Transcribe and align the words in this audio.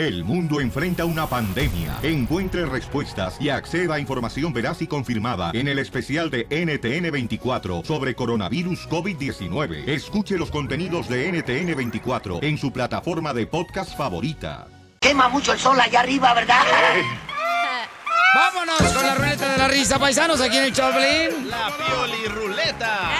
El 0.00 0.24
mundo 0.24 0.62
enfrenta 0.62 1.04
una 1.04 1.26
pandemia. 1.26 1.98
Encuentre 2.02 2.64
respuestas 2.64 3.36
y 3.38 3.50
acceda 3.50 3.96
a 3.96 4.00
información 4.00 4.50
veraz 4.50 4.80
y 4.80 4.86
confirmada 4.86 5.50
en 5.52 5.68
el 5.68 5.78
especial 5.78 6.30
de 6.30 6.48
NTN24 6.48 7.84
sobre 7.84 8.14
coronavirus 8.14 8.88
COVID-19. 8.88 9.86
Escuche 9.86 10.38
los 10.38 10.50
contenidos 10.50 11.06
de 11.06 11.30
NTN24 11.30 12.42
en 12.42 12.56
su 12.56 12.72
plataforma 12.72 13.34
de 13.34 13.46
podcast 13.46 13.94
favorita. 13.94 14.68
Quema 15.00 15.28
mucho 15.28 15.52
el 15.52 15.58
sol 15.58 15.78
allá 15.78 16.00
arriba, 16.00 16.32
¿verdad? 16.32 16.62
Vámonos 18.34 18.80
con 18.94 19.04
la 19.04 19.14
ruleta 19.16 19.52
de 19.52 19.58
la 19.58 19.68
risa, 19.68 19.98
paisanos, 19.98 20.40
aquí 20.40 20.56
en 20.56 20.64
el 20.64 20.72
Choplin. 20.72 21.50
La 21.50 21.70
pioli 21.76 22.26
ruleta. 22.26 23.10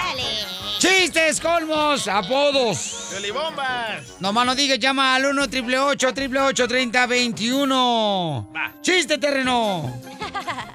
Chistes, 0.80 1.38
colmos, 1.42 2.08
apodos. 2.08 3.08
Piolibombas. 3.10 4.18
Nomás 4.18 4.46
no 4.46 4.54
digas, 4.54 4.78
llama 4.78 5.14
al 5.14 5.26
1 5.26 5.42
888 5.42 6.66
3021 6.66 8.52
¡Chiste, 8.80 9.18
terreno! 9.18 10.00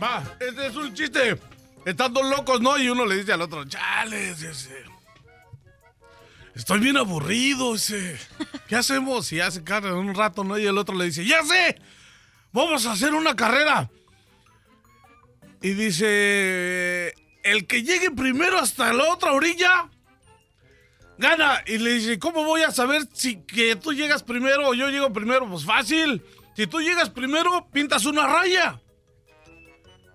Va, 0.04 0.24
este 0.40 0.68
es 0.68 0.76
un 0.76 0.94
chiste. 0.94 1.40
Están 1.86 2.14
dos 2.14 2.24
locos, 2.30 2.62
¿no? 2.62 2.78
Y 2.78 2.88
uno 2.88 3.04
le 3.04 3.16
dice 3.16 3.34
al 3.34 3.42
otro, 3.42 3.66
chales, 3.66 4.42
dice. 4.42 4.84
Estoy 6.54 6.82
bien 6.82 6.98
aburrido, 6.98 7.74
dice. 7.74 8.20
¿Qué 8.68 8.76
hacemos? 8.76 9.32
Y 9.32 9.40
hace 9.40 9.64
carne 9.64 9.90
en 9.90 9.96
un 9.96 10.14
rato, 10.14 10.44
¿no? 10.44 10.60
Y 10.60 10.68
el 10.68 10.78
otro 10.78 10.94
le 10.94 11.06
dice, 11.06 11.26
¡ya 11.26 11.42
sé! 11.44 11.82
Vamos 12.52 12.86
a 12.86 12.92
hacer 12.92 13.16
una 13.16 13.36
carrera. 13.36 13.90
Y 15.64 15.72
dice, 15.72 17.16
el 17.42 17.66
que 17.66 17.82
llegue 17.82 18.12
primero 18.12 18.60
hasta 18.60 18.94
la 18.94 19.12
otra 19.12 19.32
orilla, 19.34 19.90
gana. 21.18 21.62
Y 21.66 21.78
le 21.78 21.94
dice, 21.94 22.20
¿cómo 22.20 22.44
voy 22.44 22.64
a 22.64 22.72
saber 22.72 23.04
si 23.14 23.42
que 23.44 23.76
tú 23.76 23.94
llegas 23.94 24.24
primero 24.24 24.70
o 24.70 24.74
yo 24.74 24.90
llego 24.90 25.12
primero? 25.14 25.48
Pues 25.50 25.66
fácil. 25.66 26.24
Si 26.56 26.68
tú 26.68 26.80
llegas 26.80 27.10
primero, 27.10 27.68
pintas 27.72 28.06
una 28.06 28.28
raya. 28.28 28.80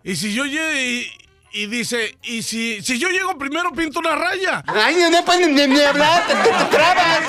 Y 0.02 0.16
si 0.16 0.32
yo 0.32 0.44
llego 0.46 0.72
y, 0.74 1.12
y 1.52 1.66
dice, 1.66 2.16
y 2.22 2.42
si, 2.42 2.80
si 2.82 2.98
yo 2.98 3.08
llego 3.10 3.36
primero, 3.36 3.72
pinto 3.72 3.98
una 3.98 4.14
raya. 4.14 4.64
Ay, 4.66 4.96
no, 4.96 5.10
no 5.10 5.24
pueden 5.24 5.54
ni, 5.54 5.66
ni 5.66 5.80
hablar, 5.80 6.26
te, 6.26 6.34
te, 6.34 6.48
te 6.56 6.64
trabas. 6.76 7.20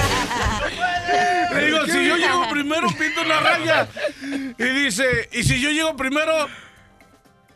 Le 1.53 1.66
digo, 1.66 1.86
si 1.86 2.08
yo 2.08 2.16
llego 2.16 2.50
primero, 2.50 2.88
pinto 2.98 3.22
una 3.22 3.40
raya. 3.42 3.88
Y 4.58 4.64
dice, 4.64 5.30
y 5.34 5.44
si 5.44 5.59
yo 5.59 5.70
llego 5.70 5.96
primero, 5.98 6.48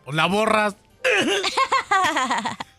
pues 0.04 0.16
la 0.16 0.26
borras. 0.26 0.76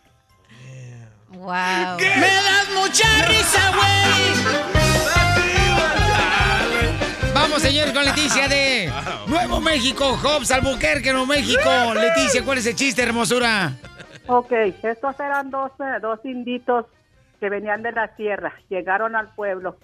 Wow. 1.47 1.55
¡Me 1.97 2.27
das 2.27 2.67
mucha 2.75 3.07
risa, 3.25 3.71
güey! 3.71 4.33
Vamos, 7.33 7.61
señores, 7.61 7.93
con 7.93 8.03
Leticia 8.03 8.49
de 8.49 8.91
Nuevo 9.27 9.61
México, 9.61 10.19
Hobbs, 10.21 10.51
Albuquerque, 10.51 11.13
Nuevo 11.13 11.25
México. 11.25 11.93
Leticia, 11.93 12.43
¿cuál 12.43 12.57
es 12.57 12.65
el 12.65 12.75
chiste, 12.75 13.01
hermosura? 13.01 13.71
Ok, 14.27 14.51
estos 14.83 15.17
eran 15.21 15.49
dos, 15.49 15.71
eh, 15.79 15.99
dos 16.01 16.19
inditos 16.25 16.85
que 17.39 17.49
venían 17.49 17.81
de 17.81 17.93
la 17.93 18.13
sierra, 18.17 18.53
llegaron 18.67 19.15
al 19.15 19.33
pueblo 19.33 19.77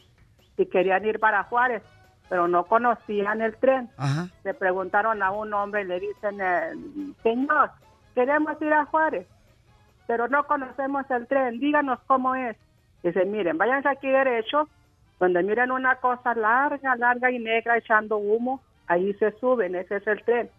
y 0.57 0.65
querían 0.65 1.05
ir 1.05 1.21
para 1.21 1.43
Juárez, 1.43 1.81
pero 2.27 2.49
no 2.49 2.65
conocían 2.65 3.41
el 3.41 3.55
tren. 3.55 3.89
Ajá. 3.95 4.27
Le 4.43 4.53
preguntaron 4.53 5.23
a 5.23 5.31
un 5.31 5.53
hombre 5.53 5.83
y 5.83 5.85
le 5.85 6.01
dicen, 6.01 6.41
eh, 6.41 6.73
señor, 7.23 7.71
queremos 8.15 8.61
ir 8.61 8.73
a 8.73 8.83
Juárez, 8.83 9.25
pero 10.07 10.27
no 10.27 10.45
conocemos 10.45 11.09
el 11.09 11.27
tren, 11.27 11.59
díganos 11.59 11.99
cómo 12.07 12.35
es. 12.35 12.57
Dice, 13.03 13.25
miren, 13.25 13.57
váyanse 13.57 13.89
aquí 13.89 14.09
derecho, 14.09 14.67
donde 15.19 15.43
miren 15.43 15.71
una 15.71 15.95
cosa 15.95 16.33
larga, 16.35 16.95
larga 16.95 17.31
y 17.31 17.39
negra 17.39 17.77
echando 17.77 18.17
humo, 18.17 18.61
ahí 18.87 19.13
se 19.15 19.31
suben, 19.39 19.75
ese 19.75 19.97
es 19.97 20.07
el 20.07 20.23
tren. 20.23 20.49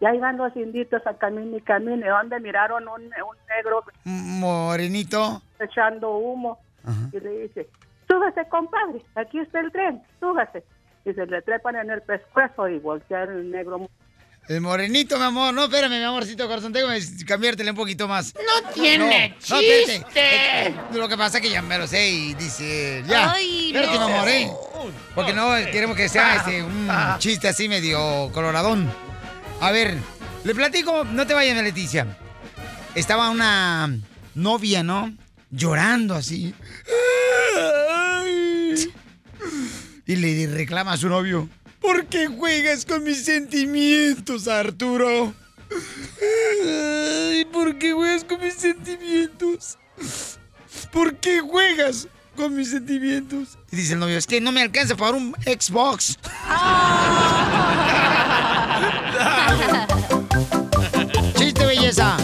Y 0.00 0.04
ahí 0.04 0.18
van 0.18 0.36
los 0.36 0.54
inditos 0.56 1.06
a 1.06 1.14
camino 1.16 1.56
y 1.56 1.60
camino, 1.60 2.06
donde 2.06 2.38
miraron 2.40 2.86
un, 2.86 3.04
un 3.04 3.36
negro 3.48 3.82
Morenito. 4.04 5.40
echando 5.58 6.16
humo 6.16 6.58
y 7.12 7.20
le 7.20 7.30
dice, 7.42 7.68
súbase 8.06 8.46
compadre, 8.48 9.02
aquí 9.14 9.38
está 9.38 9.60
el 9.60 9.72
tren, 9.72 10.02
súbase. 10.20 10.62
Y 11.04 11.12
se 11.12 11.26
le 11.26 11.40
trepan 11.42 11.76
en 11.76 11.90
el 11.90 12.02
pescuezo 12.02 12.68
y 12.68 12.78
voltea 12.78 13.24
el 13.24 13.50
negro. 13.50 13.88
El 14.48 14.60
morenito, 14.60 15.18
mi 15.18 15.24
amor. 15.24 15.52
No, 15.52 15.64
espérame, 15.64 15.98
mi 15.98 16.04
amorcito 16.04 16.46
corazón. 16.46 16.72
Tengo 16.72 16.88
que 16.88 17.24
cambiártele 17.24 17.70
un 17.70 17.76
poquito 17.76 18.06
más. 18.06 18.32
No 18.34 18.70
tiene 18.72 19.34
No, 19.50 19.60
chiste. 19.60 20.04
Lo 20.92 21.08
que 21.08 21.16
pasa 21.16 21.38
es 21.38 21.42
que 21.42 21.50
ya 21.50 21.62
me 21.62 21.78
lo 21.78 21.86
sé 21.88 22.08
y 22.10 22.34
dice... 22.34 23.02
Ya, 23.08 23.32
Ay, 23.32 23.68
espérate, 23.74 23.98
no. 23.98 24.06
mi 24.08 24.14
amor, 24.14 24.28
¿eh? 24.28 24.50
Porque 25.14 25.32
no 25.32 25.50
queremos 25.72 25.96
que 25.96 26.08
sea 26.08 26.36
este, 26.36 26.62
un 26.62 26.88
chiste 27.18 27.48
así 27.48 27.68
medio 27.68 28.30
coloradón. 28.32 28.88
A 29.60 29.72
ver, 29.72 29.96
le 30.44 30.54
platico, 30.54 31.04
no 31.04 31.26
te 31.26 31.34
vayas, 31.34 31.60
Leticia. 31.62 32.06
Estaba 32.94 33.30
una 33.30 33.90
novia, 34.34 34.82
¿no? 34.84 35.12
Llorando 35.50 36.14
así. 36.14 36.54
Y 40.06 40.16
le 40.16 40.46
reclama 40.46 40.92
a 40.92 40.96
su 40.96 41.08
novio. 41.08 41.48
¿Por 41.86 42.06
qué 42.06 42.26
juegas 42.26 42.84
con 42.84 43.04
mis 43.04 43.24
sentimientos, 43.24 44.48
Arturo? 44.48 45.32
Ay, 46.20 47.44
¿Por 47.44 47.78
qué 47.78 47.92
juegas 47.92 48.24
con 48.24 48.40
mis 48.40 48.54
sentimientos? 48.54 49.78
¿Por 50.90 51.14
qué 51.18 51.38
juegas 51.38 52.08
con 52.34 52.56
mis 52.56 52.70
sentimientos? 52.70 53.56
Y 53.70 53.76
dice 53.76 53.92
el 53.92 54.00
novio, 54.00 54.18
es 54.18 54.26
que 54.26 54.40
no 54.40 54.50
me 54.50 54.62
alcanza 54.62 54.96
para 54.96 55.16
un 55.16 55.32
Xbox. 55.44 56.18
Chiste, 61.38 61.66
belleza. 61.66 62.16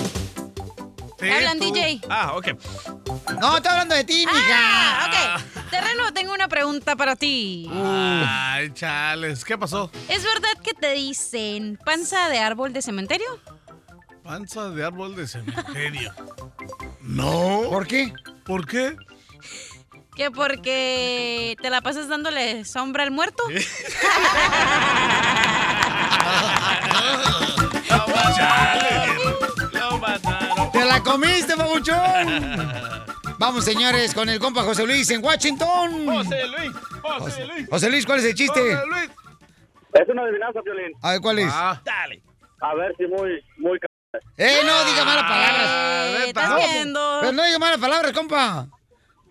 Hablan, 1.20 1.60
DJ. 1.60 2.00
Ah, 2.10 2.32
ok. 2.34 2.48
No, 3.40 3.58
estoy 3.58 3.70
hablando 3.70 3.94
de 3.94 4.02
ti, 4.02 4.26
mija. 4.26 4.40
Ah, 4.50 5.06
ok. 5.06 5.14
Terreno, 5.72 6.12
tengo 6.12 6.34
una 6.34 6.48
pregunta 6.48 6.96
para 6.96 7.16
ti. 7.16 7.66
Ay, 7.72 8.70
chales, 8.74 9.42
¿qué 9.42 9.56
pasó? 9.56 9.90
¿Es 10.06 10.22
verdad 10.22 10.62
que 10.62 10.74
te 10.74 10.92
dicen 10.92 11.78
panza 11.82 12.28
de 12.28 12.40
árbol 12.40 12.74
de 12.74 12.82
cementerio? 12.82 13.40
Panza 14.22 14.68
de 14.68 14.84
árbol 14.84 15.16
de 15.16 15.26
cementerio. 15.26 16.12
No. 17.00 17.62
¿Por 17.68 17.86
qué? 17.88 18.12
¿Por 18.44 18.64
qué? 18.64 18.96
Que 20.14 20.30
porque 20.30 21.56
te 21.60 21.68
la 21.68 21.80
pasas 21.80 22.06
dándole 22.06 22.64
sombra 22.64 23.02
al 23.02 23.10
muerto. 23.10 23.42
Lo 29.72 29.98
mataron. 29.98 30.70
¡Te 30.70 30.84
la 30.84 31.02
comiste, 31.02 31.56
babuchón! 31.56 33.02
Vamos, 33.42 33.64
señores, 33.64 34.14
con 34.14 34.28
el 34.28 34.38
compa 34.38 34.62
José 34.62 34.86
Luis 34.86 35.10
en 35.10 35.20
Washington. 35.24 36.06
José 36.06 36.46
Luis, 36.46 36.72
José 37.02 37.44
Luis. 37.46 37.68
José 37.68 37.90
Luis, 37.90 38.06
¿cuál 38.06 38.20
es 38.20 38.24
el 38.26 38.34
chiste? 38.36 38.60
José 38.60 38.86
Luis. 38.86 39.10
Es 39.94 40.08
una 40.08 40.22
adivinanza, 40.22 40.60
Violín. 40.64 40.92
A 41.02 41.10
ver, 41.10 41.20
¿cuál 41.20 41.38
es? 41.40 41.52
Dale. 41.84 42.22
A 42.60 42.74
ver 42.76 42.94
si 42.96 43.04
muy, 43.08 43.42
muy... 43.58 43.80
¡Eh, 44.36 44.60
no 44.64 44.84
diga 44.84 45.04
malas 45.04 45.24
palabras! 45.24 45.66
Eh, 45.66 46.24
¿Estás 46.28 46.50
No, 46.50 46.56
viendo? 46.56 47.18
Pero 47.20 47.32
no 47.32 47.42
diga 47.42 47.58
malas 47.58 47.78
palabras, 47.78 48.12
compa. 48.12 48.68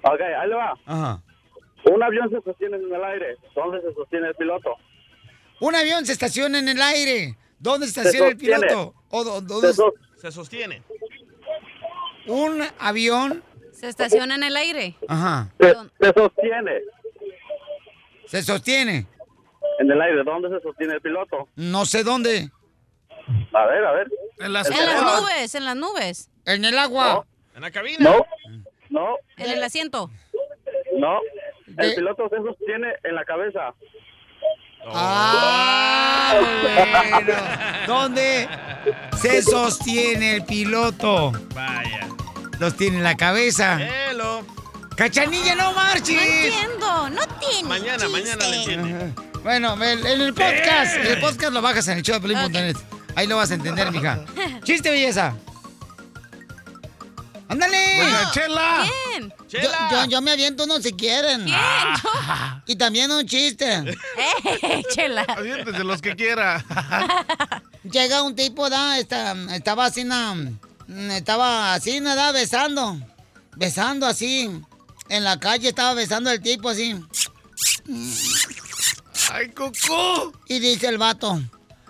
Ok, 0.04 0.20
ahí 0.20 0.50
le 0.50 0.56
va. 0.56 0.74
Ajá. 0.86 1.22
Un 1.86 2.04
avión 2.04 2.30
se 2.30 2.42
sostiene 2.42 2.76
en 2.78 2.94
el 2.94 3.04
aire. 3.06 3.38
¿Dónde 3.56 3.80
se 3.80 3.94
sostiene 3.94 4.28
el 4.28 4.36
piloto? 4.36 4.76
Un 5.62 5.74
avión 5.74 6.06
se 6.06 6.12
estaciona 6.12 6.60
en 6.60 6.68
el 6.68 6.82
aire. 6.82 7.38
¿Dónde 7.60 7.88
se 7.88 8.02
estaciona 8.02 8.28
el 8.28 8.38
piloto? 8.38 8.94
¿O 9.08 9.24
dónde 9.24 9.68
Se, 9.70 9.74
so- 9.74 9.94
Se 10.18 10.34
sostiene. 10.34 10.84
Un 12.28 12.62
avión. 12.78 13.42
Se 13.81 13.90
estaciona 13.90 14.36
en 14.36 14.44
el 14.44 14.56
aire. 14.56 14.96
Ajá. 15.08 15.47
se, 15.59 15.74
se 16.00 16.14
sostiene 16.14 16.72
Se 18.28 18.44
sostiene. 18.44 19.08
en 19.80 19.92
el 19.92 20.00
aire. 20.00 20.24
¿Dónde 20.24 20.50
se 20.50 20.62
sostiene 20.62 20.94
el 20.94 21.02
piloto? 21.02 21.48
No 21.56 21.86
sé 21.88 22.04
dónde. 22.04 22.51
A 23.54 23.66
ver, 23.66 23.83
a 23.83 23.92
ver. 23.94 24.07
En 24.39 24.54
las 24.54 24.69
En 24.69 24.86
las 24.86 25.01
nubes, 25.01 25.56
en 25.56 25.66
las 25.66 25.75
nubes. 25.75 26.30
En 26.45 26.63
el 26.63 26.78
agua. 26.78 27.25
En 27.56 27.62
la 27.63 27.72
cabina. 27.72 27.98
No, 28.07 28.25
no, 28.92 29.16
En 29.38 29.50
el 29.50 29.63
asiento. 29.63 30.12
no. 30.98 31.19
El 31.78 31.95
piloto 31.95 32.30
se 32.30 32.38
sostiene 32.38 32.94
en 33.04 33.16
la 33.16 33.25
cabeza. 33.25 33.74
Ah, 34.86 36.39
bueno. 36.62 37.33
¿Dónde 37.88 38.48
se 39.18 39.42
sostiene 39.42 40.36
el 40.38 40.45
piloto? 40.45 41.31
Vaya. 41.56 42.07
Los 42.62 42.78
tiene 42.78 42.98
en 42.98 43.04
la 43.04 43.18
cabeza. 43.18 43.80
Hello. 43.81 44.46
¡Cachanilla, 44.96 45.56
no 45.56 45.72
No 45.72 45.74
marches! 45.74 46.10
entiendo, 46.22 47.10
no 47.10 47.22
tiene 47.40 47.68
Mañana, 47.68 48.08
mañana 48.08 48.48
le 48.48 48.58
entiende. 48.58 49.13
Bueno, 49.42 49.84
en 49.84 50.06
el 50.06 50.31
podcast, 50.31 50.96
el 50.98 51.19
podcast 51.19 51.54
lo 51.54 51.63
bajas 51.63 51.88
en 51.88 51.98
el 51.98 52.04
show 52.04 52.19
de 52.19 52.22
Pelín.net. 52.22 52.78
Ahí 53.16 53.25
lo 53.25 53.38
vas 53.38 53.50
a 53.50 53.56
entender, 53.56 53.92
mija. 53.92 54.24
Chiste, 54.63 54.92
belleza. 54.92 55.34
¡Ándale! 57.50 57.78
Chela. 58.31 58.86
¿Quién? 59.12 59.34
Yo, 59.50 59.60
yo, 59.92 60.06
yo 60.06 60.22
me 60.22 60.30
aviento 60.30 60.66
uno 60.66 60.80
si 60.80 60.94
quieren. 60.94 61.46
¿Quién? 61.46 61.57
Y 62.68 62.75
también 62.75 63.10
un 63.12 63.25
chiste. 63.25 63.74
¡Eh, 64.62 64.84
chela! 64.94 65.25
Aviéntese 65.28 65.84
los 65.84 66.00
que 66.00 66.16
quiera. 66.16 66.64
Llega 67.84 68.22
un 68.22 68.36
tipo, 68.36 68.69
da, 68.69 69.00
esta- 69.00 69.34
estaba 69.56 69.86
así, 69.86 70.04
na- 70.04 70.36
estaba 71.12 71.74
así, 71.74 72.00
nada, 72.00 72.32
besando. 72.32 73.00
Besando 73.56 74.06
así. 74.06 74.50
En 75.10 75.24
la 75.24 75.40
calle 75.40 75.70
estaba 75.70 75.94
besando 75.94 76.30
el 76.32 76.42
tipo 76.42 76.70
así. 76.70 76.96
¡Ay, 79.32 79.50
Coco! 79.52 80.34
Y 80.48 80.60
dice 80.60 80.88
el 80.88 80.98
vato, 80.98 81.42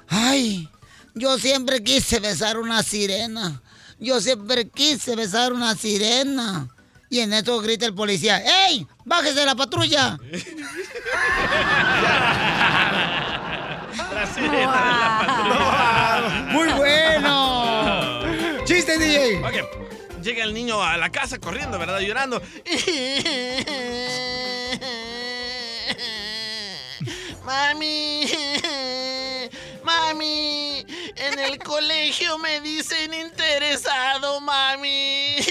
ay, 0.07 0.69
yo 1.15 1.37
siempre 1.37 1.83
quise 1.83 2.19
besar 2.19 2.57
una 2.57 2.83
sirena. 2.83 3.61
Yo 3.99 4.19
siempre 4.21 4.69
quise 4.69 5.15
besar 5.15 5.53
una 5.53 5.75
sirena. 5.75 6.69
Y 7.09 7.19
en 7.19 7.33
eso 7.33 7.59
grita 7.59 7.85
el 7.85 7.93
policía, 7.93 8.41
¡Ey! 8.67 8.87
¡Bájese 9.05 9.39
de 9.39 9.45
la 9.45 9.55
patrulla! 9.55 10.17
La 14.13 14.25
sirena 14.27 14.51
de 14.51 14.65
la 14.65 15.17
patrulla. 15.25 16.51
¡Muy 16.51 16.69
bueno! 16.73 17.40
¡Chiste, 18.91 19.05
DJ! 19.05 19.43
Ok, 19.43 19.55
Llega 20.21 20.43
el 20.43 20.53
niño 20.53 20.83
a 20.83 20.97
la 20.97 21.09
casa 21.11 21.39
corriendo, 21.39 21.79
¿verdad? 21.79 21.99
Llorando. 21.99 22.41
Mami, 27.43 28.27
mami, 29.83 30.85
en 31.15 31.39
el 31.39 31.57
colegio 31.57 32.37
me 32.37 32.61
dicen 32.61 33.13
interesado, 33.13 34.39
mami. 34.39 35.37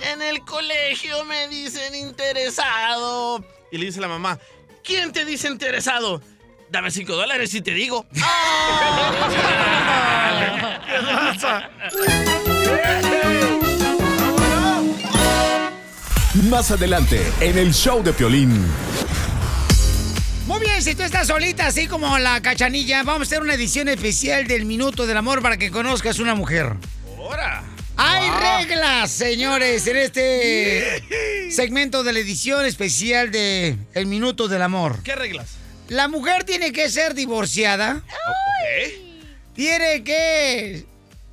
En 0.00 0.22
el 0.22 0.44
colegio 0.44 1.24
me 1.24 1.48
dicen 1.48 1.94
interesado. 1.94 3.44
Y 3.70 3.78
le 3.78 3.86
dice 3.86 4.00
la 4.00 4.08
mamá, 4.08 4.38
¿quién 4.82 5.12
te 5.12 5.24
dice 5.26 5.48
interesado? 5.48 6.22
Dame 6.70 6.90
cinco 6.90 7.14
dólares 7.14 7.54
y 7.54 7.60
te 7.60 7.72
digo. 7.72 8.06
Más 16.50 16.70
adelante, 16.70 17.20
en 17.40 17.58
el 17.58 17.72
show 17.72 18.02
de 18.02 18.12
Piolín. 18.12 18.66
Muy 20.46 20.60
bien, 20.60 20.82
si 20.82 20.94
tú 20.94 21.02
estás 21.02 21.28
solita, 21.28 21.66
así 21.66 21.86
como 21.86 22.18
la 22.18 22.42
cachanilla, 22.42 23.02
vamos 23.02 23.20
a 23.20 23.30
hacer 23.30 23.40
una 23.40 23.54
edición 23.54 23.88
especial 23.88 24.46
del 24.46 24.66
Minuto 24.66 25.06
del 25.06 25.16
Amor 25.16 25.40
para 25.42 25.56
que 25.56 25.70
conozcas 25.70 26.18
una 26.18 26.34
mujer. 26.34 26.74
¡Ahora! 27.16 27.62
Hay 27.96 28.28
reglas, 28.30 29.10
señores, 29.10 29.86
en 29.86 29.96
este 29.96 31.50
segmento 31.50 32.02
de 32.02 32.12
la 32.12 32.18
edición 32.18 32.66
especial 32.66 33.30
de 33.30 33.76
El 33.94 34.06
Minuto 34.06 34.48
del 34.48 34.62
Amor. 34.62 35.02
¿Qué 35.04 35.14
reglas? 35.14 35.63
La 35.88 36.08
mujer 36.08 36.44
tiene 36.44 36.72
que 36.72 36.88
ser 36.88 37.14
divorciada. 37.14 38.02
Tiene 39.54 40.02
que... 40.02 40.86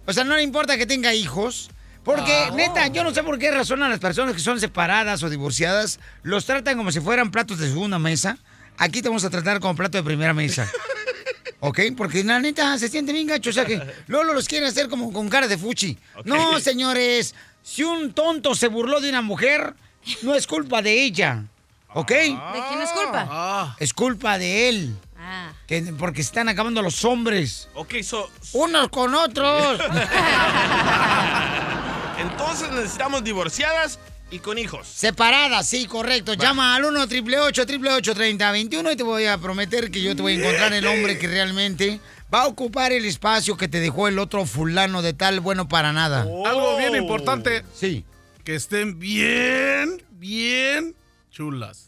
O 0.05 0.13
sea, 0.13 0.23
no 0.23 0.35
le 0.35 0.43
importa 0.43 0.77
que 0.77 0.85
tenga 0.85 1.13
hijos. 1.13 1.69
Porque, 2.03 2.49
neta, 2.55 2.87
yo 2.87 3.03
no 3.03 3.13
sé 3.13 3.23
por 3.23 3.37
qué 3.37 3.51
razón 3.51 3.83
a 3.83 3.89
las 3.89 3.99
personas 3.99 4.33
que 4.33 4.41
son 4.41 4.59
separadas 4.59 5.21
o 5.21 5.29
divorciadas 5.29 5.99
los 6.23 6.45
tratan 6.45 6.77
como 6.77 6.91
si 6.91 6.99
fueran 6.99 7.31
platos 7.31 7.59
de 7.59 7.67
segunda 7.67 7.99
mesa. 7.99 8.37
Aquí 8.77 9.01
te 9.01 9.09
vamos 9.09 9.23
a 9.23 9.29
tratar 9.29 9.59
como 9.59 9.75
plato 9.75 9.97
de 9.97 10.03
primera 10.03 10.33
mesa. 10.33 10.69
¿Ok? 11.59 11.79
Porque 11.95 12.23
la 12.23 12.39
neta 12.39 12.77
se 12.79 12.89
siente 12.89 13.13
bien 13.13 13.27
gacho. 13.27 13.51
O 13.51 13.53
sea 13.53 13.65
que 13.65 13.79
Lolo 14.07 14.33
los 14.33 14.47
quieren 14.47 14.67
hacer 14.67 14.89
como 14.89 15.13
con 15.13 15.29
cara 15.29 15.47
de 15.47 15.57
fuchi. 15.57 15.97
No, 16.25 16.59
señores. 16.59 17.35
Si 17.61 17.83
un 17.83 18.13
tonto 18.13 18.55
se 18.55 18.67
burló 18.67 18.99
de 18.99 19.09
una 19.09 19.21
mujer, 19.21 19.75
no 20.23 20.33
es 20.33 20.47
culpa 20.47 20.81
de 20.81 21.03
ella. 21.03 21.45
¿Ok? 21.93 22.09
¿De 22.09 22.61
quién 22.69 22.81
es 22.81 22.89
culpa? 22.91 23.75
Es 23.79 23.93
culpa 23.93 24.37
de 24.37 24.69
él. 24.69 24.95
Ah. 25.17 25.51
Que, 25.67 25.81
porque 25.97 26.23
se 26.23 26.27
están 26.27 26.49
acabando 26.49 26.81
los 26.81 27.05
hombres. 27.05 27.69
Ok, 27.75 28.01
so, 28.01 28.29
Unos 28.53 28.89
con 28.89 29.13
otros. 29.13 29.79
entonces 32.19 32.71
necesitamos 32.71 33.23
divorciadas 33.23 33.99
y 34.31 34.39
con 34.39 34.57
hijos. 34.57 34.87
Separadas, 34.87 35.67
sí, 35.67 35.85
correcto. 35.85 36.33
Llama 36.33 36.75
al 36.75 36.85
1 36.85 37.01
888 37.01 38.15
3021 38.15 38.91
y 38.91 38.95
te 38.95 39.03
voy 39.03 39.25
a 39.25 39.37
prometer 39.37 39.91
que 39.91 40.01
yo 40.01 40.15
te 40.15 40.21
voy 40.21 40.33
a 40.33 40.35
encontrar 40.37 40.73
el 40.73 40.87
hombre 40.87 41.19
que 41.19 41.27
realmente 41.27 41.99
va 42.33 42.43
a 42.43 42.47
ocupar 42.47 42.93
el 42.93 43.05
espacio 43.05 43.57
que 43.57 43.67
te 43.67 43.81
dejó 43.81 44.07
el 44.07 44.17
otro 44.17 44.45
fulano 44.45 45.01
de 45.01 45.13
tal 45.13 45.41
bueno 45.41 45.67
para 45.67 45.91
nada. 45.91 46.21
Algo 46.21 46.77
bien 46.77 46.95
importante. 46.95 47.63
Sí. 47.75 48.05
Que 48.45 48.55
estén 48.55 48.97
bien, 48.97 50.01
bien 50.11 50.95
chulas. 51.31 51.87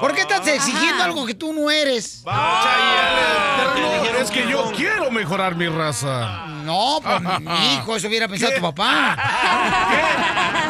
¿Por 0.00 0.14
qué 0.14 0.22
estás 0.22 0.46
exigiendo 0.46 1.04
algo 1.04 1.26
que 1.26 1.34
tú 1.34 1.52
no 1.52 1.70
eres? 1.70 2.22
Terreno, 2.24 4.18
es 4.18 4.30
que 4.30 4.48
yo 4.48 4.72
quiero 4.74 5.10
mejorar 5.10 5.56
mi 5.56 5.68
raza. 5.68 6.46
No, 6.64 7.00
pues 7.02 7.20
mi 7.40 7.74
hijo, 7.74 7.96
eso 7.96 8.08
hubiera 8.08 8.26
pensado 8.28 8.54
tu 8.54 8.62
papá. 8.62 9.16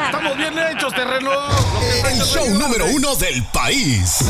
Estamos 0.06 0.36
bien 0.36 0.58
hechos, 0.58 0.92
terreno. 0.94 1.30
El 2.10 2.20
show 2.22 2.48
número 2.50 2.86
uno 2.86 3.14
del 3.14 3.44
país. 3.52 4.24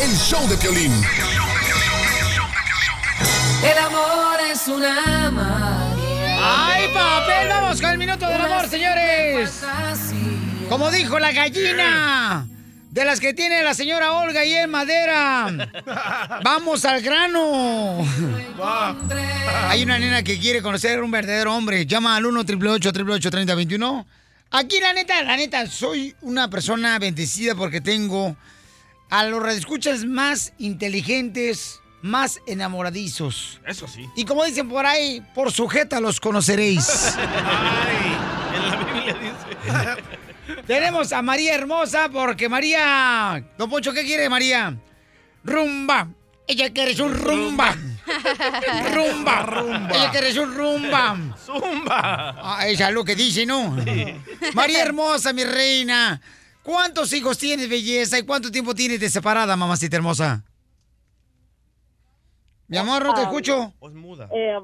El 0.00 0.16
show 0.16 0.48
de 0.48 0.56
Piolín. 0.56 0.92
El 3.62 3.78
amor 3.78 4.40
es 4.50 4.66
una 4.68 5.30
magia. 5.30 6.38
¡Ay, 6.40 6.88
papel! 6.94 7.48
Vamos 7.48 7.80
con 7.80 7.90
el 7.90 7.98
minuto 7.98 8.26
del 8.26 8.40
amor, 8.40 8.68
señores. 8.68 9.60
Como 10.68 10.90
dijo 10.90 11.18
la 11.18 11.32
gallina. 11.32 12.46
De 12.92 13.06
las 13.06 13.20
que 13.20 13.32
tiene 13.32 13.62
la 13.62 13.72
señora 13.72 14.12
Olga 14.12 14.44
y 14.44 14.52
en 14.52 14.68
madera. 14.68 15.48
Vamos 16.44 16.84
al 16.84 17.00
grano. 17.00 18.06
Hay 19.68 19.82
una 19.82 19.98
nena 19.98 20.22
que 20.22 20.38
quiere 20.38 20.60
conocer 20.60 21.02
un 21.02 21.10
verdadero 21.10 21.54
hombre. 21.56 21.86
Llama 21.86 22.14
al 22.16 22.26
1 22.26 22.40
888 22.40 23.30
3021 23.30 24.06
Aquí, 24.50 24.78
la 24.78 24.92
neta, 24.92 25.22
la 25.22 25.38
neta, 25.38 25.66
soy 25.68 26.14
una 26.20 26.50
persona 26.50 26.98
bendecida 26.98 27.54
porque 27.54 27.80
tengo 27.80 28.36
a 29.08 29.24
los 29.24 29.42
redescuchas 29.42 30.04
más 30.04 30.52
inteligentes, 30.58 31.80
más 32.02 32.40
enamoradizos. 32.46 33.58
Eso 33.66 33.88
sí. 33.88 34.06
Y 34.16 34.26
como 34.26 34.44
dicen 34.44 34.68
por 34.68 34.84
ahí, 34.84 35.22
por 35.34 35.50
sujeta 35.50 35.98
los 35.98 36.20
conoceréis. 36.20 36.86
Ay, 37.16 38.54
en 38.54 38.70
la 38.70 38.76
Biblia 38.84 39.14
dice. 39.14 40.02
Tenemos 40.66 41.12
a 41.12 41.22
María 41.22 41.54
Hermosa 41.54 42.08
porque 42.08 42.48
María... 42.48 43.44
Don 43.58 43.68
Poncho, 43.68 43.92
¿qué 43.92 44.04
quiere 44.04 44.28
María? 44.28 44.76
Rumba. 45.44 46.08
Ella 46.46 46.72
quiere 46.72 46.94
su 46.94 47.08
rumba. 47.08 47.76
Rumba. 48.92 49.42
Rumba. 49.42 49.90
Ella 49.94 50.10
quiere 50.10 50.32
su 50.32 50.44
rumba. 50.44 51.36
Zumba. 51.44 52.36
Ah, 52.38 52.66
esa 52.68 52.88
es 52.88 52.94
lo 52.94 53.04
que 53.04 53.16
dice, 53.16 53.44
¿no? 53.46 53.76
María 54.54 54.82
Hermosa, 54.82 55.32
mi 55.32 55.44
reina. 55.44 56.20
¿Cuántos 56.62 57.12
hijos 57.12 57.38
tienes, 57.38 57.68
belleza? 57.68 58.18
¿Y 58.18 58.22
cuánto 58.22 58.50
tiempo 58.50 58.74
tienes 58.74 59.00
de 59.00 59.10
separada, 59.10 59.56
mamacita 59.56 59.96
hermosa? 59.96 60.44
Mi 62.68 62.78
amor, 62.78 63.04
no 63.04 63.14
te 63.14 63.22
escucho. 63.22 63.74
Es 63.82 63.92
muda. 63.92 64.28
Eh, 64.32 64.56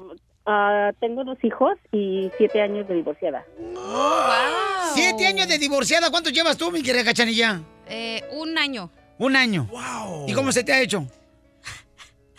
ah, 0.49 0.91
tengo 0.99 1.23
dos 1.23 1.37
hijos 1.43 1.73
y 1.91 2.29
siete 2.37 2.61
años 2.61 2.87
de 2.87 2.95
divorciada. 2.95 3.45
Siete 4.93 5.27
años 5.27 5.47
de 5.47 5.57
divorciada. 5.57 6.09
¿Cuántos 6.09 6.33
llevas 6.33 6.57
tú, 6.57 6.71
mi 6.71 6.81
querida 6.81 7.03
cachanilla? 7.03 7.61
Eh, 7.87 8.23
un 8.31 8.57
año. 8.57 8.91
Un 9.17 9.35
año. 9.35 9.69
¿Y 10.27 10.33
cómo 10.33 10.51
se 10.51 10.63
te 10.63 10.73
ha 10.73 10.81
hecho? 10.81 11.05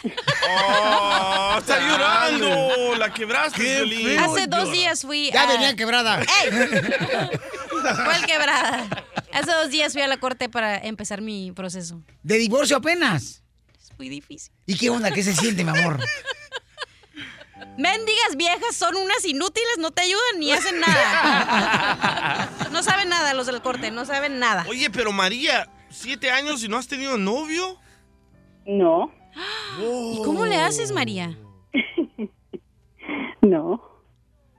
Oh, 0.02 1.56
está 1.58 1.78
llorando. 1.78 2.96
La 2.96 3.12
quebraste, 3.12 3.62
Violín. 3.62 4.18
Hace 4.18 4.46
dos 4.46 4.72
días 4.72 5.02
fui 5.02 5.30
Ya 5.30 5.42
a... 5.42 5.46
venía 5.52 5.76
quebrada. 5.76 6.20
¡Ey! 6.20 6.50
¿Cuál 7.70 8.26
quebrada? 8.26 8.86
Hace 9.32 9.52
dos 9.52 9.70
días 9.70 9.92
fui 9.92 10.02
a 10.02 10.08
la 10.08 10.18
corte 10.18 10.48
para 10.48 10.78
empezar 10.78 11.20
mi 11.20 11.52
proceso. 11.52 12.02
¿De 12.22 12.38
divorcio 12.38 12.78
apenas? 12.78 13.42
Es 13.78 13.90
muy 13.98 14.08
difícil. 14.08 14.52
¿Y 14.66 14.76
qué 14.76 14.90
onda? 14.90 15.10
¿Qué 15.10 15.22
se 15.22 15.34
siente, 15.34 15.64
mi 15.64 15.70
amor? 15.70 16.00
Mendigas 17.78 18.36
viejas 18.36 18.76
son 18.76 18.96
unas 18.96 19.24
inútiles, 19.24 19.78
no 19.78 19.90
te 19.90 20.02
ayudan 20.02 20.38
ni 20.38 20.52
hacen 20.52 20.80
nada. 20.80 22.48
No 22.70 22.84
saben 22.84 23.08
nada 23.08 23.34
los 23.34 23.46
del 23.46 23.60
corte, 23.62 23.90
no 23.90 24.04
saben 24.04 24.38
nada. 24.38 24.64
Oye, 24.68 24.90
pero 24.90 25.10
María, 25.10 25.68
¿siete 25.90 26.30
años 26.30 26.62
y 26.62 26.68
no 26.68 26.76
has 26.76 26.86
tenido 26.86 27.18
novio? 27.18 27.76
No, 28.64 29.12
¿Y 29.78 30.22
cómo 30.24 30.46
le 30.46 30.56
haces, 30.56 30.92
María? 30.92 31.36
no. 33.42 33.80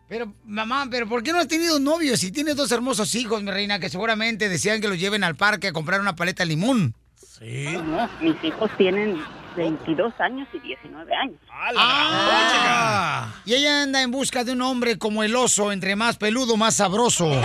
Pero, 0.08 0.34
mamá, 0.44 0.88
¿pero 0.90 1.08
por 1.08 1.24
qué 1.24 1.32
no 1.32 1.40
has 1.40 1.48
tenido 1.48 1.80
novio 1.80 2.18
si 2.18 2.32
tienes 2.32 2.56
dos 2.56 2.72
hermosos 2.72 3.16
hijos, 3.16 3.42
mi 3.44 3.52
reina, 3.52 3.80
que 3.80 3.90
seguramente 3.90 4.50
desean 4.50 4.82
que 4.82 4.90
los 4.90 5.00
lleven 5.00 5.24
al 5.24 5.36
parque 5.36 5.70
a 5.70 5.74
comprar 5.74 6.02
una 6.02 6.16
paleta 6.16 6.44
de 6.44 6.48
limón? 6.48 6.96
Sí. 7.16 7.78
No, 7.78 8.10
mis 8.20 8.44
hijos 8.44 8.70
tienen 8.78 9.22
22 9.56 10.14
años 10.20 10.48
y 10.54 10.60
19 10.60 11.14
años. 11.16 11.40
Ah. 11.52 13.34
Y 13.46 13.54
ella 13.54 13.84
anda 13.84 14.02
en 14.02 14.12
busca 14.12 14.44
de 14.44 14.54
un 14.54 14.62
hombre 14.62 14.98
como 14.98 15.24
el 15.24 15.36
oso, 15.36 15.72
entre 15.72 15.96
más 15.96 16.18
peludo, 16.18 16.58
más 16.58 16.76
sabroso. 16.76 17.32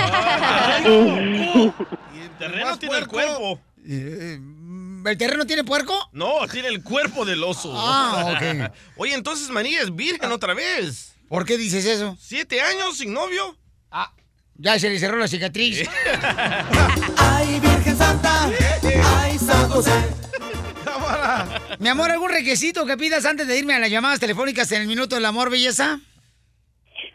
El 0.85 1.73
terreno 2.39 2.79
tiene 2.79 2.99
el 2.99 3.07
cuerpo. 3.07 3.61
Eh, 3.87 4.39
¿El 5.07 5.19
terreno 5.19 5.47
tiene 5.47 5.65
puerco? 5.65 5.95
No, 6.13 6.47
tiene 6.51 6.69
el 6.69 6.83
cuerpo 6.83 7.25
del 7.25 7.43
oso. 7.43 7.73
Ah, 7.75 8.35
ok. 8.37 8.73
Oye, 8.97 9.15
entonces 9.15 9.49
María 9.49 9.81
es 9.81 9.95
virgen 9.95 10.33
otra 10.33 10.53
vez. 10.53 11.15
¿Por 11.29 11.47
qué 11.47 11.57
dices 11.57 11.87
eso? 11.87 12.17
¿Siete 12.21 12.61
años 12.61 12.99
sin 12.99 13.13
novio? 13.13 13.57
Ah, 13.91 14.13
ya 14.57 14.79
se 14.79 14.89
le 14.91 14.99
cerró 14.99 15.17
la 15.19 15.29
cicatriz. 15.29 15.89
Ay, 17.17 17.61
Virgen 17.61 17.97
Santa, 17.97 18.51
ay, 19.23 19.39
San 19.39 19.69
José. 19.71 20.26
Mi 21.79 21.89
amor, 21.89 22.11
¿algún 22.11 22.31
requisito 22.31 22.87
que 22.87 22.97
pidas 22.97 23.25
antes 23.27 23.47
de 23.47 23.59
irme 23.59 23.75
a 23.75 23.79
las 23.79 23.91
llamadas 23.91 24.21
telefónicas 24.21 24.71
en 24.73 24.83
el 24.83 24.89
minuto 24.89 25.15
del 25.15 25.25
amor, 25.25 25.51
belleza? 25.51 26.01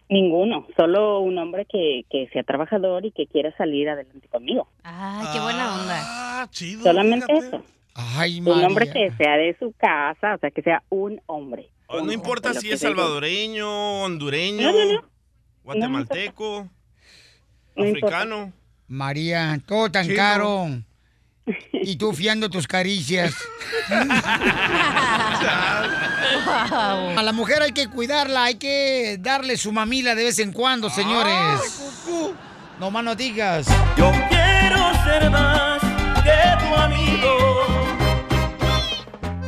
Ninguno, 0.10 0.67
solo 0.75 1.21
un 1.21 1.38
hombre 1.38 1.65
que, 1.71 2.03
que 2.10 2.27
sea 2.33 2.43
trabajador 2.43 3.05
y 3.05 3.12
que 3.12 3.27
quiera 3.27 3.55
salir 3.55 3.88
adelante 3.89 4.27
conmigo. 4.27 4.67
Ay, 4.83 5.25
qué 5.33 5.39
buena 5.39 5.74
onda. 5.81 5.98
Ah, 6.03 6.48
chido. 6.51 6.83
Solamente 6.83 7.31
eso. 7.33 7.63
Ay, 7.93 8.39
Un 8.41 8.48
hombre 8.63 8.88
María. 8.88 8.93
que 8.93 9.15
sea 9.15 9.38
de 9.38 9.55
su 9.60 9.74
casa, 9.77 10.36
o 10.36 10.38
sea, 10.39 10.51
que 10.51 10.62
sea 10.62 10.83
un 10.89 11.21
hombre. 11.27 11.69
Oh, 11.88 12.01
No 12.01 12.12
importa 12.12 12.53
si 12.53 12.71
es 12.71 12.81
salvadoreño, 12.81 14.03
hondureño, 14.03 14.71
No, 14.71 14.86
no, 14.86 14.93
no. 14.93 15.05
guatemalteco, 15.63 16.69
africano. 17.77 18.51
María, 18.88 19.60
todo 19.65 19.89
tan 19.91 20.05
Chino. 20.05 20.15
caro. 20.17 20.67
Y 21.84 21.96
tú 21.96 22.13
fiando 22.13 22.50
tus 22.50 22.67
caricias. 22.67 23.34
A 26.72 27.22
la 27.24 27.31
mujer 27.34 27.62
hay 27.62 27.72
que 27.72 27.88
cuidarla, 27.88 28.46
hay 28.46 28.55
que 28.55 29.17
darle 29.20 29.58
su 29.58 29.72
mamila 29.72 30.15
de 30.15 30.24
vez 30.25 30.39
en 30.39 30.53
cuando, 30.53 30.89
señores. 30.89 31.34
No 32.79 32.91
más 32.91 33.03
no 33.03 33.15
digas. 33.15 33.67
Yo 33.98 34.12
quiero 34.29 34.93
ser 35.03 35.29
más 35.29 35.81
que 36.24 36.65
tu 36.65 36.75
amigo. 36.75 37.38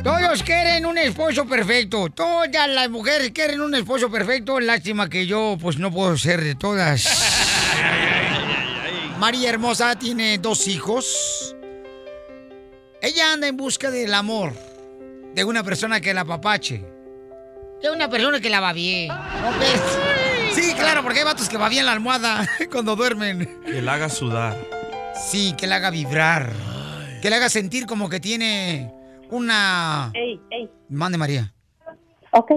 Todos 0.02 0.42
quieren 0.42 0.86
un 0.86 0.98
esposo 0.98 1.46
perfecto. 1.46 2.08
Todas 2.10 2.68
las 2.68 2.90
mujeres 2.90 3.30
quieren 3.30 3.60
un 3.60 3.74
esposo 3.74 4.10
perfecto. 4.10 4.60
Lástima 4.60 5.08
que 5.08 5.26
yo, 5.26 5.56
pues, 5.60 5.78
no 5.78 5.90
puedo 5.90 6.16
ser 6.18 6.42
de 6.42 6.54
todas. 6.54 7.04
María 9.18 9.50
Hermosa 9.50 9.96
tiene 9.96 10.38
dos 10.38 10.68
hijos. 10.68 11.56
Ella 13.04 13.34
anda 13.34 13.46
en 13.48 13.56
busca 13.58 13.90
del 13.90 14.14
amor. 14.14 14.54
De 15.34 15.44
una 15.44 15.62
persona 15.62 16.00
que 16.00 16.14
la 16.14 16.22
apapache. 16.22 16.82
De 17.82 17.90
una 17.90 18.08
persona 18.08 18.40
que 18.40 18.48
la 18.48 18.60
va 18.60 18.72
bien. 18.72 19.08
¿No 19.08 19.58
ves? 19.58 20.54
Sí, 20.54 20.72
claro, 20.72 21.02
porque 21.02 21.18
hay 21.18 21.24
vatos 21.26 21.50
que 21.50 21.58
va 21.58 21.68
bien 21.68 21.84
la 21.84 21.92
almohada 21.92 22.48
cuando 22.72 22.96
duermen. 22.96 23.60
Que 23.66 23.82
la 23.82 23.94
haga 23.94 24.08
sudar. 24.08 24.56
Sí, 25.28 25.54
que 25.58 25.66
la 25.66 25.76
haga 25.76 25.90
vibrar. 25.90 26.50
Que 27.20 27.28
le 27.28 27.36
haga 27.36 27.50
sentir 27.50 27.84
como 27.84 28.08
que 28.08 28.20
tiene 28.20 28.90
una... 29.28 30.10
Ey, 30.14 30.40
ey. 30.50 30.70
Mande 30.88 31.18
María. 31.18 31.52
Ok. 32.30 32.52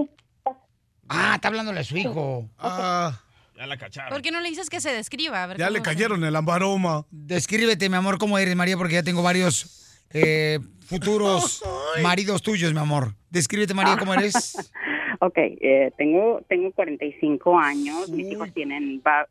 Ah, 1.10 1.32
está 1.34 1.48
hablándole 1.48 1.80
a 1.80 1.84
su 1.84 1.98
hijo. 1.98 2.48
Ah, 2.58 3.20
Ya 3.54 3.66
la 3.66 3.76
cacharon. 3.76 4.10
¿Por 4.10 4.22
qué 4.22 4.30
no 4.30 4.40
le 4.40 4.48
dices 4.48 4.70
que 4.70 4.80
se 4.80 4.94
describa? 4.94 5.42
A 5.42 5.46
ver 5.46 5.58
ya 5.58 5.68
le 5.68 5.82
cayeron 5.82 6.24
el 6.24 6.34
ambaroma. 6.34 7.04
Descríbete, 7.10 7.90
mi 7.90 7.96
amor, 7.96 8.16
cómo 8.16 8.38
eres, 8.38 8.56
María, 8.56 8.78
porque 8.78 8.94
ya 8.94 9.02
tengo 9.02 9.22
varios 9.22 9.87
eh, 10.12 10.58
futuros 10.86 11.62
maridos 12.02 12.42
tuyos, 12.42 12.72
mi 12.72 12.80
amor. 12.80 13.14
Descríbete, 13.30 13.74
María, 13.74 13.96
cómo 13.96 14.14
eres. 14.14 14.72
Ok, 15.20 15.36
eh, 15.36 15.90
tengo, 15.96 16.42
tengo 16.48 16.70
45 16.70 17.58
años, 17.58 18.08
mis 18.08 18.30
hijos 18.30 18.52
tienen, 18.54 19.02
va, 19.04 19.26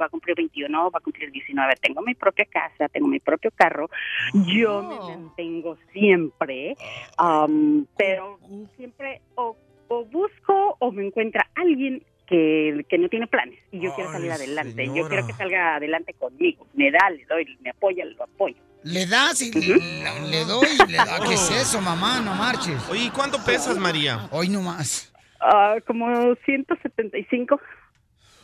va 0.00 0.06
a 0.06 0.08
cumplir 0.08 0.36
21, 0.36 0.90
va 0.90 0.98
a 0.98 1.00
cumplir 1.00 1.32
19, 1.32 1.74
tengo 1.80 2.00
mi 2.02 2.14
propia 2.14 2.44
casa, 2.44 2.88
tengo 2.88 3.08
mi 3.08 3.18
propio 3.18 3.50
carro, 3.50 3.90
yo 4.46 4.82
me 4.82 5.16
mantengo 5.16 5.76
siempre, 5.92 6.76
am, 7.16 7.86
pero 7.96 8.38
siempre 8.76 9.20
o, 9.34 9.56
o 9.88 10.04
busco 10.04 10.76
o 10.78 10.92
me 10.92 11.06
encuentra 11.06 11.48
alguien 11.56 12.04
que, 12.26 12.86
que 12.88 12.98
no 12.98 13.08
tiene 13.08 13.26
planes 13.26 13.58
y 13.72 13.80
yo 13.80 13.92
quiero 13.96 14.12
salir 14.12 14.30
adelante, 14.30 14.86
yo 14.94 15.08
quiero 15.08 15.26
que 15.26 15.32
salga 15.32 15.74
adelante 15.74 16.14
conmigo, 16.14 16.68
me 16.74 16.92
da, 16.92 17.10
le 17.10 17.24
doy, 17.26 17.46
me 17.62 17.70
apoya, 17.70 18.04
lo 18.04 18.22
apoyo. 18.22 18.56
Le 18.84 19.06
das 19.06 19.40
y 19.40 19.52
le, 19.52 19.76
le 20.28 20.44
doy, 20.44 20.66
le 20.88 20.96
da. 20.96 21.20
¿Qué 21.26 21.34
es 21.34 21.50
eso, 21.50 21.80
mamá? 21.80 22.20
No 22.20 22.34
marches. 22.34 22.82
Oye, 22.90 23.04
¿y 23.04 23.10
cuánto 23.10 23.42
pesas, 23.44 23.76
María? 23.78 24.28
Hoy 24.30 24.48
no 24.48 24.60
más. 24.60 25.12
Ah, 25.40 25.76
como 25.86 26.34
175. 26.44 27.60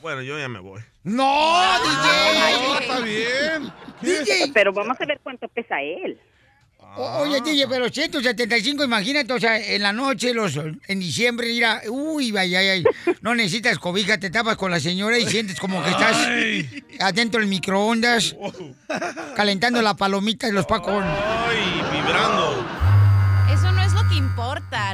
Bueno, 0.00 0.22
yo 0.22 0.38
ya 0.38 0.48
me 0.48 0.60
voy. 0.60 0.80
¡No, 1.02 1.62
DJ! 1.82 2.80
Está 2.80 3.00
bien. 3.00 3.72
DJ. 4.00 4.52
Pero 4.54 4.72
vamos 4.72 5.00
a 5.00 5.06
ver 5.06 5.18
cuánto 5.22 5.48
pesa 5.48 5.80
él. 5.82 6.20
O- 6.98 7.18
Oye, 7.20 7.40
DJ, 7.40 7.66
pero 7.68 7.88
175, 7.88 8.82
imagínate, 8.84 9.32
o 9.32 9.38
sea, 9.38 9.56
en 9.58 9.82
la 9.82 9.92
noche, 9.92 10.34
los, 10.34 10.56
en 10.56 10.98
diciembre, 11.00 11.46
mira, 11.46 11.80
uy, 11.88 12.36
ay, 12.36 12.54
ay, 12.56 12.68
ay, 12.68 12.84
no 13.20 13.34
necesitas 13.36 13.78
cobija, 13.78 14.18
te 14.18 14.30
tapas 14.30 14.56
con 14.56 14.70
la 14.72 14.80
señora 14.80 15.16
y 15.18 15.26
sientes 15.26 15.60
como 15.60 15.82
que 15.84 15.90
estás 15.90 16.16
adentro 17.00 17.40
del 17.40 17.48
microondas, 17.48 18.34
calentando 19.36 19.80
la 19.80 19.94
palomita 19.94 20.48
y 20.48 20.52
los 20.52 20.66
pacos. 20.66 21.04
Ay, 21.04 21.82
vibrando. 21.92 22.67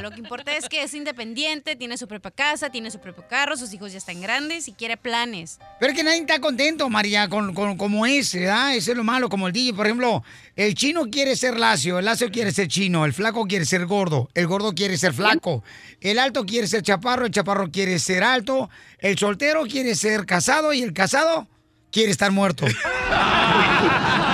Lo 0.05 0.11
que 0.11 0.21
importa 0.21 0.55
es 0.55 0.69
que 0.69 0.83
es 0.83 0.93
independiente, 0.93 1.77
tiene 1.77 1.97
su 1.97 2.07
propia 2.07 2.31
casa, 2.31 2.69
tiene 2.69 2.91
su 2.91 2.99
propio 3.01 3.27
carro, 3.27 3.57
sus 3.57 3.73
hijos 3.73 3.91
ya 3.91 3.97
están 3.97 4.21
grandes 4.21 4.69
y 4.69 4.73
quiere 4.75 4.99
planes. 4.99 5.59
Pero 5.81 5.93
es 5.93 5.97
que 5.97 6.05
nadie 6.05 6.19
está 6.21 6.41
contento, 6.41 6.91
María, 6.91 7.27
con, 7.31 7.55
con- 7.55 7.79
como 7.79 8.05
es, 8.05 8.35
¿verdad? 8.35 8.75
Eso 8.77 8.91
es 8.91 8.99
lo 8.99 9.03
malo, 9.03 9.31
como 9.31 9.47
el 9.47 9.55
DJ. 9.55 9.73
Por 9.73 9.87
ejemplo, 9.87 10.23
el 10.57 10.75
chino 10.75 11.07
quiere 11.11 11.37
ser 11.37 11.59
lacio, 11.59 11.99
el 11.99 12.05
lacio 12.05 12.31
quiere 12.31 12.53
ser 12.53 12.69
chino, 12.69 13.07
el 13.07 13.15
flaco 13.15 13.47
quiere 13.47 13.65
ser 13.65 13.87
gordo, 13.87 14.29
el 14.35 14.47
gordo 14.47 14.75
quiere 14.75 14.99
ser 14.99 15.15
flaco, 15.15 15.65
el 16.03 16.19
alto 16.19 16.45
quiere 16.45 16.67
ser 16.67 16.83
chaparro, 16.83 17.25
el 17.25 17.33
chaparro 17.33 17.71
quiere 17.71 17.99
ser 17.99 18.25
alto, 18.25 18.69
el 18.99 19.17
soltero 19.19 19.63
quiere 19.63 19.95
ser 19.95 20.27
casado 20.27 20.75
y 20.75 20.83
el 20.83 20.93
casado 20.93 21.49
quiere 21.91 22.11
estar 22.11 22.31
muerto. 22.31 22.67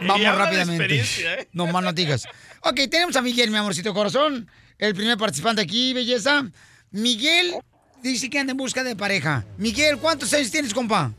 Vamos 0.00 0.36
rápidamente. 0.38 1.00
¿eh? 1.00 1.48
No 1.52 1.66
más 1.66 1.82
no 1.82 1.92
digas. 1.92 2.26
Ok, 2.62 2.80
tenemos 2.90 3.16
a 3.16 3.22
Miguel, 3.22 3.50
mi 3.50 3.56
amorcito 3.56 3.94
corazón, 3.94 4.48
el 4.78 4.94
primer 4.94 5.16
participante 5.16 5.62
aquí, 5.62 5.94
belleza. 5.94 6.44
Miguel 6.90 7.54
dice 8.02 8.28
que 8.30 8.38
anda 8.38 8.50
en 8.52 8.56
busca 8.56 8.84
de 8.84 8.96
pareja. 8.96 9.44
Miguel, 9.58 9.98
¿cuántos 9.98 10.32
años 10.34 10.50
tienes, 10.50 10.74
compa? 10.74 11.12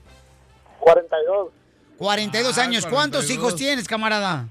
42. 0.80 1.52
42 1.98 2.58
Ah, 2.58 2.64
años. 2.64 2.86
¿Cuántos 2.86 3.26
42. 3.26 3.32
hijos 3.32 3.56
tienes, 3.56 3.88
camarada? 3.88 4.48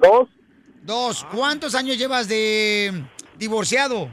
Dos. 0.00 0.28
Dos. 0.82 1.26
¿Cuántos 1.32 1.74
años 1.74 1.98
llevas 1.98 2.28
de 2.28 3.04
divorciado? 3.36 4.08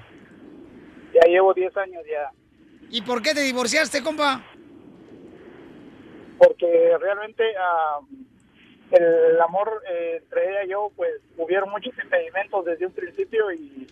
Ya 1.14 1.28
llevo 1.28 1.54
10 1.54 1.76
años 1.78 2.04
ya. 2.10 2.32
¿Y 2.92 3.02
por 3.04 3.22
qué 3.22 3.34
te 3.34 3.42
divorciaste, 3.42 4.02
compa? 4.02 4.44
Porque 6.38 6.68
realmente 7.00 7.44
ah, 7.60 8.00
el 8.92 9.40
amor 9.42 9.82
eh, 9.90 10.20
entre 10.24 10.50
ella 10.50 10.64
y 10.66 10.70
yo, 10.70 10.92
pues 10.96 11.12
hubieron 11.38 11.70
muchos 11.70 11.94
impedimentos 12.04 12.66
desde 12.66 12.86
un 12.86 12.94
principio 12.94 13.52
y 13.52 13.88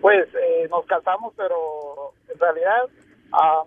pues 0.00 0.26
eh, 0.34 0.66
nos 0.70 0.84
casamos, 0.86 1.32
pero 1.36 2.12
en 2.32 2.38
realidad 2.38 2.88
ah, 3.32 3.62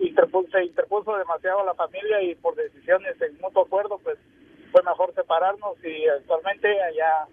interpu- 0.00 0.50
se 0.50 0.64
interpuso 0.64 1.16
demasiado 1.16 1.64
la 1.66 1.74
familia 1.74 2.22
y 2.22 2.34
por 2.36 2.54
decisiones 2.54 3.20
en 3.20 3.38
mutuo 3.40 3.64
acuerdo, 3.64 3.98
pues 3.98 4.16
fue 4.72 4.82
mejor 4.82 5.12
separarnos 5.14 5.76
y 5.84 6.06
actualmente 6.08 6.68
ya 6.96 7.26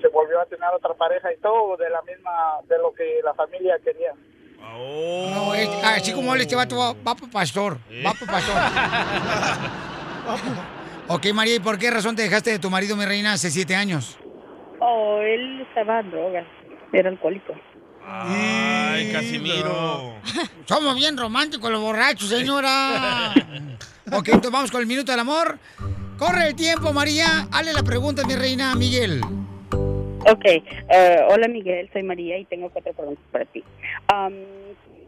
se 0.00 0.08
volvió 0.08 0.40
a 0.40 0.46
tener 0.46 0.68
otra 0.74 0.94
pareja 0.94 1.32
y 1.32 1.36
todo 1.38 1.76
de 1.76 1.90
la 1.90 2.02
misma, 2.02 2.58
de 2.68 2.78
lo 2.78 2.92
que 2.92 3.20
la 3.22 3.34
familia 3.34 3.78
quería. 3.84 4.12
No, 4.60 5.54
es- 5.54 5.70
así 5.84 6.12
como 6.12 6.34
él, 6.34 6.40
este 6.42 6.56
vato 6.56 6.76
va, 6.76 6.92
va 7.06 7.14
por 7.14 7.30
pastor. 7.30 7.76
Va 8.04 8.12
por 8.18 8.28
pastor. 8.28 8.56
ok, 11.10 11.26
María, 11.34 11.56
¿y 11.56 11.60
por 11.60 11.78
qué 11.78 11.90
razón 11.90 12.16
te 12.16 12.22
dejaste 12.22 12.50
de 12.50 12.58
tu 12.58 12.70
marido, 12.70 12.96
mi 12.96 13.04
reina, 13.04 13.32
hace 13.32 13.50
siete 13.50 13.74
años? 13.74 14.18
Oh, 14.78 15.20
él 15.20 15.60
estaba 15.68 16.00
en 16.00 16.10
drogas, 16.10 16.46
era 16.92 17.10
alcohólico. 17.10 17.54
Ay, 18.06 19.12
Casimiro. 19.12 20.14
Somos 20.64 20.96
bien 20.96 21.16
románticos 21.16 21.70
los 21.70 21.80
borrachos, 21.80 22.28
señora. 22.28 23.32
ok, 24.12 24.28
entonces 24.28 24.50
vamos 24.50 24.70
con 24.70 24.80
el 24.80 24.86
minuto 24.86 25.12
del 25.12 25.20
amor. 25.20 25.58
Corre 26.18 26.48
el 26.48 26.54
tiempo, 26.54 26.92
María. 26.92 27.48
Hazle 27.52 27.72
la 27.72 27.82
pregunta, 27.82 28.24
mi 28.26 28.34
reina, 28.34 28.74
Miguel. 28.74 29.20
Ok, 29.72 30.44
eh, 30.44 31.20
hola 31.30 31.48
Miguel, 31.48 31.88
soy 31.92 32.02
María 32.02 32.36
y 32.36 32.44
tengo 32.44 32.68
cuatro 32.70 32.92
preguntas 32.92 33.24
para 33.32 33.46
ti. 33.46 33.64
Am, 34.08 34.34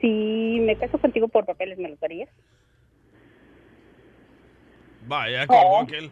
si 0.00 0.59
me 0.61 0.75
caso 0.76 0.99
contigo 0.99 1.28
por 1.28 1.44
papeles, 1.44 1.78
¿me 1.78 1.90
los 1.90 2.00
darías? 2.00 2.30
Vaya, 5.06 5.40
ya 5.40 5.47
colgó 5.47 5.80
aquel. 5.80 6.11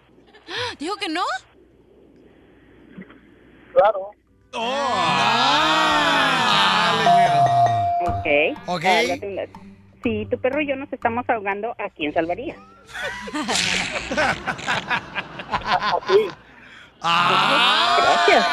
¿Dijo 0.79 0.97
que 0.97 1.09
no? 1.09 1.23
Claro. 3.73 4.11
Ok. 8.03 8.27
Ok. 8.67 8.85
Ah, 8.85 9.03
segunda. 9.07 9.43
Si 10.03 10.27
tu 10.27 10.41
perro 10.41 10.61
y 10.61 10.67
yo 10.67 10.77
nos 10.77 10.93
estamos 10.93 11.29
ahogando, 11.29 11.75
¿a 11.79 11.91
quién 11.91 12.13
salvarías? 12.15 12.57
Gracias. 17.03 18.47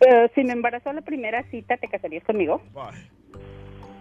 Eh, 0.00 0.30
si 0.34 0.44
me 0.44 0.52
embarazó 0.52 0.90
a 0.90 0.94
la 0.94 1.02
primera 1.02 1.42
cita, 1.50 1.76
¿te 1.76 1.88
casarías 1.88 2.24
conmigo? 2.24 2.62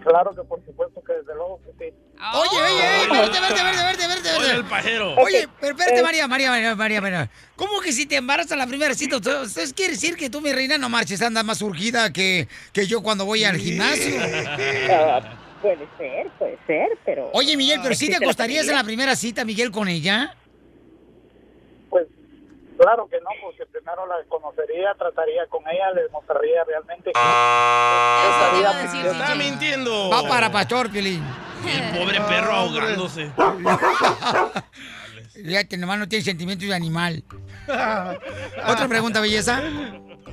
Claro 0.03 0.33
que 0.35 0.41
por 0.43 0.63
supuesto 0.65 1.03
que 1.03 1.13
desde 1.13 1.33
luego 1.35 1.59
que 1.65 1.71
sí. 1.89 1.95
Oye, 2.33 2.61
oye, 2.61 3.11
oye, 3.11 3.19
verte, 3.19 3.39
verte, 3.39 3.63
verte, 3.63 3.83
verte, 3.83 4.07
verte, 4.07 4.29
Oye, 4.29 4.39
verte. 4.39 4.55
el 4.57 4.65
pajero. 4.65 5.15
Oye, 5.15 5.47
pero 5.59 5.71
espérate, 5.73 5.99
Eh. 5.99 6.03
María, 6.03 6.27
María, 6.27 6.49
María, 6.49 6.75
María, 6.75 7.01
María. 7.01 7.29
¿Cómo 7.55 7.79
que 7.81 7.91
si 7.91 8.05
te 8.05 8.15
embarazas 8.15 8.53
a 8.53 8.55
la 8.55 8.67
primera 8.67 8.93
cita? 8.93 9.17
Entonces 9.17 9.73
quiere 9.73 9.93
decir 9.93 10.15
que 10.15 10.29
tú, 10.29 10.41
mi 10.41 10.51
reina, 10.51 10.77
no 10.77 10.89
marches, 10.89 11.21
andas 11.21 11.43
más 11.45 11.61
urgida 11.61 12.11
que, 12.13 12.47
que 12.73 12.87
yo 12.87 13.01
cuando 13.01 13.25
voy 13.25 13.43
al 13.43 13.57
gimnasio. 13.57 14.15
Ah, 14.91 15.21
puede 15.61 15.87
ser, 15.97 16.27
puede 16.37 16.57
ser, 16.65 16.89
pero... 17.05 17.29
Oye, 17.33 17.55
Miguel, 17.57 17.79
pero 17.83 17.95
que 17.97 18.07
te 18.07 18.15
acostarías 18.15 18.67
en 18.67 18.75
la 18.75 18.83
primera 18.83 19.15
cita, 19.15 19.43
Miguel, 19.45 19.71
con 19.71 19.87
ella? 19.87 20.35
Claro 22.79 23.09
que 23.09 23.19
no, 23.19 23.27
porque 23.41 23.65
primero 23.65 24.05
la 24.07 24.15
conocería, 24.29 24.93
trataría 24.97 25.45
con 25.47 25.67
ella, 25.67 25.91
le 25.91 26.07
mostraría 26.09 26.63
realmente 26.63 27.11
que 27.11 27.19
Eso 27.19 28.51
te 28.53 28.59
iba 28.59 28.69
a 28.69 28.71
estaría 28.71 28.83
decir, 28.83 29.03
mintiendo. 29.03 29.23
Está 29.23 29.35
mintiendo. 29.35 30.09
Va 30.09 30.23
para 30.29 30.49
Pastor, 30.49 30.89
Piolín. 30.89 31.21
El 31.67 31.99
pobre 31.99 32.21
perro 32.21 32.53
ahogándose. 32.53 33.29
Fíjate, 35.33 35.75
nomás 35.77 35.99
no 35.99 36.07
tiene 36.07 36.23
sentimientos 36.23 36.69
de 36.69 36.73
animal. 36.75 37.21
Otra 38.67 38.87
pregunta, 38.87 39.19
belleza. 39.19 39.61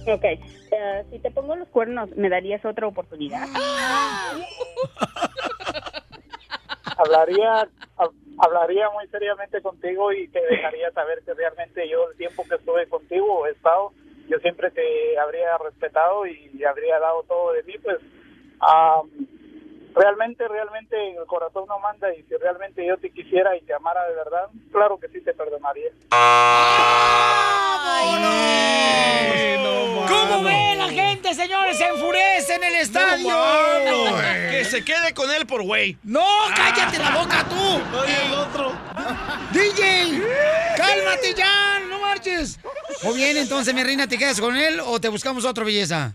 Ok. 0.07 0.25
eh, 0.25 1.05
si 1.11 1.19
te 1.19 1.33
pongo 1.33 1.57
los 1.57 1.67
cuernos, 1.69 2.11
¿me 2.17 2.29
darías 2.29 2.65
otra 2.65 2.87
oportunidad? 2.87 3.49
hablaría 6.97 7.69
hab- 7.99 8.13
hablaría 8.39 8.91
muy 8.91 9.07
seriamente 9.09 9.61
contigo 9.63 10.13
y 10.13 10.29
te 10.29 10.41
dejaría 10.47 10.91
saber 10.93 11.23
que 11.25 11.35
realmente 11.35 11.89
yo 11.89 12.11
el 12.11 12.17
tiempo 12.17 12.45
que 12.49 12.57
estuve 12.57 12.87
contigo 12.89 13.47
he 13.47 13.51
estado 13.51 13.93
yo 14.29 14.39
siempre 14.39 14.71
te 14.73 15.19
habría 15.19 15.57
respetado 15.59 16.27
y 16.27 16.63
habría 16.65 16.99
dado 16.99 17.23
todo 17.25 17.53
de 17.53 17.63
mí 17.63 17.75
pues 17.83 17.99
ah, 18.61 19.03
realmente 19.97 20.47
realmente 20.47 21.17
el 21.17 21.27
corazón 21.27 21.65
no 21.67 21.79
manda 21.81 22.15
y 22.15 22.23
si 22.25 22.37
realmente 22.37 22.87
yo 22.87 22.97
te 22.99 23.11
quisiera 23.11 23.57
y 23.57 23.63
te 23.63 23.75
amara 23.75 24.07
de 24.07 24.15
verdad 24.15 24.49
claro 24.71 24.99
que 24.99 25.09
sí 25.09 25.21
te 25.23 25.33
perdonaría 25.33 25.91
¿Cómo 30.09 30.45
ve 30.45 30.75
la 30.77 30.89
gente, 30.89 31.35
señores? 31.35 31.77
Se 31.79 31.87
enfurece 31.87 32.55
en 32.55 32.65
el 32.65 32.75
estadio. 32.77 33.29
Mano, 33.29 34.17
que 34.51 34.65
se 34.65 34.85
quede 34.85 35.13
con 35.15 35.31
él 35.31 35.47
por 35.47 35.63
güey. 35.63 35.97
No, 36.05 36.25
cállate 36.55 36.99
la 36.99 37.11
boca 37.11 37.45
tú. 37.49 37.99
Oye, 37.99 38.27
el 38.27 38.35
otro. 38.35 38.73
DJ, 39.53 40.23
cálmate 40.77 41.35
ya, 41.35 41.81
no 41.89 41.99
marches. 42.01 42.61
Muy 43.03 43.17
bien, 43.17 43.37
entonces, 43.37 43.75
mi 43.75 43.83
reina, 43.83 44.07
¿te 44.07 44.17
quedas 44.17 44.41
con 44.41 44.57
él 44.57 44.81
o 44.85 45.01
te 45.01 45.09
buscamos 45.09 45.45
otro 45.45 45.65
belleza? 45.65 46.15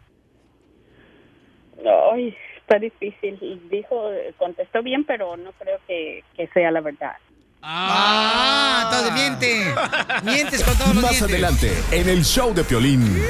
Ay, 2.14 2.36
está 2.72 2.80
difícil. 2.80 3.62
Dijo, 3.70 4.10
contestó 4.38 4.82
bien, 4.82 5.04
pero 5.06 5.36
no 5.38 5.52
creo 5.54 5.80
que, 5.88 6.24
que 6.36 6.48
sea 6.54 6.72
la 6.72 6.82
verdad. 6.82 7.14
Ah, 7.62 8.84
entonces 8.86 9.14
miente. 9.14 9.74
Mientes 10.24 10.64
con 10.64 10.76
todos 10.78 10.96
los 10.96 11.04
Más 11.04 11.12
dientes. 11.12 11.30
adelante, 11.30 11.72
en 11.92 12.10
el 12.10 12.24
show 12.24 12.54
de 12.54 12.64
Piolín. 12.64 13.24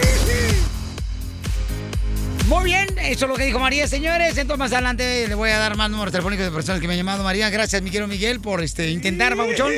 Muy 2.48 2.66
bien, 2.66 2.88
eso 3.00 3.26
es 3.26 3.30
lo 3.30 3.36
que 3.36 3.46
dijo 3.46 3.60
María, 3.60 3.88
señores. 3.88 4.38
Entonces 4.38 4.60
más 4.60 4.74
adelante 4.74 5.28
le 5.28 5.36
voy 5.36 5.50
a 5.50 5.58
dar 5.58 5.76
más 5.76 5.90
números 5.90 6.12
telefónicos 6.12 6.46
de 6.46 6.52
personas 6.52 6.82
que 6.82 6.88
me 6.88 6.94
han 6.94 7.00
llamado 7.00 7.24
María. 7.24 7.50
Gracias, 7.50 7.82
mi 7.82 7.90
querido 7.90 8.08
Miguel, 8.08 8.40
por 8.42 8.62
este 8.62 8.90
intentar, 8.90 9.36
babuchón, 9.36 9.72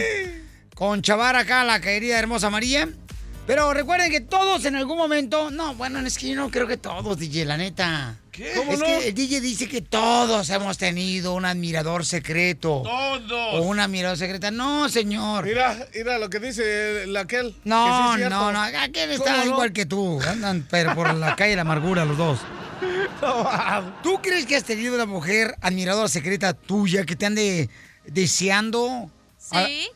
con 0.75 1.01
chavar 1.01 1.35
acá 1.35 1.63
la 1.63 1.79
querida 1.81 2.19
hermosa 2.19 2.49
María. 2.49 2.89
Pero 3.45 3.73
recuerden 3.73 4.09
que 4.09 4.21
todos 4.21 4.65
en 4.65 4.75
algún 4.75 4.97
momento, 4.97 5.51
no, 5.51 5.75
bueno, 5.75 5.99
es 5.99 6.17
que 6.17 6.29
yo 6.29 6.35
no 6.35 6.49
creo 6.49 6.65
que 6.65 6.77
todos, 6.77 7.17
DJ, 7.17 7.45
la 7.45 7.57
neta. 7.57 8.15
¿Qué? 8.33 8.51
Es 8.51 8.57
¿Cómo 8.57 8.71
no? 8.75 8.83
que 8.85 9.07
el 9.09 9.13
DJ 9.13 9.39
dice 9.41 9.69
que 9.69 9.81
todos 9.81 10.49
hemos 10.49 10.77
tenido 10.79 11.35
un 11.35 11.45
admirador 11.45 12.03
secreto. 12.03 12.77
O 12.77 13.19
Todos. 13.21 13.63
una 13.65 13.83
admirador 13.85 14.17
secreta. 14.17 14.49
No, 14.51 14.89
señor. 14.89 15.45
Mira, 15.45 15.87
mira 15.93 16.17
lo 16.17 16.29
que 16.29 16.39
dice 16.39 17.03
el- 17.03 17.15
aquel. 17.15 17.55
No, 17.63 18.13
que 18.17 18.23
sí 18.23 18.29
no, 18.29 18.51
no. 18.51 18.59
Aquel 18.59 19.11
está 19.11 19.45
igual 19.45 19.71
que 19.71 19.85
tú. 19.85 20.19
Andan 20.27 20.67
pero 20.69 20.95
por 20.95 21.13
la 21.13 21.35
calle 21.35 21.51
de 21.51 21.55
la 21.57 21.61
amargura 21.61 22.05
los 22.05 22.17
dos. 22.17 22.39
¿Tú 24.03 24.19
crees 24.21 24.45
que 24.45 24.55
has 24.55 24.63
tenido 24.63 24.95
una 24.95 25.05
mujer 25.05 25.55
admiradora 25.61 26.07
secreta 26.09 26.53
tuya 26.53 27.05
que 27.05 27.15
te 27.15 27.25
ande 27.27 27.69
deseando? 28.05 29.09
Ah, 29.51 29.65
Sí. 29.67 29.87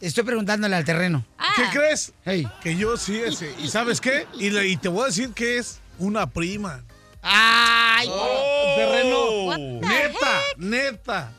Estoy 0.00 0.24
preguntándole 0.24 0.74
al 0.76 0.84
terreno. 0.86 1.26
¿Qué 1.56 1.62
Ah, 1.62 1.70
crees? 1.74 2.12
Hey. 2.24 2.48
Que 2.62 2.74
yo 2.74 2.96
sí 2.96 3.18
ese. 3.20 3.52
¿Y 3.62 3.68
sabes 3.68 4.00
qué? 4.00 4.26
Y, 4.38 4.48
le- 4.48 4.66
y 4.66 4.78
te 4.78 4.88
voy 4.88 5.02
a 5.02 5.06
decir 5.08 5.30
que 5.34 5.58
es 5.58 5.78
una 5.98 6.26
prima. 6.26 6.82
¡Ay! 7.22 8.08
Oh, 8.10 8.74
terreno. 8.76 9.46
What 9.46 9.56
the 9.56 9.80
Neta, 9.80 10.40
neta. 10.56 11.32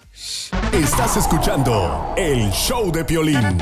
Estás 0.72 1.18
escuchando 1.18 2.14
el 2.18 2.52
show 2.52 2.92
de 2.92 3.04
Piolín. 3.04 3.58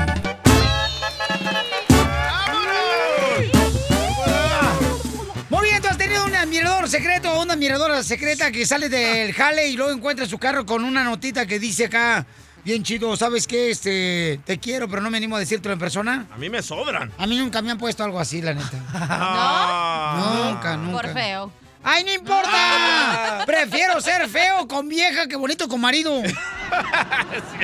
Muy 5.48 5.68
bien, 5.68 5.82
tú 5.82 5.88
has 5.88 5.98
tenido 5.98 6.24
un 6.24 6.34
admirador 6.34 6.88
secreto 6.88 7.32
o 7.32 7.42
una 7.42 7.54
admiradora 7.54 8.02
secreta 8.02 8.50
que 8.52 8.66
sale 8.66 8.88
del 8.88 9.32
jale 9.32 9.68
y 9.68 9.76
luego 9.76 9.92
encuentra 9.92 10.26
su 10.26 10.38
carro 10.38 10.64
con 10.66 10.84
una 10.84 11.02
notita 11.02 11.46
que 11.46 11.58
dice 11.58 11.86
acá, 11.86 12.26
bien 12.64 12.82
chido, 12.82 13.16
¿sabes 13.16 13.46
qué? 13.46 13.70
Este, 13.70 14.40
te 14.44 14.58
quiero, 14.58 14.88
pero 14.88 15.02
no 15.02 15.10
me 15.10 15.16
animo 15.16 15.36
a 15.36 15.40
decírtelo 15.40 15.72
en 15.72 15.78
persona. 15.78 16.26
A 16.32 16.36
mí 16.36 16.48
me 16.50 16.62
sobran. 16.62 17.12
A 17.18 17.26
mí 17.26 17.36
nunca 17.38 17.62
me 17.62 17.70
han 17.70 17.78
puesto 17.78 18.04
algo 18.04 18.20
así, 18.20 18.42
la 18.42 18.54
neta. 18.54 18.78
Ah. 18.94 20.50
Nunca, 20.52 20.76
nunca. 20.76 21.02
Por 21.02 21.12
feo. 21.12 21.52
¡Ay, 21.82 22.04
no 22.04 22.12
importa! 22.12 23.42
Prefiero 23.46 24.00
ser 24.00 24.28
feo 24.28 24.68
con 24.68 24.88
vieja 24.88 25.26
que 25.26 25.36
bonito 25.36 25.68
con 25.68 25.80
marido. 25.80 26.22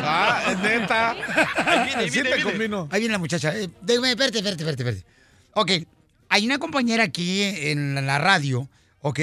Ah, 0.03 0.43
es 0.51 0.59
neta. 0.59 1.11
Ahí 1.97 2.11
viene, 2.11 2.33
ahí 2.33 2.43
viene. 2.59 2.77
Ahí 2.91 3.01
viene 3.01 3.13
la 3.13 3.19
muchacha. 3.19 3.57
Eh, 3.57 3.69
déjame, 3.83 4.11
espérate, 4.11 4.39
espérate, 4.39 4.63
espérate, 4.65 4.83
espérate. 4.83 5.07
Ok, 5.55 5.71
hay 6.29 6.45
una 6.45 6.59
compañera 6.59 7.05
aquí 7.05 7.43
en 7.43 7.95
la- 7.95 8.03
la 8.03 8.19
radio, 8.19 8.69
¿ok? 9.03 9.17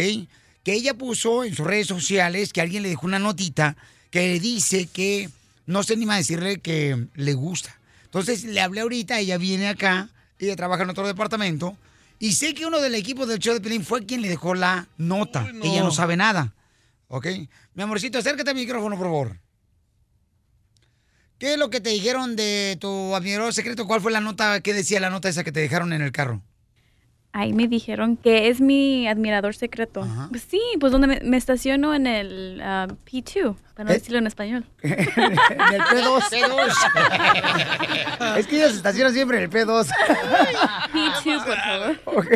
Que 0.64 0.74
ella 0.74 0.94
puso 0.94 1.44
en 1.44 1.54
sus 1.54 1.68
redes 1.68 1.88
sociales 1.88 2.54
que 2.54 2.62
alguien 2.62 2.84
le 2.84 2.90
dejó 2.90 3.06
una 3.08 3.20
notita 3.20 3.76
que 4.10 4.22
le 4.30 4.40
dice 4.40 4.88
que 4.88 5.30
no 5.66 5.84
se 5.84 5.94
anima 5.94 6.14
a 6.16 6.18
decirle 6.18 6.60
que 6.60 7.08
le 7.16 7.34
gusta. 7.34 7.76
Entonces 8.06 8.46
le 8.46 8.62
hablé 8.62 8.82
ahorita, 8.82 9.20
ella 9.20 9.38
viene 9.38 9.68
acá, 9.68 10.08
ella 10.40 10.56
trabaja 10.56 10.84
en 10.84 10.92
otro 10.92 11.06
departamento, 11.06 11.76
y 12.24 12.32
sé 12.32 12.54
que 12.54 12.66
uno 12.66 12.80
del 12.80 12.96
equipo 12.96 13.26
del 13.26 13.38
show 13.38 13.54
de 13.54 13.60
Pelín 13.60 13.84
fue 13.84 14.06
quien 14.06 14.22
le 14.22 14.30
dejó 14.30 14.56
la 14.56 14.88
nota. 14.96 15.44
Uy, 15.44 15.52
no. 15.52 15.66
Ella 15.66 15.84
no 15.84 15.92
sabe 15.92 16.16
nada, 16.16 16.54
¿ok? 17.10 17.28
Mi 17.74 17.84
amorcito, 17.84 18.18
acércate 18.18 18.50
al 18.50 18.56
micrófono, 18.56 18.96
por 18.96 19.08
favor. 19.08 19.42
¿Qué 21.38 21.52
es 21.52 21.60
lo 21.60 21.70
que 21.70 21.82
te 21.82 21.90
dijeron 21.90 22.38
de 22.38 22.78
tu 22.80 23.14
admirador 23.14 23.54
secreto? 23.54 23.86
¿Cuál 23.86 24.00
fue 24.00 24.14
la 24.14 24.22
nota? 24.22 24.62
¿Qué 24.62 24.74
decía 24.74 25.02
la 25.02 25.10
nota 25.10 25.28
esa 25.28 25.44
que 25.44 25.52
te 25.52 25.60
dejaron 25.60 25.92
en 25.92 26.02
el 26.02 26.14
carro? 26.14 26.42
Ahí 27.36 27.52
me 27.52 27.68
dijeron 27.68 28.16
que 28.16 28.50
es 28.50 28.62
mi 28.62 29.08
admirador 29.08 29.56
secreto. 29.56 30.04
Ajá. 30.04 30.28
Pues 30.30 30.44
sí, 30.44 30.62
pues 30.80 30.92
donde 30.92 31.08
me, 31.08 31.20
me 31.22 31.36
estaciono 31.36 31.96
en 31.96 32.06
el 32.06 32.62
ah, 32.64 32.86
P2, 33.12 33.56
para 33.74 33.86
no 33.86 33.90
¿Eh? 33.90 33.96
decirlo 33.96 34.20
en 34.20 34.28
español. 34.28 34.66
en 34.84 34.92
el 34.92 35.82
P2. 35.82 36.24
es 38.38 38.48
que 38.48 38.58
ellos 38.58 38.72
se 38.72 38.78
estacionan 38.78 39.14
siempre 39.14 39.38
en 39.38 39.44
el 39.46 39.50
P2. 39.50 39.88
P2, 40.94 41.44
por 41.44 41.58
favor. 41.58 42.00
Ok. 42.06 42.28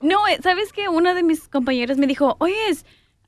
No, 0.00 0.28
eh, 0.28 0.38
¿sabes 0.42 0.72
qué? 0.72 0.88
Una 0.88 1.14
de 1.14 1.22
mis 1.22 1.48
compañeras 1.48 1.96
me 1.96 2.06
dijo, 2.06 2.36
oye, 2.40 2.54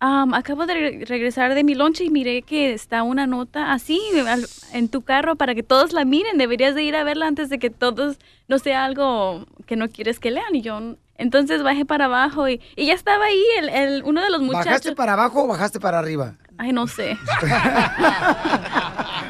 am, 0.01 0.35
acabo 0.35 0.67
de 0.67 0.75
re- 0.75 1.05
regresar 1.07 1.55
de 1.55 1.63
mi 1.65 1.75
lonche 1.75 2.05
y 2.05 2.11
miré 2.11 2.43
que 2.43 2.73
está 2.73 3.03
una 3.03 3.27
nota 3.27 3.73
así 3.73 4.01
al- 4.27 4.47
en 4.73 4.89
tu 4.89 5.03
carro 5.03 5.37
para 5.37 5.55
que 5.55 5.63
todos 5.63 5.93
la 5.93 6.05
miren. 6.05 6.39
Deberías 6.39 6.75
de 6.75 6.83
ir 6.83 6.97
a 6.97 7.05
verla 7.05 7.27
antes 7.27 7.49
de 7.49 7.59
que 7.59 7.71
todos, 7.71 8.19
no 8.49 8.59
sea 8.59 8.85
algo 8.85 9.47
que 9.67 9.77
no 9.77 9.89
quieres 9.89 10.19
que 10.19 10.31
lean. 10.31 10.55
Y 10.55 10.63
yo, 10.63 10.97
entonces 11.17 11.63
bajé 11.63 11.85
para 11.85 12.07
abajo 12.07 12.49
y, 12.49 12.61
y 12.77 12.87
ya 12.87 12.95
estaba 12.95 13.27
ahí 13.27 13.43
el, 13.59 13.69
el- 13.69 14.03
uno 14.05 14.23
de 14.23 14.31
los 14.31 14.41
muchachos. 14.41 14.65
¿Bajaste 14.67 14.93
para 14.97 15.13
abajo 15.13 15.45
o 15.45 15.47
bajaste 15.47 15.79
para 15.81 15.99
arriba? 15.99 16.37
Ay, 16.61 16.75
no 16.75 16.87
sé. 16.87 17.17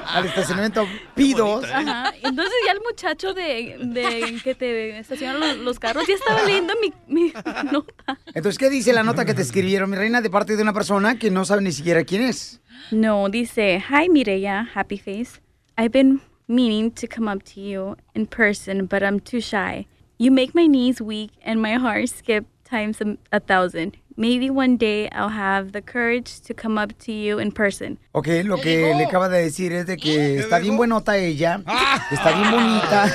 Al 0.07 0.25
estacionamiento 0.25 0.85
P2. 1.15 1.65
Ajá. 1.65 2.13
Entonces 2.25 2.55
ya 2.67 2.73
el 2.73 2.81
muchacho 2.81 3.35
de, 3.35 3.77
de 3.81 4.41
que 4.43 4.57
te 4.57 4.99
estacionan 4.99 5.39
los, 5.39 5.57
los 5.59 5.79
carros 5.79 6.09
ya 6.09 6.15
estaba 6.15 6.43
leyendo 6.43 6.75
mi, 6.83 6.93
mi 7.07 7.33
nota. 7.71 8.19
Entonces, 8.35 8.59
¿qué 8.59 8.69
dice 8.69 8.93
la 8.93 9.05
nota 9.05 9.25
que 9.25 9.35
te 9.35 9.43
escribieron, 9.43 9.91
mi 9.91 9.97
reina, 9.97 10.21
de 10.21 10.29
parte 10.29 10.57
de 10.57 10.63
una 10.63 10.73
persona 10.73 11.21
que 11.21 11.31
no 11.31 11.45
sabe 11.45 11.63
ni 11.63 11.71
siquiera 11.71 12.03
quién 12.03 12.23
es? 12.23 12.61
No, 12.91 13.29
dice, 13.29 13.81
Hi 13.89 14.09
Mireya, 14.09 14.69
happy 14.75 14.99
face. 14.99 15.41
I've 15.79 15.93
been 15.93 16.21
meaning 16.49 16.91
to 16.91 17.07
come 17.07 17.31
up 17.33 17.45
to 17.55 17.61
you 17.61 17.97
in 18.17 18.27
person, 18.27 18.87
but 18.87 19.05
I'm 19.05 19.21
too 19.21 19.41
shy. 19.41 19.87
You 20.19 20.33
make 20.33 20.53
my 20.53 20.67
knees 20.67 21.01
weak 21.01 21.31
and 21.45 21.63
my 21.63 21.75
heart 21.75 22.09
skip 22.09 22.45
times 22.65 23.01
a, 23.01 23.17
a 23.31 23.39
thousand. 23.39 23.99
Maybe 24.21 24.51
one 24.51 24.77
day 24.77 25.09
I'll 25.13 25.31
have 25.31 25.73
the 25.73 25.81
courage 25.81 26.43
to 26.43 26.53
come 26.53 26.77
up 26.77 26.93
to 27.07 27.11
you 27.11 27.39
in 27.39 27.53
person. 27.53 27.99
Ok, 28.13 28.27
lo 28.45 28.61
que 28.61 28.95
le 28.95 29.07
acaba 29.07 29.31
de 29.31 29.43
decir 29.43 29.73
es 29.73 29.87
de 29.87 29.97
que 29.97 30.39
está 30.39 30.59
bien 30.59 30.77
buenota 30.77 31.17
ella, 31.17 31.63
está 32.11 32.31
bien 32.33 32.51
bonita. 32.51 33.11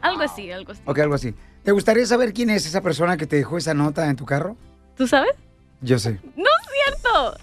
Algo 0.00 0.22
así, 0.22 0.50
algo 0.50 0.72
así. 0.72 0.80
Ok, 0.86 0.98
algo 1.00 1.14
así. 1.14 1.34
¿Te 1.62 1.72
gustaría 1.72 2.06
saber 2.06 2.32
quién 2.32 2.48
es 2.48 2.64
esa 2.64 2.80
persona 2.80 3.18
que 3.18 3.26
te 3.26 3.36
dejó 3.36 3.58
esa 3.58 3.74
nota 3.74 4.08
en 4.08 4.16
tu 4.16 4.24
carro? 4.24 4.56
¿Tú 4.96 5.06
sabes? 5.06 5.34
Yo 5.82 5.98
sé. 5.98 6.18
No 6.34 6.44
es 6.46 6.66
cierto. 6.72 7.36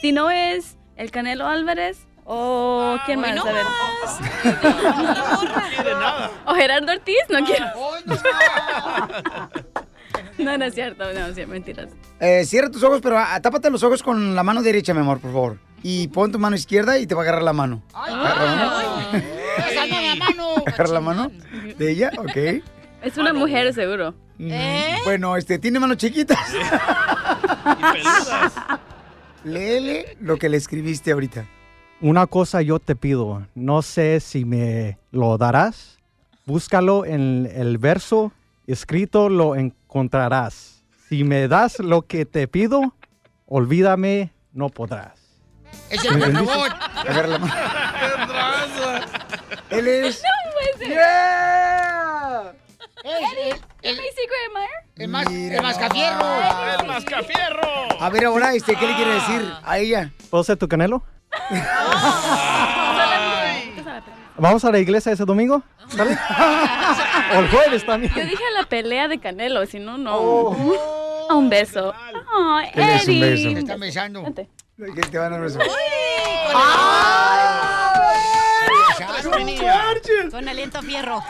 Si 0.00 0.12
no 0.12 0.30
es 0.30 0.76
el 0.94 1.10
Canelo 1.10 1.48
Álvarez 1.48 2.06
o 2.24 2.96
quién 3.04 3.18
más, 3.20 3.36
a 3.36 3.52
ver. 3.52 3.66
O 6.46 6.54
Gerardo 6.54 6.92
Ortiz, 6.92 7.24
no 7.30 7.44
quiero. 7.44 7.66
No, 10.38 10.58
no 10.58 10.64
es 10.64 10.74
cierto, 10.74 11.04
no, 11.12 11.34
sí, 11.34 11.46
mentiras. 11.46 11.90
Eh, 12.20 12.44
cierra 12.44 12.70
tus 12.70 12.82
ojos, 12.82 13.00
pero 13.02 13.16
tápate 13.42 13.70
los 13.70 13.82
ojos 13.82 14.02
con 14.02 14.34
la 14.34 14.42
mano 14.42 14.62
derecha, 14.62 14.92
mi 14.94 15.00
amor, 15.00 15.20
por 15.20 15.32
favor. 15.32 15.58
Y 15.82 16.08
pon 16.08 16.32
tu 16.32 16.38
mano 16.38 16.56
izquierda 16.56 16.98
y 16.98 17.06
te 17.06 17.14
va 17.14 17.20
a 17.20 17.24
agarrar 17.24 17.42
la 17.42 17.52
mano. 17.52 17.82
Agarra 17.92 18.44
la 18.44 18.56
mano. 18.56 19.24
la 19.74 20.16
mano! 20.26 20.54
Agarra 20.66 20.88
la 20.92 21.00
mano 21.00 21.30
de 21.78 21.90
ella, 21.90 22.10
ok. 22.16 22.36
Es 23.02 23.18
una 23.18 23.32
mujer, 23.32 23.72
seguro. 23.74 24.14
Bueno, 25.04 25.36
este, 25.36 25.58
tiene 25.58 25.78
manos 25.78 25.98
chiquitas. 25.98 26.38
Léele 29.44 30.16
lo 30.20 30.38
que 30.38 30.48
le 30.48 30.56
escribiste 30.56 31.12
ahorita. 31.12 31.46
Una 32.00 32.26
cosa 32.26 32.62
yo 32.62 32.78
te 32.80 32.96
pido, 32.96 33.46
no 33.54 33.82
sé 33.82 34.20
si 34.20 34.44
me 34.44 34.98
lo 35.12 35.36
darás. 35.38 35.98
Búscalo 36.46 37.04
en 37.04 37.50
el 37.54 37.78
verso 37.78 38.32
escrito, 38.66 39.28
lo 39.28 39.56
encontrarás. 39.56 40.84
Si 41.08 41.24
me 41.24 41.48
das 41.48 41.78
lo 41.78 42.02
que 42.02 42.24
te 42.24 42.48
pido, 42.48 42.94
olvídame, 43.46 44.32
no 44.52 44.68
podrás. 44.68 45.20
¡Es 45.90 46.04
el 46.04 46.20
robot! 46.20 46.72
Agarra 46.96 47.26
la 47.26 47.38
mano. 47.38 47.54
Él 49.70 49.88
es. 49.88 50.22
¡Es 53.04 53.22
el, 53.82 53.96
mi 53.98 54.02
secret 54.02 54.40
admirer? 54.48 54.70
el, 54.96 55.08
mas, 55.08 55.26
el 55.26 55.62
mascafierro! 55.62 56.24
¡El 56.80 56.86
mascafierro! 56.86 57.68
A 58.00 58.08
ver, 58.08 58.24
ahora, 58.24 58.54
este, 58.54 58.76
¿qué 58.76 58.86
le 58.86 58.94
quiere 58.94 59.12
decir 59.14 59.52
a 59.62 59.78
ella? 59.78 60.10
¿Puedo 60.30 60.42
ser 60.42 60.56
tu 60.56 60.66
canelo? 60.68 61.02
¿Vamos 64.38 64.64
a 64.64 64.70
la 64.70 64.78
iglesia 64.78 65.12
ese 65.12 65.24
domingo? 65.24 65.62
¿Sale? 65.88 66.18
o 67.36 67.40
el 67.40 67.48
jueves 67.48 67.84
también. 67.86 68.12
Yo 68.14 68.22
dije 68.24 68.42
la 68.58 68.64
pelea 68.66 69.08
de 69.08 69.18
Canelo, 69.18 69.64
si 69.66 69.78
no, 69.78 69.98
no. 69.98 70.56
Un 71.30 71.48
beso. 71.50 71.92
Ay, 72.36 72.70
¿Qué 72.74 72.80
le 72.80 72.94
es 72.96 73.04
un 73.08 73.10
Eddie. 73.14 73.20
beso? 73.30 73.50
Me 73.52 73.60
están 73.60 73.80
besando. 73.80 74.22
Vente. 74.22 74.48
¿Qué 74.76 75.02
te 75.02 75.18
van 75.18 75.32
a 75.32 75.36
un 75.36 75.42
beso? 75.42 75.58
Con 80.30 80.48
aliento 80.48 80.82
fierro. 80.82 81.22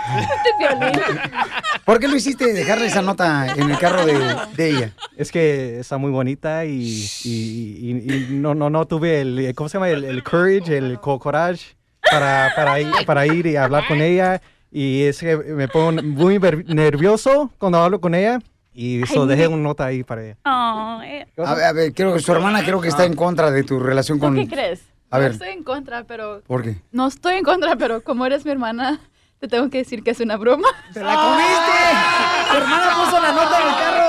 ¿Por 1.85 1.99
qué 2.01 2.09
lo 2.09 2.17
hiciste 2.17 2.53
dejarle 2.53 2.87
esa 2.87 3.03
nota 3.03 3.47
en 3.55 3.71
el 3.71 3.79
carro 3.79 4.05
de, 4.07 4.19
de 4.57 4.69
ella? 4.71 4.93
Es 5.17 5.31
que 5.31 5.79
está 5.81 5.99
muy 5.99 6.11
bonita 6.11 6.65
y, 6.65 7.07
y- 7.25 7.79
y- 8.05 8.13
y 8.15 8.27
no, 8.31 8.55
no, 8.55 8.71
no 8.71 8.87
tuve 8.87 9.21
el, 9.21 9.53
¿cómo 9.55 9.69
se 9.69 9.75
llama? 9.79 9.91
El, 9.91 10.05
el 10.05 10.23
courage, 10.23 10.77
el 10.77 10.99
co- 11.01 11.19
courage 11.19 11.77
para, 12.11 12.53
para, 12.57 12.81
ir, 12.81 12.93
para 13.07 13.27
ir 13.27 13.47
y 13.47 13.57
hablar 13.57 13.87
con 13.87 14.01
ella. 14.01 14.41
Y 14.77 15.05
es 15.05 15.21
que 15.21 15.37
me 15.37 15.69
pongo 15.69 16.03
muy 16.03 16.41
nervioso 16.67 17.49
cuando 17.59 17.79
hablo 17.79 18.01
con 18.01 18.13
ella. 18.15 18.41
Y 18.75 19.01
eso 19.05 19.23
Ay, 19.23 19.29
dejé 19.29 19.47
mi- 19.49 19.55
una 19.55 19.63
nota 19.63 19.85
ahí 19.87 20.03
para 20.03 20.25
ella. 20.25 20.37
Oh, 20.45 21.01
eh, 21.05 21.25
A 21.39 21.55
ver, 21.55 21.65
a 21.65 21.73
ver, 21.73 21.95
creo 21.95 22.13
que 22.13 22.19
su 22.19 22.33
hermana 22.33 22.65
creo 22.65 22.81
que 22.81 22.89
está 22.89 23.05
en 23.05 23.15
contra 23.15 23.53
de 23.53 23.63
tu 23.63 23.79
relación 23.79 24.19
¿Tú 24.19 24.25
con... 24.27 24.35
qué 24.35 24.49
crees? 24.49 24.81
A 25.11 25.19
ver. 25.21 25.31
estoy 25.31 25.51
en 25.51 25.63
contra, 25.63 26.03
pero... 26.03 26.43
¿Por 26.45 26.65
qué? 26.65 26.83
No 26.91 27.07
estoy 27.07 27.35
en 27.37 27.45
contra, 27.45 27.77
pero 27.77 28.03
como 28.03 28.27
eres 28.27 28.45
mi 28.45 28.51
hermana, 28.51 28.99
te 29.39 29.47
tengo 29.47 29.71
que 29.71 29.79
decir 29.79 30.03
que 30.03 30.11
es 30.11 30.19
una 30.19 30.37
broma. 30.37 30.67
¡Te 30.93 31.05
la 31.05 31.15
comiste! 31.15 32.51
¡Tu 32.51 32.57
hermana 32.57 32.95
puso 33.05 33.21
la 33.23 33.33
nota 33.33 33.61
en 33.61 33.69
el 33.69 33.75
carro! 33.77 34.09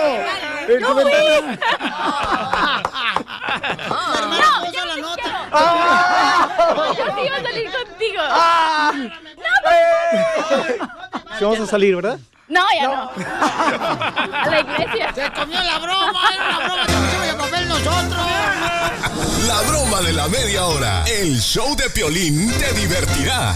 ¡En 0.68 0.80
tu 0.82 0.88
¡No 0.88 0.94
fui! 0.96 1.04
ventana! 1.12 1.60
hermana 4.18 4.46
puso 4.66 4.84
la 4.84 4.96
nota! 4.98 5.24
Yo 6.98 7.06
sí 7.06 7.22
iba 7.28 7.36
a 7.38 7.44
salir 7.44 7.70
contigo. 7.72 8.22
Sí, 11.38 11.44
vamos 11.44 11.60
a 11.60 11.68
salir, 11.68 11.96
¿verdad? 11.96 12.18
No, 12.48 12.62
ya 12.76 12.88
no. 12.88 13.12
A 13.16 14.50
la 14.50 14.60
iglesia. 14.60 15.14
¡Se 15.14 15.32
comió 15.34 15.62
la 15.62 15.80
broma! 15.80 16.30
¡Era 16.34 16.48
una 16.48 16.60
broma 16.60 16.86
que 16.86 16.94
pusimos 16.94 17.28
el 17.28 17.36
papel 17.36 17.68
nosotros! 17.68 18.26
La 19.48 19.62
broma 19.62 20.02
de 20.02 20.14
la 20.14 20.28
media 20.28 20.66
hora. 20.66 21.04
El 21.06 21.40
show 21.40 21.76
de 21.76 21.90
Piolín 21.90 22.52
te 22.54 22.74
divertirá. 22.74 23.56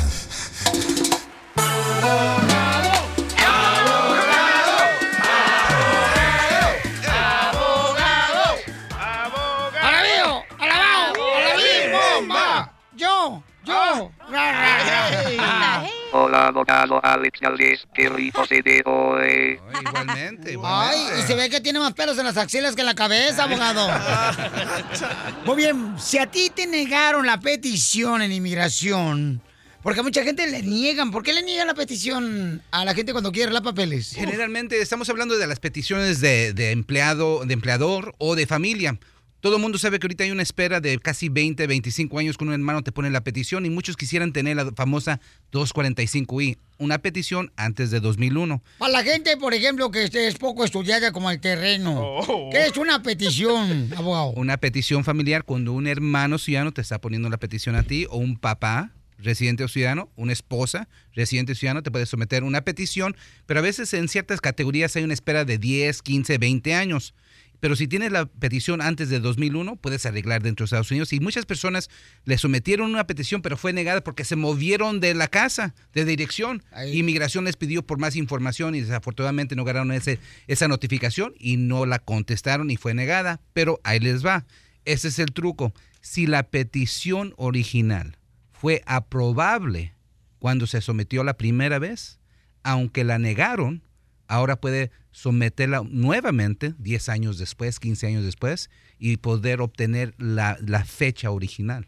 ¡Yo! 12.95 13.43
¡Yo! 13.69 14.11
Ra. 14.31 15.83
Hola, 16.11 16.47
abogado 16.47 16.99
Alex 17.03 17.39
Galvez. 17.39 17.81
Qué 17.93 18.09
rico 18.09 18.43
se 18.47 18.63
te 18.63 18.81
oye. 18.83 19.59
Igualmente, 19.79 20.57
Ay, 20.63 20.99
y 21.19 21.21
se 21.21 21.35
ve 21.35 21.51
que 21.51 21.61
tiene 21.61 21.77
más 21.77 21.93
pelos 21.93 22.17
en 22.17 22.25
las 22.25 22.37
axilas 22.37 22.73
que 22.73 22.81
en 22.81 22.87
la 22.87 22.95
cabeza, 22.95 23.43
abogado. 23.43 23.87
Muy 25.45 25.55
bien, 25.57 25.95
si 25.99 26.17
a 26.17 26.25
ti 26.25 26.49
te 26.49 26.65
negaron 26.65 27.27
la 27.27 27.39
petición 27.39 28.23
en 28.23 28.31
inmigración, 28.31 29.39
porque 29.83 29.99
a 29.99 30.03
mucha 30.03 30.23
gente 30.23 30.47
le 30.47 30.63
niegan, 30.63 31.11
¿por 31.11 31.21
qué 31.21 31.31
le 31.31 31.43
niegan 31.43 31.67
la 31.67 31.75
petición 31.75 32.63
a 32.71 32.85
la 32.85 32.95
gente 32.95 33.11
cuando 33.11 33.31
quiere 33.31 33.45
arreglar 33.45 33.63
papeles? 33.63 34.13
Generalmente 34.15 34.81
estamos 34.81 35.09
hablando 35.09 35.37
de 35.37 35.45
las 35.45 35.59
peticiones 35.59 36.21
de, 36.21 36.53
de 36.53 36.71
empleado, 36.71 37.45
de 37.45 37.53
empleador 37.53 38.15
o 38.17 38.35
de 38.35 38.47
familia. 38.47 38.97
Todo 39.41 39.55
el 39.55 39.61
mundo 39.61 39.77
sabe 39.77 39.99
que 39.99 40.07
ahorita 40.07 40.25
hay 40.25 40.31
una 40.31 40.43
espera 40.43 40.81
de 40.81 40.99
casi 40.99 41.29
20, 41.29 41.65
25 41.65 42.19
años 42.19 42.37
con 42.37 42.49
un 42.49 42.53
hermano 42.53 42.81
te 42.81 42.91
pone 42.91 43.09
la 43.09 43.23
petición 43.23 43.65
y 43.65 43.69
muchos 43.69 43.95
quisieran 43.95 44.33
tener 44.33 44.57
la 44.57 44.69
famosa 44.73 45.21
245i, 45.53 46.57
una 46.77 46.97
petición 46.97 47.49
antes 47.55 47.89
de 47.89 48.01
2001. 48.01 48.61
Para 48.79 48.91
la 48.91 49.03
gente, 49.03 49.37
por 49.37 49.53
ejemplo, 49.53 49.91
que 49.91 50.03
es 50.03 50.35
poco 50.35 50.65
estudiada 50.65 51.13
como 51.13 51.31
el 51.31 51.39
terreno, 51.39 52.19
¿qué 52.51 52.65
es 52.65 52.75
una 52.75 53.01
petición, 53.01 53.93
abogado? 53.97 54.31
Una 54.31 54.57
petición 54.57 55.05
familiar 55.05 55.45
cuando 55.45 55.71
un 55.71 55.87
hermano 55.87 56.37
ciudadano 56.37 56.73
te 56.73 56.81
está 56.81 56.99
poniendo 56.99 57.29
la 57.29 57.37
petición 57.37 57.75
a 57.77 57.83
ti 57.83 58.07
o 58.09 58.17
un 58.17 58.37
papá 58.37 58.91
residente 59.19 59.63
o 59.63 59.69
ciudadano, 59.69 60.09
una 60.17 60.33
esposa 60.33 60.89
residente 61.13 61.53
o 61.53 61.55
ciudadano 61.55 61.83
te 61.83 61.91
puede 61.91 62.05
someter 62.05 62.43
una 62.43 62.61
petición, 62.61 63.15
pero 63.45 63.61
a 63.61 63.63
veces 63.63 63.93
en 63.93 64.09
ciertas 64.09 64.41
categorías 64.41 64.95
hay 64.97 65.03
una 65.03 65.13
espera 65.13 65.45
de 65.45 65.57
10, 65.57 66.01
15, 66.01 66.37
20 66.37 66.73
años. 66.73 67.13
Pero 67.59 67.75
si 67.75 67.87
tienes 67.87 68.11
la 68.11 68.25
petición 68.25 68.81
antes 68.81 69.09
de 69.09 69.19
2001, 69.19 69.75
puedes 69.77 70.05
arreglar 70.05 70.41
dentro 70.41 70.63
de 70.63 70.65
Estados 70.65 70.91
Unidos. 70.91 71.11
Y 71.13 71.19
muchas 71.19 71.45
personas 71.45 71.89
le 72.25 72.37
sometieron 72.37 72.89
una 72.89 73.05
petición, 73.05 73.41
pero 73.41 73.57
fue 73.57 73.73
negada 73.73 74.01
porque 74.01 74.23
se 74.23 74.35
movieron 74.35 74.99
de 74.99 75.13
la 75.13 75.27
casa, 75.27 75.75
de 75.93 76.05
dirección. 76.05 76.63
Inmigración 76.91 77.45
les 77.45 77.57
pidió 77.57 77.85
por 77.85 77.99
más 77.99 78.15
información 78.15 78.75
y 78.75 78.81
desafortunadamente 78.81 79.55
no 79.55 79.65
ganaron 79.65 79.91
ese, 79.91 80.19
esa 80.47 80.67
notificación 80.67 81.33
y 81.37 81.57
no 81.57 81.85
la 81.85 81.99
contestaron 81.99 82.71
y 82.71 82.77
fue 82.77 82.93
negada. 82.93 83.41
Pero 83.53 83.79
ahí 83.83 83.99
les 83.99 84.25
va. 84.25 84.45
Ese 84.85 85.09
es 85.09 85.19
el 85.19 85.33
truco. 85.33 85.73
Si 86.01 86.27
la 86.27 86.43
petición 86.43 87.33
original 87.37 88.17
fue 88.53 88.81
aprobable 88.85 89.93
cuando 90.39 90.65
se 90.65 90.81
sometió 90.81 91.23
la 91.23 91.37
primera 91.37 91.79
vez, 91.79 92.19
aunque 92.63 93.03
la 93.03 93.19
negaron, 93.19 93.83
ahora 94.29 94.61
puede 94.61 94.91
someterla 95.11 95.81
nuevamente 95.89 96.73
10 96.77 97.09
años 97.09 97.37
después, 97.37 97.79
15 97.79 98.07
años 98.07 98.23
después, 98.23 98.69
y 98.97 99.17
poder 99.17 99.59
obtener 99.59 100.13
la, 100.17 100.57
la 100.61 100.85
fecha 100.85 101.31
original. 101.31 101.87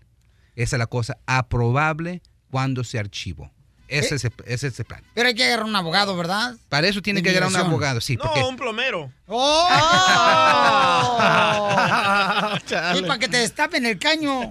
Esa 0.55 0.75
es 0.75 0.79
la 0.79 0.87
cosa, 0.87 1.19
aprobable 1.27 2.21
cuando 2.49 2.83
se 2.83 2.99
archivó. 2.99 3.51
Ese, 3.99 4.15
es 4.15 4.23
el, 4.25 4.31
ese 4.45 4.67
es 4.67 4.79
el 4.79 4.85
plan. 4.85 5.01
Pero 5.13 5.27
hay 5.27 5.35
que 5.35 5.43
agarrar 5.45 5.65
un 5.65 5.75
abogado, 5.75 6.15
¿verdad? 6.15 6.55
Para 6.69 6.87
eso 6.87 7.01
tiene 7.01 7.21
que 7.21 7.29
agarrar 7.29 7.49
un 7.49 7.55
abogado, 7.57 8.01
sí. 8.01 8.17
porque- 8.17 8.39
No, 8.39 8.49
un 8.49 8.55
plomero. 8.55 9.11
¡Oh! 9.27 9.67
y 12.97 13.01
para 13.03 13.19
que 13.19 13.27
te 13.29 13.37
destapen 13.37 13.85
el 13.85 13.97
caño. 13.99 14.41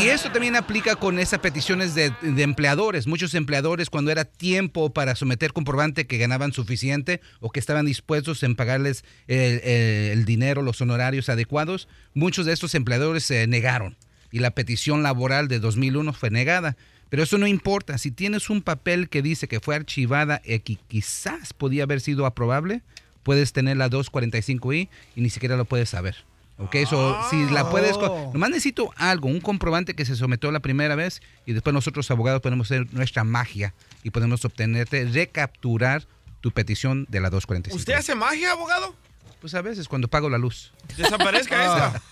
Y 0.00 0.08
eso 0.08 0.30
también 0.30 0.56
aplica 0.56 0.96
con 0.96 1.18
esas 1.18 1.38
peticiones 1.40 1.94
de, 1.94 2.12
de 2.22 2.42
empleadores. 2.42 3.06
Muchos 3.06 3.34
empleadores, 3.34 3.90
cuando 3.90 4.10
era 4.10 4.24
tiempo 4.24 4.90
para 4.92 5.14
someter 5.16 5.52
comprobante 5.52 6.06
que 6.06 6.18
ganaban 6.18 6.52
suficiente 6.52 7.20
o 7.40 7.50
que 7.50 7.60
estaban 7.60 7.86
dispuestos 7.86 8.42
en 8.42 8.56
pagarles 8.56 9.04
el, 9.26 9.60
el- 9.64 10.10
el 10.10 10.24
dinero, 10.24 10.62
los 10.62 10.80
honorarios 10.80 11.28
adecuados, 11.28 11.88
muchos 12.14 12.46
de 12.46 12.52
estos 12.52 12.74
empleadores 12.74 13.24
se 13.24 13.46
negaron. 13.46 13.96
Y 14.32 14.38
la 14.38 14.52
petición 14.52 15.02
laboral 15.02 15.48
de 15.48 15.58
2001 15.58 16.12
fue 16.12 16.30
negada. 16.30 16.76
Pero 17.10 17.22
eso 17.24 17.36
no 17.38 17.46
importa. 17.46 17.98
Si 17.98 18.10
tienes 18.10 18.48
un 18.50 18.62
papel 18.62 19.08
que 19.08 19.20
dice 19.20 19.48
que 19.48 19.60
fue 19.60 19.74
archivada 19.76 20.40
y 20.44 20.58
que 20.60 20.76
quizás 20.88 21.52
podía 21.52 21.82
haber 21.82 22.00
sido 22.00 22.24
aprobable, 22.24 22.82
puedes 23.22 23.52
tener 23.52 23.76
la 23.76 23.90
245i 23.90 24.88
y 25.16 25.20
ni 25.20 25.28
siquiera 25.28 25.56
lo 25.56 25.64
puedes 25.66 25.90
saber. 25.90 26.16
¿Ok? 26.58 26.76
So, 26.88 27.18
si 27.30 27.46
la 27.50 27.68
puedes... 27.70 27.96
co- 27.96 28.30
Nomás 28.34 28.50
necesito 28.50 28.92
algo, 28.96 29.28
un 29.28 29.40
comprobante 29.40 29.94
que 29.94 30.04
se 30.04 30.14
sometió 30.14 30.52
la 30.52 30.60
primera 30.60 30.94
vez 30.94 31.20
y 31.46 31.52
después 31.54 31.72
nosotros 31.74 32.10
abogados 32.10 32.42
podemos 32.42 32.66
hacer 32.70 32.86
nuestra 32.92 33.24
magia 33.24 33.72
y 34.02 34.10
podemos 34.10 34.44
obtenerte, 34.44 35.04
recapturar 35.06 36.06
tu 36.42 36.50
petición 36.52 37.06
de 37.08 37.20
la 37.20 37.30
245. 37.30 37.76
¿Usted 37.76 37.94
hace 37.94 38.14
magia, 38.14 38.52
abogado? 38.52 38.94
Pues 39.40 39.54
a 39.54 39.62
veces 39.62 39.88
cuando 39.88 40.08
pago 40.08 40.28
la 40.28 40.36
luz. 40.36 40.70
Desaparezca 40.98 41.64
esta. 41.64 42.02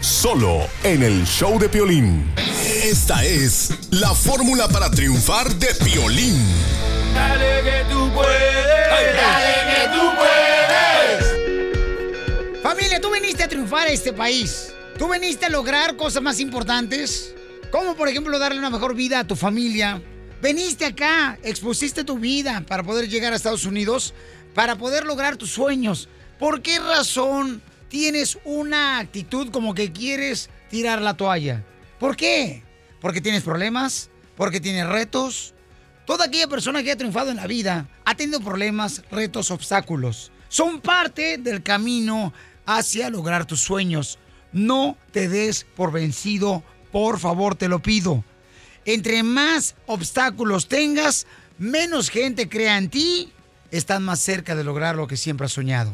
solo 0.00 0.60
en 0.84 1.02
el 1.02 1.26
show 1.26 1.58
de 1.58 1.68
Piolín. 1.68 2.32
Esta 2.84 3.24
es 3.24 3.70
la 3.90 4.14
fórmula 4.14 4.68
para 4.68 4.88
triunfar 4.90 5.52
de 5.54 5.74
Piolín. 5.84 6.36
Dale 7.18 7.62
que 7.64 7.84
tú 7.92 8.10
puedes. 8.14 9.16
Dale 9.16 9.54
que 9.70 9.82
tú 9.94 10.02
puedes. 10.16 11.22
Familia, 12.62 13.00
tú 13.00 13.10
viniste 13.10 13.42
a 13.42 13.48
triunfar 13.48 13.88
a 13.88 13.90
este 13.90 14.12
país. 14.12 14.72
Tú 14.98 15.10
viniste 15.12 15.46
a 15.46 15.48
lograr 15.48 15.96
cosas 15.96 16.22
más 16.22 16.40
importantes, 16.40 17.34
como 17.70 17.94
por 17.94 18.08
ejemplo 18.08 18.38
darle 18.38 18.58
una 18.58 18.70
mejor 18.70 18.94
vida 18.94 19.20
a 19.20 19.26
tu 19.26 19.36
familia. 19.36 20.02
Veniste 20.42 20.84
acá, 20.84 21.38
expusiste 21.42 22.04
tu 22.04 22.18
vida 22.18 22.64
para 22.66 22.82
poder 22.82 23.08
llegar 23.08 23.32
a 23.32 23.36
Estados 23.36 23.64
Unidos, 23.64 24.14
para 24.54 24.76
poder 24.76 25.04
lograr 25.04 25.36
tus 25.36 25.50
sueños. 25.50 26.08
¿Por 26.38 26.62
qué 26.62 26.78
razón 26.78 27.62
tienes 27.88 28.38
una 28.44 28.98
actitud 28.98 29.50
como 29.50 29.74
que 29.74 29.92
quieres 29.92 30.50
tirar 30.70 31.00
la 31.00 31.16
toalla? 31.16 31.64
¿Por 31.98 32.16
qué? 32.16 32.62
¿Porque 33.00 33.20
tienes 33.20 33.42
problemas? 33.42 34.10
¿Porque 34.36 34.60
tienes 34.60 34.86
retos? 34.86 35.54
Toda 36.08 36.24
aquella 36.24 36.48
persona 36.48 36.82
que 36.82 36.90
ha 36.90 36.96
triunfado 36.96 37.30
en 37.30 37.36
la 37.36 37.46
vida 37.46 37.86
ha 38.06 38.14
tenido 38.14 38.40
problemas, 38.40 39.02
retos, 39.10 39.50
obstáculos. 39.50 40.32
Son 40.48 40.80
parte 40.80 41.36
del 41.36 41.62
camino 41.62 42.32
hacia 42.64 43.10
lograr 43.10 43.44
tus 43.44 43.60
sueños. 43.60 44.18
No 44.50 44.96
te 45.12 45.28
des 45.28 45.66
por 45.76 45.92
vencido, 45.92 46.62
por 46.92 47.18
favor, 47.18 47.56
te 47.56 47.68
lo 47.68 47.82
pido. 47.82 48.24
Entre 48.86 49.22
más 49.22 49.74
obstáculos 49.84 50.66
tengas, 50.66 51.26
menos 51.58 52.08
gente 52.08 52.48
crea 52.48 52.78
en 52.78 52.88
ti, 52.88 53.30
estás 53.70 54.00
más 54.00 54.18
cerca 54.18 54.56
de 54.56 54.64
lograr 54.64 54.96
lo 54.96 55.08
que 55.08 55.18
siempre 55.18 55.44
has 55.44 55.52
soñado. 55.52 55.92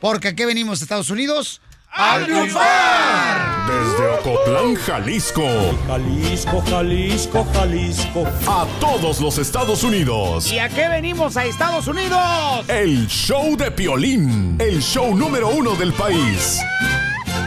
Porque 0.00 0.26
aquí 0.26 0.44
venimos 0.44 0.80
a 0.80 0.82
Estados 0.82 1.10
Unidos 1.10 1.60
a 1.94 2.18
triunfar. 2.24 3.66
Desde 3.66 4.06
Ocotlán, 4.08 4.74
Jalisco. 4.74 5.42
Jalisco, 5.86 6.62
Jalisco, 6.68 7.46
Jalisco. 7.54 8.24
A 8.48 8.66
todos 8.80 9.20
los 9.20 9.38
Estados 9.38 9.84
Unidos. 9.84 10.52
¿Y 10.52 10.58
a 10.58 10.68
qué 10.68 10.88
venimos 10.88 11.36
a 11.36 11.44
Estados 11.44 11.86
Unidos? 11.86 12.68
El 12.68 13.06
show 13.06 13.56
de 13.56 13.70
Piolín. 13.70 14.56
El 14.58 14.80
show 14.80 15.14
número 15.16 15.48
uno 15.48 15.74
del 15.76 15.92
país. 15.92 16.60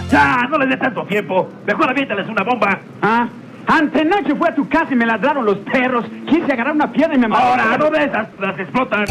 Ya, 0.10 0.48
no 0.50 0.58
les 0.58 0.70
dé 0.70 0.78
tanto 0.78 1.04
tiempo. 1.06 1.50
Mejor 1.66 1.90
aviéntales 1.90 2.28
una 2.30 2.44
bomba. 2.44 2.80
¿Ah? 3.02 3.28
Antenoche 3.68 4.34
fue 4.36 4.48
a 4.48 4.56
tu 4.56 4.68
casa 4.70 4.88
y 4.94 4.96
me 4.96 5.06
ladraron 5.06 5.46
los 5.46 5.58
perros. 5.58 6.06
Quise 6.30 6.54
agarrar 6.54 6.74
una 6.74 6.92
piedra 6.92 7.14
y 7.16 7.18
me 7.18 7.28
mató. 7.28 7.44
Ahora, 7.44 7.78
no 7.78 7.90
de 7.92 8.06
esas, 8.06 8.28
las 8.40 8.58
explotan. 8.58 9.06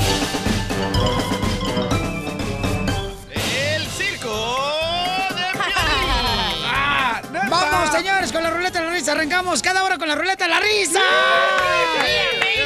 Arrancamos 9.17 9.63
cada 9.63 9.83
hora 9.83 9.97
con 9.97 10.09
la 10.09 10.15
ruleta 10.15 10.45
de 10.45 10.51
la 10.51 10.61
risa. 10.61 11.01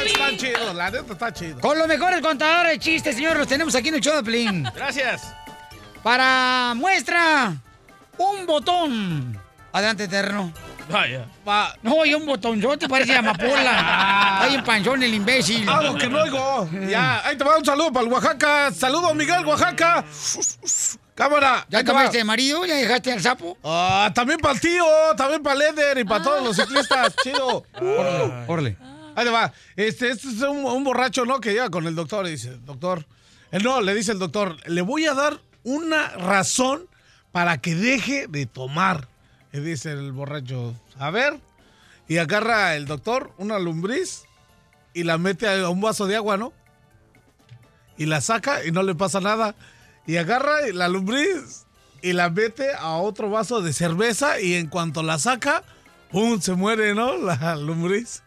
Está 0.05 0.35
chido, 0.35 0.73
la 0.73 0.91
neta 0.91 1.13
está 1.13 1.31
chido. 1.31 1.61
Con 1.61 1.77
los 1.77 1.87
mejores 1.87 2.19
contadores 2.19 2.73
de 2.73 2.79
chistes, 2.79 3.15
señores, 3.15 3.37
los 3.37 3.47
tenemos 3.47 3.73
aquí 3.73 3.87
en 3.87 3.95
el 3.95 4.01
show 4.01 4.21
de. 4.21 4.69
Gracias. 4.75 5.33
Para 6.03 6.73
muestra, 6.75 7.53
un 8.17 8.45
botón. 8.45 9.39
Adelante, 9.71 10.03
Eterno. 10.03 10.51
Vaya. 10.89 11.25
Va. 11.47 11.73
No, 11.83 12.03
y 12.05 12.13
un 12.13 12.25
botonzote 12.25 12.89
parece 12.89 13.15
amapola. 13.15 14.41
Hay 14.43 14.55
en 14.55 14.63
panzón 14.65 15.01
el 15.03 15.13
imbécil. 15.13 15.69
Algo 15.69 15.97
que 15.97 16.09
no 16.09 16.21
oigo. 16.21 16.69
Ya, 16.89 17.25
ahí 17.25 17.37
te 17.37 17.45
va 17.45 17.59
un 17.59 17.63
saludo 17.63 17.93
para 17.93 18.05
el 18.05 18.11
Oaxaca. 18.11 18.73
Saludos, 18.73 19.15
Miguel, 19.15 19.45
Oaxaca. 19.45 20.03
Cámara. 21.21 21.67
¿Ya 21.69 21.83
cambiaste 21.83 22.17
de 22.17 22.23
marido? 22.23 22.65
¿Ya 22.65 22.73
dejaste 22.73 23.11
al 23.11 23.21
sapo? 23.21 23.55
Ah, 23.63 24.11
también 24.15 24.39
para 24.39 24.55
el 24.55 24.59
tío, 24.59 24.83
también 25.15 25.43
para 25.43 25.55
Leder 25.55 25.99
y 25.99 26.03
para 26.03 26.23
todos 26.23 26.43
los 26.43 26.55
ciclistas. 26.55 27.15
Chido. 27.23 27.63
Órale, 27.75 28.45
órale. 28.47 28.77
Ahí 29.15 29.25
te 29.25 29.29
va. 29.29 29.53
Este, 29.75 30.09
este 30.09 30.29
es 30.29 30.41
un, 30.41 30.65
un 30.65 30.83
borracho, 30.83 31.23
¿no? 31.25 31.39
Que 31.39 31.51
llega 31.51 31.69
con 31.69 31.85
el 31.85 31.93
doctor 31.93 32.25
y 32.25 32.31
dice, 32.31 32.57
doctor. 32.65 33.05
Él 33.51 33.61
no, 33.61 33.81
le 33.81 33.93
dice 33.93 34.13
el 34.13 34.17
doctor, 34.17 34.57
le 34.67 34.81
voy 34.81 35.05
a 35.05 35.13
dar 35.13 35.39
una 35.63 36.07
razón 36.09 36.87
para 37.31 37.59
que 37.59 37.75
deje 37.75 38.25
de 38.25 38.47
tomar. 38.47 39.07
Y 39.53 39.59
dice 39.59 39.91
el 39.91 40.13
borracho, 40.13 40.73
a 40.97 41.11
ver. 41.11 41.39
Y 42.07 42.17
agarra 42.17 42.75
el 42.75 42.87
doctor 42.87 43.31
una 43.37 43.59
lombriz 43.59 44.23
y 44.95 45.03
la 45.03 45.19
mete 45.19 45.47
a 45.47 45.69
un 45.69 45.81
vaso 45.81 46.07
de 46.07 46.15
agua, 46.15 46.37
¿no? 46.37 46.51
Y 47.95 48.07
la 48.07 48.21
saca 48.21 48.65
y 48.65 48.71
no 48.71 48.81
le 48.81 48.95
pasa 48.95 49.19
nada. 49.19 49.53
Y 50.05 50.17
agarra 50.17 50.61
la 50.73 50.87
lombriz 50.87 51.65
y 52.01 52.13
la 52.13 52.29
mete 52.29 52.71
a 52.73 52.95
otro 52.95 53.29
vaso 53.29 53.61
de 53.61 53.73
cerveza 53.73 54.39
y 54.39 54.55
en 54.55 54.67
cuanto 54.67 55.03
la 55.03 55.19
saca, 55.19 55.63
¡pum! 56.11 56.41
se 56.41 56.53
muere, 56.53 56.93
¿no? 56.95 57.17
La 57.17 57.55
lombriz. 57.55 58.23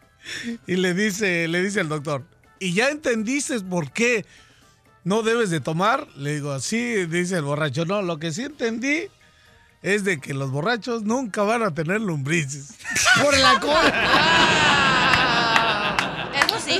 Y 0.65 0.75
le 0.77 0.93
dice, 0.93 1.47
le 1.47 1.61
dice 1.61 1.81
el 1.81 1.89
doctor, 1.89 2.23
¿y 2.59 2.73
ya 2.73 2.89
entendiste 2.89 3.59
por 3.59 3.91
qué 3.91 4.25
no 5.03 5.21
debes 5.21 5.51
de 5.51 5.59
tomar? 5.59 6.07
Le 6.15 6.35
digo, 6.35 6.59
sí, 6.59 7.05
dice 7.05 7.35
el 7.35 7.43
borracho, 7.43 7.85
no, 7.85 8.01
lo 8.01 8.17
que 8.17 8.31
sí 8.31 8.43
entendí 8.43 9.07
es 9.83 10.03
de 10.03 10.19
que 10.19 10.33
los 10.33 10.49
borrachos 10.49 11.03
nunca 11.03 11.43
van 11.43 11.61
a 11.61 11.75
tener 11.75 12.01
lombrices. 12.01 12.73
Por 13.23 13.35
el 13.35 13.45
alcohol. 13.45 13.85
Eso 16.33 16.59
sí. 16.59 16.79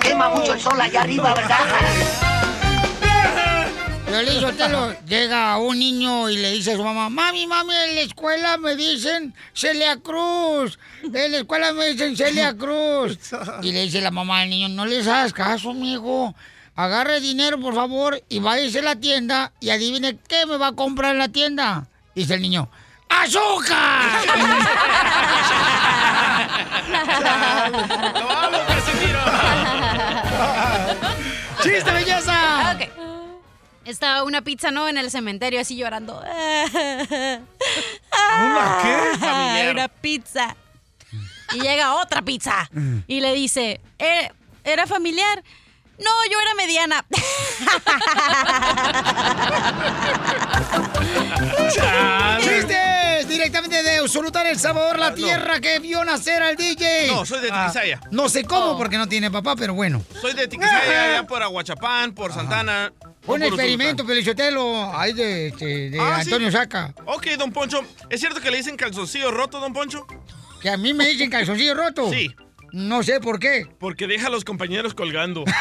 Quema 0.00 0.30
mucho 0.30 0.54
el 0.54 0.60
sol 0.60 0.80
allá 0.80 1.02
arriba, 1.02 1.34
¿verdad? 1.34 2.35
Piolín 4.06 4.40
Sotelo, 4.40 4.94
llega 5.06 5.58
un 5.58 5.78
niño 5.78 6.30
y 6.30 6.36
le 6.36 6.52
dice 6.52 6.72
a 6.72 6.76
su 6.76 6.84
mamá, 6.84 7.08
mami, 7.08 7.46
mami, 7.46 7.74
en 7.74 7.94
la 7.96 8.00
escuela 8.02 8.56
me 8.56 8.76
dicen 8.76 9.34
Celia 9.52 9.96
Cruz, 9.96 10.78
en 11.02 11.32
la 11.32 11.38
escuela 11.38 11.72
me 11.72 11.86
dicen 11.86 12.16
Celia 12.16 12.56
Cruz. 12.56 13.18
Y 13.62 13.72
le 13.72 13.82
dice 13.82 14.00
la 14.00 14.10
mamá 14.10 14.40
al 14.40 14.50
niño, 14.50 14.68
no 14.68 14.86
les 14.86 15.06
hagas 15.06 15.32
caso, 15.32 15.70
amigo. 15.70 16.34
Agarre 16.76 17.20
dinero, 17.20 17.58
por 17.58 17.74
favor, 17.74 18.22
y 18.28 18.38
váyase 18.38 18.80
a 18.80 18.82
la 18.82 18.96
tienda 18.96 19.52
y 19.60 19.70
adivine 19.70 20.18
qué 20.28 20.44
me 20.46 20.58
va 20.58 20.68
a 20.68 20.72
comprar 20.72 21.12
en 21.12 21.18
la 21.18 21.28
tienda. 21.28 21.88
Dice 22.14 22.34
el 22.34 22.42
niño, 22.42 22.68
¡azúcar! 23.08 24.02
¡Chiste, 31.62 31.90
belleza! 31.90 32.74
Ok. 32.74 32.95
Estaba 33.86 34.22
una 34.24 34.42
pizza, 34.42 34.70
¿no? 34.70 34.88
En 34.88 34.98
el 34.98 35.10
cementerio 35.10 35.60
así 35.60 35.76
llorando. 35.76 36.20
¿Una 36.20 37.40
qué? 38.82 39.18
Familiar. 39.18 39.70
Una 39.72 39.88
pizza. 39.88 40.54
Y 41.54 41.60
llega 41.60 41.94
otra 41.94 42.20
pizza. 42.22 42.68
Y 43.06 43.20
le 43.20 43.32
dice, 43.32 43.80
"¿Eh, 43.98 44.30
¿era 44.64 44.86
familiar? 44.86 45.42
No, 45.98 46.10
yo 46.30 46.38
era 46.40 46.54
mediana. 46.54 47.04
¡Chistes! 52.40 53.28
directamente 53.28 53.82
de 53.82 54.02
Usulután, 54.02 54.46
El 54.46 54.58
Salvador, 54.58 54.98
la 54.98 55.06
Ah, 55.06 55.10
no. 55.10 55.16
tierra 55.16 55.60
que 55.60 55.78
vio 55.78 56.04
nacer 56.04 56.42
al 56.42 56.56
DJ. 56.56 57.08
No, 57.08 57.24
soy 57.26 57.40
de 57.40 57.48
Ah, 57.52 57.66
Tiquisaya. 57.66 58.00
no 58.10 58.28
sé 58.28 58.44
cómo 58.44 58.76
porque 58.78 58.98
no 58.98 59.08
tiene 59.08 59.30
papá, 59.30 59.56
pero 59.56 59.74
bueno. 59.74 60.02
Soy 60.20 60.32
de 60.34 60.48
Tiquisaya, 60.48 61.02
allá 61.18 61.26
por 61.26 61.42
Aguachapán, 61.42 62.12
por 62.14 62.32
Santana. 62.32 62.92
Un 63.26 63.42
experimento, 63.42 64.06
Pelichotelo, 64.06 64.96
ahí 64.96 65.12
de, 65.12 65.50
de- 65.52 65.90
de 65.90 66.00
Ah, 66.00 66.16
sí. 66.22 66.30
Antonio 66.30 66.50
Saca. 66.50 66.94
Ok, 67.06 67.26
don 67.38 67.52
Poncho. 67.52 67.80
¿Es 68.08 68.20
cierto 68.20 68.40
que 68.40 68.50
le 68.50 68.58
dicen 68.58 68.76
calzoncillo 68.76 69.30
roto, 69.30 69.58
don 69.60 69.72
Poncho? 69.72 70.06
¿Que 70.60 70.70
a 70.70 70.76
mí 70.76 70.94
me 70.94 71.06
dicen 71.08 71.28
calzoncillo 71.30 71.74
roto? 71.74 72.10
Sí. 72.10 72.34
No 72.72 73.02
sé 73.02 73.20
por 73.20 73.38
qué. 73.38 73.66
Porque 73.78 74.06
deja 74.06 74.26
a 74.26 74.30
los 74.30 74.44
compañeros 74.44 74.94
colgando. 74.94 75.44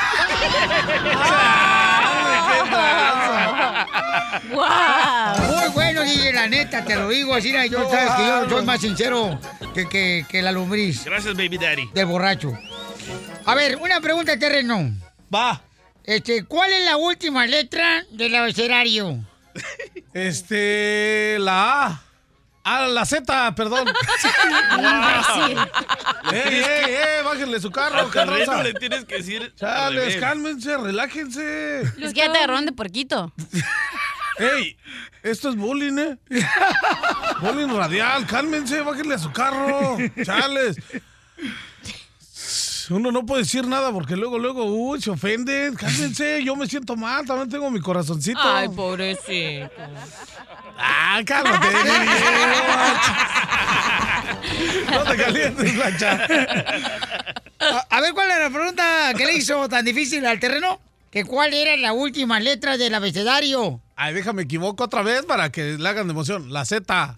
Muy 4.51 5.69
bueno, 5.73 6.01
DJ, 6.03 6.33
la 6.33 6.47
neta, 6.47 6.83
te 6.83 6.95
lo 6.95 7.09
digo 7.09 7.33
así, 7.33 7.51
yo 7.69 7.89
sabes 7.89 8.11
que 8.15 8.25
yo 8.25 8.49
soy 8.49 8.65
más 8.65 8.81
sincero 8.81 9.39
que, 9.73 9.87
que, 9.87 10.25
que 10.29 10.41
la 10.41 10.51
lombriz 10.51 11.03
Gracias, 11.05 11.35
baby 11.35 11.57
daddy. 11.57 11.89
del 11.93 12.05
borracho. 12.05 12.57
A 13.45 13.55
ver, 13.55 13.77
una 13.77 14.01
pregunta 14.01 14.31
de 14.33 14.37
terreno. 14.37 14.91
Va. 15.33 15.61
Este, 16.05 16.45
¿cuál 16.45 16.71
es 16.71 16.85
la 16.85 16.97
última 16.97 17.47
letra 17.47 18.03
del 18.11 18.35
abecedario? 18.35 19.25
Este. 20.13 21.37
La 21.39 21.85
A. 21.87 22.01
Ah, 22.63 22.87
la 22.87 23.05
Z, 23.05 23.53
perdón. 23.55 23.87
Imbécil. 24.73 25.57
¡Ey, 26.31 26.55
ey, 26.55 26.93
ey! 26.93 27.23
Bájenle 27.23 27.59
su 27.59 27.69
carro, 27.71 28.09
raza. 28.11 28.63
le 28.63 28.73
tienes 28.73 29.05
que 29.05 29.17
decir. 29.17 29.43
al 29.43 29.55
Chales, 29.55 30.15
cálmense, 30.17 30.77
relájense. 30.77 31.81
Es 31.81 32.13
que 32.13 32.13
ya 32.13 32.31
te 32.31 32.37
agarraron 32.39 32.65
de 32.65 32.71
porquito. 32.71 33.31
¡Ey! 34.39 34.77
Esto 35.21 35.49
es 35.49 35.55
bullying, 35.55 35.97
¿eh? 35.97 36.17
bullying 37.41 37.75
radial, 37.75 38.25
cálmense, 38.25 38.81
bájenle 38.81 39.15
a 39.15 39.19
su 39.19 39.31
carro. 39.31 39.97
Chales. 40.23 40.77
Uno 42.89 43.11
no 43.11 43.25
puede 43.25 43.43
decir 43.43 43.67
nada 43.67 43.91
porque 43.91 44.15
luego, 44.15 44.37
luego, 44.37 44.65
uy, 44.65 45.01
se 45.01 45.09
ofenden. 45.09 45.75
Cálmense, 45.75 46.43
yo 46.43 46.55
me 46.55 46.67
siento 46.67 46.95
mal, 46.95 47.25
también 47.25 47.49
tengo 47.49 47.71
mi 47.71 47.79
corazoncito. 47.79 48.39
Ay, 48.43 48.69
pobrecito. 48.69 49.69
Ah, 50.77 51.21
cálmate. 51.25 51.67
no 54.91 55.03
te 55.03 55.17
calientes, 55.17 55.77
Lancha. 55.77 56.27
A, 57.59 57.87
a 57.89 58.01
ver, 58.01 58.13
¿cuál 58.13 58.29
era 58.29 58.49
la 58.49 58.49
pregunta 58.49 59.13
que 59.17 59.25
le 59.25 59.35
hizo 59.35 59.67
tan 59.69 59.85
difícil 59.85 60.25
al 60.25 60.39
terreno? 60.39 60.79
¿Que 61.11 61.23
cuál 61.23 61.53
era 61.53 61.77
la 61.77 61.93
última 61.93 62.39
letra 62.39 62.77
del 62.77 62.93
abecedario? 62.93 63.81
Ay, 63.95 64.13
déjame 64.13 64.43
equivoco 64.43 64.83
otra 64.83 65.01
vez 65.01 65.23
para 65.23 65.49
que 65.49 65.77
le 65.77 65.89
hagan 65.89 66.07
de 66.07 66.11
emoción. 66.11 66.51
La 66.51 66.65
Z. 66.65 67.17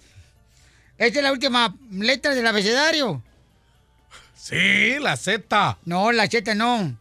¿Esta 0.98 1.20
es 1.20 1.24
la 1.24 1.32
última 1.32 1.76
letra 1.92 2.36
del 2.36 2.46
abecedario? 2.46 3.24
Sí, 4.38 4.98
la 5.00 5.18
Z. 5.18 5.78
No, 5.86 6.12
la 6.12 6.28
Z 6.28 6.54
no. 6.56 6.96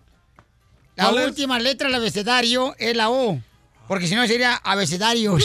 La 0.97 1.11
última 1.11 1.59
letra 1.59 1.89
del 1.89 1.97
abecedario 1.97 2.75
es 2.79 2.97
la 2.97 3.11
O. 3.11 3.39
Porque 3.87 4.07
si 4.07 4.15
no 4.15 4.27
sería 4.27 4.55
abecedarios. 4.57 5.45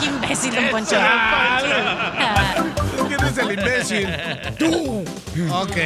Qué 0.00 0.06
imbécil, 0.06 0.54
don 0.54 0.68
Poncho. 0.68 0.96
¿Quién 3.08 3.24
es 3.24 3.38
el 3.38 3.52
imbécil? 3.52 4.08
Tú. 4.58 5.04
Ok. 5.52 5.76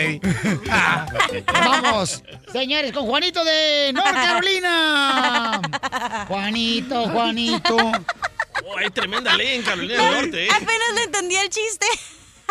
Vamos, 1.54 2.22
señores, 2.52 2.92
con 2.92 3.06
Juanito 3.06 3.44
de 3.44 3.92
North 3.94 4.12
Carolina. 4.12 5.62
Juanito, 6.28 7.08
Juanito. 7.08 7.76
Oh, 8.64 8.78
hay 8.78 8.90
tremenda 8.90 9.34
ley 9.36 9.56
en 9.56 9.62
Carolina 9.62 10.02
del 10.02 10.12
Norte, 10.12 10.46
¿eh? 10.46 10.48
Apenas 10.50 10.94
le 10.96 11.02
entendí 11.04 11.36
el 11.36 11.48
chiste 11.48 11.86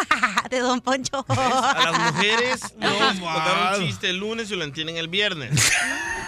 de 0.50 0.60
Don 0.60 0.82
Poncho. 0.82 1.26
A 1.30 1.92
las 1.92 2.14
mujeres 2.14 2.62
no 2.78 2.90
contar 2.98 3.80
un 3.80 3.86
chiste 3.86 4.10
el 4.10 4.18
lunes 4.18 4.52
y 4.52 4.56
lo 4.56 4.64
entienden 4.64 4.98
el 4.98 5.08
viernes. 5.08 5.72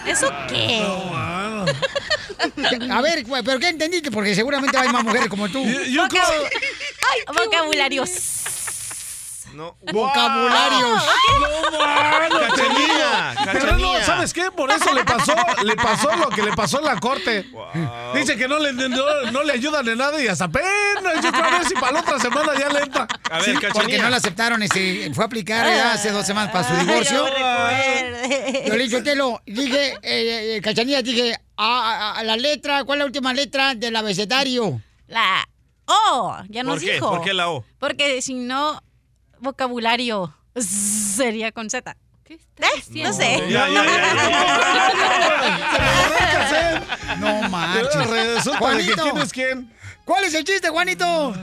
¿Eso 0.05 0.31
qué? 0.49 0.85
A 2.91 3.01
ver, 3.01 3.25
¿pero 3.45 3.59
qué 3.59 3.69
entendiste? 3.69 4.11
Porque 4.11 4.35
seguramente 4.35 4.77
hay 4.77 4.89
más 4.89 5.03
mujeres 5.03 5.29
como 5.29 5.49
tú. 5.49 5.65
Vocabularios. 7.27 8.42
No. 9.53 9.77
Vocabularios. 9.91 11.03
No, 12.31 12.39
Cachanilla, 12.39 13.35
Pero 13.53 13.77
no. 13.77 13.93
¿sabes 14.03 14.33
qué? 14.33 14.49
Por 14.51 14.71
eso 14.71 14.93
le 14.93 15.03
pasó, 15.03 15.33
le 15.63 15.75
pasó 15.75 16.15
lo 16.15 16.29
que 16.29 16.41
le 16.41 16.51
pasó 16.53 16.79
en 16.79 16.85
la 16.85 16.99
corte. 16.99 17.45
Dice 18.13 18.35
que 18.37 18.47
no 18.47 18.59
le 18.59 18.69
entendió, 18.69 19.03
no 19.31 19.43
le 19.43 19.53
ayudan 19.53 19.87
en 19.87 19.97
nada 19.97 20.21
y 20.21 20.27
hasta 20.27 20.45
apenas 20.45 21.21
yo 21.23 21.31
creo 21.31 21.43
a 21.45 21.49
ver 21.51 21.65
si 21.65 21.73
para 21.75 21.91
la 21.93 21.99
otra 22.01 22.19
semana 22.19 22.51
ya 22.59 22.69
le 22.69 22.79
entra. 22.79 23.07
A 23.29 23.35
ver, 23.37 23.45
Sí, 23.45 23.53
cachanilla. 23.53 23.73
porque 23.73 23.97
no 23.99 24.09
la 24.09 24.17
aceptaron, 24.17 24.63
este, 24.63 25.11
fue 25.13 25.23
a 25.23 25.27
aplicar 25.27 25.65
ya 25.67 25.93
hace 25.93 26.11
dos 26.11 26.25
semanas 26.25 26.51
para 26.51 26.67
su 26.67 26.75
divorcio. 26.75 27.25
Yo 28.67 28.75
le 28.75 28.83
dije, 28.83 29.01
Telo, 29.01 29.41
dije, 29.45 29.91
eh, 30.01 30.55
eh, 30.57 30.61
Cachanilla, 30.63 31.01
dije, 31.01 31.35
a, 31.57 32.11
a- 32.13 32.19
a 32.19 32.23
la 32.23 32.37
letra, 32.37 32.83
¿cuál 32.83 32.97
es 32.97 32.99
la 33.01 33.05
última 33.05 33.33
letra 33.33 33.75
del 33.75 33.95
abecedario? 33.95 34.81
La 35.07 35.47
O, 35.85 36.37
ya 36.49 36.63
nos 36.63 36.75
¿Por 36.75 36.83
qué? 36.85 36.93
dijo. 36.93 37.09
¿Por 37.09 37.21
qué 37.23 37.33
la 37.33 37.49
O? 37.49 37.65
Porque 37.79 38.21
si 38.21 38.33
no, 38.35 38.81
vocabulario 39.43 40.33
sería 40.55 41.51
con 41.51 41.69
Z. 41.69 41.95
¿Eh? 42.29 42.39
No 43.03 43.13
sé. 43.13 43.43
Ya, 43.49 43.67
ya, 43.67 43.83
No 47.19 47.41
que 48.77 48.93
quién 48.93 49.17
es 49.17 49.33
quién. 49.33 49.73
¿Cuál 50.05 50.23
es 50.25 50.33
el 50.33 50.43
chiste, 50.43 50.69
Juanito? 50.69 51.33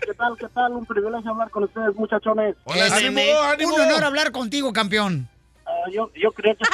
¿Qué 0.00 0.14
tal, 0.14 0.36
qué 0.38 0.48
tal? 0.48 0.72
Un 0.72 0.86
privilegio 0.86 1.30
hablar 1.30 1.50
con 1.50 1.64
ustedes, 1.64 1.94
muchachones. 1.94 2.56
Es 2.74 3.02
Un 3.64 3.80
honor 3.80 4.04
hablar 4.04 4.32
contigo, 4.32 4.72
campeón. 4.72 5.28
Ah, 5.64 5.70
yo, 5.92 6.10
yo 6.14 6.32
creía 6.32 6.56
que 6.56 6.64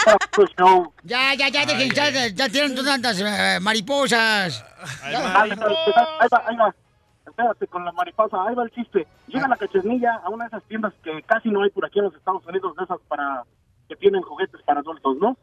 show. 0.56 0.92
Ya, 1.02 1.34
ya, 1.34 1.48
ya, 1.48 1.66
dejen, 1.66 1.90
ya, 1.90 2.28
ya 2.28 2.48
tienen 2.48 2.74
tantas 2.84 3.20
eh, 3.20 3.58
mariposas. 3.60 4.64
Ahí 5.02 5.14
va, 5.14 5.42
ahí 5.42 6.56
va. 6.56 6.74
Espérate, 7.38 7.68
con 7.68 7.85
la 7.85 7.92
mariposa, 7.92 8.37
ahí 8.48 8.55
va 8.57 8.64
el 8.64 8.70
chiste. 8.72 9.07
Llega 9.29 9.46
la 9.46 9.57
cachanilla 9.57 10.16
a 10.24 10.29
una 10.29 10.46
de 10.46 10.48
esas 10.48 10.64
tiendas 10.64 10.92
que 11.05 11.22
casi 11.22 11.48
no 11.51 11.62
hay 11.62 11.70
por 11.70 11.87
aquí 11.87 12.01
en 12.01 12.07
los 12.07 12.14
Estados 12.16 12.44
Unidos, 12.44 12.74
de 12.77 12.83
esas 12.83 12.98
para 13.07 13.44
que 13.88 13.94
tienen 13.94 14.22
juguetes 14.22 14.61
para 14.62 14.81
adultos, 14.81 15.16
¿no? 15.20 15.37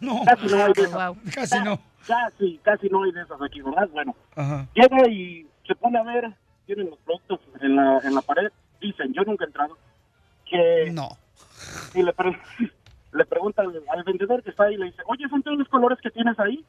No. 0.00 0.22
Casi 0.24 0.46
no 0.46 0.64
hay 0.64 0.72
de 0.72 0.82
esas. 0.84 1.12
Casi 1.34 1.60
no. 1.62 1.78
Casi, 2.06 2.58
casi 2.64 2.88
no 2.88 3.02
hay 3.02 3.12
de 3.12 3.20
esas 3.20 3.40
aquí, 3.42 3.60
¿verdad? 3.60 3.86
Bueno, 3.92 4.16
Ajá. 4.34 4.66
llega 4.72 5.10
y 5.10 5.46
se 5.66 5.74
pone 5.74 5.98
a 5.98 6.02
ver, 6.04 6.32
tienen 6.64 6.88
los 6.88 6.98
productos 7.00 7.40
en 7.60 7.76
la, 7.76 7.98
en 7.98 8.14
la 8.14 8.22
pared, 8.22 8.50
dicen, 8.80 9.12
yo 9.12 9.22
nunca 9.24 9.44
he 9.44 9.48
entrado, 9.48 9.76
que... 10.46 10.90
No. 10.90 11.10
Y 11.92 12.02
le, 12.02 12.14
pre- 12.14 12.40
le 13.12 13.24
pregunta 13.26 13.60
al, 13.60 13.82
al 13.90 14.04
vendedor 14.04 14.42
que 14.42 14.48
está 14.50 14.64
ahí, 14.64 14.78
le 14.78 14.86
dice, 14.86 15.02
oye, 15.06 15.28
¿son 15.28 15.42
todos 15.42 15.58
los 15.58 15.68
colores 15.68 15.98
que 16.02 16.10
tienes 16.10 16.38
ahí? 16.38 16.64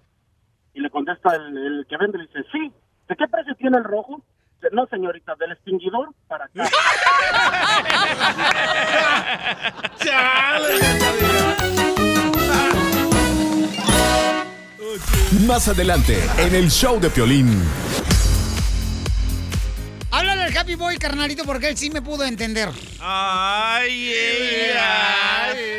Y 0.74 0.82
le 0.82 0.90
contesta 0.90 1.34
el, 1.38 1.58
el 1.58 1.86
que 1.88 1.96
vende, 1.96 2.18
le 2.18 2.26
dice, 2.28 2.44
sí. 2.52 2.70
¿De 3.10 3.16
qué 3.16 3.28
precio 3.28 3.56
tiene 3.56 3.80
el 3.80 3.84
rojo? 3.84 4.24
No, 4.72 4.86
señorita, 4.86 5.34
del 5.40 5.54
extinguidor 5.54 6.14
para 6.28 6.46
acá. 6.46 6.64
Más 15.48 15.68
adelante, 15.68 16.20
en 16.38 16.54
el 16.54 16.70
show 16.70 17.00
de 17.00 17.10
Piolín. 17.10 17.64
Háblale 20.12 20.44
al 20.44 20.56
Happy 20.56 20.76
Boy, 20.76 20.98
carnalito, 20.98 21.46
porque 21.46 21.70
él 21.70 21.78
sí 21.78 21.90
me 21.90 22.04
pudo 22.04 22.26
entender. 22.26 22.70
Ay, 23.00 24.14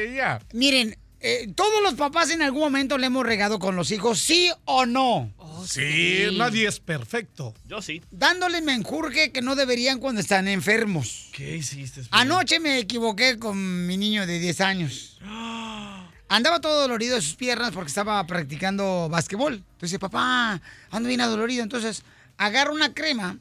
ella. 0.09 0.41
Miren, 0.53 0.97
eh, 1.21 1.53
todos 1.55 1.83
los 1.83 1.95
papás 1.95 2.31
en 2.31 2.43
algún 2.43 2.63
momento 2.63 2.99
le 2.99 3.07
hemos 3.07 3.25
regado 3.25 3.59
con 3.59 3.77
los 3.77 3.91
hijos, 3.91 4.19
¿sí 4.19 4.51
o 4.65 4.87
no? 4.87 5.31
Sí, 5.67 6.29
nadie 6.37 6.69
es 6.69 6.81
perfecto. 6.81 7.55
Yo 7.67 7.83
sí. 7.83 8.03
Dándoles 8.11 8.63
menjurje 8.63 9.33
que 9.33 9.43
no 9.43 9.57
deberían 9.57 9.99
cuando 9.99 10.21
están 10.21 10.49
enfermos. 10.49 11.29
¿Qué 11.33 11.57
hiciste? 11.57 12.03
Anoche 12.11 12.61
me 12.61 12.79
equivoqué 12.79 13.39
con 13.39 13.87
mi 13.87 13.97
niño 13.97 14.27
de 14.27 14.39
10 14.39 14.61
años. 14.61 15.19
Andaba 16.29 16.61
todo 16.61 16.83
dolorido 16.83 17.17
de 17.17 17.23
sus 17.23 17.35
piernas 17.35 17.73
porque 17.73 17.89
estaba 17.89 18.25
practicando 18.27 19.09
básquetbol. 19.11 19.65
Entonces, 19.73 19.99
papá, 19.99 20.63
ando 20.91 21.09
bien 21.09 21.21
adolorido. 21.21 21.63
Entonces, 21.63 22.05
agarro 22.37 22.73
una 22.73 22.95
crema 22.95 23.37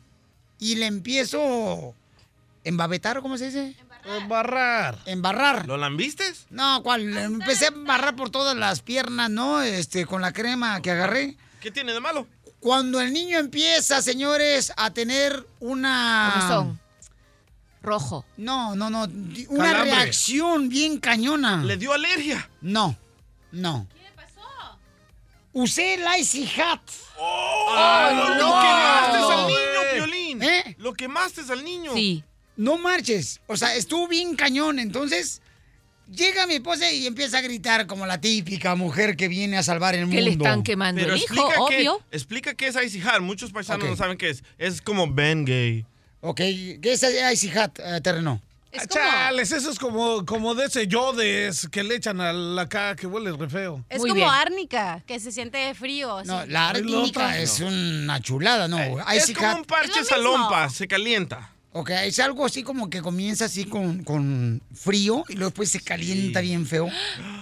y 0.60 0.76
le 0.76 0.88
empiezo 0.88 1.94
embabetar, 2.64 3.18
¿o 3.18 3.22
¿cómo 3.22 3.38
se 3.38 3.46
dice? 3.46 3.76
Embarrar. 4.06 4.98
Embarrar. 5.06 5.68
¿Lo 5.68 5.78
lambiste? 5.78 6.24
No, 6.50 6.82
¿cuál? 6.84 7.14
Le 7.14 7.24
Empecé 7.24 7.66
a 7.66 7.70
embarrar 7.70 8.16
por 8.16 8.30
todas 8.30 8.56
las 8.56 8.82
piernas, 8.82 9.30
¿no? 9.30 9.62
Este, 9.62 10.06
con 10.06 10.22
la 10.22 10.34
crema 10.34 10.82
que 10.82 10.92
agarré. 10.92 11.38
¿Qué 11.60 11.72
tiene 11.72 11.94
de 11.94 12.00
malo? 12.00 12.28
Cuando 12.60 13.00
el 13.00 13.14
niño 13.14 13.38
empieza, 13.40 14.02
señores, 14.02 14.72
a 14.76 14.92
tener 14.92 15.46
una... 15.60 16.32
Comezón. 16.34 16.80
Rojo. 17.82 18.26
No, 18.38 18.76
no, 18.76 18.90
no. 18.90 19.04
Una 19.50 19.64
Calambre. 19.72 19.96
reacción 19.96 20.68
bien 20.68 21.00
cañona. 21.00 21.64
¿Le 21.64 21.78
dio 21.78 21.94
alergia? 21.94 22.50
No, 22.62 22.98
no. 23.52 23.88
usé 25.54 25.96
el 25.96 26.04
Icy 26.20 26.50
Hat. 26.60 26.82
Ah, 27.18 28.12
lo, 28.14 28.36
lo 28.36 28.60
quemaste 28.62 29.34
al 29.34 29.48
niño, 29.48 29.80
güey. 29.80 29.94
Piolín. 29.96 30.44
¿Eh? 30.44 30.76
Lo 30.78 30.94
quemaste 30.94 31.42
al 31.50 31.64
niño. 31.64 31.94
No 32.58 32.78
marches. 32.78 33.40
O 33.48 33.56
sea, 33.56 33.74
estuvo 33.76 34.08
bien 34.10 34.36
cañón. 34.36 34.80
Entonces, 34.80 35.42
llega 36.12 36.48
mi 36.48 36.56
esposa 36.56 36.92
y 36.92 37.08
empieza 37.08 37.40
a 37.40 37.42
gritar 37.42 37.88
como 37.88 38.06
la 38.06 38.20
típica 38.20 38.76
mujer 38.76 39.16
que 39.16 39.28
viene 39.28 39.58
a 39.58 39.64
salvar 39.64 39.96
el 39.96 40.08
mundo. 40.08 40.62
Pero 40.96 41.16
explica 41.16 41.54
Qué, 41.70 41.90
explica 42.12 42.54
qué 42.54 42.68
es 42.68 42.76
Icy 42.76 43.02
Hat. 43.02 43.22
Muchos 43.22 43.52
paisanos 43.52 43.90
no 43.90 43.96
saben 43.96 44.18
qué 44.18 44.30
es. 44.30 44.44
Es 44.58 44.82
como 44.82 45.12
Ben 45.12 45.46
Gay. 45.46 45.86
Ok, 46.22 46.38
¿qué 46.38 46.80
es 46.84 47.04
Icy 47.04 47.58
Hat, 47.58 47.80
eh, 47.80 48.02
terreno? 48.02 48.42
Chales, 48.88 49.52
eso 49.52 49.72
es 49.72 49.80
como, 49.80 50.26
como 50.26 50.54
de 50.54 50.66
ese 50.66 50.88
yodes 50.88 51.68
que 51.70 51.84
le 51.84 51.96
echan 51.96 52.22
a 52.22 52.32
la 52.32 52.70
cara 52.70 52.96
que 52.96 53.08
huele 53.08 53.32
re 53.32 53.50
feo. 53.50 53.84
Es 53.90 54.00
como 54.00 54.30
árnica, 54.30 55.04
que 55.08 55.20
se 55.20 55.32
siente 55.32 55.74
frío. 55.74 56.22
No, 56.26 56.40
así. 56.40 56.52
la 56.52 56.70
árnica 56.70 57.38
es 57.40 57.60
una 57.62 58.22
chulada, 58.22 58.68
¿no? 58.68 58.78
Es 59.12 59.24
Icy 59.24 59.34
como 59.34 59.48
Hat. 59.48 59.58
un 59.58 59.66
parche 59.66 60.00
Es 60.00 60.08
salompa. 60.08 60.70
Se 60.70 60.88
calienta. 60.88 61.52
Ok, 61.80 61.92
es 61.92 62.20
algo 62.20 62.46
así 62.46 62.62
como 62.62 62.90
que 62.90 63.02
comienza 63.02 63.46
así 63.46 63.64
con, 63.64 64.04
con 64.04 64.62
frío 64.74 65.24
y 65.30 65.34
luego 65.34 65.50
después 65.52 65.70
se 65.72 65.80
calienta 65.80 66.42
bien 66.42 66.66
feo. 66.66 66.90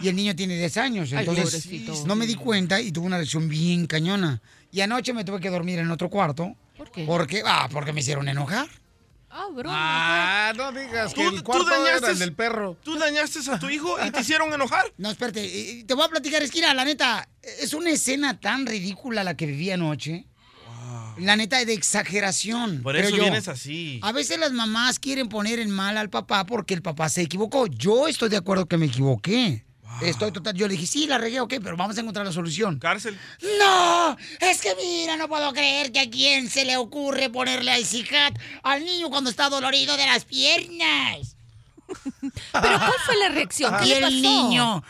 Y 0.01 0.07
el 0.09 0.15
niño 0.15 0.35
tiene 0.35 0.55
10 0.57 0.77
años, 0.77 1.11
entonces 1.11 2.05
no 2.05 2.15
me 2.15 2.27
di 2.27 2.35
cuenta 2.35 2.79
y 2.79 2.91
tuve 2.91 3.07
una 3.07 3.17
reacción 3.17 3.49
bien 3.49 3.87
cañona. 3.87 4.41
Y 4.71 4.81
anoche 4.81 5.11
me 5.13 5.23
tuve 5.25 5.39
que 5.39 5.49
dormir 5.49 5.79
en 5.79 5.89
otro 5.89 6.09
cuarto. 6.09 6.55
¿Por 6.77 6.91
qué? 6.91 7.05
Porque, 7.05 7.41
ah, 7.45 7.67
porque 7.71 7.93
me 7.93 8.01
hicieron 8.01 8.27
enojar. 8.29 8.67
Ah, 9.31 9.47
bro. 9.53 9.69
Ah, 9.71 10.53
no 10.55 10.71
digas 10.71 11.13
que 11.15 11.23
el 11.25 11.37
tú 11.37 11.43
cuarto 11.43 11.65
dañaste- 11.65 11.97
era 11.97 12.09
el 12.11 12.19
del 12.19 12.33
perro. 12.33 12.77
¿Tú 12.83 12.97
dañaste 12.97 13.39
a 13.51 13.57
tu 13.59 13.69
hijo 13.69 13.95
y 14.05 14.11
te 14.11 14.21
hicieron 14.21 14.53
enojar? 14.53 14.85
No, 14.97 15.09
espérate, 15.09 15.43
eh, 15.79 15.83
te 15.83 15.93
voy 15.95 16.05
a 16.05 16.09
platicar, 16.09 16.43
Esquira, 16.43 16.73
la 16.75 16.85
neta, 16.85 17.27
es 17.41 17.73
una 17.73 17.89
escena 17.89 18.39
tan 18.39 18.65
ridícula 18.67 19.23
la 19.23 19.35
que 19.35 19.47
viví 19.47 19.71
anoche. 19.71 20.25
La 21.19 21.35
neta, 21.35 21.63
de 21.63 21.73
exageración. 21.73 22.81
Por 22.83 22.95
eso 22.95 23.15
yo. 23.15 23.23
vienes 23.23 23.47
así. 23.47 23.99
A 24.03 24.11
veces 24.11 24.39
las 24.39 24.51
mamás 24.51 24.99
quieren 24.99 25.29
poner 25.29 25.59
en 25.59 25.69
mal 25.69 25.97
al 25.97 26.09
papá 26.09 26.45
porque 26.45 26.73
el 26.73 26.81
papá 26.81 27.09
se 27.09 27.21
equivocó. 27.21 27.67
Yo 27.67 28.07
estoy 28.07 28.29
de 28.29 28.37
acuerdo 28.37 28.67
que 28.67 28.77
me 28.77 28.85
equivoqué. 28.85 29.65
Estoy 30.01 30.31
total. 30.31 30.53
Yo 30.53 30.67
le 30.67 30.73
dije, 30.73 30.85
sí, 30.85 31.07
la 31.07 31.17
regué, 31.17 31.39
ok, 31.39 31.55
pero 31.63 31.75
vamos 31.75 31.97
a 31.97 32.01
encontrar 32.01 32.25
la 32.25 32.31
solución. 32.31 32.77
Cárcel. 32.79 33.17
No, 33.59 34.17
es 34.39 34.61
que 34.61 34.75
mira, 34.75 35.17
no 35.17 35.27
puedo 35.27 35.51
creer 35.53 35.91
que 35.91 36.01
a 36.01 36.09
quién 36.09 36.49
se 36.49 36.65
le 36.65 36.77
ocurre 36.77 37.29
ponerle 37.29 37.71
a 37.71 37.79
Icy 37.79 38.05
Hat 38.13 38.37
al 38.63 38.83
niño 38.83 39.09
cuando 39.09 39.29
está 39.29 39.49
dolorido 39.49 39.97
de 39.97 40.05
las 40.05 40.25
piernas. 40.25 41.36
¿Pero 42.21 42.77
cuál 42.79 42.95
fue 43.05 43.15
la 43.17 43.29
reacción? 43.29 43.75
¿Qué 43.79 43.85
Y 43.85 43.89
le 43.89 43.95
el 43.97 44.01
pasó? 44.03 44.13
niño. 44.15 44.83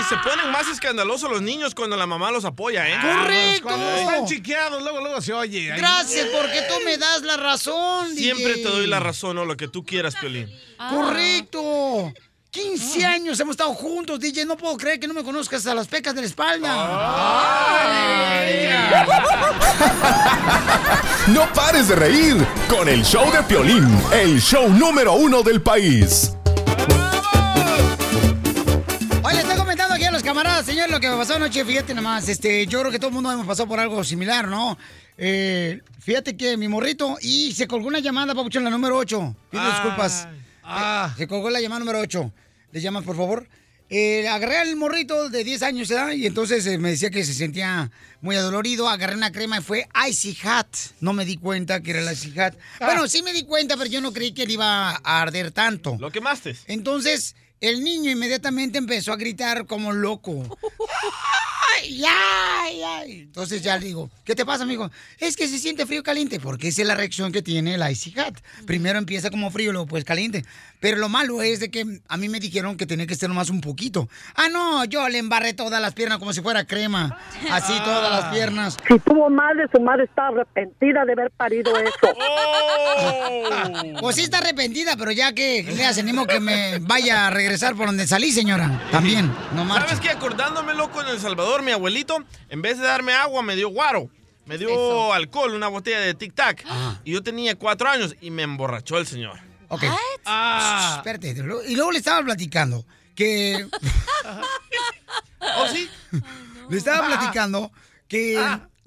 Y 0.00 0.02
se 0.04 0.16
ponen 0.18 0.50
más 0.52 0.68
escandalosos 0.68 1.30
los 1.30 1.42
niños 1.42 1.74
cuando 1.74 1.96
la 1.96 2.06
mamá 2.06 2.30
los 2.30 2.44
apoya, 2.44 2.88
¿eh? 2.88 2.98
¡Correcto! 3.00 3.62
Cuando 3.64 3.86
están 3.96 4.26
chiqueados, 4.26 4.82
luego, 4.82 5.00
luego 5.00 5.20
se 5.20 5.32
oye. 5.32 5.72
ahí. 5.72 5.78
Gracias, 5.78 6.26
porque 6.28 6.62
tú 6.62 6.74
me 6.84 6.96
das 6.96 7.22
la 7.22 7.36
razón. 7.36 8.14
Siempre 8.14 8.54
DJ. 8.54 8.62
te 8.62 8.68
doy 8.68 8.86
la 8.86 9.00
razón 9.00 9.38
o 9.38 9.44
lo 9.44 9.56
que 9.56 9.68
tú 9.68 9.84
quieras, 9.84 10.14
Piolín. 10.16 10.48
Correcto. 10.90 12.12
15 12.58 13.04
años 13.04 13.38
hemos 13.38 13.52
estado 13.52 13.72
juntos, 13.72 14.18
DJ. 14.18 14.44
No 14.44 14.56
puedo 14.56 14.76
creer 14.76 14.98
que 14.98 15.06
no 15.06 15.14
me 15.14 15.22
conozcas 15.22 15.64
a 15.68 15.74
las 15.76 15.86
pecas 15.86 16.12
de 16.14 16.22
la 16.22 16.26
espalda. 16.26 16.68
No 21.28 21.52
pares 21.52 21.88
de 21.88 21.94
reír 21.94 22.36
con 22.68 22.88
el 22.88 23.04
show 23.04 23.30
de 23.30 23.42
Piolín, 23.44 23.86
el 24.12 24.40
show 24.40 24.68
número 24.68 25.12
uno 25.14 25.42
del 25.42 25.62
país. 25.62 26.32
Oye, 29.22 29.34
le 29.34 29.40
estoy 29.42 29.56
comentando 29.56 29.94
aquí 29.94 30.04
a 30.04 30.10
los 30.10 30.22
camaradas, 30.22 30.66
señor, 30.66 30.90
lo 30.90 30.98
que 30.98 31.08
me 31.08 31.16
pasó 31.16 31.34
anoche. 31.34 31.64
Fíjate 31.64 31.94
nomás, 31.94 32.28
este, 32.28 32.66
yo 32.66 32.80
creo 32.80 32.90
que 32.90 32.98
todo 32.98 33.08
el 33.08 33.14
mundo 33.14 33.30
hemos 33.30 33.46
pasado 33.46 33.68
por 33.68 33.78
algo 33.78 34.02
similar, 34.02 34.48
¿no? 34.48 34.76
Eh, 35.16 35.80
fíjate 36.00 36.36
que 36.36 36.56
mi 36.56 36.66
morrito, 36.66 37.18
y 37.20 37.52
se 37.52 37.68
colgó 37.68 37.86
una 37.86 38.00
llamada, 38.00 38.34
papuchón, 38.34 38.64
la 38.64 38.70
número 38.70 38.96
8. 38.96 39.36
Pido 39.50 39.62
Ay. 39.62 39.70
disculpas. 39.70 40.26
Ah. 40.64 41.14
Se 41.16 41.28
colgó 41.28 41.50
la 41.50 41.60
llamada 41.60 41.78
número 41.80 42.00
8. 42.00 42.32
¿Le 42.72 42.80
llamas, 42.80 43.04
por 43.04 43.16
favor? 43.16 43.48
Eh, 43.90 44.28
agarré 44.28 44.58
al 44.58 44.76
morrito 44.76 45.30
de 45.30 45.44
10 45.44 45.62
años, 45.62 45.88
¿verdad? 45.88 46.12
Y 46.12 46.26
entonces 46.26 46.66
eh, 46.66 46.76
me 46.76 46.90
decía 46.90 47.08
que 47.08 47.24
se 47.24 47.32
sentía 47.32 47.90
muy 48.20 48.36
adolorido. 48.36 48.88
Agarré 48.88 49.14
una 49.14 49.32
crema 49.32 49.58
y 49.58 49.62
fue 49.62 49.88
Icy 50.08 50.36
Hat. 50.44 50.68
No 51.00 51.14
me 51.14 51.24
di 51.24 51.38
cuenta 51.38 51.82
que 51.82 51.92
era 51.92 52.00
el 52.00 52.12
Icy 52.12 52.38
Hat. 52.38 52.54
Bueno, 52.80 53.08
sí 53.08 53.22
me 53.22 53.32
di 53.32 53.44
cuenta, 53.44 53.76
pero 53.78 53.88
yo 53.88 54.02
no 54.02 54.12
creí 54.12 54.32
que 54.32 54.42
él 54.42 54.50
iba 54.50 54.90
a 54.90 55.22
arder 55.22 55.52
tanto. 55.52 55.96
¿Lo 55.98 56.10
quemaste? 56.10 56.54
Entonces, 56.66 57.34
el 57.60 57.82
niño 57.82 58.10
inmediatamente 58.10 58.76
empezó 58.76 59.12
a 59.12 59.16
gritar 59.16 59.66
como 59.66 59.92
loco. 59.92 60.58
¡Ay, 61.80 62.02
ay, 62.04 62.82
ay! 62.82 63.20
Entonces 63.20 63.62
ya 63.62 63.78
le 63.78 63.86
digo, 63.86 64.10
¿qué 64.24 64.34
te 64.34 64.44
pasa, 64.44 64.64
amigo? 64.64 64.90
Es 65.18 65.36
que 65.36 65.46
se 65.46 65.58
siente 65.58 65.86
frío 65.86 66.02
caliente, 66.02 66.40
porque 66.40 66.68
esa 66.68 66.82
es 66.82 66.88
la 66.88 66.94
reacción 66.94 67.30
que 67.30 67.40
tiene 67.40 67.74
el 67.74 67.90
Icy 67.90 68.18
Hat. 68.18 68.34
Primero 68.66 68.98
empieza 68.98 69.30
como 69.30 69.50
frío, 69.50 69.72
luego 69.72 69.86
pues 69.86 70.04
caliente. 70.04 70.44
Pero 70.80 70.98
lo 70.98 71.08
malo 71.08 71.42
es 71.42 71.58
de 71.60 71.70
que 71.70 72.00
a 72.08 72.16
mí 72.16 72.28
me 72.28 72.38
dijeron 72.38 72.76
que 72.76 72.86
tenía 72.86 73.06
que 73.06 73.16
ser 73.16 73.28
nomás 73.28 73.50
un 73.50 73.60
poquito. 73.60 74.08
Ah, 74.36 74.48
no, 74.48 74.84
yo 74.84 75.08
le 75.08 75.18
embarré 75.18 75.52
todas 75.52 75.80
las 75.80 75.92
piernas 75.94 76.18
como 76.18 76.32
si 76.32 76.40
fuera 76.40 76.66
crema. 76.66 77.18
Así 77.50 77.72
todas 77.80 78.10
las 78.10 78.32
piernas. 78.32 78.76
Si 78.86 78.98
tuvo 79.00 79.28
madre, 79.28 79.66
su 79.74 79.80
madre 79.80 80.04
está 80.04 80.28
arrepentida 80.28 81.04
de 81.04 81.12
haber 81.12 81.30
parido 81.32 81.72
eso. 81.78 82.14
Pues 84.00 84.16
sí 84.16 84.22
está 84.22 84.38
arrepentida, 84.38 84.96
pero 84.96 85.10
ya 85.10 85.32
que 85.32 85.64
le 85.64 85.84
hace 85.84 86.00
animo 86.00 86.26
que 86.26 86.38
me 86.38 86.78
vaya 86.78 87.26
a 87.26 87.30
regresar 87.30 87.74
por 87.74 87.86
donde 87.86 88.06
salí, 88.06 88.30
señora. 88.30 88.88
También, 88.92 89.32
no 89.54 89.64
marches. 89.64 89.90
¿Sabes 89.90 90.00
qué? 90.04 90.10
Acordándome, 90.10 90.74
loco, 90.74 91.02
en 91.02 91.08
El 91.08 91.18
Salvador, 91.18 91.62
mi 91.62 91.72
abuelito, 91.72 92.24
en 92.50 92.62
vez 92.62 92.78
de 92.78 92.84
darme 92.84 93.14
agua, 93.14 93.42
me 93.42 93.56
dio 93.56 93.68
guaro. 93.68 94.10
Me 94.46 94.56
dio 94.56 95.12
alcohol, 95.12 95.52
una 95.54 95.68
botella 95.68 96.00
de 96.00 96.14
Tic 96.14 96.34
Tac. 96.34 96.64
Y 97.04 97.12
yo 97.12 97.22
tenía 97.22 97.56
cuatro 97.56 97.88
años 97.88 98.16
y 98.20 98.30
me 98.30 98.44
emborrachó 98.44 98.96
el 98.96 99.06
señor. 99.06 99.47
Ok. 99.68 99.84
Ah. 100.24 100.94
Espérate. 100.98 101.30
Y 101.68 101.74
luego 101.74 101.92
le 101.92 101.98
estaba 101.98 102.22
platicando 102.24 102.84
que. 103.14 103.66
¿Oh, 105.40 105.66
sí? 105.72 105.88
Le 106.68 106.76
estaba 106.78 107.06
platicando 107.06 107.70
que 108.08 108.38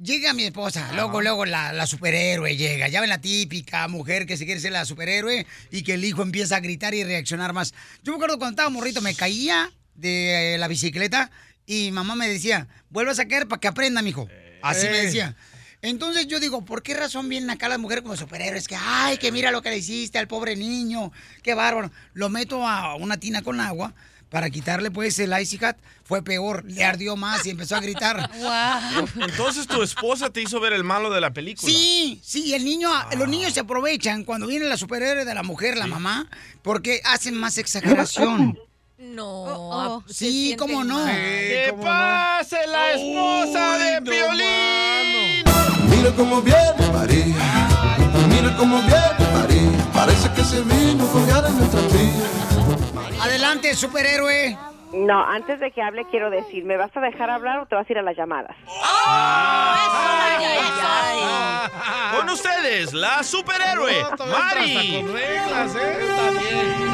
llega 0.02 0.34
mi 0.34 0.44
esposa. 0.44 0.92
Luego, 0.94 1.22
luego 1.22 1.46
la, 1.46 1.72
la 1.74 1.86
superhéroe 1.88 2.56
llega. 2.56 2.88
Ya 2.88 3.02
ven 3.02 3.10
la 3.10 3.22
típica 3.22 3.88
mujer 3.88 4.26
que 4.26 4.38
se 4.38 4.46
quiere 4.46 4.60
ser 4.60 4.72
la 4.72 4.86
superhéroe 4.86 5.46
y 5.72 5.84
que 5.84 5.94
el 5.96 6.06
hijo 6.06 6.22
empieza 6.22 6.58
a 6.58 6.60
gritar 6.60 6.94
y 6.94 7.04
reaccionar 7.04 7.54
más. 7.54 7.74
Yo 8.04 8.12
me 8.14 8.18
acuerdo 8.18 8.38
cuando 8.38 8.52
estaba 8.56 8.70
morrito, 8.70 9.02
me 9.02 9.16
caía 9.16 9.72
de 9.96 10.56
la 10.60 10.68
bicicleta 10.68 11.32
y 11.66 11.92
mamá 11.92 12.16
me 12.16 12.28
decía, 12.28 12.68
vuelve 12.90 13.12
a 13.12 13.16
sacar 13.16 13.48
para 13.48 13.60
que 13.60 13.68
aprenda, 13.68 14.02
mijo. 14.02 14.28
Así 14.62 14.88
me 14.88 15.00
Eh. 15.00 15.06
decía. 15.06 15.36
Entonces 15.82 16.28
yo 16.28 16.40
digo, 16.40 16.64
¿por 16.64 16.84
qué 16.84 16.94
razón 16.94 17.28
vienen 17.28 17.50
acá 17.50 17.68
las 17.68 17.80
mujeres 17.80 18.04
como 18.04 18.16
superhéroes? 18.16 18.68
Que, 18.68 18.76
ay, 18.80 19.18
que 19.18 19.32
mira 19.32 19.52
lo 19.52 19.62
que 19.62 19.70
le 19.72 19.78
hiciste 19.78 20.20
al 20.20 20.28
pobre 20.28 20.56
niño, 20.56 21.12
qué 21.42 21.54
bárbaro. 21.56 21.92
Lo 22.14 22.30
meto 22.30 22.68
a 22.68 22.96
una 22.96 23.18
tina 23.18 23.42
con 23.42 23.60
agua 23.60 23.94
para 24.30 24.50
quitarle 24.50 24.92
pues 24.92 25.18
el 25.20 25.34
icy 25.42 25.64
hat. 25.66 25.78
Fue 26.04 26.22
peor, 26.24 26.64
le 26.66 26.84
ardió 26.84 27.16
más 27.16 27.46
y 27.46 27.50
empezó 27.50 27.76
a 27.76 27.80
gritar. 27.80 28.30
Entonces 29.20 29.66
tu 29.68 29.82
esposa 29.82 30.30
te 30.30 30.42
hizo 30.42 30.60
ver 30.60 30.74
el 30.74 30.84
malo 30.84 31.10
de 31.10 31.20
la 31.22 31.32
película. 31.32 31.72
Sí, 31.72 32.20
sí, 32.24 32.54
el 32.54 32.64
niño, 32.64 32.90
los 33.18 33.28
niños 33.28 33.54
se 33.54 33.62
aprovechan 33.62 34.24
cuando 34.24 34.46
viene 34.48 34.66
la 34.66 34.78
superhéroe 34.78 35.26
de 35.26 35.34
la 35.34 35.44
mujer, 35.44 35.78
la 35.78 35.88
mamá, 35.88 36.30
porque 36.62 37.02
hacen 37.06 37.36
más 37.36 37.58
exageración. 37.58 38.58
No. 39.04 40.04
se 40.08 40.14
Sí, 40.14 40.32
siente 40.32 40.58
cómo 40.58 40.84
no. 40.84 41.00
mal. 41.04 41.08
¡Que 41.16 41.74
pase 41.82 42.56
la 42.68 42.92
esposa 42.94 43.78
de 43.80 44.02
Piolín! 44.04 45.51
Mira 46.02 46.16
cómo 46.16 46.42
viene 46.42 46.92
María, 46.92 47.36
mira 48.28 48.56
cómo 48.58 48.78
viene 48.78 49.32
María, 49.36 49.86
parece 49.94 50.34
que 50.34 50.42
se 50.42 50.64
vino 50.64 51.06
colgar 51.12 51.46
en 51.46 51.58
nuestra 51.60 51.80
vía. 51.80 53.22
Adelante, 53.22 53.76
superhéroe. 53.76 54.58
No, 54.94 55.24
antes 55.24 55.60
de 55.60 55.70
que 55.70 55.84
hable 55.84 56.06
quiero 56.10 56.32
decir, 56.32 56.66
¿me 56.66 56.76
vas 56.76 56.90
a 56.98 57.02
dejar 57.02 57.30
hablar 57.30 57.60
o 57.60 57.68
te 57.68 57.76
vas 57.76 57.88
a 57.88 57.94
ir 57.94 58.00
a 58.00 58.02
las 58.02 58.18
llamadas? 58.18 58.56
Con 62.18 62.30
ustedes, 62.32 62.94
la 62.94 63.22
superhéroe, 63.22 64.04
Mari. 64.28 65.04
Con 65.04 65.14
reglas, 65.14 65.76
¿eh? 65.76 65.98
Está 66.02 66.32
bien. 66.32 66.92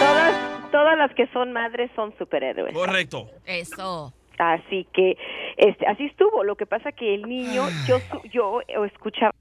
Todas, 0.00 0.70
todas 0.72 0.98
las 0.98 1.14
que 1.14 1.28
son 1.32 1.52
madres 1.52 1.92
son 1.94 2.12
superhéroes. 2.18 2.74
Correcto. 2.74 3.30
Eso. 3.44 4.12
Así 4.38 4.86
que, 4.92 5.16
este, 5.56 5.86
así 5.86 6.06
estuvo. 6.06 6.44
Lo 6.44 6.56
que 6.56 6.66
pasa 6.66 6.92
que 6.92 7.14
el 7.14 7.28
niño, 7.28 7.70
yo, 7.84 8.02
yo 8.24 8.60
escuchaba 8.84 9.32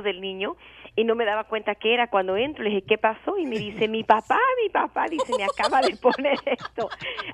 del 0.00 0.20
niño 0.20 0.56
y 0.94 1.04
no 1.04 1.14
me 1.14 1.24
daba 1.24 1.44
cuenta 1.44 1.74
qué 1.74 1.94
era. 1.94 2.08
Cuando 2.08 2.36
entro 2.36 2.64
le 2.64 2.70
dije, 2.70 2.84
¿qué 2.86 2.98
pasó? 2.98 3.38
Y 3.38 3.46
me 3.46 3.58
dice, 3.58 3.88
mi 3.88 4.04
papá, 4.04 4.38
mi 4.62 4.68
papá, 4.68 5.06
dice, 5.08 5.32
me 5.36 5.44
acaba 5.44 5.80
de 5.80 5.96
poner 5.96 6.38
esto. 6.46 6.88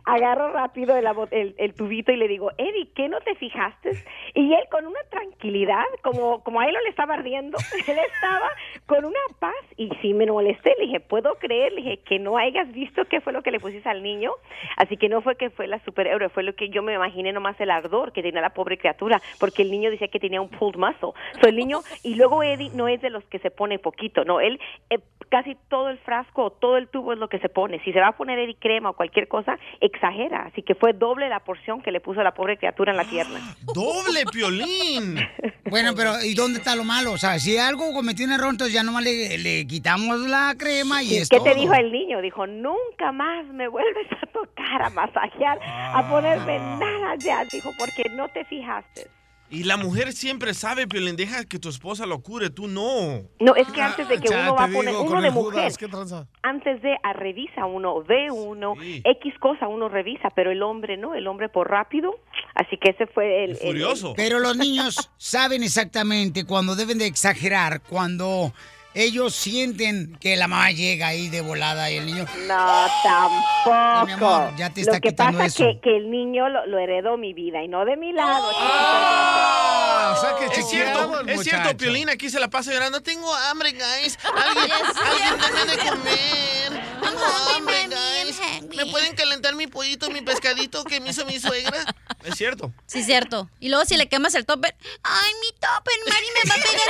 Agarro 0.05 0.53
rápido 0.53 0.97
el, 0.97 1.07
el, 1.31 1.55
el 1.59 1.75
tubito 1.75 2.13
y 2.13 2.17
le 2.17 2.29
digo, 2.29 2.51
Eddie, 2.57 2.91
¿qué 2.95 3.09
no 3.09 3.21
te 3.21 3.35
fijaste? 3.35 4.05
Y 4.35 4.55
él 4.55 4.65
con 4.71 4.87
una 4.87 5.01
tranquilidad, 5.11 5.85
como, 6.03 6.43
como 6.45 6.61
a 6.61 6.67
él 6.67 6.75
no 6.75 6.81
le 6.83 6.91
estaba 6.91 7.15
ardiendo, 7.15 7.59
él 7.87 7.99
estaba 8.15 8.51
con 8.87 9.05
una 9.05 9.19
paz 9.39 9.55
y 9.77 9.91
sí 10.01 10.15
me 10.15 10.27
molesté. 10.27 10.75
Le 10.79 10.87
dije, 10.87 11.01
¿puedo 11.01 11.35
creer? 11.37 11.73
Le 11.73 11.83
dije, 11.83 11.97
que 11.99 12.19
no 12.19 12.39
hayas 12.39 12.71
visto 12.73 13.05
qué 13.07 13.21
fue 13.21 13.33
lo 13.33 13.43
que 13.43 13.51
le 13.51 13.61
pusiste 13.61 13.89
al 13.89 14.03
niño. 14.03 14.33
Así 14.77 14.97
que 14.97 15.09
no 15.09 15.21
fue 15.23 15.37
que 15.37 15.51
fue 15.51 15.67
la 15.67 15.83
superhéroe, 15.85 16.29
fue 16.29 16.43
lo 16.43 16.55
que 16.55 16.69
yo 16.69 16.83
me 16.83 16.95
imaginé 16.95 17.33
nomás 17.33 17.61
el 17.61 17.71
ardor 17.71 18.13
que 18.13 18.23
tenía 18.23 18.41
la 18.41 18.51
pobre 18.51 18.79
criatura, 18.79 19.21
porque 19.41 19.63
el 19.63 19.71
niño 19.71 19.91
decía 19.91 20.09
que 20.09 20.21
tenía 20.21 20.41
un 20.41 20.49
pulled 20.49 20.79
muscle. 20.79 21.13
So, 21.41 21.49
el 21.49 21.57
niño, 21.57 21.81
y 22.03 22.15
luego 22.15 22.43
Eddie 22.43 22.71
no 22.75 22.89
es 22.89 23.01
de 23.01 23.11
los 23.11 23.25
que 23.25 23.39
se 23.39 23.48
pone 23.51 23.79
poquito, 23.79 24.25
no, 24.25 24.41
él 24.41 24.59
eh, 24.91 24.99
casi 25.29 25.57
todo 25.69 25.91
el 25.91 25.99
frasco 25.99 26.45
o 26.45 26.51
todo 26.51 26.77
el 26.77 26.89
tubo 26.89 27.13
es 27.13 27.19
lo 27.19 27.29
que 27.29 27.39
se 27.39 27.49
pone. 27.49 27.83
Si 27.85 27.93
se 27.93 28.01
va 28.01 28.09
a 28.09 28.17
poner 28.17 28.39
Eddie 28.39 28.57
crema 28.59 28.91
o 28.91 28.93
cualquier 28.95 29.29
cosa, 29.29 29.59
exagera. 29.81 30.47
Así 30.47 30.63
que 30.63 30.75
fue 30.75 30.93
doble 30.93 31.29
la 31.29 31.41
porción 31.41 31.83
que 31.83 31.93
le 31.93 32.01
puso 32.01 32.23
la 32.23 32.33
pobre 32.33 32.57
criatura 32.57 32.93
en 32.93 32.97
la 32.97 33.05
pierna. 33.05 33.41
¡Doble, 33.75 34.25
Piolín! 34.33 35.19
Bueno, 35.71 35.93
pero 35.95 36.15
¿y 36.25 36.33
dónde 36.33 36.61
está 36.61 36.75
lo 36.75 36.83
malo? 36.83 37.13
O 37.13 37.19
sea, 37.19 37.39
si 37.39 37.59
algo 37.59 37.93
cometió 37.93 38.25
un 38.25 38.33
error, 38.33 38.49
entonces 38.49 38.73
ya 38.73 38.83
nomás 38.83 39.05
le, 39.05 39.37
le 39.37 39.67
quitamos 39.67 40.19
la 40.21 40.55
crema 40.59 41.03
y 41.03 41.13
¿Y 41.13 41.17
es 41.19 41.29
qué 41.29 41.37
todo. 41.37 41.45
te 41.45 41.55
dijo 41.57 41.75
el 41.75 41.93
niño? 41.93 42.23
Dijo, 42.23 42.47
nunca 42.47 43.13
más 43.13 43.45
me 43.49 43.69
vuelves 43.69 44.07
a 44.23 44.27
tocar, 44.29 44.81
a 44.81 44.89
masajear, 44.89 45.59
a 45.63 46.09
ponerme 46.09 46.59
nada 46.59 47.17
ya. 47.19 47.45
Dijo, 47.53 47.71
porque 47.79 48.05
no 48.09 48.29
te 48.31 48.47
fijaste. 48.47 49.09
Y 49.51 49.65
la 49.65 49.79
mujer 49.79 50.13
siempre 50.13 50.53
sabe, 50.53 50.87
Piolín, 50.87 51.17
deja 51.17 51.45
que 51.47 51.59
tu 51.59 51.71
esposa 51.71 52.05
lo 52.05 52.21
cure, 52.21 52.51
tú 52.51 52.69
no. 52.69 53.23
No, 53.41 53.57
es 53.57 53.67
que 53.69 53.81
antes 53.81 54.07
de 54.07 54.21
que 54.21 54.29
Ya 54.29 54.43
uno 54.43 54.55
va 54.55 54.65
a 54.65 54.69
poner, 54.69 54.91
digo, 54.93 55.03
uno 55.05 55.23
de 55.23 55.31
mujer, 55.31 55.73
Judas, 55.73 56.27
antes 56.43 56.83
de 56.83 56.95
a 57.03 57.13
revisa 57.15 57.65
uno, 57.65 58.03
ve 58.03 58.31
uno, 58.31 58.75
X 58.79 59.35
cosa 59.41 59.67
uno 59.67 59.89
revisa, 59.89 60.29
pero 60.37 60.51
el 60.51 60.63
hombre 60.63 60.99
no, 60.99 61.15
el 61.15 61.27
hombre 61.27 61.49
por 61.49 61.71
rápido. 61.71 62.15
Así 62.55 62.77
que 62.77 62.91
ese 62.91 63.07
fue 63.07 63.45
el... 63.45 63.51
el- 63.63 63.77
el- 63.81 64.15
Pero 64.17 64.39
los 64.39 64.57
niños 64.57 65.11
saben 65.17 65.63
exactamente 65.63 66.45
cuando 66.45 66.77
deben 66.77 66.99
de 66.99 67.07
exagerar, 67.07 67.81
cuando 67.81 68.53
ellos 68.95 69.35
sienten 69.35 70.17
que 70.21 70.37
la 70.37 70.49
mamá 70.49 70.71
llega 70.73 71.09
ahí 71.09 71.29
de 71.29 71.41
volada 71.41 71.91
y 71.91 71.97
el 71.97 72.07
niño... 72.07 72.25
No, 72.47 72.87
tampoco. 73.03 74.07
Mi 74.07 74.13
amor, 74.13 74.57
ya 74.57 74.71
te 74.71 74.81
está 74.81 74.95
Lo 74.95 75.01
que 75.01 75.09
quitando 75.11 75.39
pasa 75.39 75.47
eso. 75.47 75.65
que, 75.65 75.81
que 75.83 75.97
el 75.97 76.11
niño 76.11 76.49
lo, 76.49 76.67
lo 76.67 76.79
heredó 76.79 77.17
mi 77.17 77.33
vida 77.33 77.63
y 77.63 77.69
no 77.69 77.85
de 77.85 77.97
mi 77.97 78.13
lado. 78.13 78.51
Ah, 78.57 80.15
o 80.17 80.21
sea 80.21 80.37
que 80.37 80.61
Es 80.61 80.69
cierto, 80.69 81.21
es 81.27 81.43
cierto. 81.43 81.77
Piolín 81.77 82.09
aquí 82.09 82.29
se 82.31 82.41
la 82.41 82.49
pasa 82.49 82.73
llorando. 82.73 83.01
Tengo 83.03 83.33
hambre, 83.35 83.73
guys. 83.73 84.19
Alguien, 84.35 84.73
alguien 84.97 85.39
dame 85.41 85.65
de 85.71 85.79
comer. 85.79 86.83
Tengo 87.03 87.25
hambre, 87.57 87.87
guys. 87.89 88.41
¿Me 88.77 88.87
pueden 88.87 89.15
calentar 89.15 89.55
mi 89.55 89.67
pollito, 89.67 90.11
mi 90.11 90.21
pescadito 90.23 90.83
que 90.85 91.01
me 91.01 91.11
hizo 91.11 91.25
mi 91.25 91.39
suegra? 91.39 91.79
Es 92.25 92.35
cierto. 92.37 92.73
Sí, 92.87 93.05
cierto. 93.05 93.49
Y 93.61 93.69
luego 93.69 93.85
si 93.85 93.97
le 93.97 94.09
quemas 94.09 94.35
el 94.35 94.45
topper, 94.45 94.75
¡ay, 95.05 95.31
mi 95.41 95.53
topper! 95.53 95.95
Mari 96.09 96.27
me 96.35 96.51
va 96.51 96.55
a 96.57 96.59
pegar 96.59 96.89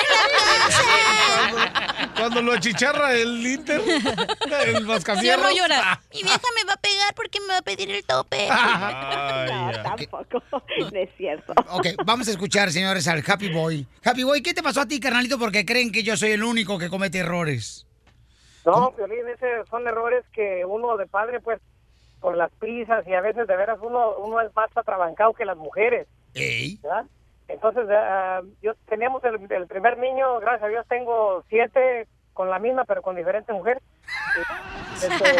en 1.50 1.54
la 1.54 1.72
casa. 1.84 1.97
Cuando 2.16 2.42
lo 2.42 2.52
achicharra 2.52 3.14
el 3.14 3.46
Inter, 3.46 3.80
el 4.66 4.84
mascafierro. 4.84 5.48
Cierro 5.48 5.56
llora. 5.56 6.00
Mi 6.12 6.22
vieja 6.22 6.40
me 6.56 6.66
va 6.66 6.74
a 6.74 6.76
pegar 6.76 7.14
porque 7.14 7.40
me 7.40 7.48
va 7.48 7.58
a 7.58 7.62
pedir 7.62 7.90
el 7.90 8.04
topper. 8.04 8.48
No, 8.48 9.82
tampoco. 9.82 10.24
No 10.78 10.98
es 10.98 11.10
cierto. 11.16 11.54
Ok, 11.70 11.88
vamos 12.04 12.28
a 12.28 12.30
escuchar, 12.30 12.70
señores, 12.70 13.06
al 13.08 13.22
Happy 13.26 13.52
Boy. 13.52 13.86
Happy 14.04 14.22
Boy, 14.22 14.42
¿qué 14.42 14.54
te 14.54 14.62
pasó 14.62 14.82
a 14.82 14.86
ti, 14.86 15.00
carnalito? 15.00 15.38
Porque 15.38 15.64
creen 15.64 15.92
que 15.92 16.02
yo 16.02 16.16
soy 16.16 16.32
el 16.32 16.42
único 16.42 16.78
que 16.78 16.88
comete 16.88 17.18
errores. 17.18 17.86
No, 18.64 18.92
Piolín, 18.94 19.26
esos 19.28 19.68
son 19.68 19.86
errores 19.88 20.24
que 20.32 20.64
uno 20.64 20.96
de 20.96 21.06
padre, 21.06 21.40
pues, 21.40 21.60
por 22.20 22.36
las 22.36 22.50
prisas 22.52 23.06
y 23.06 23.14
a 23.14 23.20
veces 23.20 23.46
de 23.46 23.56
veras 23.56 23.78
uno, 23.80 24.16
uno 24.18 24.40
es 24.40 24.54
más 24.54 24.70
atrabancado 24.74 25.32
que 25.32 25.44
las 25.44 25.56
mujeres. 25.56 26.06
¿verdad? 26.34 27.06
Entonces, 27.48 27.88
ah, 27.90 28.42
yo 28.62 28.74
teníamos 28.88 29.24
el, 29.24 29.50
el 29.50 29.66
primer 29.66 29.98
niño, 29.98 30.38
gracias 30.40 30.64
a 30.64 30.68
Dios 30.68 30.86
tengo 30.86 31.42
siete 31.48 32.06
con 32.34 32.50
la 32.50 32.58
misma, 32.58 32.84
pero 32.84 33.02
con 33.02 33.16
diferente 33.16 33.52
mujer. 33.52 33.82
Este, 34.98 35.30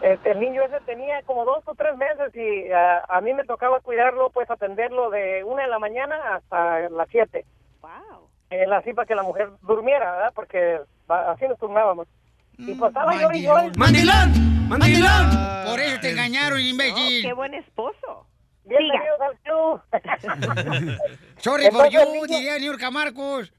este, 0.00 0.30
el 0.30 0.40
niño 0.40 0.62
ese 0.62 0.80
tenía 0.86 1.20
como 1.24 1.44
dos 1.44 1.62
o 1.66 1.74
tres 1.74 1.94
meses 1.98 2.34
y 2.34 2.72
ah, 2.72 3.04
a 3.06 3.20
mí 3.20 3.34
me 3.34 3.44
tocaba 3.44 3.80
cuidarlo, 3.80 4.30
pues 4.30 4.50
atenderlo 4.50 5.10
de 5.10 5.44
una 5.44 5.64
de 5.64 5.68
la 5.68 5.78
mañana 5.78 6.16
hasta 6.36 6.88
las 6.88 7.06
siete. 7.10 7.44
Wow. 7.82 8.72
así 8.72 8.94
para 8.94 9.06
que 9.06 9.14
la 9.14 9.24
mujer 9.24 9.50
durmiera, 9.60 10.12
¿verdad? 10.12 10.32
Porque 10.34 10.80
así 11.08 11.46
nos 11.46 11.58
turnábamos. 11.58 12.08
Y 12.56 12.74
pues 12.74 12.88
estaba 12.88 13.14
yo 13.14 13.30
y 13.32 13.42
yo. 13.42 13.54
¡Mandilón! 13.76 14.68
¡Mandilón! 14.68 15.30
Por 15.68 15.80
eso 15.80 16.00
te 16.00 16.12
engañaron, 16.12 16.60
imbécil. 16.60 17.22
qué 17.22 17.32
buen 17.34 17.52
esposo. 17.52 18.26
Bienvenidos 18.64 19.20
al 19.20 19.38
show. 19.44 19.80
Sorry 21.38 21.70
for 21.70 21.88
you, 21.88 22.26
diría 22.26 22.58
Niurka 22.58 22.90
Marcos. 22.90 23.52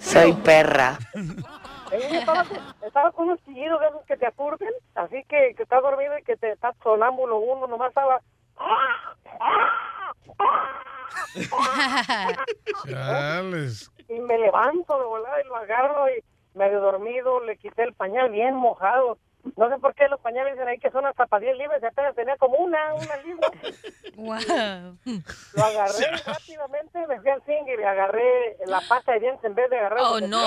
Soy 0.00 0.32
perra. 0.34 0.98
Estaba, 1.92 2.44
con- 2.44 2.58
estaba 2.86 3.12
con 3.12 3.26
unos 3.28 3.44
chillidos 3.44 3.80
de 3.80 3.86
esos 3.88 4.04
que 4.06 4.16
te 4.16 4.26
aturden, 4.26 4.70
así 4.94 5.24
que, 5.28 5.54
que 5.56 5.62
estás 5.62 5.82
dormido 5.82 6.16
y 6.18 6.22
que 6.22 6.36
te 6.36 6.52
estás 6.52 6.74
sonámbulo 6.82 7.38
uno, 7.38 7.66
nomás 7.66 7.88
estaba... 7.88 8.20
Chales. 12.88 13.90
Y 14.08 14.18
me 14.20 14.38
levanto 14.38 14.98
de 14.98 15.04
volada 15.04 15.40
y 15.42 15.46
lo 15.46 15.56
agarro 15.56 16.08
y 16.10 16.22
medio 16.58 16.80
dormido, 16.80 17.40
le 17.44 17.56
quité 17.56 17.84
el 17.84 17.94
pañal 17.94 18.30
bien 18.30 18.54
mojado. 18.54 19.18
No 19.56 19.68
sé 19.68 19.78
por 19.78 19.94
qué 19.94 20.08
los 20.08 20.20
pañales 20.20 20.54
dicen 20.54 20.68
ahí 20.68 20.78
que 20.78 20.90
son 20.90 21.06
hasta 21.06 21.26
para 21.26 21.40
10 21.40 21.58
libras, 21.58 21.82
y 21.82 21.86
apenas 21.86 22.14
tenía 22.14 22.36
como 22.36 22.56
una, 22.56 22.94
una 22.94 23.16
libra. 23.18 23.48
Wow. 24.16 24.98
Lo 25.54 25.64
agarré 25.64 26.06
rápidamente, 26.26 27.06
me 27.06 27.20
fui 27.20 27.30
al 27.30 27.42
zinc 27.44 27.66
y 27.68 27.76
le 27.76 27.86
agarré 27.86 28.58
la 28.66 28.82
pasta 28.86 29.12
de 29.12 29.20
dientes 29.20 29.42
en 29.44 29.54
vez 29.54 29.70
de 29.70 29.78
agarrar... 29.78 30.00
Oh, 30.02 30.20
no. 30.20 30.40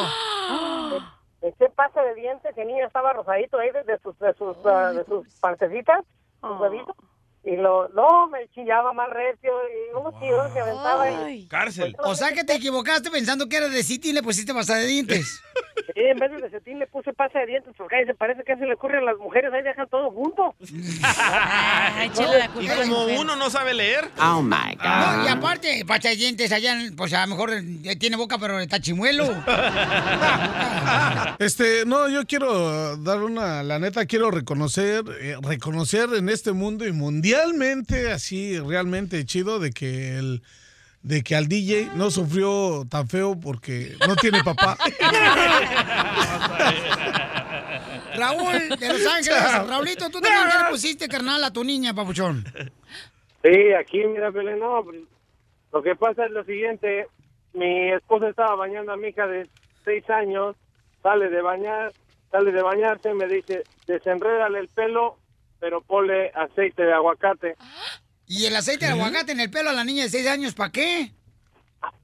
Le 1.41 1.47
eché 1.49 1.69
pasta 1.69 2.03
de 2.03 2.13
dientes, 2.13 2.55
el 2.55 2.67
niño 2.67 2.85
estaba 2.85 3.13
rosadito 3.13 3.57
ahí 3.57 3.71
de, 3.71 3.97
sus, 3.97 4.19
de 4.19 4.33
sus, 4.35 4.55
ah, 4.65 4.91
de 4.91 5.03
sus 5.05 5.27
partecitas, 5.39 6.05
sus 6.39 6.59
huevitos. 6.59 6.95
Y 7.45 7.57
lo, 7.57 7.89
no, 7.89 8.27
me 8.29 8.47
chillaba 8.55 8.93
más 8.93 9.09
recio 9.09 9.51
y 9.67 9.97
unos 9.97 10.17
chillos 10.19 10.51
que 10.53 10.59
aventaba. 10.61 11.29
Y, 11.29 11.45
Cárcel. 11.47 11.93
O 11.99 12.15
sea 12.15 12.31
que 12.31 12.45
te 12.45 12.55
equivocaste 12.55 13.11
pensando 13.11 13.49
que 13.49 13.57
era 13.57 13.67
de 13.67 13.83
City 13.83 14.09
y 14.11 14.13
le 14.13 14.23
pusiste 14.23 14.53
pasta 14.53 14.75
de 14.75 14.85
dientes. 14.87 15.41
Sí, 15.93 16.01
en 16.01 16.17
vez 16.17 16.31
de 16.31 16.37
desetín 16.37 16.79
le 16.79 16.87
puse 16.87 17.13
pasta 17.13 17.39
de 17.39 17.47
dientes 17.47 17.73
porque 17.77 17.97
ahí 17.97 18.05
se 18.05 18.13
parece 18.13 18.43
que 18.43 18.55
se 18.55 18.65
le 18.65 18.73
ocurre 18.73 18.99
a 18.99 19.01
las 19.01 19.17
mujeres, 19.17 19.51
ahí 19.53 19.61
dejan 19.61 19.87
todo 19.89 20.11
junto. 20.11 20.55
Y 22.59 22.67
como 22.67 23.05
uno 23.19 23.35
no 23.35 23.49
sabe 23.49 23.73
leer. 23.73 24.09
Oh 24.19 24.41
my 24.41 24.75
God. 24.75 25.17
No, 25.17 25.25
y 25.25 25.27
aparte, 25.27 25.83
pasta 25.85 26.09
de 26.09 26.15
dientes 26.15 26.51
allá, 26.51 26.75
pues 26.95 27.13
a 27.13 27.25
lo 27.25 27.35
mejor 27.35 27.51
eh, 27.53 27.95
tiene 27.97 28.15
boca, 28.15 28.37
pero 28.37 28.59
está 28.59 28.79
chimuelo. 28.79 29.25
Este, 31.39 31.85
no, 31.85 32.07
yo 32.09 32.25
quiero 32.25 32.95
dar 32.97 33.21
una, 33.21 33.63
la 33.63 33.79
neta, 33.79 34.05
quiero 34.05 34.31
reconocer, 34.31 35.03
eh, 35.19 35.35
reconocer 35.41 36.09
en 36.15 36.29
este 36.29 36.51
mundo 36.51 36.85
y 36.85 36.91
mundialmente, 37.33 38.11
así 38.11 38.59
realmente 38.59 39.25
chido, 39.25 39.59
de 39.59 39.71
que 39.71 40.17
el, 40.17 40.43
de 41.01 41.23
que 41.23 41.35
al 41.35 41.47
DJ 41.47 41.89
no 41.95 42.11
sufrió 42.11 42.85
tan 42.89 43.07
feo 43.07 43.39
porque 43.39 43.95
no 44.07 44.15
tiene 44.15 44.43
papá. 44.43 44.77
Raúl, 48.15 48.69
de 48.79 48.87
Los 48.87 49.07
Ángeles. 49.07 49.67
Raulito, 49.67 50.07
tú 50.11 50.21
también 50.21 50.47
ya 50.47 50.65
le 50.65 50.69
pusiste 50.69 51.07
carnal 51.07 51.43
a 51.43 51.51
tu 51.51 51.63
niña, 51.63 51.95
papuchón. 51.95 52.45
Sí, 53.41 53.73
aquí, 53.73 54.05
mira, 54.05 54.29
Belén, 54.29 54.59
no, 54.59 54.83
pues, 54.83 55.01
lo 55.71 55.81
que 55.81 55.95
pasa 55.95 56.25
es 56.25 56.31
lo 56.31 56.43
siguiente, 56.43 57.07
mi 57.53 57.91
esposa 57.91 58.29
estaba 58.29 58.55
bañando 58.55 58.91
a 58.91 58.97
mi 58.97 59.07
hija 59.07 59.25
de 59.25 59.49
seis 59.83 60.07
años, 60.11 60.55
sale 61.01 61.29
de 61.29 61.41
bañar, 61.41 61.91
sale 62.29 62.51
de 62.51 62.61
bañarse, 62.61 63.15
me 63.15 63.25
dice, 63.27 63.63
desenrédale 63.87 64.59
el 64.59 64.67
pelo, 64.67 65.17
pero 65.63 65.79
ponle 65.81 66.29
aceite 66.35 66.83
de 66.83 66.91
aguacate 66.91 67.55
¿Y 68.27 68.47
el 68.47 68.55
aceite 68.57 68.85
de 68.85 68.91
aguacate 68.91 69.31
en 69.31 69.39
el 69.39 69.49
pelo 69.49 69.69
a 69.69 69.73
la 69.73 69.85
niña 69.85 70.03
de 70.03 70.09
6 70.09 70.27
años, 70.27 70.53
para 70.53 70.71
qué? 70.73 71.13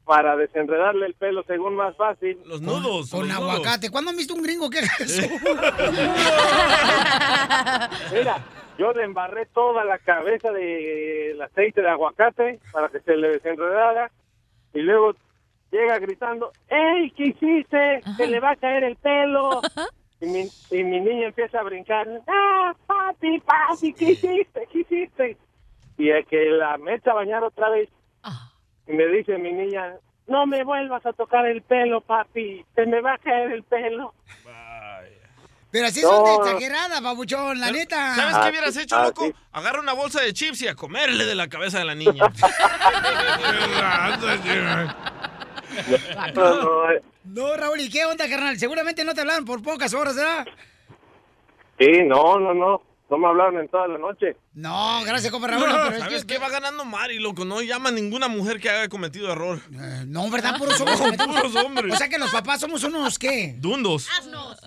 para 0.06 0.38
desenredarle 0.38 1.06
el 1.08 1.14
pelo 1.14 1.44
según 1.44 1.76
más 1.76 1.96
fácil. 1.96 2.40
Los 2.46 2.62
nudos. 2.62 3.12
Con 3.12 3.30
aguacate. 3.30 3.92
¿Cuándo 3.92 4.10
han 4.10 4.18
visto 4.18 4.34
un 4.34 4.42
gringo 4.42 4.70
que 4.70 4.80
haga 4.80 4.90
eso? 5.00 5.22
Mira, 8.12 8.44
yo 8.80 8.92
le 8.94 9.04
embarré 9.04 9.46
toda 9.48 9.84
la 9.86 10.00
cabeza 10.00 10.52
del 10.52 11.40
aceite 11.42 11.82
de 11.82 11.90
aguacate 11.90 12.60
para 12.72 12.90
que 12.90 13.02
se 13.02 13.16
le 13.16 13.30
desenredara 13.30 14.10
y 14.74 14.80
luego 14.80 15.14
llega 15.72 16.00
gritando, 16.00 16.52
¡Ey, 16.70 17.12
qué 17.12 17.26
hiciste! 17.28 18.02
¡Se 18.18 18.26
le 18.26 18.40
va 18.40 18.52
a 18.52 18.56
caer 18.56 18.86
el 18.86 18.96
pelo! 18.96 19.62
Y 20.22 20.26
mi, 20.26 20.50
y 20.72 20.84
mi 20.84 21.00
niña 21.00 21.28
empieza 21.28 21.60
a 21.60 21.64
brincar, 21.64 22.06
¡Ah, 22.28 22.74
papi, 22.86 23.40
papi, 23.40 23.94
qué 23.94 24.12
hiciste! 24.12 24.68
¿Qué 24.72 24.80
hiciste? 24.80 25.38
Y 25.98 26.10
el 26.10 26.26
que 26.26 26.46
la 26.52 26.78
meta 26.78 27.12
a 27.12 27.16
bañar 27.16 27.44
otra 27.44 27.70
vez. 27.70 27.90
Y 28.88 28.94
me 28.94 29.06
dice 29.08 29.38
mi 29.38 29.54
niña, 29.54 29.94
no 30.28 30.46
me 30.48 30.64
vuelvas 30.64 31.06
a 31.06 31.14
tocar 31.14 31.46
el 31.46 31.62
pelo, 31.62 32.02
papi. 32.02 32.66
Se 32.76 32.86
me 32.86 33.02
va 33.02 33.14
a 33.14 33.18
caer 33.20 33.52
el 33.52 33.64
pelo. 33.64 34.14
Pero 35.72 35.86
así 35.86 36.02
No. 36.02 36.10
son 36.10 36.24
de 36.26 36.34
exagerada, 36.36 37.00
babuchón, 37.00 37.60
la 37.60 37.72
neta. 37.72 38.16
¿Sabes 38.16 38.36
Ah, 38.36 38.42
qué 38.44 38.50
hubieras 38.50 38.76
hecho, 38.76 38.96
ah, 38.98 39.04
loco? 39.04 39.26
sí. 39.26 39.34
Agarra 39.52 39.80
una 39.80 39.94
bolsa 39.94 40.20
de 40.22 40.34
chips 40.34 40.64
y 40.64 40.68
a 40.68 40.74
comerle 40.74 41.26
de 41.26 41.36
la 41.36 41.48
cabeza 41.48 41.78
de 41.78 41.86
la 41.86 41.94
niña. 41.94 42.24
No, 47.26 47.56
Raúl, 47.56 47.80
¿y 47.82 47.90
qué 47.90 48.06
onda, 48.06 48.28
carnal? 48.30 48.58
Seguramente 48.58 49.04
no 49.04 49.14
te 49.14 49.22
hablaron 49.22 49.46
por 49.46 49.62
pocas 49.62 49.94
horas, 49.94 50.16
¿verdad? 50.16 50.46
Sí, 51.80 51.88
no, 52.06 52.40
no, 52.40 52.54
no. 52.54 52.82
No 53.10 53.18
me 53.18 53.26
hablaron 53.28 53.60
en 53.60 53.68
toda 53.70 53.88
la 53.88 53.98
noche. 53.98 54.36
No, 54.54 55.02
gracias, 55.04 55.32
compa 55.32 55.48
Raúl. 55.48 55.64
pero 55.66 55.88
es 55.96 56.00
¿Sabes 56.00 56.26
que- 56.26 56.36
qué? 56.36 56.40
Va 56.40 56.48
ganando 56.50 56.86
Mari, 56.86 57.18
loco. 57.18 57.44
No 57.44 57.60
llama 57.64 57.90
a 57.90 57.92
ninguna 57.92 58.28
mujer 58.28 58.60
que 58.60 58.70
haya 58.70 58.88
cometido 58.88 59.32
error. 59.32 59.60
No, 60.06 60.30
¿verdad? 60.30 60.60
Puros 60.60 60.80
cometemos- 60.80 61.42
puros 61.42 61.56
hombres. 61.56 61.92
O 61.92 61.98
sea 61.98 62.08
que 62.08 62.20
los 62.20 62.30
papás 62.30 62.60
somos 62.60 62.84
unos, 62.84 63.18
¿qué? 63.18 63.56
Dundos. 63.58 64.08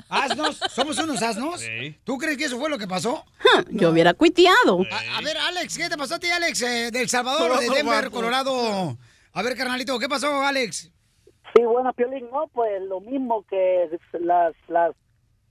¿Asnos? 0.09 0.57
¿Somos 0.75 0.99
unos 0.99 1.23
asnos? 1.23 1.61
Sí. 1.61 1.97
¿Tú 2.03 2.19
crees 2.19 2.37
que 2.37 2.47
eso 2.47 2.59
fue 2.59 2.69
lo 2.69 2.79
que 2.79 2.89
pasó? 2.89 3.25
Yo 3.71 3.91
hubiera 3.91 4.13
cuiteado. 4.13 4.81
A, 4.91 5.19
a 5.19 5.21
ver, 5.21 5.37
Alex, 5.39 5.79
¿qué 5.79 5.89
te 5.89 5.97
pasó 5.97 6.17
a 6.17 6.19
ti, 6.19 6.27
Alex? 6.29 6.63
eh, 6.63 6.91
del 6.91 7.09
Salvador, 7.09 7.61
de 7.61 7.69
Denver, 7.71 8.11
Colorado. 8.11 8.99
A 9.35 9.43
ver, 9.43 9.57
carnalito, 9.57 9.99
¿qué 9.99 10.09
pasó, 10.09 10.43
Alex? 10.43 10.93
Sí, 11.55 11.63
bueno, 11.65 11.93
Piolín, 11.93 12.29
no, 12.31 12.49
pues 12.49 12.83
lo 12.83 13.01
mismo 13.01 13.45
que 13.45 13.89
las, 14.21 14.55
las, 14.69 14.95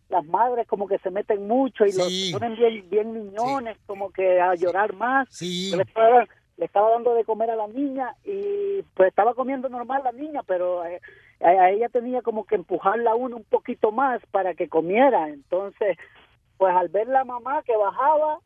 las 0.09 0.25
madres 0.25 0.67
como 0.67 0.87
que 0.87 0.97
se 0.99 1.09
meten 1.11 1.47
mucho 1.47 1.85
y 1.85 1.91
Sí. 1.91 2.31
los 2.31 2.39
ponen 2.41 2.55
bien, 2.57 2.89
bien 2.89 3.13
niñones, 3.13 3.77
como 3.85 4.11
que 4.11 4.39
a 4.39 4.55
llorar 4.55 4.93
más. 4.93 5.27
Sí. 5.31 5.71
Le 5.75 5.83
estaba, 5.83 6.27
le 6.57 6.65
estaba 6.65 6.91
dando 6.91 7.13
de 7.13 7.23
comer 7.23 7.49
a 7.51 7.55
la 7.55 7.67
niña 7.67 8.15
y 8.23 8.81
pues 8.95 9.09
estaba 9.09 9.33
comiendo 9.33 9.69
normal 9.69 10.01
la 10.03 10.11
niña, 10.11 10.41
pero 10.43 10.85
eh, 10.85 10.99
a, 11.41 11.47
a 11.49 11.69
ella 11.71 11.89
tenía 11.89 12.21
como 12.21 12.45
que 12.45 12.55
empujarla 12.55 13.15
uno 13.15 13.37
un 13.37 13.43
poquito 13.43 13.91
más 13.91 14.21
para 14.31 14.53
que 14.53 14.69
comiera. 14.69 15.29
Entonces, 15.29 15.97
pues 16.57 16.75
al 16.75 16.89
ver 16.89 17.07
la 17.07 17.23
mamá 17.25 17.61
que 17.63 17.75
bajaba, 17.75 18.39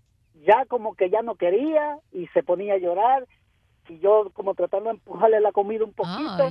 ya 0.45 0.65
como 0.65 0.95
que 0.95 1.09
ya 1.09 1.21
no 1.21 1.35
quería 1.35 1.97
y 2.11 2.27
se 2.27 2.43
ponía 2.43 2.73
a 2.75 2.77
llorar 2.79 3.25
y 3.89 3.99
yo 3.99 4.29
como 4.33 4.53
tratando 4.55 4.89
de 4.89 4.95
empujarle 4.95 5.39
la 5.39 5.51
comida 5.51 5.83
un 5.83 5.93
poquito. 5.93 6.49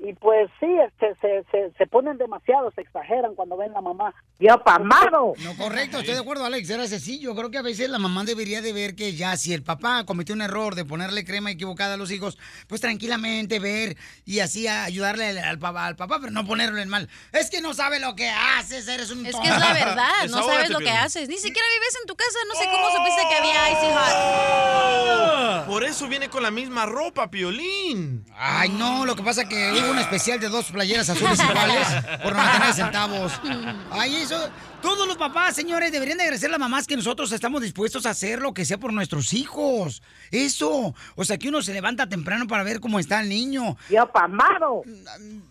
Y 0.00 0.12
pues 0.14 0.48
sí, 0.60 0.66
este, 0.86 1.14
se, 1.20 1.44
se, 1.50 1.72
se 1.76 1.86
ponen 1.88 2.18
demasiado, 2.18 2.70
se 2.72 2.82
exageran 2.82 3.34
cuando 3.34 3.56
ven 3.56 3.72
la 3.72 3.80
mamá. 3.80 4.14
¡Ya 4.38 4.56
pamado! 4.56 5.32
No, 5.38 5.56
correcto, 5.56 5.98
estoy 5.98 6.14
de 6.14 6.20
acuerdo, 6.20 6.44
Alex. 6.44 6.70
Era 6.70 6.86
sencillo. 6.86 7.34
Creo 7.34 7.50
que 7.50 7.58
a 7.58 7.62
veces 7.62 7.90
la 7.90 7.98
mamá 7.98 8.22
debería 8.22 8.62
de 8.62 8.72
ver 8.72 8.94
que 8.94 9.16
ya 9.16 9.36
si 9.36 9.52
el 9.52 9.64
papá 9.64 10.04
cometió 10.06 10.36
un 10.36 10.42
error 10.42 10.76
de 10.76 10.84
ponerle 10.84 11.24
crema 11.24 11.50
equivocada 11.50 11.94
a 11.94 11.96
los 11.96 12.12
hijos, 12.12 12.38
pues 12.68 12.80
tranquilamente 12.80 13.58
ver 13.58 13.96
y 14.24 14.38
así 14.38 14.68
ayudarle 14.68 15.30
al, 15.30 15.38
al 15.38 15.58
papá, 15.58 15.86
al 15.86 15.96
papá, 15.96 16.18
pero 16.20 16.30
no 16.32 16.46
ponerlo 16.46 16.78
en 16.80 16.88
mal. 16.88 17.08
Es 17.32 17.50
que 17.50 17.60
no 17.60 17.74
sabe 17.74 17.98
lo 17.98 18.14
que 18.14 18.28
haces, 18.30 18.86
eres 18.86 19.10
un 19.10 19.26
Es 19.26 19.32
tonto. 19.32 19.48
que 19.48 19.52
es 19.52 19.58
la 19.60 19.72
verdad, 19.72 20.12
no 20.30 20.44
sabes 20.44 20.70
lo 20.70 20.78
que 20.78 20.90
haces. 20.90 21.28
Ni 21.28 21.38
siquiera 21.38 21.66
vives 21.74 21.98
en 22.00 22.06
tu 22.06 22.14
casa, 22.14 22.38
no 22.46 22.54
sé 22.54 22.66
cómo 22.66 22.88
supiste 22.96 23.22
que 23.28 23.34
había 23.34 23.70
Icy 23.72 23.86
Hot. 23.96 25.66
Por 25.66 25.82
eso 25.82 26.06
viene 26.08 26.30
con 26.30 26.44
la 26.44 26.52
misma 26.52 26.86
ropa, 26.86 27.28
Piolín. 27.30 28.24
Ay, 28.36 28.68
no, 28.70 29.04
lo 29.04 29.16
que 29.16 29.22
pasa 29.24 29.48
que 29.48 29.68
un 29.90 29.98
especial 29.98 30.40
de 30.40 30.48
dos 30.48 30.66
playeras 30.66 31.08
azules 31.08 31.38
iguales 31.40 31.86
por 32.22 32.34
99 32.34 32.72
centavos. 32.72 33.32
Ay, 33.90 34.16
eso. 34.16 34.48
Todos 34.82 35.08
los 35.08 35.16
papás, 35.16 35.56
señores, 35.56 35.90
deberían 35.90 36.18
de 36.18 36.24
agradecer 36.24 36.48
a 36.48 36.52
las 36.52 36.60
mamás 36.60 36.86
que 36.86 36.94
nosotros 36.96 37.32
estamos 37.32 37.62
dispuestos 37.62 38.06
a 38.06 38.10
hacer 38.10 38.40
lo 38.40 38.54
que 38.54 38.64
sea 38.64 38.78
por 38.78 38.92
nuestros 38.92 39.32
hijos. 39.34 40.02
Eso. 40.30 40.94
O 41.16 41.24
sea, 41.24 41.36
que 41.36 41.48
uno 41.48 41.62
se 41.62 41.72
levanta 41.72 42.08
temprano 42.08 42.46
para 42.46 42.62
ver 42.62 42.78
cómo 42.78 43.00
está 43.00 43.20
el 43.20 43.28
niño. 43.28 43.76
¡Ya 43.90 44.06
pamado! 44.06 44.82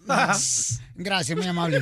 Gracias, 0.95 1.37
muy 1.37 1.47
amable. 1.47 1.81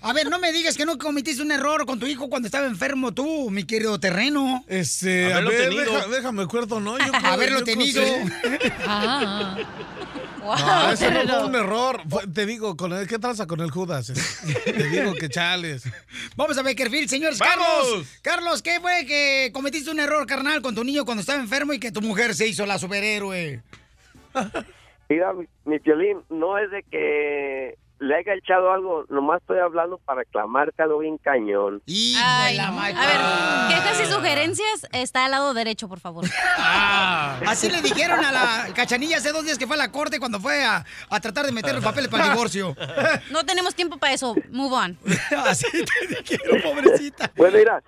A 0.00 0.12
ver, 0.14 0.30
no 0.30 0.38
me 0.38 0.52
digas 0.52 0.76
que 0.76 0.86
no 0.86 0.96
cometiste 0.96 1.42
un 1.42 1.52
error 1.52 1.84
con 1.84 1.98
tu 1.98 2.06
hijo 2.06 2.30
cuando 2.30 2.46
estaba 2.46 2.66
enfermo 2.66 3.12
tú, 3.12 3.50
mi 3.50 3.64
querido 3.64 4.00
terreno. 4.00 4.64
Este, 4.68 5.32
a 5.32 5.38
Haberlo 5.38 5.50
ver, 5.50 5.68
tenido. 5.68 5.92
deja- 5.92 6.08
déjame 6.08 6.42
acuerdo, 6.44 6.80
¿no? 6.80 6.98
Yo 6.98 7.12
creo- 7.20 7.26
Haberlo 7.32 7.58
yo 7.58 7.64
tenido. 7.64 8.02
sí. 8.02 8.10
No, 10.56 10.90
ese 10.92 11.10
no 11.24 11.40
fue 11.40 11.44
un 11.46 11.54
error. 11.54 12.00
Fue- 12.08 12.26
te 12.26 12.46
digo, 12.46 12.76
con 12.76 12.92
el, 12.92 13.06
¿qué 13.06 13.18
traza 13.18 13.46
con 13.46 13.60
el 13.60 13.70
Judas? 13.70 14.12
te 14.64 14.72
digo 14.88 15.14
que 15.14 15.28
chales. 15.28 15.84
Vamos 16.36 16.56
a 16.58 16.62
Beckerfield, 16.62 17.08
señores. 17.08 17.38
¡Vamos! 17.38 17.58
Carlos, 17.66 18.06
Carlos, 18.22 18.62
¿qué 18.62 18.80
fue 18.80 19.04
que 19.06 19.50
cometiste 19.52 19.90
un 19.90 20.00
error, 20.00 20.26
carnal, 20.26 20.62
con 20.62 20.74
tu 20.74 20.84
niño 20.84 21.04
cuando 21.04 21.20
estaba 21.20 21.40
enfermo 21.40 21.72
y 21.72 21.80
que 21.80 21.92
tu 21.92 22.00
mujer 22.00 22.34
se 22.34 22.46
hizo 22.46 22.64
la 22.66 22.78
superhéroe? 22.78 23.62
Mira, 25.08 25.32
mi, 25.32 25.46
mi 25.64 25.78
violín, 25.78 26.18
no 26.28 26.58
es 26.58 26.70
de 26.70 26.82
que 26.84 27.78
le 28.00 28.14
haya 28.14 28.34
echado 28.34 28.72
algo, 28.72 29.04
nomás 29.08 29.40
estoy 29.40 29.58
hablando 29.58 29.98
para 29.98 30.22
algo 30.78 30.98
bien 30.98 31.18
cañón. 31.18 31.82
Ay, 32.22 32.58
a 32.58 32.70
ver, 32.70 33.76
quejas 33.76 34.00
y 34.00 34.06
sugerencias 34.06 34.86
está 34.92 35.24
al 35.24 35.32
lado 35.32 35.54
derecho, 35.54 35.88
por 35.88 36.00
favor. 36.00 36.24
Así 36.56 37.70
le 37.70 37.82
dijeron 37.82 38.24
a 38.24 38.32
la 38.32 38.74
cachanilla 38.74 39.16
hace 39.16 39.32
dos 39.32 39.44
días 39.44 39.58
que 39.58 39.66
fue 39.66 39.76
a 39.76 39.78
la 39.78 39.90
corte 39.90 40.18
cuando 40.18 40.38
fue 40.40 40.64
a, 40.64 40.84
a 41.10 41.20
tratar 41.20 41.46
de 41.46 41.52
meter 41.52 41.74
los 41.74 41.84
papeles 41.84 42.08
para 42.08 42.24
el 42.26 42.30
divorcio. 42.30 42.74
No 43.30 43.44
tenemos 43.44 43.74
tiempo 43.74 43.98
para 43.98 44.12
eso. 44.12 44.34
Move 44.50 44.74
on. 44.74 44.98
Así 45.46 45.66
te 45.70 46.06
dijeron, 46.06 46.62
pobrecita. 46.62 47.32
Bueno, 47.36 47.58
mira, 47.58 47.82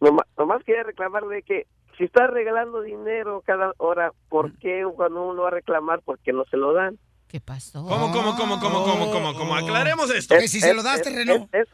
nomás, 0.00 0.26
nomás 0.36 0.62
quería 0.64 0.82
reclamarle 0.82 1.42
que 1.42 1.66
si 1.96 2.04
está 2.04 2.26
regalando 2.26 2.82
dinero 2.82 3.42
cada 3.46 3.72
hora, 3.78 4.12
¿por 4.28 4.52
qué 4.58 4.84
cuando 4.96 5.22
uno 5.28 5.42
va 5.42 5.48
a 5.48 5.52
reclamar? 5.52 6.00
Porque 6.04 6.32
no 6.32 6.44
se 6.50 6.56
lo 6.56 6.72
dan. 6.72 6.98
¿Qué 7.34 7.40
pasó? 7.40 7.82
¿Cómo, 7.84 8.12
cómo, 8.12 8.36
cómo, 8.36 8.60
cómo, 8.60 8.84
cómo, 8.84 9.10
cómo, 9.10 9.34
cómo? 9.34 9.56
Aclaremos 9.56 10.08
esto. 10.14 10.36
Es- 10.36 10.54
es- 10.54 10.62
es- 10.62 10.62
es- 10.62 10.70
es- 10.70 10.76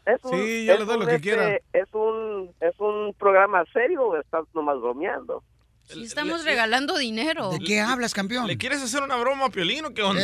es 0.07 0.23
un- 0.23 0.31
Sí, 0.31 0.65
yo 0.65 0.73
es 0.73 0.79
le 0.79 0.85
doy 0.85 0.97
lo 0.97 1.05
que 1.05 1.11
este, 1.17 1.21
quiera. 1.21 1.55
Es 1.71 1.93
un, 1.93 2.49
es 2.59 2.73
un 2.79 3.13
programa 3.13 3.63
serio 3.71 4.01
o 4.07 4.17
estás 4.19 4.45
nomás 4.55 4.81
bromeando. 4.81 5.43
Sí, 5.83 6.03
estamos 6.03 6.43
regalando 6.45 6.97
dinero. 6.97 7.51
¿De 7.51 7.59
qué 7.59 7.79
hablas, 7.79 8.15
campeón? 8.15 8.47
¿Le 8.47 8.57
quieres 8.57 8.81
hacer 8.81 9.03
una 9.03 9.17
broma 9.17 9.45
a 9.45 9.49
Piolín 9.51 9.85
o 9.85 9.93
qué 9.93 10.01
onda? 10.01 10.23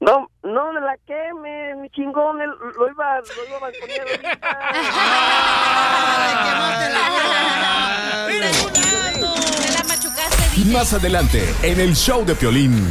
No, 0.00 0.30
no 0.42 0.72
me 0.72 0.80
la 0.80 0.96
queme, 1.06 1.74
mi 1.76 1.90
chingón, 1.90 2.38
lo 2.38 2.88
iba, 2.90 3.20
lo 3.20 3.46
iba 3.48 3.56
a 3.58 3.60
poner 3.60 4.00
ahorita. 4.00 4.40
Me 8.28 8.38
la 9.76 9.84
machucaste, 9.84 10.64
Más 10.72 10.94
adelante, 10.94 11.54
en 11.62 11.80
el 11.80 11.94
show 11.94 12.24
de 12.24 12.34
Piolín. 12.34 12.82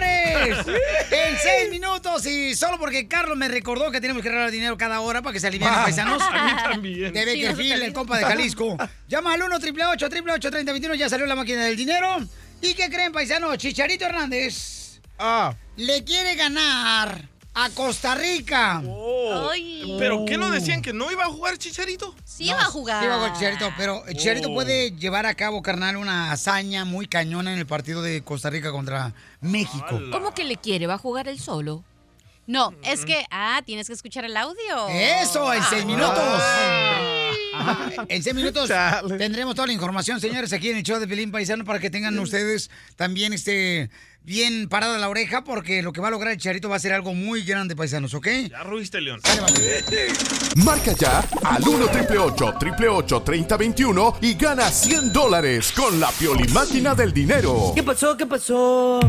Señores! 0.00 0.66
En 1.10 1.38
seis 1.38 1.70
minutos 1.70 2.26
y 2.26 2.54
solo 2.54 2.78
porque 2.78 3.06
Carlos 3.08 3.36
me 3.36 3.48
recordó 3.48 3.90
que 3.90 4.00
tenemos 4.00 4.22
que 4.22 4.28
regalar 4.28 4.50
dinero 4.50 4.76
cada 4.76 5.00
hora 5.00 5.22
para 5.22 5.32
que 5.32 5.40
se 5.40 5.46
alivien 5.46 5.70
los 5.70 5.78
Ah, 5.78 5.82
paisanos. 5.84 6.22
a 6.22 6.44
mí 6.44 6.52
también. 6.62 7.12
De 7.12 7.20
Sí, 7.20 7.26
Beckerfield, 7.26 7.82
el 7.82 7.92
compa 7.92 8.18
de 8.18 8.24
Jalisco. 8.24 8.76
Llama 9.08 9.34
al 9.34 9.42
1 9.42 9.56
888 9.56 10.06
888 10.06 10.50
3021 10.50 10.94
ya 10.94 11.08
salió 11.08 11.26
la 11.26 11.34
máquina 11.36 11.64
del 11.64 11.76
dinero. 11.76 12.18
¿Y 12.60 12.74
qué 12.74 12.88
creen, 12.88 13.12
paisanos? 13.12 13.56
Chicharito 13.58 14.04
Hernández 14.06 15.00
le 15.76 16.04
quiere 16.04 16.34
ganar 16.34 17.28
a 17.54 17.70
Costa 17.70 18.14
Rica. 18.14 18.82
Oh, 18.86 19.50
¿Pero 19.98 20.24
qué 20.26 20.36
no 20.36 20.50
decían 20.50 20.82
que 20.82 20.92
no 20.92 21.10
iba 21.12 21.24
a 21.24 21.28
jugar 21.28 21.56
Chicharito? 21.56 22.14
Sí 22.24 22.44
iba 22.48 22.60
a 22.60 22.64
jugar. 22.64 23.00
Sí, 23.00 23.06
iba 23.06 23.14
a 23.14 23.18
jugar 23.18 23.32
Chicharito, 23.34 23.72
pero 23.76 24.02
Chicharito 24.08 24.50
Oh. 24.50 24.54
puede 24.54 24.90
llevar 24.92 25.26
a 25.26 25.34
cabo, 25.34 25.62
carnal, 25.62 25.96
una 25.96 26.32
hazaña 26.32 26.84
muy 26.84 27.06
cañona 27.06 27.52
en 27.52 27.58
el 27.58 27.66
partido 27.66 28.02
de 28.02 28.22
Costa 28.22 28.50
Rica 28.50 28.72
contra 28.72 29.14
México. 29.40 30.00
¿Cómo 30.10 30.34
que 30.34 30.44
le 30.44 30.56
quiere? 30.56 30.86
¿Va 30.86 30.94
a 30.94 30.98
jugar 30.98 31.28
él 31.28 31.38
solo? 31.40 31.84
No, 32.46 32.74
es 32.82 33.06
que, 33.06 33.24
ah, 33.30 33.62
tienes 33.64 33.86
que 33.86 33.94
escuchar 33.94 34.24
el 34.26 34.36
audio. 34.36 34.88
Eso, 34.90 35.50
en 35.54 35.62
seis 35.62 35.82
Ah. 35.82 35.86
minutos. 35.86 36.42
En 38.08 38.22
seis 38.22 38.34
minutos 38.34 38.68
tendremos 39.16 39.54
toda 39.54 39.66
la 39.68 39.72
información, 39.72 40.20
señores, 40.20 40.52
aquí 40.52 40.70
en 40.70 40.76
el 40.78 40.82
show 40.82 40.98
de 40.98 41.06
Pelín 41.06 41.30
Paisano 41.30 41.64
para 41.64 41.78
que 41.78 41.88
tengan 41.88 42.18
ustedes 42.18 42.68
también 42.96 43.32
este 43.32 43.88
bien 44.24 44.68
parada 44.68 44.98
la 44.98 45.08
oreja 45.08 45.44
porque 45.44 45.82
lo 45.82 45.92
que 45.92 46.00
va 46.00 46.08
a 46.08 46.10
lograr 46.10 46.32
el 46.32 46.38
Charito 46.38 46.68
va 46.68 46.76
a 46.76 46.78
ser 46.78 46.92
algo 46.92 47.14
muy 47.14 47.42
grande, 47.42 47.76
paisanos, 47.76 48.14
¿ok? 48.14 48.26
Ya 48.50 48.62
ruiste, 48.62 49.00
León. 49.00 49.20
Marca 50.64 50.92
ya 50.92 51.20
al 51.44 51.62
1 51.62 51.84
888 51.84 53.22
3021 53.22 54.18
y 54.22 54.34
gana 54.34 54.70
100 54.70 55.12
dólares 55.12 55.72
con 55.72 56.00
la 56.00 56.10
Piolimáquina 56.10 56.94
del 56.94 57.12
dinero. 57.12 57.72
¿Qué 57.74 57.82
pasó? 57.82 58.16
¿Qué 58.16 58.26
pasó? 58.26 59.00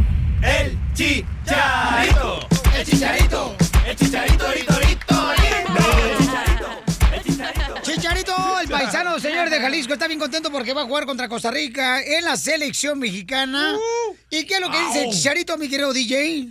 El 0.41 0.77
chicharito. 0.93 2.47
El 2.77 2.85
chicharito. 2.85 3.55
El 3.87 3.95
chicharito, 3.95 4.51
rito, 4.51 4.79
rito, 4.79 6.24
Chicharito, 7.81 8.59
el 8.59 8.67
paisano, 8.69 9.19
señor 9.19 9.49
de 9.49 9.59
Jalisco, 9.59 9.93
está 9.93 10.07
bien 10.07 10.19
contento 10.19 10.51
porque 10.51 10.73
va 10.73 10.81
a 10.81 10.85
jugar 10.85 11.05
contra 11.05 11.29
Costa 11.29 11.51
Rica 11.51 12.01
en 12.01 12.23
la 12.23 12.37
selección 12.37 12.99
mexicana. 12.99 13.77
¿Y 14.29 14.45
qué 14.45 14.55
es 14.55 14.59
lo 14.59 14.71
que 14.71 14.79
dice. 14.79 15.09
Chicharito, 15.11 15.57
mi 15.57 15.69
querido 15.69 15.93
DJ? 15.93 16.49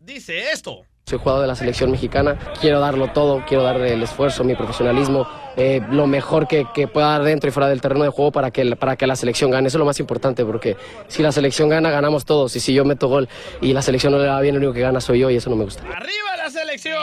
Dice 0.00 0.50
esto. 0.52 0.86
Soy 1.08 1.20
jugador 1.20 1.42
de 1.42 1.46
la 1.46 1.54
selección 1.54 1.92
mexicana, 1.92 2.36
quiero 2.60 2.80
darlo 2.80 3.12
todo, 3.12 3.44
quiero 3.46 3.62
dar 3.62 3.80
el 3.80 4.02
esfuerzo, 4.02 4.42
mi 4.42 4.56
profesionalismo, 4.56 5.24
eh, 5.56 5.80
lo 5.88 6.08
mejor 6.08 6.48
que, 6.48 6.66
que 6.74 6.88
pueda 6.88 7.10
dar 7.10 7.22
dentro 7.22 7.48
y 7.48 7.52
fuera 7.52 7.68
del 7.68 7.80
terreno 7.80 8.02
de 8.02 8.10
juego 8.10 8.32
para 8.32 8.50
que, 8.50 8.74
para 8.74 8.96
que 8.96 9.06
la 9.06 9.14
selección 9.14 9.52
gane. 9.52 9.68
Eso 9.68 9.76
es 9.76 9.78
lo 9.78 9.84
más 9.84 10.00
importante 10.00 10.44
porque 10.44 10.76
si 11.06 11.22
la 11.22 11.30
selección 11.30 11.68
gana, 11.68 11.92
ganamos 11.92 12.24
todos. 12.24 12.56
Y 12.56 12.58
si 12.58 12.74
yo 12.74 12.84
meto 12.84 13.06
gol 13.06 13.28
y 13.60 13.72
la 13.72 13.82
selección 13.82 14.14
no 14.14 14.18
le 14.18 14.26
va 14.26 14.40
bien, 14.40 14.56
el 14.56 14.62
único 14.62 14.72
que 14.72 14.80
gana 14.80 15.00
soy 15.00 15.20
yo 15.20 15.30
y 15.30 15.36
eso 15.36 15.48
no 15.48 15.54
me 15.54 15.62
gusta. 15.62 15.84
¡Arriba 15.84 16.36
la 16.38 16.50
selección! 16.50 16.98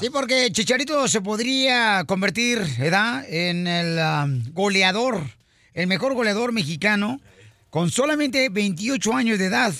Sí, 0.00 0.08
porque 0.08 0.50
Chicharito 0.50 1.06
se 1.06 1.20
podría 1.20 2.04
convertir, 2.06 2.62
¿verdad? 2.78 3.26
En 3.28 3.66
el 3.66 3.98
um, 3.98 4.42
goleador, 4.54 5.20
el 5.74 5.86
mejor 5.86 6.14
goleador 6.14 6.52
mexicano, 6.52 7.20
con 7.68 7.90
solamente 7.90 8.48
28 8.48 9.12
años 9.12 9.38
de 9.38 9.48
edad. 9.48 9.74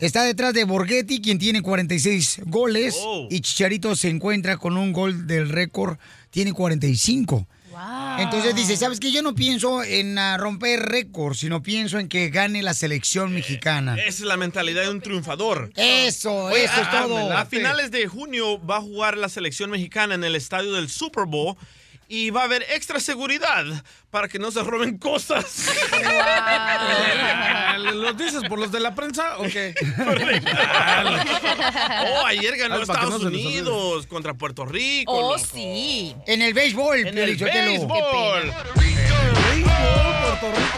Está 0.00 0.22
detrás 0.24 0.52
de 0.54 0.64
Borghetti, 0.64 1.20
quien 1.20 1.38
tiene 1.38 1.62
46 1.62 2.40
goles, 2.46 2.94
Oh. 3.00 3.26
y 3.30 3.40
Chicharito 3.40 3.96
se 3.96 4.08
encuentra 4.08 4.56
con 4.58 4.76
un 4.76 4.92
gol 4.92 5.26
del 5.26 5.48
récord, 5.48 5.96
tiene 6.30 6.52
45. 6.52 7.46
Entonces 8.18 8.54
dice, 8.54 8.74
¿sabes 8.78 8.98
qué? 9.00 9.12
Yo 9.12 9.20
no 9.20 9.34
pienso 9.34 9.82
en 9.84 10.16
ah, 10.16 10.38
romper 10.38 10.80
récords, 10.80 11.40
sino 11.40 11.62
pienso 11.62 11.98
en 11.98 12.08
que 12.08 12.30
gane 12.30 12.62
la 12.62 12.72
selección 12.72 13.34
mexicana. 13.34 13.96
Esa 13.96 14.08
es 14.08 14.20
la 14.22 14.38
mentalidad 14.38 14.82
de 14.84 14.88
un 14.90 15.02
triunfador. 15.02 15.70
Eso, 15.76 16.34
Oye, 16.46 16.64
eso 16.64 16.80
es 16.80 16.88
a- 16.88 17.02
todo. 17.02 17.32
A 17.36 17.44
finales 17.44 17.90
de 17.90 18.06
junio 18.06 18.64
va 18.64 18.78
a 18.78 18.80
jugar 18.80 19.18
la 19.18 19.28
selección 19.28 19.68
mexicana 19.70 20.14
en 20.14 20.24
el 20.24 20.36
estadio 20.36 20.72
del 20.72 20.88
Super 20.88 21.26
Bowl 21.26 21.54
y 22.08 22.30
va 22.30 22.42
a 22.42 22.44
haber 22.44 22.62
extra 22.70 23.00
seguridad 23.00 23.64
para 24.10 24.28
que 24.28 24.38
no 24.38 24.50
se 24.50 24.62
roben 24.62 24.98
cosas. 24.98 25.68
¿Los 27.94 28.16
dices 28.16 28.42
por 28.48 28.58
los 28.58 28.70
de 28.72 28.80
la 28.80 28.94
prensa 28.94 29.38
o 29.38 29.44
qué? 29.44 29.74
Oh, 32.08 32.26
ayer 32.26 32.56
ganó 32.56 32.80
Estados 32.80 33.22
no. 33.22 33.28
Unidos 33.28 34.06
contra 34.06 34.34
Puerto 34.34 34.64
Rico. 34.64 35.12
Oh, 35.12 35.32
loco. 35.32 35.38
sí. 35.52 36.14
En 36.26 36.42
el 36.42 36.54
béisbol, 36.54 37.06
En 37.06 37.18
el 37.18 37.36
béisbol. 37.36 38.52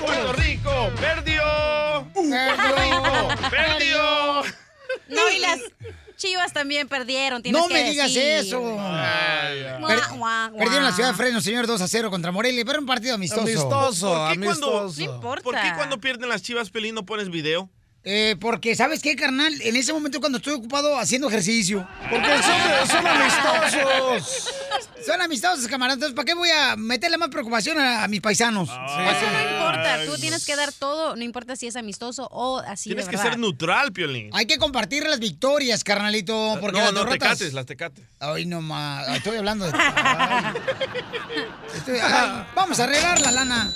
Puerto 0.00 0.32
Rico 0.34 0.90
perdió. 1.00 1.42
Puerto 2.14 2.76
Rico 2.76 3.28
perdió. 3.50 4.42
No, 5.08 5.30
y 5.30 5.38
las 5.38 5.60
chivas 6.18 6.52
también 6.52 6.86
perdieron. 6.88 7.42
tienes 7.42 7.60
No 7.62 7.66
que 7.68 7.74
me 7.74 7.84
digas 7.90 8.12
decir. 8.12 8.22
eso. 8.22 8.60
Guau, 8.60 9.86
Per- 9.86 10.00
guau, 10.18 10.18
guau. 10.18 10.56
Perdieron 10.58 10.84
la 10.84 10.92
ciudad 10.92 11.10
de 11.10 11.16
Fresno, 11.16 11.40
señor, 11.40 11.66
2 11.66 11.80
a 11.80 11.88
0 11.88 12.10
contra 12.10 12.30
Morelia, 12.32 12.62
pero 12.66 12.80
un 12.80 12.86
partido 12.86 13.14
amistoso. 13.14 13.40
Amistoso, 13.42 14.08
¿Por 14.12 14.32
qué 14.32 14.44
cuando- 14.44 14.80
amistoso. 14.80 15.00
No 15.08 15.14
importa. 15.14 15.42
¿Por 15.44 15.54
qué 15.54 15.72
cuando 15.76 15.98
pierden 15.98 16.28
las 16.28 16.42
chivas, 16.42 16.68
Pelín, 16.70 16.94
no 16.94 17.06
pones 17.06 17.30
video? 17.30 17.70
Eh, 18.04 18.36
porque, 18.40 18.74
¿sabes 18.74 19.02
qué, 19.02 19.16
carnal? 19.16 19.52
En 19.60 19.76
ese 19.76 19.92
momento 19.92 20.20
cuando 20.20 20.38
estoy 20.38 20.54
ocupado 20.54 20.98
haciendo 20.98 21.28
ejercicio. 21.28 21.86
Porque 22.08 22.28
son, 22.42 22.88
son 22.88 23.06
amistosos. 23.06 24.48
Son 25.04 25.20
amistosos, 25.20 25.66
camaradas. 25.68 25.96
Entonces, 25.96 26.14
¿para 26.16 26.24
qué 26.24 26.34
voy 26.34 26.48
a 26.50 26.76
meterle 26.76 27.18
más 27.18 27.28
preocupación 27.28 27.78
a, 27.78 28.04
a 28.04 28.08
mis 28.08 28.20
paisanos? 28.20 28.68
Eso 28.68 29.30
no 29.32 29.50
importa. 29.52 30.04
Tú 30.06 30.16
tienes 30.16 30.46
que 30.46 30.56
dar 30.56 30.72
todo, 30.72 31.16
no 31.16 31.22
importa 31.24 31.56
si 31.56 31.66
es 31.66 31.76
amistoso 31.76 32.28
o 32.30 32.60
así 32.60 32.90
Tienes 32.90 33.06
de 33.06 33.10
que 33.10 33.16
verdad. 33.16 33.32
ser 33.32 33.38
neutral, 33.40 33.92
Piolín. 33.92 34.30
Hay 34.32 34.46
que 34.46 34.58
compartir 34.58 35.02
las 35.06 35.18
victorias, 35.18 35.84
carnalito. 35.84 36.56
Porque 36.60 36.78
no, 36.78 36.84
las 36.84 36.92
no, 36.94 37.00
derrotas... 37.00 37.18
tecates, 37.38 37.52
las 37.52 37.66
tecates. 37.66 38.04
Ay, 38.20 38.46
no 38.46 38.62
más. 38.62 39.08
Estoy 39.16 39.36
hablando 39.36 39.66
de. 39.66 39.72
Ay. 39.76 40.54
Estoy- 41.74 41.98
ay, 42.02 42.46
Vamos 42.54 42.78
a 42.80 42.84
arreglar 42.84 43.20
la 43.20 43.30
lana. 43.32 43.72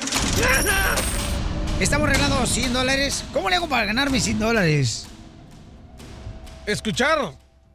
Estamos 1.82 2.08
regalando 2.08 2.46
100 2.46 2.72
dólares. 2.72 3.24
¿Cómo 3.32 3.50
le 3.50 3.56
hago 3.56 3.68
para 3.68 3.84
ganar 3.86 4.08
mis 4.08 4.22
100 4.22 4.38
dólares? 4.38 5.06
Escuchar 6.64 7.18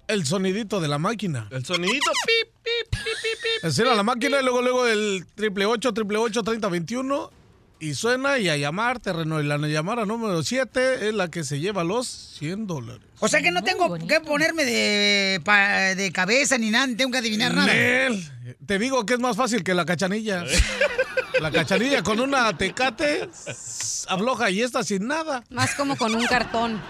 el 0.08 0.26
sonidito 0.26 0.80
de 0.80 0.88
la 0.88 0.98
máquina. 0.98 1.48
El 1.52 1.66
sonidito, 1.66 2.10
pip, 2.26 2.54
pip, 2.64 2.90
pip, 2.90 3.04
pip, 3.04 3.42
pip. 3.62 3.66
Hacer 3.66 3.86
a 3.88 3.96
la 3.96 4.04
máquina 4.04 4.40
y 4.40 4.44
luego, 4.44 4.62
luego 4.62 4.88
el 4.88 5.26
triple 5.36 5.66
ocho, 5.66 5.94
triple 5.94 6.18
ocho, 6.20 6.42
treinta, 6.44 6.70
veintiuno. 6.70 7.32
Y 7.80 7.94
suena 7.94 8.40
y 8.40 8.48
a 8.50 8.56
llamar, 8.58 9.00
terreno. 9.00 9.40
Y 9.42 9.46
la 9.46 9.58
llamada 9.58 10.04
número 10.06 10.42
7 10.42 11.10
es 11.10 11.14
la 11.14 11.30
que 11.30 11.44
se 11.44 11.60
lleva 11.60 11.84
los 11.84 12.08
100 12.40 12.66
dólares. 12.66 13.04
O 13.20 13.28
sea 13.28 13.42
que 13.42 13.52
no 13.52 13.62
tengo 13.64 13.94
que 14.00 14.20
ponerme 14.22 14.64
de, 14.66 15.42
pa- 15.44 15.94
de 15.96 16.12
cabeza 16.12 16.58
ni 16.58 16.72
nada, 16.72 16.88
ni 16.88 16.96
tengo 16.96 17.12
que 17.12 17.20
adivinar 17.20 17.54
nada. 17.54 17.68
Nel, 17.72 18.24
te 18.66 18.80
digo 18.80 19.06
que 19.06 19.14
es 19.16 19.20
más 19.20 19.36
fácil 19.36 19.64
que 19.64 19.74
la 19.76 19.86
cachanilla. 19.86 20.44
La 21.42 21.52
cachanilla 21.52 22.04
con 22.04 22.20
una 22.20 22.56
tecate 22.58 23.30
afloja 24.08 24.50
y 24.50 24.62
esta 24.62 24.84
sin 24.84 25.08
nada. 25.08 25.44
Más 25.50 25.76
como 25.76 25.96
con 25.98 26.16
un 26.16 26.26
cartón. 26.26 26.82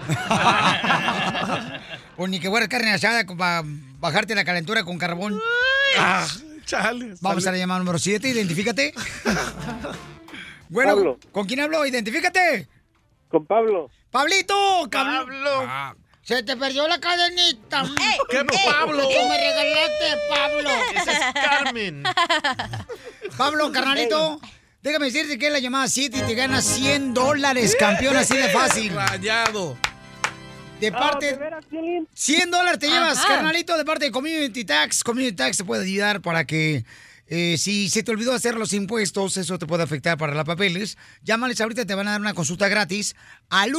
O 2.16 2.26
ni 2.28 2.40
que 2.40 2.48
fuera 2.48 2.68
carne 2.68 2.92
asada 2.92 3.24
para 3.36 3.62
bajarte 3.98 4.34
la 4.34 4.44
calentura 4.44 4.84
con 4.84 4.98
carbón. 4.98 5.40
Ah, 5.98 6.26
chale. 6.64 7.14
Vamos 7.20 7.46
a 7.46 7.52
la 7.52 7.58
llamada 7.58 7.80
número 7.80 7.98
7, 7.98 8.28
identifícate. 8.28 8.94
Bueno, 10.70 10.96
Pablo. 10.96 11.18
¿con 11.32 11.46
quién 11.46 11.60
hablo? 11.60 11.86
Identifícate. 11.86 12.68
Con 13.30 13.46
Pablo. 13.46 13.88
¡Pablito! 14.10 14.86
Pablo. 14.90 15.66
Se 16.28 16.42
te 16.42 16.58
perdió 16.58 16.86
la 16.86 17.00
cadenita. 17.00 17.86
¿Qué, 18.28 18.44
Pablo? 18.44 19.08
Que 19.08 19.28
me 19.30 19.38
regalaste, 19.38 20.18
Pablo. 20.28 20.70
Esa 20.94 21.12
es 21.12 21.32
Carmen. 21.32 22.02
Pablo, 23.38 23.72
carnalito, 23.72 24.38
déjame 24.82 25.06
decirte 25.06 25.38
que 25.38 25.46
es 25.46 25.52
la 25.52 25.58
llamada 25.58 25.88
7 25.88 26.18
y 26.18 26.20
te 26.20 26.34
ganas 26.34 26.66
100 26.66 27.14
dólares, 27.14 27.74
campeón, 27.80 28.14
así 28.18 28.36
de 28.36 28.50
fácil. 28.50 28.94
Rayado. 28.94 29.78
De 30.78 30.92
parte... 30.92 31.38
100 32.12 32.50
dólares 32.50 32.78
te 32.78 32.88
llevas, 32.88 33.16
Ajá. 33.16 33.28
carnalito, 33.28 33.78
de 33.78 33.86
parte 33.86 34.04
de 34.04 34.10
Community 34.10 34.66
Tax. 34.66 35.02
Community 35.02 35.34
Tax 35.34 35.56
te 35.56 35.64
puede 35.64 35.86
ayudar 35.86 36.20
para 36.20 36.44
que... 36.44 36.84
eh, 37.28 37.56
si 37.58 37.88
se 37.90 38.02
te 38.02 38.10
olvidó 38.10 38.32
hacer 38.32 38.54
los 38.56 38.72
impuestos, 38.72 39.36
eso 39.36 39.58
te 39.58 39.66
puede 39.66 39.82
afectar 39.84 40.16
para 40.18 40.34
los 40.34 40.44
papeles. 40.44 40.96
Llámales 41.22 41.60
ahorita, 41.60 41.84
te 41.86 41.94
van 41.94 42.08
a 42.08 42.12
dar 42.12 42.20
una 42.20 42.34
consulta 42.34 42.68
gratis 42.68 43.14
al 43.50 43.72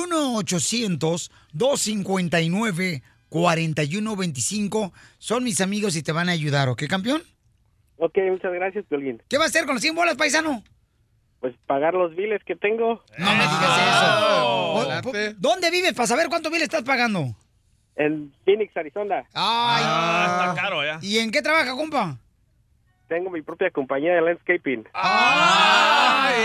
1-800-259-4125. 3.70 4.91
Son 5.18 5.43
mis 5.43 5.62
amigos 5.62 5.95
y 5.95 6.04
te 6.04 6.12
van 6.12 6.30
a 6.30 6.34
ayudar, 6.34 6.70
¿ok, 6.70 6.84
campeón? 6.88 7.24
Ok, 7.97 8.18
muchas 8.32 8.54
gracias, 8.54 8.86
Piolín. 8.88 9.22
¿Qué 9.28 9.38
va 9.38 9.43
a 9.45 9.47
hacer 9.47 9.66
con 9.66 9.76
los 9.76 9.82
100 9.82 9.95
bolas, 9.95 10.16
paisano? 10.16 10.64
Pues 11.41 11.54
pagar 11.68 11.93
los 11.93 12.16
biles 12.16 12.41
que 12.45 12.56
tengo 12.56 13.02
No 13.18 13.26
me 13.32 13.41
digas 13.43 13.50
Ah, 13.62 14.82
eso. 14.82 15.00
O- 15.00 15.02
po- 15.04 15.12
¿Dónde 15.38 15.72
vives 15.72 15.93
para 15.93 16.08
saber 16.08 16.28
cuánto 16.28 16.50
bill 16.50 16.62
estás 16.64 16.84
pagando? 16.84 17.36
en 17.95 18.32
Phoenix, 18.45 18.76
Arizona. 18.78 19.26
Ay. 19.34 19.84
Ah, 19.86 20.45
está 20.52 20.62
caro 20.62 20.82
ya. 20.86 21.00
¿Y 21.02 21.18
en 21.18 21.32
qué 21.32 21.41
trabaja, 21.41 21.76
compa? 21.76 22.18
Tengo 23.10 23.32
mi 23.32 23.41
propia 23.41 23.72
compañía 23.72 24.14
de 24.14 24.22
landscaping. 24.22 24.84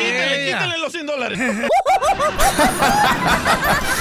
Quítale, 0.00 0.46
quítale 0.46 0.78
los 0.78 0.90
100 0.92 1.06
dólares. 1.06 1.38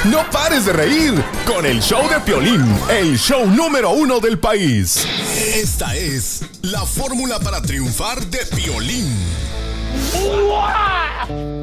No 0.05 0.19
pares 0.31 0.65
de 0.65 0.73
reír 0.73 1.13
con 1.45 1.65
el 1.65 1.81
show 1.81 2.07
de 2.09 2.19
Piolín, 2.19 2.61
el 2.89 3.17
show 3.17 3.45
número 3.47 3.91
uno 3.91 4.19
del 4.19 4.37
país. 4.37 5.07
Esta 5.55 5.95
es 5.95 6.45
la 6.61 6.85
fórmula 6.85 7.39
para 7.39 7.61
triunfar 7.61 8.19
de 8.25 8.39
Piolín. 8.53 9.07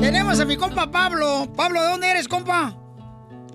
Tenemos 0.01 0.40
a 0.40 0.44
mi 0.46 0.57
compa 0.57 0.90
Pablo. 0.90 1.53
Pablo, 1.55 1.82
¿de 1.82 1.88
dónde 1.88 2.11
eres, 2.11 2.28
compa? 2.28 2.74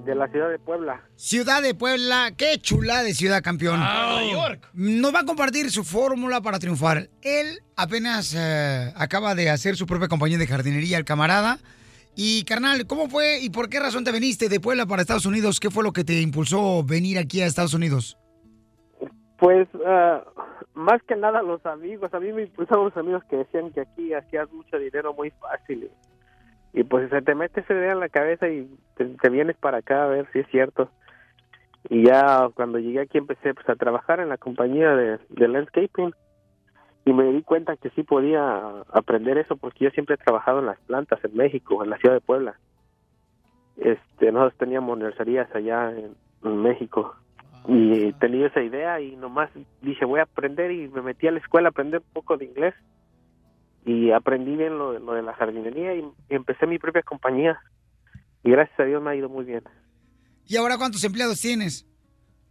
De 0.05 0.13
la 0.13 0.27
ciudad 0.27 0.51
de 0.51 0.59
Puebla. 0.59 1.01
Ciudad 1.15 1.63
de 1.63 1.73
Puebla. 1.73 2.31
Qué 2.37 2.59
chula 2.59 3.01
de 3.01 3.15
ciudad, 3.15 3.41
campeón. 3.41 3.79
Nueva 3.79 4.23
York. 4.23 4.69
Nos 4.73 5.15
va 5.15 5.21
a 5.21 5.25
compartir 5.25 5.71
su 5.71 5.83
fórmula 5.83 6.41
para 6.41 6.59
triunfar. 6.59 7.09
Él 7.23 7.59
apenas 7.75 8.35
eh, 8.37 8.93
acaba 8.95 9.33
de 9.33 9.49
hacer 9.49 9.75
su 9.75 9.87
propia 9.87 10.07
compañía 10.07 10.37
de 10.37 10.45
jardinería, 10.45 10.99
el 10.99 11.05
camarada. 11.05 11.57
Y, 12.15 12.43
carnal, 12.45 12.85
¿cómo 12.85 13.09
fue 13.09 13.39
y 13.41 13.49
por 13.49 13.67
qué 13.67 13.79
razón 13.79 14.03
te 14.03 14.11
viniste 14.11 14.47
de 14.47 14.59
Puebla 14.59 14.85
para 14.85 15.01
Estados 15.01 15.25
Unidos? 15.25 15.59
¿Qué 15.59 15.71
fue 15.71 15.83
lo 15.83 15.91
que 15.91 16.03
te 16.03 16.21
impulsó 16.21 16.83
venir 16.83 17.17
aquí 17.17 17.41
a 17.41 17.47
Estados 17.47 17.73
Unidos? 17.73 18.15
Pues, 19.39 19.67
ah, 19.87 20.23
más 20.75 21.01
que 21.07 21.15
nada 21.15 21.41
los 21.41 21.65
amigos. 21.65 22.13
A 22.13 22.19
mí 22.19 22.31
me 22.31 22.43
impulsaron 22.43 22.85
los 22.85 22.97
amigos 22.97 23.23
que 23.27 23.37
decían 23.37 23.71
que 23.71 23.81
aquí 23.81 24.13
hacías 24.13 24.51
mucho 24.53 24.77
dinero 24.77 25.15
muy 25.15 25.31
fácil. 25.31 25.89
Y, 26.75 26.83
pues 26.83 27.09
se 27.09 27.21
te 27.21 27.35
mete 27.35 27.61
esa 27.61 27.73
idea 27.73 27.93
en 27.93 28.01
la 28.01 28.09
cabeza 28.09 28.49
y 28.49 28.69
te, 28.95 29.05
te 29.05 29.29
vienes 29.29 29.55
para 29.57 29.77
acá 29.77 30.03
a 30.03 30.07
ver 30.07 30.27
si 30.33 30.39
es 30.39 30.47
cierto. 30.47 30.89
Y 31.89 32.05
ya 32.05 32.49
cuando 32.53 32.79
llegué 32.79 32.99
aquí 32.99 33.17
empecé 33.17 33.53
pues, 33.53 33.67
a 33.69 33.75
trabajar 33.75 34.19
en 34.19 34.29
la 34.29 34.37
compañía 34.37 34.95
de, 34.95 35.19
de 35.29 35.47
landscaping. 35.47 36.13
Y 37.05 37.13
me 37.13 37.31
di 37.31 37.43
cuenta 37.43 37.77
que 37.77 37.91
sí 37.91 38.03
podía 38.03 38.81
aprender 38.91 39.37
eso 39.37 39.55
porque 39.55 39.85
yo 39.85 39.91
siempre 39.91 40.15
he 40.15 40.17
trabajado 40.17 40.59
en 40.59 40.65
las 40.65 40.79
plantas 40.81 41.23
en 41.23 41.35
México, 41.37 41.83
en 41.83 41.91
la 41.91 41.97
ciudad 41.97 42.15
de 42.15 42.21
Puebla. 42.21 42.59
Este, 43.77 44.31
nosotros 44.31 44.57
teníamos 44.57 44.97
nurserías 44.97 45.53
allá 45.53 45.91
en, 45.91 46.15
en 46.43 46.57
México 46.61 47.15
y 47.67 48.13
tenía 48.13 48.47
esa 48.47 48.61
idea 48.61 48.99
y 49.01 49.15
nomás 49.15 49.49
dije 49.81 50.05
voy 50.05 50.19
a 50.19 50.23
aprender 50.23 50.71
y 50.71 50.87
me 50.87 51.01
metí 51.01 51.27
a 51.27 51.31
la 51.31 51.39
escuela 51.39 51.69
a 51.69 51.71
aprender 51.71 52.01
un 52.01 52.13
poco 52.13 52.37
de 52.37 52.45
inglés 52.45 52.75
y 53.85 54.11
aprendí 54.11 54.55
bien 54.55 54.77
lo, 54.77 54.97
lo 54.99 55.13
de 55.13 55.21
la 55.21 55.33
jardinería 55.33 55.93
y, 55.95 55.99
y 56.29 56.35
empecé 56.35 56.65
mi 56.65 56.79
propia 56.79 57.03
compañía 57.03 57.59
y 58.43 58.51
gracias 58.51 58.79
a 58.79 58.83
Dios 58.83 59.01
me 59.01 59.11
ha 59.11 59.15
ido 59.15 59.29
muy 59.29 59.45
bien. 59.45 59.63
¿Y 60.47 60.57
ahora 60.57 60.77
cuántos 60.77 61.03
empleados 61.03 61.39
tienes? 61.39 61.87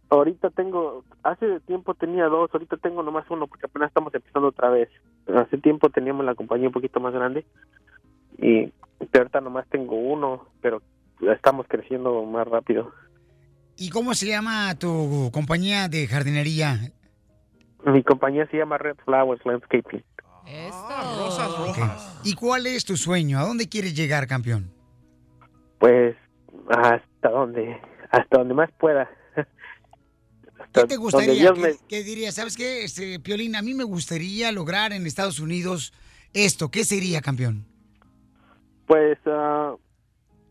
Ahorita 0.09 0.49
tengo, 0.49 1.03
hace 1.23 1.59
tiempo 1.61 1.93
tenía 1.93 2.25
dos, 2.25 2.49
ahorita 2.53 2.77
tengo 2.77 3.01
nomás 3.03 3.25
uno 3.29 3.47
porque 3.47 3.65
apenas 3.65 3.89
estamos 3.89 4.13
empezando 4.13 4.49
otra 4.49 4.69
vez. 4.69 4.89
Hace 5.27 5.57
tiempo 5.57 5.89
teníamos 5.89 6.25
la 6.25 6.35
compañía 6.35 6.67
un 6.67 6.73
poquito 6.73 6.99
más 6.99 7.13
grande 7.13 7.45
y 8.37 8.71
ahorita 9.13 9.41
nomás 9.41 9.67
tengo 9.69 9.95
uno, 9.95 10.47
pero 10.61 10.81
estamos 11.33 11.65
creciendo 11.67 12.23
más 12.23 12.47
rápido. 12.47 12.91
¿Y 13.77 13.89
cómo 13.89 14.13
se 14.13 14.27
llama 14.27 14.75
tu 14.77 15.29
compañía 15.33 15.87
de 15.89 16.07
jardinería? 16.07 16.91
Mi 17.85 18.03
compañía 18.03 18.47
se 18.47 18.57
llama 18.57 18.77
Red 18.77 18.97
Flowers 19.03 19.45
Landscaping. 19.45 20.03
Rosas 20.45 21.57
rojas. 21.57 22.19
¿Y 22.23 22.33
cuál 22.35 22.67
es 22.67 22.85
tu 22.85 22.97
sueño? 22.97 23.39
¿A 23.39 23.43
dónde 23.43 23.67
quieres 23.67 23.95
llegar, 23.95 24.27
campeón? 24.27 24.71
Pues 25.79 26.15
hasta 26.69 27.29
donde, 27.29 27.79
hasta 28.11 28.37
donde 28.37 28.53
más 28.53 28.69
pueda. 28.79 29.09
¿Qué 30.73 30.83
te 30.85 30.97
gustaría? 30.97 31.33
Dios 31.33 31.53
¿Qué, 31.53 31.61
me- 31.61 31.75
qué 31.87 32.03
dirías? 32.03 32.35
¿Sabes 32.35 32.57
qué, 32.57 32.83
este, 32.83 33.19
Piolín? 33.19 33.55
A 33.55 33.61
mí 33.61 33.73
me 33.73 33.83
gustaría 33.85 34.51
lograr 34.51 34.91
en 34.91 35.05
Estados 35.05 35.39
Unidos 35.39 35.93
esto. 36.33 36.69
¿Qué 36.69 36.83
sería, 36.83 37.21
campeón? 37.21 37.65
Pues 38.87 39.17
ah, 39.25 39.75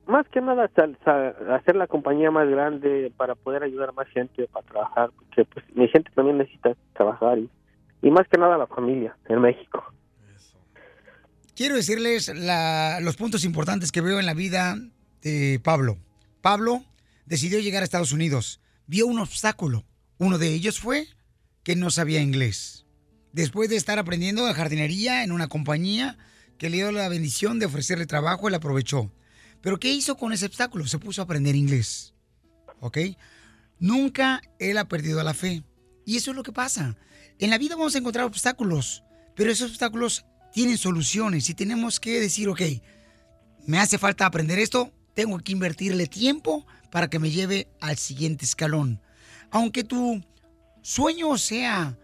más 0.07 0.26
que 0.28 0.40
nada 0.40 0.70
sal- 0.74 0.99
sal- 1.05 1.36
hacer 1.53 1.76
la 1.76 1.86
compañía 1.86 2.30
más 2.30 2.49
grande 2.49 3.12
para 3.16 3.34
poder 3.34 3.62
ayudar 3.64 3.90
a 3.90 3.92
más 3.92 4.09
gente 4.09 4.47
para 4.49 4.66
trabajar, 4.66 5.11
porque 5.14 5.45
pues 5.45 5.64
mi 5.74 5.88
gente 5.88 6.11
también 6.14 6.38
necesita 6.38 6.74
trabajar 6.95 7.38
y, 7.38 7.51
y 8.05 8.11
más 8.11 8.28
que 8.28 8.38
nada 8.38 8.57
la 8.59 8.66
familia 8.68 9.16
en 9.28 9.40
México. 9.40 9.82
Quiero 11.57 11.76
decirles 11.76 12.28
la- 12.34 12.98
los 13.00 13.16
puntos 13.16 13.44
importantes 13.44 13.90
que 13.92 14.00
veo 14.00 14.20
en 14.20 14.26
la 14.26 14.34
vida 14.34 14.76
de 15.22 15.61
Pablo. 15.62 15.98
Pablo 16.42 16.84
decidió 17.26 17.59
llegar 17.61 17.82
a 17.82 17.84
Estados 17.84 18.12
Unidos. 18.12 18.61
Vio 18.86 19.07
un 19.07 19.18
obstáculo. 19.18 19.84
Uno 20.18 20.38
de 20.38 20.48
ellos 20.52 20.78
fue 20.80 21.07
que 21.62 21.76
no 21.76 21.90
sabía 21.90 22.20
inglés. 22.20 22.86
Después 23.32 23.70
de 23.70 23.76
estar 23.76 23.98
aprendiendo 23.98 24.44
de 24.46 24.55
jardinería 24.55 25.24
en 25.24 25.32
una 25.32 25.48
compañía 25.48 26.18
que 26.59 26.70
le 26.70 26.76
dio 26.78 26.92
la 26.92 27.09
bendición 27.09 27.59
de 27.59 27.66
ofrecerle 27.66 28.07
trabajo, 28.07 28.48
él 28.48 28.55
aprovechó. 28.55 29.11
Pero 29.61 29.78
¿qué 29.78 29.90
hizo 29.92 30.16
con 30.16 30.32
ese 30.32 30.46
obstáculo? 30.46 30.86
Se 30.86 30.98
puso 30.98 31.22
a 31.22 31.24
aprender 31.24 31.55
inglés. 31.57 32.14
¿Ok? 32.80 32.98
Nunca 33.78 34.42
él 34.59 34.76
ha 34.76 34.86
perdido 34.88 35.22
la 35.22 35.34
fe. 35.34 35.62
Y 36.05 36.16
eso 36.16 36.32
es 36.32 36.36
lo 36.36 36.42
que 36.42 36.52
pasa. 36.52 36.96
En 37.39 37.51
la 37.51 37.59
vida 37.59 37.76
vamos 37.76 37.95
a 37.95 37.99
encontrar 37.99 38.26
obstáculos, 38.26 39.03
pero 39.35 39.51
esos 39.51 39.70
obstáculos 39.70 40.24
tienen 40.53 40.78
soluciones 40.78 41.51
y 41.51 41.55
tenemos 41.55 41.99
que 41.99 42.20
decir, 42.20 42.49
ok, 42.49 42.62
me 43.66 43.78
hace 43.78 43.99
falta 43.99 44.26
aprender 44.26 44.59
esto, 44.59 44.93
tengo 45.14 45.39
que 45.39 45.53
invertirle 45.53 46.07
tiempo 46.07 46.64
para 46.91 47.11
que 47.11 47.18
me 47.18 47.30
lleve 47.30 47.68
al 47.80 47.99
siguiente 47.99 48.45
escalón. 48.45 49.01
Aunque 49.51 49.82
tu 49.82 50.22
sueño 50.82 51.37
sea 51.39 51.99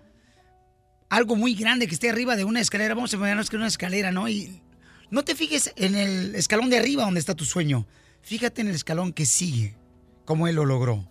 algo 1.09 1.37
muy 1.37 1.55
grande 1.55 1.87
que 1.87 1.95
esté 1.95 2.11
arriba 2.11 2.35
de 2.35 2.45
una 2.45 2.61
escalera, 2.61 2.95
vamos 2.95 3.13
a 3.13 3.17
imaginarnos 3.17 3.51
que 3.51 3.57
es 3.57 3.61
una 3.61 3.69
escalera, 3.69 4.11
¿no? 4.11 4.29
Y 4.29 4.63
no 5.11 5.25
te 5.25 5.37
fijes 5.37 5.73
en 5.77 5.95
el 5.95 6.35
escalón 6.35 6.71
de 6.71 6.79
arriba 6.79 7.05
donde 7.05 7.21
está 7.21 7.35
tu 7.35 7.45
sueño, 7.45 7.87
fíjate 8.23 8.63
en 8.63 8.69
el 8.69 8.75
escalón 8.75 9.13
que 9.13 9.27
sigue, 9.27 9.77
como 10.25 10.49
él 10.49 10.57
lo 10.57 10.65
logró. 10.65 11.09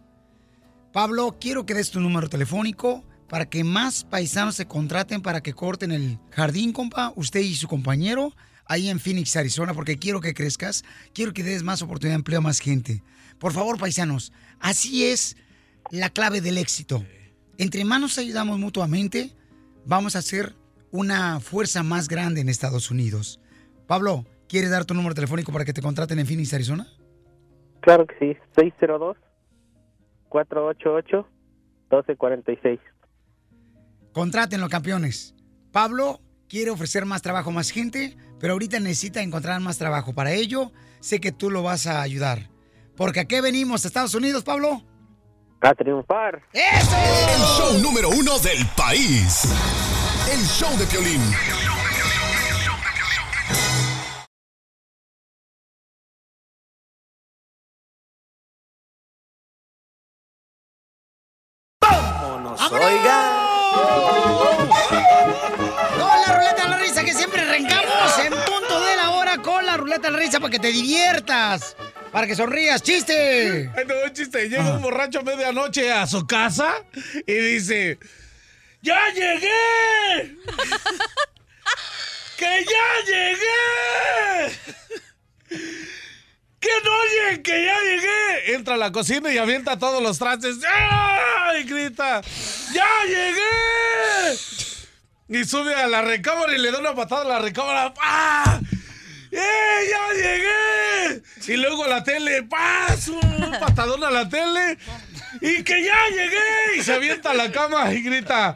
Pablo, 0.91 1.37
quiero 1.39 1.65
que 1.65 1.73
des 1.73 1.91
tu 1.91 1.99
número 1.99 2.29
telefónico 2.29 3.05
para 3.29 3.47
que 3.47 3.63
más 3.63 4.03
paisanos 4.03 4.55
se 4.55 4.65
contraten 4.65 5.21
para 5.21 5.41
que 5.41 5.53
corten 5.53 5.91
el 5.91 6.19
jardín, 6.31 6.73
compa, 6.73 7.13
usted 7.15 7.39
y 7.41 7.53
su 7.55 7.67
compañero, 7.67 8.33
ahí 8.65 8.89
en 8.89 8.99
Phoenix, 8.99 9.35
Arizona, 9.35 9.73
porque 9.73 9.97
quiero 9.97 10.19
que 10.19 10.33
crezcas, 10.33 10.83
quiero 11.13 11.31
que 11.31 11.43
des 11.43 11.63
más 11.63 11.81
oportunidad 11.81 12.15
de 12.15 12.19
empleo 12.19 12.39
a 12.39 12.41
más 12.41 12.59
gente. 12.59 13.03
Por 13.37 13.53
favor, 13.53 13.77
paisanos, 13.77 14.33
así 14.59 15.05
es 15.05 15.37
la 15.91 16.09
clave 16.09 16.41
del 16.41 16.57
éxito. 16.57 17.05
Entre 17.57 17.85
más 17.85 18.01
nos 18.01 18.17
ayudamos 18.17 18.57
mutuamente, 18.57 19.35
vamos 19.85 20.15
a 20.15 20.21
ser 20.21 20.55
una 20.91 21.39
fuerza 21.39 21.83
más 21.83 22.07
grande 22.07 22.41
en 22.41 22.49
Estados 22.49 22.89
Unidos. 22.89 23.39
Pablo, 23.85 24.25
¿quieres 24.47 24.71
dar 24.71 24.85
tu 24.85 24.93
número 24.95 25.13
telefónico 25.13 25.51
para 25.51 25.65
que 25.65 25.73
te 25.73 25.81
contraten 25.81 26.19
en 26.19 26.25
Phoenix, 26.25 26.53
Arizona? 26.53 26.87
Claro 27.81 28.07
que 28.07 28.15
sí, 28.19 28.37
602-488-1246. 34.13 34.13
Contrátenlo, 34.13 34.69
campeones. 34.69 35.35
Pablo 35.71 36.21
quiere 36.47 36.71
ofrecer 36.71 37.05
más 37.05 37.21
trabajo 37.21 37.51
a 37.51 37.53
más 37.53 37.69
gente, 37.69 38.17
pero 38.39 38.53
ahorita 38.53 38.79
necesita 38.79 39.21
encontrar 39.21 39.59
más 39.61 39.77
trabajo. 39.77 40.13
Para 40.13 40.31
ello, 40.31 40.71
sé 40.99 41.19
que 41.19 41.31
tú 41.31 41.49
lo 41.49 41.63
vas 41.63 41.87
a 41.87 42.01
ayudar. 42.01 42.49
Porque 42.95 43.21
aquí 43.21 43.39
venimos, 43.39 43.85
a 43.85 43.87
Estados 43.87 44.13
Unidos, 44.15 44.43
Pablo. 44.43 44.83
A 45.61 45.73
triunfar. 45.73 46.41
¡Eso! 46.53 46.97
El 47.35 47.41
show 47.41 47.81
número 47.81 48.09
uno 48.09 48.39
del 48.39 48.65
país. 48.75 49.43
El 50.31 50.45
show 50.45 50.77
de 50.77 50.85
Piolín. 50.85 51.21
Te 70.69 70.73
diviertas, 70.73 71.75
para 72.11 72.27
que 72.27 72.35
sonrías. 72.35 72.81
¡Chiste! 72.83 73.71
Ay, 73.75 73.85
no, 73.87 73.95
un 74.05 74.13
chiste. 74.13 74.49
Llega 74.49 74.73
un 74.73 74.81
borracho 74.81 75.19
a 75.19 75.23
medianoche 75.23 75.91
a 75.91 76.05
su 76.05 76.27
casa 76.27 76.83
y 77.25 77.33
dice: 77.33 77.97
¡Ya 78.81 78.99
llegué! 79.13 80.35
¡Que 82.37 82.65
ya 82.65 83.05
llegué! 83.05 84.53
¡Que 86.59 86.69
no 86.83 86.91
oyen 86.91 87.43
que 87.43 87.65
ya 87.65 87.79
llegué! 87.81 88.53
Entra 88.53 88.75
a 88.75 88.77
la 88.77 88.91
cocina 88.91 89.33
y 89.33 89.37
avienta 89.37 89.79
todos 89.79 90.03
los 90.03 90.19
trastes. 90.19 90.57
¡Ah! 90.67 91.53
Y 91.59 91.63
grita: 91.63 92.21
¡Ya 92.73 92.87
llegué! 93.07 94.37
Y 95.29 95.45
sube 95.45 95.73
a 95.75 95.87
la 95.87 96.01
recámara 96.01 96.55
y 96.55 96.59
le 96.59 96.71
da 96.71 96.79
una 96.79 96.95
patada 96.95 97.21
a 97.21 97.27
la 97.27 97.39
recámara. 97.39 97.93
¡Ah! 97.99 98.59
¡Eh, 99.31 99.89
ya 99.89 100.13
llegué! 100.13 101.21
Y 101.47 101.57
luego 101.57 101.87
la 101.87 102.03
tele, 102.03 102.43
¡paz! 102.43 103.07
Un 103.07 103.55
patadón 103.59 104.03
a 104.03 104.11
la 104.11 104.27
tele. 104.27 104.77
¡Y 105.41 105.63
que 105.63 105.83
ya 105.83 105.97
llegué! 106.09 106.77
Y 106.77 106.83
se 106.83 106.93
avienta 106.93 107.31
a 107.31 107.33
la 107.33 107.51
cama 107.51 107.93
y 107.93 108.01
grita, 108.01 108.55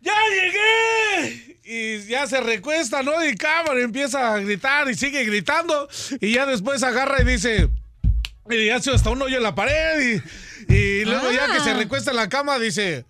¡ya 0.00 0.14
llegué! 0.30 1.58
Y 1.64 2.06
ya 2.06 2.26
se 2.26 2.40
recuesta, 2.40 3.02
¿no? 3.02 3.24
Y 3.24 3.36
cámara 3.36 3.80
empieza 3.80 4.34
a 4.34 4.38
gritar 4.38 4.88
y 4.88 4.94
sigue 4.94 5.24
gritando. 5.24 5.88
Y 6.20 6.32
ya 6.32 6.46
después 6.46 6.82
agarra 6.82 7.20
y 7.22 7.24
dice, 7.24 7.68
y 8.48 8.68
hace 8.70 8.92
hasta 8.92 9.10
un 9.10 9.20
hoyo 9.22 9.36
en 9.36 9.42
la 9.42 9.54
pared. 9.54 10.22
Y, 10.68 10.72
y 10.72 11.04
luego 11.04 11.32
ya 11.32 11.52
que 11.52 11.60
se 11.60 11.74
recuesta 11.74 12.12
en 12.12 12.16
la 12.18 12.28
cama 12.28 12.58
dice, 12.58 13.04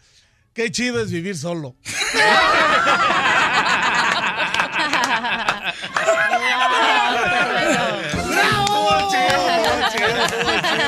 qué 0.55 0.71
chido 0.71 1.01
es 1.03 1.11
vivir 1.11 1.37
solo. 1.37 1.77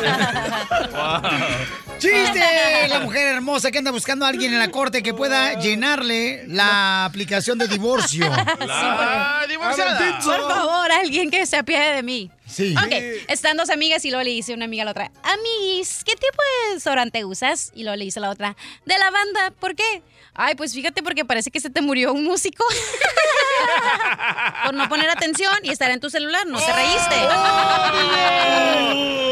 ¡Chiste! 1.99 2.89
La 2.89 3.01
mujer 3.01 3.27
hermosa 3.35 3.71
que 3.71 3.79
anda 3.79 3.91
buscando 3.91 4.25
a 4.25 4.29
alguien 4.29 4.53
en 4.53 4.59
la 4.59 4.71
corte 4.71 5.03
que 5.03 5.15
pueda 5.15 5.59
llenarle 5.59 6.45
la 6.47 7.05
aplicación 7.05 7.59
de 7.59 7.67
divorcio. 7.67 8.31
La 8.61 9.45
divorciada. 9.49 10.21
Por 10.25 10.49
favor, 10.49 10.93
alguien 10.93 11.31
que 11.31 11.45
se 11.47 11.57
apiade 11.57 11.97
de 11.97 12.03
mí. 12.03 12.31
Sí. 12.49 12.75
Ok, 12.77 12.93
están 13.29 13.57
dos 13.57 13.71
amigas 13.71 14.05
y 14.05 14.11
luego 14.11 14.25
le 14.25 14.31
dice 14.31 14.55
una 14.55 14.65
amiga 14.65 14.83
a 14.83 14.85
la 14.87 14.91
otra, 14.93 15.11
Amiguis, 15.23 16.03
¿qué 16.05 16.15
tipo 16.15 16.43
de 16.69 16.75
desodorante 16.75 17.25
usas? 17.25 17.73
Y 17.75 17.83
luego 17.83 17.97
le 17.97 18.07
dice 18.07 18.21
la 18.21 18.31
otra, 18.31 18.57
de 18.87 18.99
la 18.99 19.11
banda, 19.11 19.53
¿por 19.59 19.75
qué? 19.77 20.03
Ay, 20.41 20.55
pues 20.55 20.73
fíjate 20.73 21.03
porque 21.03 21.25
parece 21.25 21.51
que 21.51 21.59
se 21.59 21.69
te 21.69 21.83
murió 21.83 22.13
un 22.13 22.23
músico. 22.23 22.65
Por 24.65 24.73
no 24.73 24.89
poner 24.89 25.11
atención 25.11 25.53
y 25.65 25.71
estar 25.71 25.91
en 25.91 25.99
tu 25.99 26.11
celular, 26.11 26.47
no 26.47 26.61
te 26.61 26.73
reíste. 26.73 27.17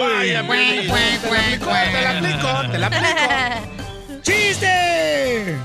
Vaya. 0.01 0.43
Te 0.47 2.03
la 2.03 2.11
aplico, 2.19 2.73
te 2.73 2.79
la 2.79 2.87
aplico. 2.89 4.23
¡Chiste! 4.23 5.57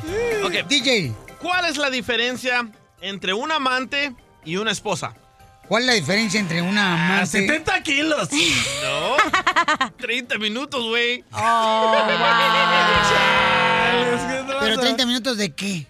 Ok. 0.43 0.67
DJ. 0.67 1.11
¿Cuál 1.39 1.65
es 1.65 1.77
la 1.77 1.89
diferencia 1.89 2.69
entre 3.01 3.33
un 3.33 3.51
amante 3.51 4.13
y 4.45 4.57
una 4.57 4.71
esposa? 4.71 5.15
¿Cuál 5.67 5.83
es 5.83 5.87
la 5.87 5.93
diferencia 5.93 6.39
entre 6.39 6.61
una 6.61 6.93
amante? 6.93 7.27
70 7.47 7.83
kilos. 7.83 8.29
No. 8.83 9.15
30 9.97 10.37
minutos, 10.37 10.83
güey. 10.83 11.23
¿Pero 14.59 14.79
30 14.79 15.05
minutos 15.05 15.37
de 15.37 15.53
qué? 15.53 15.85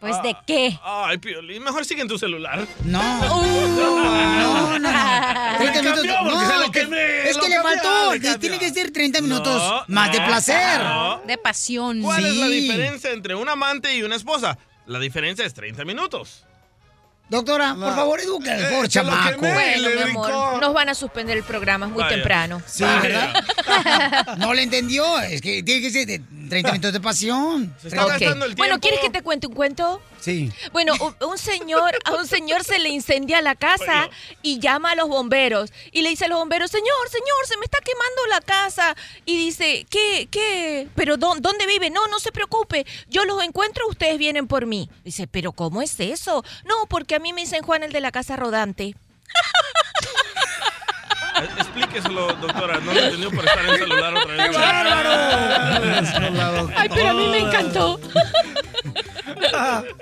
Pues 0.00 0.22
de 0.22 0.36
qué? 0.46 0.78
Ay, 0.84 1.18
Piolín, 1.18 1.62
mejor 1.62 1.84
sigue 1.84 2.02
en 2.02 2.08
tu 2.08 2.18
celular. 2.18 2.66
No. 2.84 3.00
Uh. 3.00 3.68
No, 3.76 4.78
no, 4.78 4.78
no. 4.78 5.58
30 5.58 5.82
minutos. 5.82 6.04
cambió 6.06 6.16
porque 6.22 6.44
No, 6.44 6.50
se 6.50 6.56
lo 6.66 6.70
que- 6.72 6.80
quemé, 6.80 7.28
es 7.30 7.36
lo 7.36 7.42
que 7.42 7.48
le 7.48 7.62
faltó. 7.62 8.12
le. 8.14 8.38
Tiene 8.38 8.58
que 8.58 8.70
ser 8.70 8.90
30 8.92 9.20
minutos 9.20 9.62
No, 9.62 9.84
más 9.88 10.12
de 10.12 10.20
no, 10.20 10.26
placer. 10.26 10.80
no. 10.80 11.20
De 11.26 11.38
pasión. 11.38 12.02
¿Cuál 12.02 12.26
es 12.26 12.36
la 12.36 12.46
Sí. 12.46 12.60
diferencia 12.60 13.10
entre 13.10 13.34
un 13.34 13.48
amante 13.48 13.94
y 13.94 14.02
una 14.02 14.16
esposa? 14.16 14.56
La 14.86 14.98
diferencia 15.00 15.44
es 15.44 15.52
30 15.54 15.84
minutos. 15.84 16.44
Doctora, 17.28 17.74
por 17.74 17.94
favor, 17.94 18.20
eduque 18.20 18.50
al 18.50 18.58
pobre 18.68 18.86
Eh, 18.86 18.90
se 18.90 19.02
lo 19.02 19.10
chamaco. 19.10 19.38
Bueno, 19.40 19.88
mi 19.96 20.02
amor, 20.10 20.60
nos 20.60 20.72
van 20.72 20.88
a 20.90 20.94
suspender 20.94 21.36
el 21.36 21.42
programa, 21.42 21.86
es 21.86 21.92
muy 21.92 22.02
Vaya. 22.02 22.14
temprano. 22.16 22.62
Sí, 22.66 22.84
¿verdad? 22.84 23.34
No 24.38 24.54
le 24.54 24.62
entendió. 24.62 25.18
Es 25.20 25.40
que 25.40 25.62
tiene 25.62 25.80
que 25.80 25.90
ser 25.90 26.06
de 26.06 26.20
30 26.48 26.70
minutos 26.72 26.92
de 26.92 27.00
pasión. 27.00 27.74
Ok. 27.84 28.56
Bueno, 28.56 28.78
¿quieres 28.80 29.00
que 29.00 29.10
te 29.10 29.22
cuente 29.22 29.46
un 29.48 29.54
cuento? 29.54 30.00
Sí. 30.20 30.50
Bueno, 30.72 30.94
un, 31.20 31.38
señor, 31.38 31.96
a 32.04 32.14
un 32.14 32.26
señor 32.26 32.64
se 32.64 32.78
le 32.78 32.88
incendia 32.88 33.40
la 33.42 33.54
casa 33.54 34.08
y 34.42 34.58
llama 34.58 34.92
a 34.92 34.94
los 34.96 35.08
bomberos 35.08 35.72
y 35.92 36.02
le 36.02 36.08
dice 36.10 36.24
a 36.24 36.28
los 36.28 36.38
bomberos, 36.38 36.70
señor, 36.70 37.08
señor, 37.10 37.46
se 37.46 37.56
me 37.58 37.64
está 37.64 37.78
quemando 37.80 38.26
la 38.30 38.40
casa. 38.40 38.96
Y 39.24 39.36
dice, 39.36 39.86
¿qué, 39.90 40.28
qué? 40.30 40.88
¿Pero 40.94 41.16
dó- 41.16 41.36
dónde 41.40 41.66
vive? 41.66 41.90
No, 41.90 42.06
no 42.08 42.18
se 42.20 42.32
preocupe, 42.32 42.86
yo 43.08 43.24
los 43.24 43.42
encuentro, 43.42 43.86
ustedes 43.88 44.16
vienen 44.18 44.46
por 44.46 44.66
mí. 44.66 44.88
Dice, 45.04 45.26
¿pero 45.26 45.52
cómo 45.52 45.82
es 45.82 45.98
eso? 46.00 46.44
No, 46.64 46.74
porque 46.88 47.15
a 47.16 47.18
mí 47.18 47.32
me 47.32 47.42
dicen 47.42 47.62
Juan 47.62 47.82
el 47.82 47.92
de 47.92 48.00
la 48.00 48.12
casa 48.12 48.36
rodante. 48.36 48.94
Eh, 51.38 51.48
Explíqueselo, 51.58 52.32
doctora. 52.34 52.80
No 52.80 52.92
lo 52.94 53.00
entendió 53.00 53.30
por 53.30 53.44
estar 53.44 53.64
en 53.64 53.70
el 53.70 53.78
celular 53.78 54.14
otra 54.14 54.34
vez. 54.34 54.48
¡Qué 54.50 54.56
bárbaro! 54.56 56.70
Ay, 56.76 56.88
pero 56.88 57.10
a 57.10 57.14
mí 57.14 57.28
me 57.28 57.38
encantó. 57.40 58.00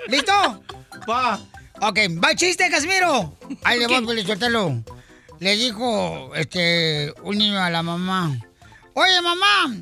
¿Listo? 0.07 0.63
Va. 1.09 1.39
Ok, 1.81 1.99
va 2.23 2.31
el 2.31 2.37
chiste, 2.37 2.69
Casimiro. 2.69 3.37
Ahí 3.63 3.79
le 3.79 3.87
voy, 3.87 4.01
pues, 4.05 4.25
suéltalo. 4.25 4.81
Le 5.39 5.55
dijo 5.57 6.31
este 6.35 7.13
un 7.23 7.37
niño 7.37 7.61
a 7.61 7.69
la 7.69 7.83
mamá. 7.83 8.31
Oye, 8.93 9.21
mamá, 9.21 9.75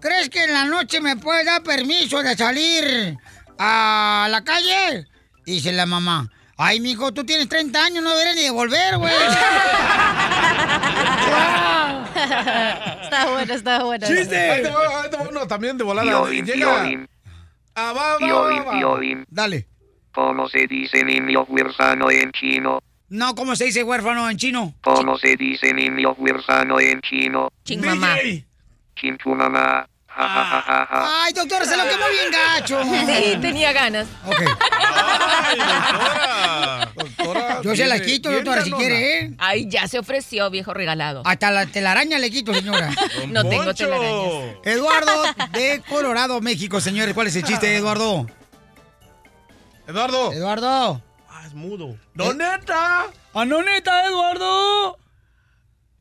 ¿crees 0.00 0.28
que 0.28 0.44
en 0.44 0.52
la 0.52 0.66
noche 0.66 1.00
me 1.00 1.16
puedes 1.16 1.46
dar 1.46 1.62
permiso 1.62 2.22
de 2.22 2.36
salir 2.36 3.16
a 3.58 4.28
la 4.30 4.44
calle? 4.44 5.06
Dice 5.46 5.72
la 5.72 5.86
mamá. 5.86 6.30
Ay, 6.62 6.78
mijo, 6.78 7.10
tú 7.10 7.24
tienes 7.24 7.48
30 7.48 7.82
años, 7.82 8.04
no 8.04 8.10
deberías 8.10 8.36
ni 8.36 8.42
de 8.42 8.50
volver, 8.50 8.98
güey. 8.98 9.14
está 13.02 13.30
bueno, 13.30 13.54
está 13.54 13.84
bueno. 13.84 14.06
Ahí 14.06 14.26
te 14.26 14.70
va, 14.70 15.02
ahí 15.02 15.10
te 15.10 15.16
va 15.16 15.22
uno 15.30 15.46
también 15.46 15.78
de 15.78 15.84
volada. 15.84 16.06
Violín, 16.06 16.44
Llega. 16.44 16.82
violín, 16.82 17.08
Ah, 17.74 17.94
va, 17.96 18.12
va, 18.12 18.18
violín, 18.18 18.60
va, 18.60 18.64
va. 18.64 18.76
violín. 18.76 19.24
Dale. 19.30 19.66
¿Cómo 20.12 20.48
se 20.48 20.66
dice 20.66 21.02
niño 21.02 21.44
huérfano 21.48 22.10
en 22.10 22.30
chino? 22.32 22.80
No, 23.08 23.34
¿cómo 23.34 23.56
se 23.56 23.64
dice 23.64 23.82
huérfano 23.82 24.28
en 24.28 24.36
chino? 24.36 24.74
¿Cómo 24.82 25.16
se 25.16 25.36
dice 25.36 25.72
niño 25.72 26.12
huérfano 26.18 26.78
en 26.78 27.00
chino? 27.00 27.48
Ching 27.64 27.82
mamá. 27.84 28.16
Ja, 28.16 28.16
ja, 28.16 28.22
ja. 28.22 28.28
Ay, 30.22 31.32
doctora, 31.32 31.64
se 31.64 31.76
lo 31.76 31.84
quemó 31.84 32.04
bien 32.08 32.30
gacho. 32.30 32.82
Sí, 32.84 33.38
tenía 33.40 33.72
ganas. 33.72 34.06
Ok. 34.26 34.42
Yo 37.62 37.74
se 37.76 37.86
la 37.86 38.00
quito, 38.00 38.30
doctora, 38.30 38.62
si 38.62 38.70
quiere, 38.72 39.18
¿eh? 39.18 39.34
Ay, 39.38 39.66
ya 39.68 39.86
se 39.88 39.98
ofreció, 39.98 40.50
viejo 40.50 40.74
regalado. 40.74 41.22
Hasta 41.24 41.50
la 41.50 41.66
telaraña 41.66 42.18
le 42.18 42.30
quito, 42.30 42.52
señora. 42.54 42.90
No 43.28 43.48
tengo 43.48 43.72
telarañas. 43.74 44.56
Eduardo 44.64 45.24
de 45.52 45.82
Colorado, 45.88 46.40
México, 46.40 46.80
señores. 46.80 47.14
¿Cuál 47.14 47.28
es 47.28 47.36
el 47.36 47.44
chiste, 47.44 47.74
Eduardo? 47.76 48.26
Eduardo. 49.86 50.32
Eduardo. 50.32 51.02
Ah, 51.28 51.42
es 51.46 51.54
mudo. 51.54 51.96
¿Dónde 52.14 52.44
está? 52.54 53.06
¿A 53.32 53.44
dónde 53.46 53.76
está 53.76 54.06
Eduardo? 54.06 54.98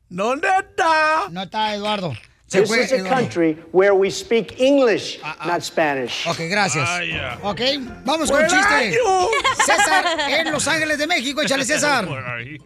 ¿Dónde 0.09 0.47
está? 0.47 1.29
No 1.29 1.43
está 1.43 1.73
Eduardo. 1.73 2.13
This 2.49 2.71
is 2.71 2.91
a 2.91 3.03
country 3.07 3.57
where 3.71 3.93
we 3.93 4.09
speak 4.09 4.59
English, 4.59 5.19
not 5.45 5.61
Spanish. 5.61 6.25
Ok, 6.27 6.39
gracias. 6.49 6.87
Vaya. 6.87 7.37
Ok, 7.43 7.61
vamos 8.05 8.31
con 8.31 8.41
chiste. 8.47 8.97
César 9.65 10.05
en 10.29 10.51
Los 10.51 10.67
Ángeles 10.67 10.97
de 10.97 11.07
México. 11.07 11.41
Échale, 11.41 11.63
César. 11.63 12.07
Eh, 12.41 12.57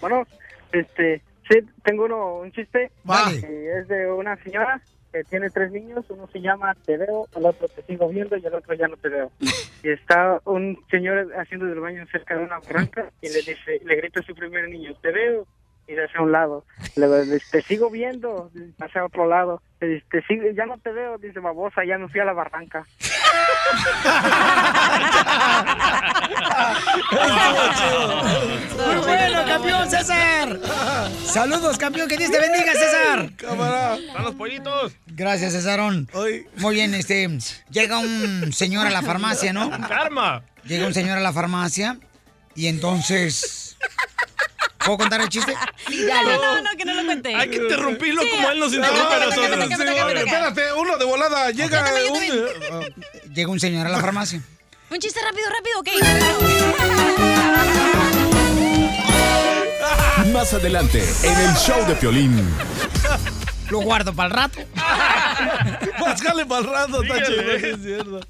bueno, 0.00 0.26
este, 0.72 1.22
sí, 1.48 1.58
tengo 1.84 2.04
uno, 2.04 2.36
un 2.40 2.52
chiste. 2.52 2.90
Vale. 3.04 3.38
Eh, 3.38 3.80
es 3.80 3.88
de 3.88 4.12
una 4.12 4.36
señora 4.42 4.80
que 5.12 5.24
tiene 5.24 5.48
tres 5.50 5.72
niños. 5.72 6.04
Uno 6.10 6.28
se 6.30 6.40
llama 6.40 6.76
Te 6.84 6.98
veo, 6.98 7.28
el 7.34 7.46
otro 7.46 7.68
te 7.68 7.82
sigo 7.82 8.08
viendo 8.08 8.36
y 8.36 8.44
el 8.44 8.54
otro 8.54 8.74
ya 8.74 8.88
no 8.88 8.96
te 8.96 9.08
veo. 9.08 9.32
Y 9.80 9.90
está 9.90 10.40
un 10.44 10.76
señor 10.90 11.32
haciendo 11.38 11.66
del 11.66 11.78
baño 11.78 12.04
cerca 12.10 12.36
de 12.36 12.42
una 12.42 12.58
barranca 12.58 13.12
y 13.22 13.28
le 13.28 13.38
dice, 13.38 13.80
le 13.84 13.94
grita 13.94 14.18
a 14.18 14.24
su 14.24 14.34
primer 14.34 14.68
niño, 14.68 14.92
Te 15.00 15.12
veo. 15.12 15.46
Y 15.88 15.94
se 15.94 16.04
hace 16.04 16.18
a 16.18 16.22
un 16.22 16.32
lado. 16.32 16.66
Le 16.96 17.24
dice, 17.24 17.46
te 17.50 17.62
sigo 17.62 17.88
viendo. 17.88 18.50
Hacia 18.78 19.06
otro 19.06 19.26
lado. 19.26 19.62
Le 19.80 20.02
te 20.10 20.20
sigo, 20.22 20.42
ya 20.54 20.66
no 20.66 20.76
te 20.78 20.92
veo. 20.92 21.16
Dice, 21.16 21.40
babosa, 21.40 21.82
ya 21.84 21.96
me 21.96 22.08
fui 22.08 22.20
a 22.20 22.26
la 22.26 22.34
barranca. 22.34 22.84
Muy 28.86 28.96
bueno, 28.96 29.44
campeón, 29.46 29.90
César. 29.90 30.58
Saludos, 31.24 31.78
campeón. 31.78 32.08
Que 32.08 32.18
Dios 32.18 32.30
te 32.30 32.38
bendiga, 32.38 32.72
César. 32.74 33.30
Cámara. 33.36 33.96
Están 33.96 34.24
los 34.24 34.34
pollitos. 34.34 34.92
Gracias, 35.06 35.52
Césarón. 35.52 36.08
Muy 36.56 36.74
bien, 36.74 36.92
este. 36.94 37.28
Llega 37.70 37.98
un 37.98 38.52
señor 38.52 38.86
a 38.86 38.90
la 38.90 39.00
farmacia, 39.02 39.52
¿no? 39.54 39.70
Karma. 39.88 40.42
Llega 40.64 40.86
un 40.86 40.94
señor 40.94 41.18
a 41.18 41.20
la 41.20 41.32
farmacia 41.32 41.98
y 42.54 42.66
entonces. 42.66 43.76
¿Puedo 44.78 44.98
contar 44.98 45.20
el 45.20 45.28
chiste? 45.28 45.54
Sí, 45.86 46.04
dale. 46.04 46.34
No, 46.36 46.62
no, 46.62 46.70
que 46.76 46.84
no 46.84 46.94
lo 46.94 47.04
cuente. 47.04 47.34
Hay 47.34 47.50
que 47.50 47.56
interrumpirlo 47.56 48.22
Sí, 48.22 48.30
como 48.30 48.50
él 48.50 48.58
nos 48.58 48.72
no, 48.72 48.78
interrumpe 48.78 49.14
a 49.14 49.18
no, 49.18 49.26
nosotros. 49.26 49.70
Espérate, 50.18 50.72
uno 50.72 50.98
de 50.98 51.04
volada. 51.04 51.50
Llega 51.50 51.84
un... 52.10 53.34
Llega 53.34 53.50
un 53.50 53.60
señor 53.60 53.86
a 53.86 53.90
la 53.90 54.00
farmacia. 54.00 54.40
Un 54.90 54.98
chiste 54.98 55.20
rápido, 55.22 55.48
rápido, 55.50 55.80
ok. 55.80 55.88
Más 60.32 60.52
adelante, 60.54 61.04
en 61.22 61.40
el 61.40 61.54
show 61.56 61.86
de 61.86 61.94
Piolín. 61.94 62.38
Lo 63.70 63.80
guardo 63.80 64.14
para 64.14 64.28
el 64.28 64.34
rato. 64.34 64.60
Páscale 66.00 66.46
para 66.46 66.60
el 66.60 66.70
rato, 66.72 67.02
está 67.02 67.26
chido, 67.26 67.52
es 67.52 67.82
cierto. 67.82 68.20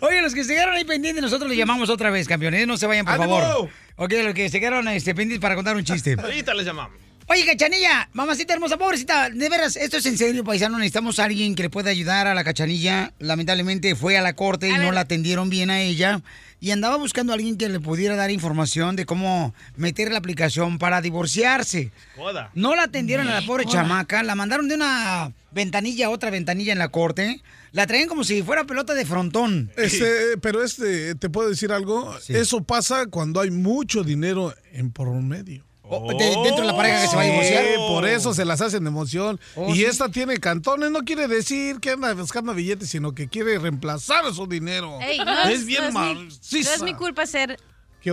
Oye, 0.00 0.22
los 0.22 0.34
que 0.34 0.44
se 0.44 0.54
quedaron 0.54 0.74
ahí 0.74 0.84
pendientes, 0.84 1.22
nosotros 1.22 1.48
les 1.48 1.58
llamamos 1.58 1.90
otra 1.90 2.10
vez, 2.10 2.28
campeones. 2.28 2.66
No 2.66 2.76
se 2.76 2.86
vayan, 2.86 3.04
por 3.04 3.14
¡Ánimo! 3.14 3.40
favor. 3.40 3.70
Ok, 3.96 4.12
los 4.24 4.34
que 4.34 4.48
se 4.48 4.60
quedaron 4.60 4.86
este, 4.88 5.14
pendientes 5.14 5.40
para 5.42 5.54
contar 5.54 5.76
un 5.76 5.84
chiste. 5.84 6.16
Ahorita 6.18 6.54
les 6.54 6.66
llamamos. 6.66 6.98
Oye, 7.26 7.46
cachanilla, 7.46 8.10
mamacita 8.12 8.52
hermosa, 8.52 8.76
pobrecita, 8.76 9.30
de 9.30 9.48
veras, 9.48 9.76
esto 9.76 9.96
es 9.96 10.04
en 10.04 10.18
serio, 10.18 10.44
paisano. 10.44 10.76
Necesitamos 10.76 11.18
a 11.18 11.24
alguien 11.24 11.54
que 11.54 11.62
le 11.62 11.70
pueda 11.70 11.90
ayudar 11.90 12.26
a 12.26 12.34
la 12.34 12.44
cachanilla. 12.44 13.12
Lamentablemente 13.18 13.94
fue 13.96 14.18
a 14.18 14.22
la 14.22 14.34
corte 14.34 14.68
y 14.68 14.72
no 14.72 14.92
la 14.92 15.00
atendieron 15.00 15.48
bien 15.48 15.70
a 15.70 15.80
ella. 15.80 16.20
Y 16.64 16.70
andaba 16.70 16.96
buscando 16.96 17.30
a 17.30 17.34
alguien 17.34 17.58
que 17.58 17.68
le 17.68 17.78
pudiera 17.78 18.16
dar 18.16 18.30
información 18.30 18.96
de 18.96 19.04
cómo 19.04 19.54
meter 19.76 20.10
la 20.10 20.16
aplicación 20.16 20.78
para 20.78 21.02
divorciarse. 21.02 21.92
Joda. 22.16 22.50
No 22.54 22.74
la 22.74 22.84
atendieron 22.84 23.28
a 23.28 23.38
la 23.38 23.46
pobre 23.46 23.64
Joda. 23.64 23.82
chamaca, 23.82 24.22
la 24.22 24.34
mandaron 24.34 24.66
de 24.66 24.76
una 24.76 25.30
ventanilla 25.50 26.06
a 26.06 26.08
otra 26.08 26.30
ventanilla 26.30 26.72
en 26.72 26.78
la 26.78 26.88
corte. 26.88 27.42
La 27.72 27.86
traían 27.86 28.08
como 28.08 28.24
si 28.24 28.42
fuera 28.42 28.64
pelota 28.64 28.94
de 28.94 29.04
frontón. 29.04 29.72
Este, 29.76 30.38
pero 30.40 30.64
este, 30.64 31.14
¿te 31.16 31.28
puedo 31.28 31.50
decir 31.50 31.70
algo? 31.70 32.16
Eso 32.28 32.64
pasa 32.64 33.08
cuando 33.08 33.42
hay 33.42 33.50
mucho 33.50 34.02
dinero 34.02 34.54
en 34.72 34.90
por 34.90 35.12
medio. 35.12 35.66
De- 35.90 36.36
dentro 36.44 36.60
de 36.62 36.64
la 36.66 36.76
pareja 36.76 37.02
que 37.02 37.08
se 37.08 37.16
va 37.16 37.22
a 37.22 37.24
divorciar. 37.26 37.62
Sí, 37.64 37.70
por 37.88 38.06
eso 38.08 38.32
se 38.34 38.44
las 38.44 38.60
hacen 38.60 38.84
de 38.84 38.88
emoción. 38.88 39.38
Oh, 39.54 39.68
y 39.70 39.76
sí. 39.76 39.84
esta 39.84 40.08
tiene 40.08 40.38
cantones, 40.38 40.90
no 40.90 41.00
quiere 41.04 41.28
decir 41.28 41.78
que 41.80 41.90
anda 41.90 42.12
buscando 42.14 42.54
billetes, 42.54 42.88
sino 42.90 43.14
que 43.14 43.28
quiere 43.28 43.58
reemplazar 43.58 44.32
su 44.32 44.46
dinero. 44.46 44.98
Ey, 45.02 45.18
no 45.18 45.42
es 45.48 45.66
bien 45.66 45.82
no 45.82 45.88
es 45.88 45.94
mi- 46.16 46.24
maciza. 46.24 46.70
No 46.70 46.76
es 46.76 46.82
mi 46.82 46.94
culpa 46.94 47.26
ser 47.26 47.58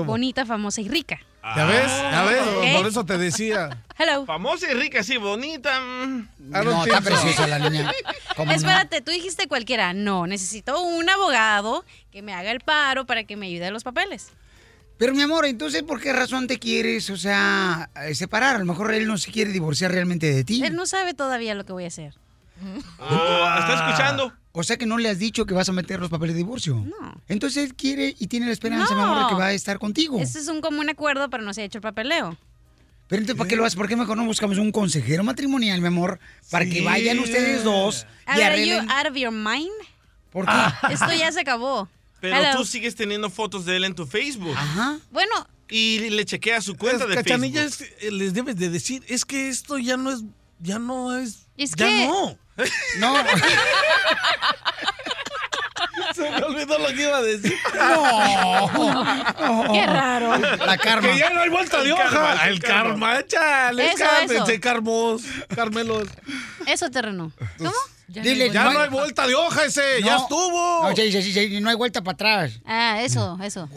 bonita, 0.05 0.45
famosa 0.45 0.81
y 0.81 0.87
rica. 0.89 1.19
¿Ya 1.55 1.65
ves? 1.65 1.87
¿Ya 1.87 2.23
ves? 2.23 2.41
Ok. 2.47 2.77
Por 2.77 2.87
eso 2.87 3.03
te 3.03 3.17
decía. 3.17 3.81
Hello. 3.97 4.25
Famosa 4.27 4.69
y 4.71 4.75
rica, 4.75 4.99
así 4.99 5.17
bonita. 5.17 5.81
mm. 5.81 6.27
No, 6.39 6.85
está 6.85 7.01
preciosa 7.01 7.47
la 7.47 7.57
niña. 7.57 7.91
Espérate, 8.53 9.01
tú 9.01 9.11
dijiste 9.11 9.47
cualquiera. 9.47 9.93
No, 9.93 10.27
necesito 10.27 10.79
un 10.81 11.09
abogado 11.09 11.83
que 12.11 12.21
me 12.21 12.33
haga 12.33 12.51
el 12.51 12.59
paro 12.59 13.05
para 13.05 13.23
que 13.23 13.35
me 13.37 13.47
ayude 13.47 13.65
a 13.67 13.71
los 13.71 13.83
papeles. 13.83 14.29
Pero 15.01 15.15
mi 15.15 15.23
amor, 15.23 15.47
entonces, 15.47 15.81
¿por 15.81 15.99
qué 15.99 16.13
razón 16.13 16.45
te 16.45 16.59
quieres, 16.59 17.09
o 17.09 17.17
sea, 17.17 17.89
eh, 18.05 18.13
separar? 18.13 18.57
A 18.57 18.59
lo 18.59 18.65
mejor 18.65 18.93
él 18.93 19.07
no 19.07 19.17
se 19.17 19.31
quiere 19.31 19.51
divorciar 19.51 19.89
realmente 19.89 20.31
de 20.31 20.43
ti. 20.43 20.63
Él 20.63 20.75
no 20.75 20.85
sabe 20.85 21.15
todavía 21.15 21.55
lo 21.55 21.65
que 21.65 21.73
voy 21.73 21.85
a 21.85 21.87
hacer. 21.87 22.13
Oh, 22.99 23.55
¿Está 23.59 23.87
escuchando? 23.87 24.31
O 24.51 24.61
sea 24.61 24.77
que 24.77 24.85
no 24.85 24.99
le 24.99 25.09
has 25.09 25.17
dicho 25.17 25.47
que 25.47 25.55
vas 25.55 25.67
a 25.69 25.71
meter 25.71 25.99
los 25.99 26.11
papeles 26.11 26.35
de 26.35 26.37
divorcio. 26.37 26.75
No. 26.75 27.19
Entonces 27.27 27.63
él 27.63 27.73
quiere 27.73 28.13
y 28.19 28.27
tiene 28.27 28.45
la 28.45 28.51
esperanza, 28.51 28.93
mi 28.93 29.01
amor, 29.01 29.23
de 29.23 29.29
que 29.29 29.33
va 29.33 29.47
a 29.47 29.53
estar 29.53 29.79
contigo. 29.79 30.19
Este 30.19 30.37
es 30.37 30.47
un 30.47 30.61
común 30.61 30.87
acuerdo, 30.87 31.31
pero 31.31 31.41
no 31.41 31.51
se 31.51 31.63
ha 31.63 31.65
hecho 31.65 31.79
el 31.79 31.81
papeleo. 31.81 32.37
Pero 33.07 33.21
entonces, 33.21 33.39
¿para 33.39 33.47
qué 33.47 33.55
lo 33.55 33.65
haces? 33.65 33.77
¿Por 33.77 33.87
qué 33.87 33.95
mejor 33.95 34.17
no 34.17 34.25
buscamos 34.25 34.59
un 34.59 34.71
consejero 34.71 35.23
matrimonial, 35.23 35.81
mi 35.81 35.87
amor? 35.87 36.19
Para 36.51 36.65
que 36.65 36.83
vayan 36.83 37.17
ustedes 37.17 37.63
dos 37.63 38.05
A 38.27 38.35
y 38.35 38.37
ver, 38.37 38.51
are 38.51 38.67
you 38.67 38.75
out 38.75 39.07
of 39.09 39.17
your 39.17 39.31
mind? 39.31 39.71
¿Por 40.31 40.45
qué? 40.45 40.93
Esto 40.93 41.11
ya 41.11 41.31
se 41.31 41.39
acabó. 41.39 41.89
Pero 42.21 42.37
Hello. 42.37 42.55
tú 42.57 42.65
sigues 42.65 42.95
teniendo 42.95 43.29
fotos 43.29 43.65
de 43.65 43.75
él 43.75 43.83
en 43.83 43.93
tu 43.95 44.05
Facebook. 44.07 44.55
Ajá. 44.55 44.99
Bueno. 45.11 45.47
Y 45.69 46.09
le 46.11 46.23
chequea 46.25 46.61
su 46.61 46.75
cuenta 46.77 47.05
de 47.07 47.15
Cachanilla, 47.15 47.63
Facebook. 47.63 47.87
eh, 48.01 48.11
les 48.11 48.33
debes 48.33 48.55
de 48.57 48.69
decir, 48.69 49.03
es 49.07 49.25
que 49.25 49.49
esto 49.49 49.77
ya 49.77 49.97
no 49.97 50.11
es, 50.11 50.21
ya 50.59 50.79
no 50.79 51.17
es, 51.17 51.47
Es 51.57 51.71
ya 51.71 51.87
que- 51.87 52.07
no. 52.07 52.37
No. 52.99 53.15
Se 56.15 56.29
me 56.29 56.43
olvidó 56.43 56.77
lo 56.77 56.87
que 56.89 57.01
iba 57.03 57.17
a 57.17 57.21
decir. 57.21 57.55
No. 57.73 59.71
Qué 59.73 59.85
raro. 59.85 60.37
La 60.37 60.77
karma. 60.77 61.07
Que 61.07 61.17
ya 61.17 61.29
no 61.31 61.41
hay 61.41 61.49
vuelta 61.49 61.81
de 61.81 61.91
hoja. 61.93 62.47
el 62.47 62.53
el 62.53 62.59
karma, 62.61 63.25
chale. 63.25 63.87
Eso, 63.87 63.97
cálmense, 63.97 64.51
eso. 64.53 64.61
Carmos, 64.61 65.21
Carmelos. 65.55 66.07
Eso, 66.67 66.89
terreno. 66.91 67.31
¿Cómo? 67.57 67.71
Dile, 68.11 68.49
Ya 68.51 68.71
no 68.71 68.79
hay 68.79 68.89
vuelta 68.89 69.25
de 69.25 69.35
hoja 69.35 69.65
ese, 69.65 70.01
ya 70.03 70.15
No. 70.17 70.21
estuvo. 70.23 70.83
No, 70.89 70.95
sí, 70.95 71.11
sí, 71.11 71.21
sí, 71.21 71.33
sí, 71.33 71.61
no 71.61 71.69
hay 71.69 71.75
vuelta 71.75 72.01
para 72.03 72.13
atrás. 72.15 72.59
Ah, 72.65 73.01
eso, 73.01 73.37
eso. 73.43 73.69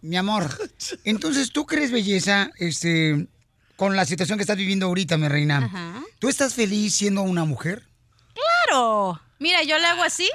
Mi 0.00 0.16
amor. 0.16 0.48
Entonces, 1.04 1.52
¿tú 1.52 1.66
crees, 1.66 1.90
belleza, 1.90 2.50
este, 2.58 3.26
con 3.76 3.96
la 3.96 4.04
situación 4.04 4.38
que 4.38 4.42
estás 4.42 4.56
viviendo 4.56 4.86
ahorita, 4.86 5.18
mi 5.18 5.28
reina? 5.28 5.58
Ajá. 5.66 6.02
¿Tú 6.18 6.28
estás 6.28 6.54
feliz 6.54 6.94
siendo 6.94 7.22
una 7.22 7.44
mujer? 7.44 7.82
¡Claro! 8.66 9.20
Mira, 9.38 9.62
yo 9.64 9.76
le 9.78 9.86
hago 9.86 10.02
así, 10.04 10.30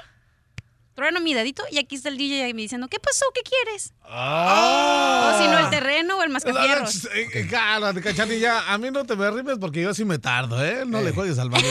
trueno 0.93 1.22
mi 1.22 1.34
dedito 1.34 1.64
y 1.72 1.78
aquí 1.78 1.95
está 1.95 2.10
el 2.10 2.18
DJ 2.18 2.43
ahí 2.43 2.53
me 2.53 2.62
diciendo, 2.64 2.88
¿qué 2.89 2.99
pasó? 2.99 3.26
¿Qué 3.34 3.41
quieres? 3.41 3.93
Ah. 4.03 5.34
O 5.34 5.41
si 5.41 5.47
no, 5.49 5.60
el 5.60 5.70
terreno 5.70 6.18
o 6.18 6.24
el 6.24 6.30
mascafierros. 6.30 7.05
Eh, 7.05 7.28
eh, 7.34 7.47
Cálmate, 7.49 8.01
cachanilla. 8.01 8.72
A 8.72 8.78
mí 8.78 8.91
no 8.91 9.05
te 9.05 9.16
me 9.16 9.30
rimes 9.32 9.58
porque 9.60 9.82
yo 9.82 9.93
sí 9.93 10.03
me 10.05 10.18
tardo, 10.20 10.64
¿eh? 10.64 10.84
No 10.86 11.01
le 11.01 11.12
juegues 11.12 11.39
al 11.39 11.49
balón. 11.49 11.70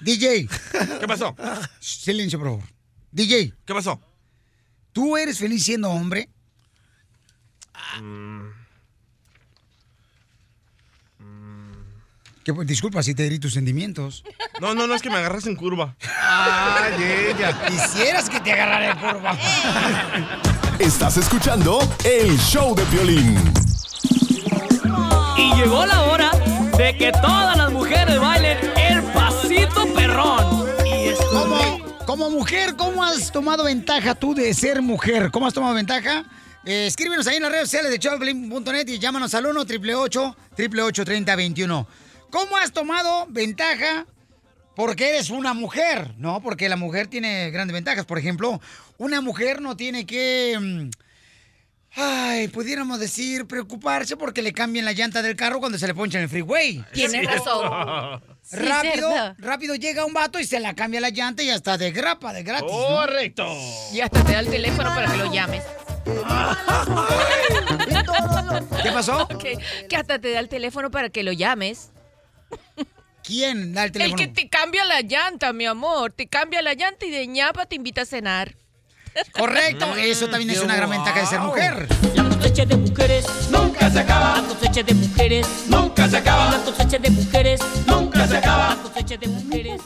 DJ. 0.00 0.48
¿Qué 1.00 1.06
pasó? 1.06 1.36
Silencio, 1.80 2.38
por 2.38 2.48
favor. 2.48 2.64
DJ. 3.12 3.54
¿Qué 3.64 3.74
pasó? 3.74 4.00
¿Tú 4.92 5.16
eres 5.16 5.38
feliz 5.38 5.64
siendo 5.64 5.90
hombre? 5.90 6.28
Que, 12.44 12.54
pues, 12.54 12.66
disculpa 12.66 13.02
si 13.02 13.14
te 13.14 13.26
herí 13.26 13.38
tus 13.38 13.52
sentimientos. 13.52 14.24
No, 14.60 14.74
no, 14.74 14.86
no, 14.86 14.94
es 14.94 15.02
que 15.02 15.10
me 15.10 15.16
agarras 15.16 15.46
en 15.46 15.56
curva. 15.56 15.96
Ay, 16.18 17.30
ella. 17.30 17.66
Quisieras 17.66 18.30
que 18.30 18.40
te 18.40 18.52
agarrara 18.52 18.90
en 18.90 18.98
curva. 18.98 19.38
Estás 20.78 21.18
escuchando 21.18 21.78
el 22.04 22.38
show 22.38 22.74
de 22.74 22.84
violín. 22.86 23.38
Y 25.36 25.54
llegó 25.54 25.84
la 25.84 26.02
hora 26.04 26.30
de 26.76 26.96
que 26.96 27.12
todas 27.12 27.56
las 27.56 27.70
mujeres 27.70 28.18
bailen 28.18 28.69
perrón. 29.92 30.66
Como, 31.32 32.06
como 32.06 32.30
mujer, 32.30 32.74
¿cómo 32.76 33.04
has 33.04 33.30
tomado 33.30 33.64
ventaja 33.64 34.14
tú 34.14 34.34
de 34.34 34.52
ser 34.54 34.82
mujer? 34.82 35.30
¿Cómo 35.30 35.46
has 35.46 35.54
tomado 35.54 35.74
ventaja? 35.74 36.24
Eh, 36.64 36.86
escríbenos 36.86 37.26
ahí 37.26 37.36
en 37.36 37.42
las 37.42 37.52
redes 37.52 37.64
sociales 37.70 37.90
de 37.90 37.98
showdepiolín.net 37.98 38.88
y 38.88 38.98
llámanos 38.98 39.32
al 39.34 39.46
1 39.46 39.60
888 39.60 41.04
3021 41.04 41.86
¿Cómo 42.30 42.56
has 42.58 42.72
tomado 42.72 43.26
ventaja 43.30 44.06
porque 44.76 45.08
eres 45.10 45.30
una 45.30 45.54
mujer? 45.54 46.14
No, 46.18 46.40
porque 46.42 46.68
la 46.68 46.76
mujer 46.76 47.06
tiene 47.06 47.50
grandes 47.50 47.74
ventajas. 47.74 48.04
Por 48.04 48.18
ejemplo, 48.18 48.60
una 48.98 49.20
mujer 49.20 49.60
no 49.60 49.76
tiene 49.76 50.06
que... 50.06 50.56
mm, 50.60 50.90
Ay, 51.96 52.46
pudiéramos 52.48 53.00
decir, 53.00 53.46
preocuparse 53.46 54.16
porque 54.16 54.42
le 54.42 54.52
cambien 54.52 54.84
la 54.84 54.92
llanta 54.92 55.22
del 55.22 55.34
carro 55.34 55.58
cuando 55.58 55.76
se 55.76 55.88
le 55.88 55.94
poncha 55.94 56.18
en 56.18 56.24
el 56.24 56.30
freeway. 56.30 56.84
Tienes 56.92 57.26
razón. 57.26 58.22
Sí, 58.50 58.56
rápido, 58.56 59.12
cierto. 59.12 59.34
rápido 59.38 59.74
llega 59.76 60.04
un 60.04 60.12
vato 60.12 60.40
y 60.40 60.44
se 60.44 60.58
la 60.58 60.74
cambia 60.74 61.00
la 61.00 61.10
llanta 61.10 61.42
y 61.42 61.50
hasta 61.50 61.78
de 61.78 61.92
grapa, 61.92 62.32
de 62.32 62.42
gratis. 62.42 62.70
¿no? 62.72 62.96
Correcto. 62.96 63.46
Y 63.92 64.00
hasta 64.00 64.24
te 64.24 64.32
da 64.32 64.40
el 64.40 64.48
teléfono 64.48 64.90
para 64.92 65.10
que 65.10 65.16
lo 65.18 65.32
llames. 65.32 65.62
¿Qué 68.82 68.92
pasó? 68.92 69.28
Que, 69.28 69.58
que 69.88 69.96
hasta 69.96 70.18
te 70.18 70.32
da 70.32 70.40
el 70.40 70.48
teléfono 70.48 70.90
para 70.90 71.10
que 71.10 71.22
lo 71.22 71.32
llames. 71.32 71.90
¿Quién 73.22 73.74
da 73.74 73.82
el 73.84 73.88
El 73.88 73.92
teléfono? 73.92 74.16
que 74.16 74.28
te 74.28 74.48
cambia 74.48 74.84
la 74.84 75.02
llanta, 75.02 75.52
mi 75.52 75.66
amor. 75.66 76.12
Te 76.12 76.26
cambia 76.26 76.62
la 76.62 76.74
llanta 76.74 77.06
y 77.06 77.10
de 77.10 77.26
ñapa 77.26 77.66
te 77.66 77.76
invita 77.76 78.02
a 78.02 78.06
cenar. 78.06 78.56
Correcto, 79.32 79.94
eso 79.96 80.28
también 80.28 80.50
es 80.50 80.60
una 80.60 80.76
gran 80.76 80.90
ventaja 80.90 81.20
de 81.20 81.26
ser 81.26 81.40
mujer. 81.40 81.88
La 82.14 82.24
cosecha 82.24 82.64
de 82.64 82.76
mujeres 82.76 83.26
nunca 83.50 83.90
se 83.90 84.00
acaba. 84.00 84.36
La 84.40 84.48
cosecha 84.48 84.82
de 84.82 84.94
mujeres 84.94 85.46
nunca 85.68 86.08
se 86.08 86.16
acaba. 86.16 86.50
La 86.50 86.58
cosecha 86.64 86.98
de 86.98 87.10
mujeres 87.10 87.60
nunca 87.86 88.28
se 88.28 88.36
acaba. 88.36 88.68
La 88.70 88.82
cosecha 88.82 89.16
de 89.16 89.28
mujeres. 89.28 89.80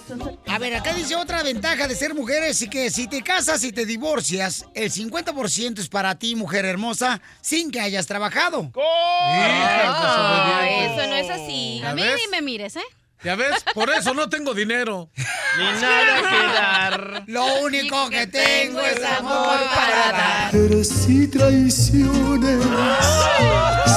A 0.47 0.59
ver, 0.59 0.75
acá 0.75 0.93
dice 0.95 1.17
otra 1.17 1.43
ventaja 1.43 1.89
de 1.89 1.95
ser 1.95 2.15
mujer 2.15 2.43
es 2.45 2.67
que 2.69 2.91
si 2.91 3.09
te 3.09 3.23
casas 3.23 3.65
y 3.65 3.73
te 3.73 3.87
divorcias, 3.87 4.67
el 4.75 4.91
50% 4.91 5.79
es 5.79 5.89
para 5.89 6.15
ti, 6.19 6.37
mujer 6.37 6.65
hermosa, 6.65 7.21
sin 7.41 7.71
que 7.71 7.81
hayas 7.81 8.07
trabajado. 8.07 8.71
Ah, 8.77 10.67
eso 10.69 11.09
no 11.09 11.15
es 11.17 11.31
así. 11.31 11.83
A 11.85 11.95
mí 11.95 12.03
ni 12.03 12.31
me 12.31 12.43
mires, 12.43 12.77
¿eh? 12.77 12.83
¿Ya 13.23 13.37
ves? 13.37 13.65
Por 13.75 13.89
eso 13.91 14.13
no 14.13 14.29
tengo 14.29 14.53
dinero. 14.55 15.09
Ni 15.57 15.65
nada 15.81 16.29
que 16.29 16.47
dar. 16.55 17.25
Lo 17.27 17.47
único 17.63 18.11
que 18.11 18.27
tengo 18.27 18.81
es 18.81 19.03
amor 19.03 19.61
para 19.75 20.13
dar. 20.13 20.55
Mujeres 20.55 21.07
y 21.09 21.27
traiciones 21.29 22.65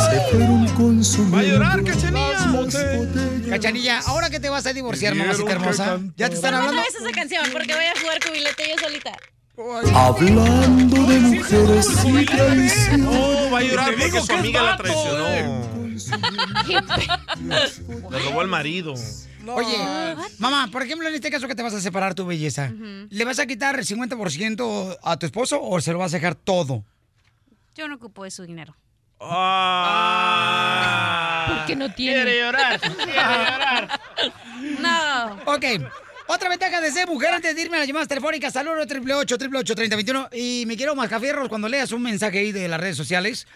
se 0.09 0.22
fueron 0.32 0.68
consumiendo. 0.76 1.36
Va 1.36 1.41
a 1.41 1.43
llorar, 1.43 1.84
Cachanilla. 1.84 3.49
Cachanilla, 3.49 3.99
ahora 4.05 4.30
que 4.30 4.39
te 4.39 4.49
vas 4.49 4.65
a 4.65 4.74
divorciar, 4.74 5.15
mamacita 5.15 5.45
que 5.47 5.51
hermosa, 5.53 5.99
ya 6.15 6.30
te 6.30 6.36
están 6.36 6.51
No 6.51 6.57
hablando. 6.59 6.82
ves 6.84 6.95
esa 6.95 7.11
canción 7.11 7.45
porque 7.51 7.74
voy 7.74 7.86
a 7.86 7.99
jugar 7.99 8.20
cubilete 8.26 8.63
yo 8.70 8.76
solita. 8.82 9.11
Hablando 9.95 10.95
de 11.07 11.20
mujeres 11.20 11.88
y 12.05 12.26
traiciones. 12.26 12.89
Oh, 13.09 13.49
va 13.51 13.57
a 13.57 13.61
llorar 13.61 13.88
porque 13.89 14.05
digo 14.05 14.22
su 14.26 14.32
amiga 14.34 14.61
la 14.61 14.78
traicionó. 14.78 15.76
Le 18.09 18.19
robó 18.19 18.41
el 18.41 18.47
marido. 18.47 18.93
Oye, 19.47 19.77
mamá, 20.39 20.69
por 20.71 20.81
ejemplo, 20.83 21.07
en 21.07 21.15
este 21.15 21.31
caso 21.31 21.47
que 21.47 21.55
te 21.55 21.63
vas 21.63 21.73
a 21.73 21.81
separar 21.81 22.15
tu 22.15 22.25
belleza, 22.25 22.71
¿le 23.09 23.25
vas 23.25 23.39
a 23.39 23.45
quitar 23.45 23.79
el 23.79 23.85
50% 23.85 24.97
a 25.01 25.17
tu 25.17 25.25
esposo 25.25 25.61
o 25.61 25.79
se 25.81 25.93
lo 25.93 25.99
vas 25.99 26.13
a 26.13 26.17
dejar 26.17 26.35
todo? 26.35 26.83
Yo 27.75 27.87
no 27.87 27.95
ocupo 27.95 28.23
de 28.23 28.31
su 28.31 28.43
dinero. 28.43 28.75
Ah. 29.19 29.87
¿Por 31.47 31.65
qué 31.65 31.75
no 31.75 31.91
tiene? 31.93 32.23
Quiere 32.23 32.39
llorar. 32.39 32.79
Quiere 32.79 33.13
llorar. 33.13 33.99
No. 34.79 35.39
Ok. 35.53 35.65
Otra 36.27 36.49
ventaja 36.49 36.81
de 36.81 36.91
ser 36.91 37.07
mujer 37.07 37.33
antes 37.33 37.55
de 37.55 37.61
irme 37.61 37.77
a 37.77 37.79
las 37.79 37.87
llamadas 37.87 38.09
telefónicas 38.09 38.55
al 38.57 38.67
1 38.67 38.81
888 38.81 39.75
3021 39.75 40.29
Y 40.33 40.65
me 40.67 40.75
quiero 40.75 40.93
mascafierros 40.93 41.47
cuando 41.47 41.69
leas 41.69 41.93
un 41.93 42.01
mensaje 42.01 42.39
ahí 42.39 42.51
de 42.51 42.67
las 42.67 42.81
redes 42.81 42.97
sociales 42.97 43.47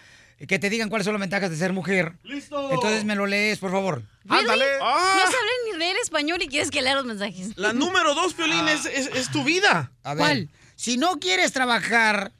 que 0.48 0.58
te 0.58 0.70
digan 0.70 0.88
cuáles 0.88 1.04
son 1.04 1.14
las 1.14 1.20
ventajas 1.20 1.50
de 1.50 1.56
ser 1.56 1.72
mujer. 1.72 2.14
¡Listo! 2.22 2.70
Entonces 2.72 3.04
me 3.04 3.14
lo 3.14 3.26
lees, 3.26 3.58
por 3.58 3.70
favor. 3.70 4.02
Ándale. 4.28 4.64
Ah, 4.80 5.14
No 5.16 5.22
sabes 5.22 5.52
ni 5.72 5.78
leer 5.78 5.96
español 6.02 6.42
y 6.42 6.48
quieres 6.48 6.70
que 6.70 6.82
lea 6.82 6.94
los 6.94 7.04
mensajes. 7.04 7.56
la 7.56 7.72
número 7.72 8.14
dos, 8.14 8.34
Piolín, 8.34 8.66
es, 8.68 8.86
es, 8.86 9.06
es 9.14 9.30
tu 9.30 9.44
vida. 9.44 9.92
A 10.02 10.14
ver, 10.14 10.18
¿Cuál? 10.18 10.48
si 10.76 10.96
no 10.96 11.18
quieres 11.20 11.52
trabajar, 11.52 12.32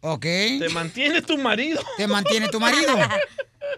¿ok? 0.00 0.22
Te 0.22 0.68
mantiene 0.72 1.22
tu 1.22 1.36
marido. 1.38 1.82
Te 1.96 2.06
mantiene 2.06 2.48
tu 2.48 2.60
marido. 2.60 2.96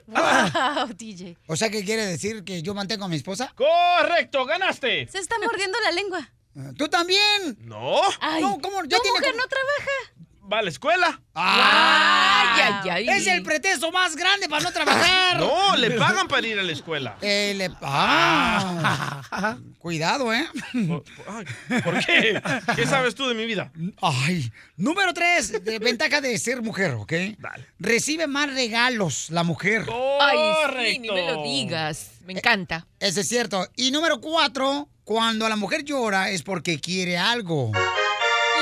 Wow, 0.06 0.88
DJ. 0.96 1.36
O 1.46 1.56
sea, 1.56 1.68
¿qué 1.70 1.84
quiere 1.84 2.04
decir 2.06 2.44
que 2.44 2.62
yo 2.62 2.74
mantengo 2.74 3.04
a 3.04 3.08
mi 3.08 3.16
esposa? 3.16 3.52
Correcto, 3.56 4.44
ganaste. 4.44 5.08
Se 5.08 5.18
está 5.18 5.36
mordiendo 5.38 5.78
la 5.80 5.90
lengua. 5.92 6.30
¿Tú 6.76 6.88
también? 6.88 7.56
No. 7.60 8.00
Ay, 8.20 8.42
No, 8.42 8.58
¿cómo? 8.60 8.82
Ya 8.84 8.96
tu 8.96 9.02
tiene 9.02 9.18
mujer 9.18 9.32
como- 9.32 9.42
no 9.42 9.48
trabaja. 9.48 10.19
Va 10.52 10.58
a 10.58 10.62
la 10.62 10.70
escuela. 10.70 11.20
¡Ah! 11.34 12.80
Ay, 12.82 12.88
ay, 12.90 13.08
ay. 13.08 13.18
Es 13.20 13.26
el 13.28 13.42
pretexto 13.42 13.92
más 13.92 14.16
grande 14.16 14.48
para 14.48 14.62
no 14.64 14.72
trabajar. 14.72 15.20
No, 15.40 15.76
le 15.76 15.92
pagan 15.92 16.26
para 16.28 16.46
ir 16.46 16.58
a 16.58 16.62
la 16.62 16.72
escuela. 16.72 17.16
Eh, 17.22 17.54
le- 17.56 17.70
ah. 17.82 19.56
Cuidado, 19.78 20.34
¿eh? 20.34 20.46
Ay, 20.74 21.80
¿Por 21.82 22.04
qué? 22.04 22.42
¿Qué 22.74 22.86
sabes 22.86 23.14
tú 23.14 23.28
de 23.28 23.34
mi 23.34 23.46
vida? 23.46 23.70
Ay. 24.02 24.50
Número 24.76 25.14
tres, 25.14 25.64
de 25.64 25.78
ventaja 25.78 26.20
de 26.20 26.36
ser 26.38 26.62
mujer, 26.62 26.94
¿ok? 26.94 27.12
Dale. 27.38 27.66
Recibe 27.78 28.26
más 28.26 28.52
regalos 28.52 29.30
la 29.30 29.44
mujer. 29.44 29.86
Ay, 30.20 30.36
Correcto. 30.66 30.90
sí, 30.92 30.98
ni 30.98 31.10
me 31.10 31.26
lo 31.32 31.42
digas. 31.44 32.10
Me 32.26 32.32
encanta. 32.34 32.86
Eso 32.98 33.20
es 33.20 33.28
cierto. 33.28 33.66
Y 33.76 33.90
número 33.92 34.20
cuatro, 34.20 34.88
cuando 35.04 35.48
la 35.48 35.56
mujer 35.56 35.84
llora 35.84 36.30
es 36.30 36.42
porque 36.42 36.80
quiere 36.80 37.16
algo. 37.16 37.70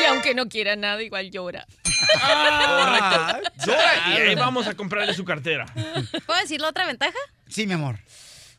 Y 0.01 0.05
aunque 0.07 0.35
no 0.35 0.49
quiera 0.49 0.77
nada, 0.77 1.03
igual 1.03 1.31
llora. 1.31 1.67
Correcto. 1.99 3.51
Llora 3.67 4.09
y 4.09 4.13
ahí 4.13 4.35
vamos 4.35 4.67
a 4.67 4.75
comprarle 4.75 5.15
su 5.15 5.25
cartera. 5.25 5.67
¿Puedo 6.27 6.41
decir 6.41 6.61
la 6.61 6.69
otra 6.69 6.87
ventaja? 6.87 7.19
Sí, 7.49 7.67
mi 7.67 7.75
amor. 7.75 7.99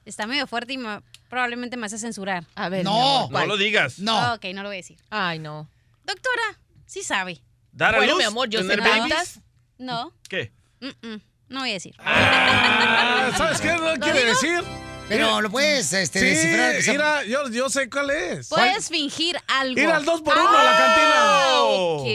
Está 0.05 0.25
medio 0.27 0.47
fuerte 0.47 0.73
y 0.73 0.77
me- 0.77 1.01
probablemente 1.29 1.77
me 1.77 1.85
hace 1.85 1.97
censurar. 1.97 2.45
A 2.55 2.69
ver. 2.69 2.83
No. 2.83 2.91
mi 2.91 3.15
amor, 3.27 3.31
No 3.31 3.45
lo 3.45 3.57
digas. 3.57 3.99
No. 3.99 4.33
Ok, 4.33 4.45
no 4.53 4.63
lo 4.63 4.69
voy 4.69 4.77
a 4.77 4.81
decir. 4.81 4.97
Ay, 5.09 5.39
no. 5.39 5.69
Doctora, 6.05 6.59
sí 6.85 7.03
sabe. 7.03 7.41
Dar 7.71 7.93
a 7.93 7.97
Bueno, 7.97 8.13
luz, 8.13 8.19
mi 8.21 8.25
amor, 8.25 8.49
yo 8.49 8.61
sé 8.61 8.67
tener 8.67 8.81
babies. 8.81 9.01
ventas. 9.03 9.39
No, 9.77 10.11
¿Qué? 10.27 10.51
mm, 10.81 10.87
mm, 11.07 11.21
no 11.49 11.59
voy 11.61 11.69
a 11.69 11.73
decir. 11.73 11.95
Ah, 11.99 13.29
¿Sabes 13.37 13.61
qué 13.61 13.67
no 13.73 13.93
quiere 13.99 14.19
digo? 14.25 14.31
decir? 14.31 14.63
Pero 15.09 15.41
lo 15.41 15.49
puedes 15.49 15.91
este, 15.91 16.19
Sí, 16.19 16.25
descifrar. 16.25 16.81
que 16.83 16.91
mira, 16.91 17.23
yo, 17.25 17.49
yo 17.49 17.69
sé 17.69 17.89
cuál 17.89 18.11
es. 18.11 18.47
Puedes 18.47 18.87
fingir 18.89 19.37
algo. 19.47 19.79
Ir 19.79 19.87
al 19.89 20.05
dos 20.05 20.21
por 20.21 20.37
uno 20.37 20.47
a 20.57 20.63
la 20.63 20.77
cantina. 20.77 21.61
Ok. 21.63 22.07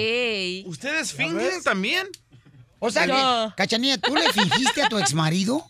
¿Ustedes 0.71 1.13
fingen 1.13 1.63
también? 1.63 2.09
O 2.79 2.91
sea, 2.91 3.07
No. 3.07 3.51
que, 3.51 3.57
Cachanilla, 3.63 3.99
¿tú 3.99 4.15
le 4.15 4.33
fingiste 4.33 4.83
a 4.83 4.89
tu 4.89 4.99
exmarido? 4.99 5.67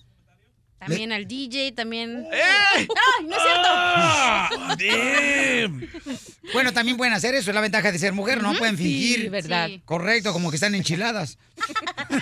También 0.79 1.13
al 1.13 1.27
DJ, 1.27 1.73
también. 1.73 2.27
¡Eh! 2.31 2.41
¡Ay, 2.77 2.89
no 3.27 3.35
es 3.37 3.43
Ah, 3.47 4.77
cierto! 4.79 5.87
Bueno, 6.53 6.73
también 6.75 6.99
pueden 6.99 7.15
hacer 7.15 7.35
eso, 7.35 7.51
es 7.51 7.55
la 7.55 7.63
ventaja 7.63 7.91
de 7.91 7.99
ser 7.99 8.13
mujer, 8.13 8.43
no 8.43 8.55
pueden 8.55 8.77
fingir. 8.77 9.23
Sí, 9.23 9.29
verdad. 9.31 9.67
Sí. 9.69 9.81
Correcto, 9.87 10.33
como 10.35 10.51
que 10.51 10.57
están 10.57 10.75
enchiladas. 10.75 11.39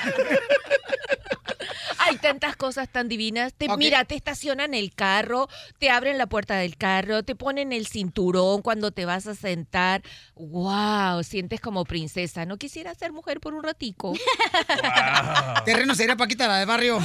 Hay 2.13 2.19
tantas 2.19 2.57
cosas 2.57 2.89
tan 2.89 3.09
divinas. 3.09 3.55
Te. 3.55 3.69
Mira, 3.77 4.05
te 4.05 4.15
estacionan 4.15 4.75
el 4.75 4.95
carro, 4.95 5.49
te 5.79 5.91
abren 5.91 6.19
la 6.19 6.27
puerta 6.27 6.57
del 6.57 6.77
carro, 6.77 7.23
te 7.23 7.35
ponen 7.35 7.73
el 7.73 7.87
cinturón 7.87 8.63
cuando 8.63 8.91
te 8.91 9.05
vas 9.05 9.27
a 9.27 9.35
sentar. 9.35 10.03
¡Wow! 10.35 11.23
Sientes 11.25 11.61
como 11.61 11.85
princesa. 11.85 12.45
¿No 12.45 12.59
quisiera 12.59 12.95
ser 12.95 13.13
mujer 13.13 13.41
por 13.41 13.55
un 13.55 13.63
ratico? 13.63 14.13
Terreno 15.65 15.95
sería 15.95 16.17
Paquita 16.17 16.47
la 16.49 16.59
de 16.59 16.67
barrio. 16.67 17.01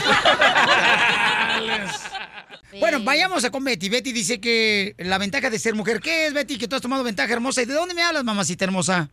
bueno, 2.79 2.99
vayamos 3.01 3.45
a 3.45 3.49
con 3.49 3.63
Betty. 3.63 3.89
Betty 3.89 4.11
dice 4.11 4.41
que 4.41 4.95
la 4.97 5.17
ventaja 5.17 5.49
de 5.49 5.59
ser 5.59 5.75
mujer, 5.75 6.01
¿qué 6.01 6.27
es, 6.27 6.33
Betty? 6.33 6.57
Que 6.57 6.67
tú 6.67 6.75
has 6.75 6.81
tomado 6.81 7.03
ventaja 7.03 7.31
hermosa. 7.31 7.61
¿Y 7.61 7.65
de 7.65 7.73
dónde 7.73 7.93
me 7.95 8.03
hablas, 8.03 8.23
mamacita 8.23 8.65
hermosa? 8.65 9.09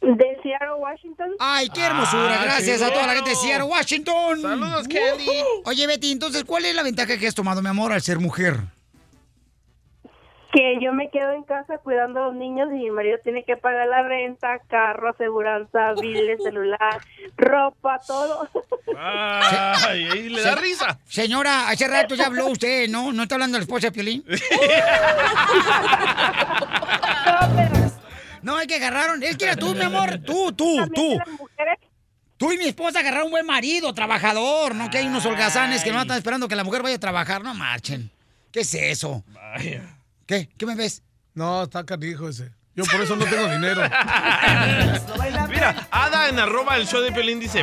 De 0.00 0.38
Seattle, 0.42 0.74
Washington. 0.78 1.30
Ay, 1.40 1.68
qué 1.70 1.82
hermosura. 1.84 2.38
Ah, 2.40 2.44
Gracias 2.44 2.80
a 2.82 2.90
toda 2.92 3.06
la 3.06 3.14
gente 3.14 3.30
de 3.30 3.36
Seattle, 3.36 3.64
Washington. 3.64 4.40
Saludos, 4.42 4.86
Kelly. 4.88 5.28
Oye, 5.64 5.86
Betty, 5.86 6.12
entonces, 6.12 6.44
¿cuál 6.44 6.64
es 6.64 6.74
la 6.74 6.82
ventaja 6.84 7.18
que 7.18 7.26
has 7.26 7.34
tomado, 7.34 7.60
mi 7.62 7.68
amor, 7.68 7.92
al 7.92 8.00
ser 8.00 8.18
mujer? 8.20 8.56
Que 10.52 10.78
yo 10.80 10.94
me 10.94 11.10
quedo 11.10 11.32
en 11.32 11.42
casa 11.42 11.76
cuidando 11.78 12.20
a 12.22 12.26
los 12.28 12.34
niños 12.34 12.68
y 12.72 12.76
mi 12.76 12.90
marido 12.90 13.18
tiene 13.22 13.44
que 13.44 13.56
pagar 13.58 13.86
la 13.88 14.02
renta, 14.02 14.58
carro, 14.68 15.10
aseguranza, 15.10 15.92
biles, 16.00 16.42
celular, 16.42 17.00
ropa, 17.36 18.00
todo. 18.06 18.48
Ay, 18.96 20.08
ahí 20.10 20.28
le 20.30 20.40
da 20.40 20.54
Se- 20.54 20.60
risa. 20.62 20.98
Señora, 21.06 21.68
hace 21.68 21.86
rato 21.86 22.14
ya 22.14 22.26
habló 22.26 22.46
usted, 22.46 22.88
¿no? 22.88 23.12
¿No 23.12 23.24
está 23.24 23.34
hablando 23.34 23.56
de 23.56 23.60
la 23.60 23.64
esposa 23.64 23.88
de 23.88 23.92
Piolín? 23.92 24.24
No, 27.26 27.77
es 28.60 28.66
que 28.66 28.76
agarraron. 28.76 29.22
Es 29.22 29.36
que 29.36 29.44
era 29.44 29.56
tú, 29.56 29.74
mi 29.74 29.82
amor. 29.82 30.20
Tú, 30.24 30.52
tú, 30.52 30.86
tú. 30.94 31.18
Tú 32.36 32.52
y 32.52 32.58
mi 32.58 32.66
esposa 32.66 33.00
agarraron 33.00 33.26
un 33.26 33.32
buen 33.32 33.46
marido, 33.46 33.92
trabajador, 33.92 34.74
¿no? 34.74 34.88
Que 34.90 34.98
hay 34.98 35.06
unos 35.06 35.26
holgazanes 35.26 35.82
que 35.82 35.92
no 35.92 36.00
están 36.00 36.18
esperando 36.18 36.46
que 36.46 36.54
la 36.54 36.64
mujer 36.64 36.82
vaya 36.82 36.96
a 36.96 37.00
trabajar. 37.00 37.42
No 37.42 37.52
marchen. 37.54 38.10
¿Qué 38.52 38.60
es 38.60 38.74
eso? 38.74 39.24
¿Qué? 40.26 40.48
¿Qué 40.56 40.66
me 40.66 40.74
ves? 40.74 41.02
No, 41.34 41.64
está 41.64 41.84
canijo 41.84 42.28
ese. 42.28 42.52
Yo 42.74 42.84
por 42.84 43.00
eso 43.00 43.16
no 43.16 43.24
tengo 43.24 43.48
dinero. 43.48 43.82
Mira, 45.48 45.88
Ada 45.90 46.28
en 46.28 46.38
arroba 46.38 46.76
el 46.76 46.86
show 46.86 47.00
de 47.00 47.10
Pelín 47.10 47.40
dice, 47.40 47.62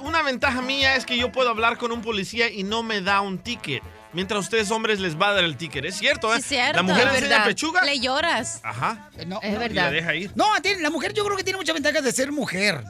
una 0.00 0.22
ventaja 0.22 0.62
mía 0.62 0.96
es 0.96 1.04
que 1.04 1.18
yo 1.18 1.30
puedo 1.30 1.50
hablar 1.50 1.76
con 1.76 1.92
un 1.92 2.00
policía 2.00 2.48
y 2.50 2.62
no 2.62 2.82
me 2.82 3.02
da 3.02 3.20
un 3.20 3.38
ticket. 3.38 3.82
Mientras 4.14 4.36
a 4.36 4.40
ustedes 4.40 4.70
hombres 4.70 5.00
les 5.00 5.20
va 5.20 5.28
a 5.28 5.34
dar 5.34 5.44
el 5.44 5.56
ticket. 5.56 5.84
Es 5.84 5.96
cierto, 5.96 6.34
¿eh? 6.34 6.40
Cierto. 6.40 6.76
La 6.76 6.82
mujer 6.82 7.08
Es 7.08 7.14
enseña 7.22 7.44
pechuga. 7.44 7.82
Le 7.84 7.98
lloras. 8.00 8.60
Ajá. 8.64 9.10
No, 9.26 9.40
Es 9.42 9.52
no, 9.52 9.58
verdad. 9.58 9.70
Y 9.70 9.74
la 9.74 9.90
deja 9.90 10.14
ir. 10.14 10.30
No, 10.36 10.46
tiene- 10.62 10.80
la 10.82 10.90
mujer 10.90 11.12
yo 11.12 11.24
creo 11.24 11.36
que 11.36 11.44
tiene 11.44 11.58
mucha 11.58 11.72
ventaja 11.72 12.00
de 12.00 12.12
ser 12.12 12.30
mujer. 12.32 12.82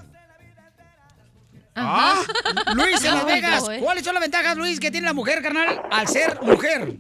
Ah. 1.77 2.23
Luis, 2.75 3.05
en 3.05 3.15
Las 3.15 3.27
Vegas, 3.27 3.63
no, 3.65 3.73
eh. 3.73 3.81
¿cuáles 3.81 4.05
son 4.05 4.15
las 4.15 4.23
ventajas, 4.23 4.57
Luis, 4.57 4.79
que 4.79 4.91
tiene 4.91 5.07
la 5.09 5.13
mujer, 5.15 5.43
carnal, 5.43 5.83
al 5.91 6.07
ser 6.07 6.41
mujer? 6.43 6.93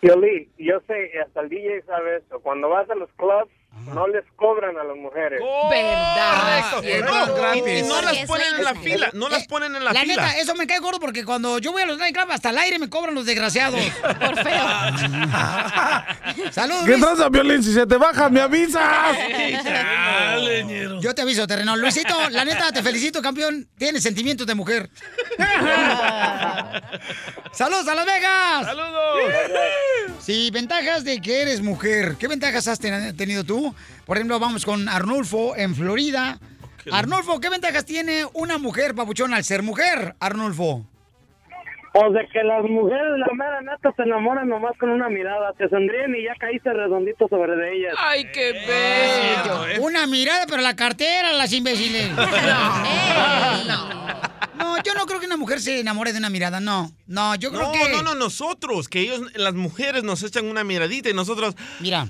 Piolín, 0.00 0.48
yo 0.56 0.80
sé, 0.86 1.10
hasta 1.26 1.40
el 1.40 1.48
DJ 1.48 1.82
sabe 1.84 2.18
eso. 2.18 2.38
Cuando 2.40 2.68
vas 2.68 2.88
a 2.88 2.94
los 2.94 3.10
clubs, 3.16 3.50
no 3.86 4.06
les 4.08 4.24
cobran 4.36 4.76
a 4.76 4.84
las 4.84 4.96
mujeres. 4.96 5.40
¿Verdad? 5.70 6.70
Correcto. 6.70 6.82
No, 7.06 7.54
y, 7.68 7.82
no 7.82 8.02
las 8.02 8.18
ponen 8.26 8.54
en 8.56 8.64
la 8.64 8.74
fila. 8.74 9.10
No 9.12 9.28
las 9.28 9.46
ponen 9.46 9.74
en 9.76 9.84
la, 9.84 9.92
La 9.92 10.00
fila. 10.00 10.22
neta, 10.26 10.38
eso 10.38 10.54
me 10.54 10.66
cae 10.66 10.78
gordo 10.78 11.00
porque 11.00 11.24
cuando 11.24 11.58
yo 11.58 11.72
voy 11.72 11.82
a 11.82 11.86
los 11.86 11.98
nightclubs 11.98 12.32
hasta 12.34 12.50
el 12.50 12.58
aire 12.58 12.78
me 12.78 12.88
cobran 12.90 13.14
los 13.14 13.26
desgraciados. 13.26 13.80
Por 14.02 14.36
feo. 14.42 14.64
Saludos, 16.52 16.84
¿Qué 16.86 16.96
tranza, 16.96 17.30
Piolín? 17.30 17.62
Si 17.62 17.72
se 17.72 17.86
te 17.86 17.96
baja, 17.96 18.28
me 18.28 18.40
avisas. 18.40 19.16
Yo 21.00 21.14
te 21.14 21.22
aviso, 21.22 21.46
terreno. 21.46 21.76
Luisito, 21.76 22.14
la 22.30 22.44
neta, 22.44 22.70
te 22.72 22.82
felicito, 22.82 23.22
campeón. 23.22 23.68
Tienes 23.78 24.02
sentimientos 24.02 24.46
de 24.46 24.54
mujer. 24.54 24.90
¡Saludos 27.52 27.88
a 27.88 27.94
Las 27.94 28.06
Vegas! 28.06 28.66
¡Saludos! 28.66 29.20
Sí, 30.20 30.50
ventajas 30.52 31.04
de 31.04 31.20
que 31.20 31.42
eres 31.42 31.60
mujer. 31.60 32.16
¿Qué 32.18 32.28
ventajas 32.28 32.68
has 32.68 32.78
ten- 32.78 33.16
tenido 33.16 33.44
tú? 33.44 33.67
Por 34.06 34.16
ejemplo, 34.16 34.38
vamos 34.38 34.64
con 34.64 34.88
Arnulfo 34.88 35.56
en 35.56 35.74
Florida. 35.74 36.38
Arnulfo, 36.90 37.40
¿qué 37.40 37.50
ventajas 37.50 37.84
tiene 37.84 38.24
una 38.32 38.58
mujer, 38.58 38.94
papuchón, 38.94 39.34
al 39.34 39.44
ser 39.44 39.62
mujer, 39.62 40.14
Arnulfo? 40.20 40.86
O 41.94 42.10
de 42.10 42.28
que 42.28 42.42
las 42.44 42.62
mujeres, 42.64 43.18
la 43.18 43.34
mera 43.34 43.60
neta, 43.62 43.92
se 43.96 44.02
enamoran 44.02 44.48
nomás 44.48 44.76
con 44.78 44.90
una 44.90 45.08
mirada. 45.08 45.52
Te 45.54 45.68
sonríen 45.68 46.14
y 46.14 46.24
ya 46.24 46.34
caíste 46.38 46.72
redondito 46.72 47.26
sobre 47.28 47.56
de 47.56 47.76
ellas. 47.76 47.94
¡Ay, 47.98 48.26
qué 48.32 48.52
bello! 48.52 49.82
Una 49.82 50.06
mirada, 50.06 50.44
pero 50.46 50.62
la 50.62 50.76
cartera, 50.76 51.32
las 51.32 51.52
imbéciles. 51.52 52.10
No, 54.58 54.76
yo 54.82 54.92
no 54.94 55.06
creo 55.06 55.20
que 55.20 55.26
una 55.26 55.36
mujer 55.36 55.60
se 55.60 55.78
enamore 55.78 56.12
de 56.12 56.18
una 56.18 56.30
mirada, 56.30 56.58
no. 56.58 56.90
No, 57.06 57.36
yo 57.36 57.50
creo 57.50 57.62
no, 57.62 57.72
que... 57.72 57.92
no, 57.92 58.02
no, 58.02 58.14
nosotros, 58.16 58.88
que 58.88 59.00
ellos, 59.00 59.22
las 59.36 59.54
mujeres 59.54 60.02
nos 60.02 60.20
echan 60.24 60.46
una 60.46 60.64
miradita 60.64 61.08
y 61.08 61.14
nosotros... 61.14 61.54
Mira, 61.78 62.08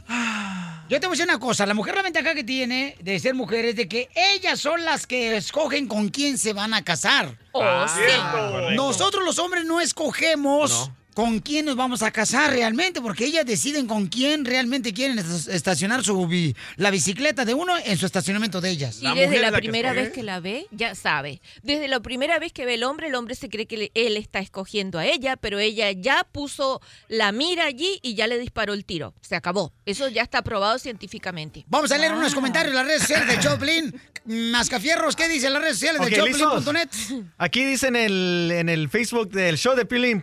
yo 0.88 1.00
te 1.00 1.06
voy 1.06 1.14
a 1.14 1.16
decir 1.16 1.24
una 1.30 1.38
cosa. 1.38 1.66
La 1.66 1.74
mujer 1.74 1.94
la 1.94 2.02
ventaja 2.02 2.34
que 2.34 2.44
tiene 2.44 2.96
de 3.00 3.18
ser 3.18 3.34
mujer 3.34 3.64
es 3.66 3.76
de 3.76 3.88
que 3.88 4.08
ellas 4.34 4.58
son 4.60 4.84
las 4.84 5.06
que 5.06 5.36
escogen 5.36 5.86
con 5.86 6.08
quién 6.08 6.38
se 6.38 6.52
van 6.52 6.74
a 6.74 6.82
casar. 6.84 7.36
Oh, 7.52 7.62
Ah, 7.62 7.86
sí. 7.88 8.74
Nosotros 8.74 9.24
los 9.24 9.38
hombres 9.38 9.64
no 9.64 9.80
escogemos 9.80 10.90
con 11.18 11.40
quién 11.40 11.64
nos 11.64 11.74
vamos 11.74 12.02
a 12.04 12.12
casar 12.12 12.52
realmente, 12.52 13.00
porque 13.00 13.24
ellas 13.24 13.44
deciden 13.44 13.88
con 13.88 14.06
quién 14.06 14.44
realmente 14.44 14.92
quieren 14.94 15.18
est- 15.18 15.48
estacionar 15.48 16.04
su 16.04 16.28
la 16.76 16.92
bicicleta 16.92 17.44
de 17.44 17.54
uno 17.54 17.72
en 17.84 17.98
su 17.98 18.06
estacionamiento 18.06 18.60
de 18.60 18.70
ellas. 18.70 19.00
Y 19.02 19.12
desde 19.16 19.40
la, 19.40 19.50
primera 19.50 19.92
vez 19.92 20.12
que 20.12 20.22
la 20.22 20.38
ve, 20.38 20.68
ya 20.70 20.94
sabe. 20.94 21.40
Desde 21.64 21.88
la 21.88 21.98
primera 21.98 22.38
vez 22.38 22.52
que 22.52 22.64
ve 22.64 22.74
el 22.74 22.84
hombre, 22.84 23.08
el 23.08 23.16
hombre 23.16 23.34
se 23.34 23.48
cree 23.48 23.66
que 23.66 23.90
él 23.94 24.16
está 24.16 24.38
escogiendo 24.38 25.00
a 25.00 25.06
ella, 25.06 25.36
pero 25.36 25.58
ella 25.58 25.90
ya 25.90 26.22
puso 26.30 26.80
la 27.08 27.32
mira 27.32 27.64
allí 27.64 27.98
y 28.00 28.14
ya 28.14 28.28
le 28.28 28.38
disparó 28.38 28.72
el 28.72 28.84
tiro. 28.84 29.12
Se 29.20 29.34
acabó. 29.34 29.72
Eso 29.86 30.06
ya 30.08 30.22
está 30.22 30.42
probado 30.42 30.78
científicamente. 30.78 31.64
Vamos 31.66 31.90
a 31.90 31.98
leer 31.98 32.12
unos 32.12 32.32
comentarios 32.32 32.70
en 32.70 32.76
las 32.76 32.86
redes 32.86 33.00
sociales 33.02 33.26
de 33.26 33.40
Choplin. 33.42 34.00
Mascafierros, 34.24 35.16
¿qué 35.16 35.26
dicen 35.26 35.52
las 35.52 35.62
redes 35.62 35.78
sociales 35.78 36.00
Ok, 36.00 36.10
de. 36.10 36.16
Choplin.net? 36.38 36.88
Aquí 37.38 37.64
dice 37.64 37.88
en 37.88 37.96
el, 37.96 38.52
en 38.54 38.68
el 38.68 38.88
Facebook 38.88 39.30
del 39.30 39.58
show 39.58 39.74
de 39.74 39.84
Piolín. 39.84 40.22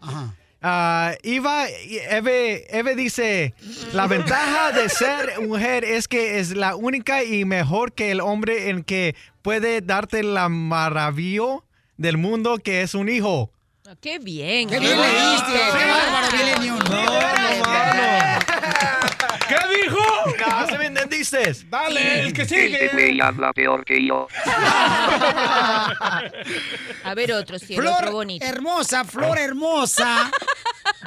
Ah, 0.66 1.14
Iva, 1.24 1.68
Eve, 1.70 2.66
Eve 2.70 2.96
dice, 2.96 3.54
la 3.94 4.08
ventaja 4.08 4.72
de 4.72 4.90
ser 4.90 5.40
mujer 5.42 5.86
es 5.86 6.08
que 6.08 6.40
es 6.40 6.56
la 6.56 6.76
única 6.76 7.24
y 7.24 7.46
mejor 7.46 7.94
que 7.94 8.12
el 8.12 8.20
hombre 8.20 8.70
en 8.70 8.84
que 8.84 9.16
puede 9.42 9.82
darte 9.82 10.24
la 10.24 10.50
maravilla 10.50 11.60
del 11.98 12.18
mundo 12.18 12.58
que 12.58 12.82
es 12.82 12.96
un 12.96 13.10
hijo. 13.10 13.52
Ah, 13.88 13.94
¡Qué 14.02 14.18
bien! 14.18 14.68
¡Qué 14.68 14.80
bien 14.80 15.00
leíste! 15.00 15.52
¡Qué 15.52 15.86
bárbaro! 15.86 16.28
¿Qué 16.32 16.62
dijo? 16.62 16.78
Se 20.70 20.78
me 20.78 20.86
entendiste. 20.88 21.56
Dale, 21.70 22.22
el 22.22 22.34
que 22.34 22.42
Este 22.44 22.68
sigue. 22.68 22.90
güey 22.94 23.22
habla 23.22 23.52
peor 23.54 23.84
que 23.86 24.06
yo. 24.06 24.28
A 27.04 27.14
ver 27.16 27.32
otro, 27.34 27.60
cielo, 27.60 27.84
otro 27.92 27.98
Flor 28.08 28.12
bonito. 28.14 28.46
hermosa, 28.46 29.04
flor 29.06 29.38
hermosa. 29.38 30.32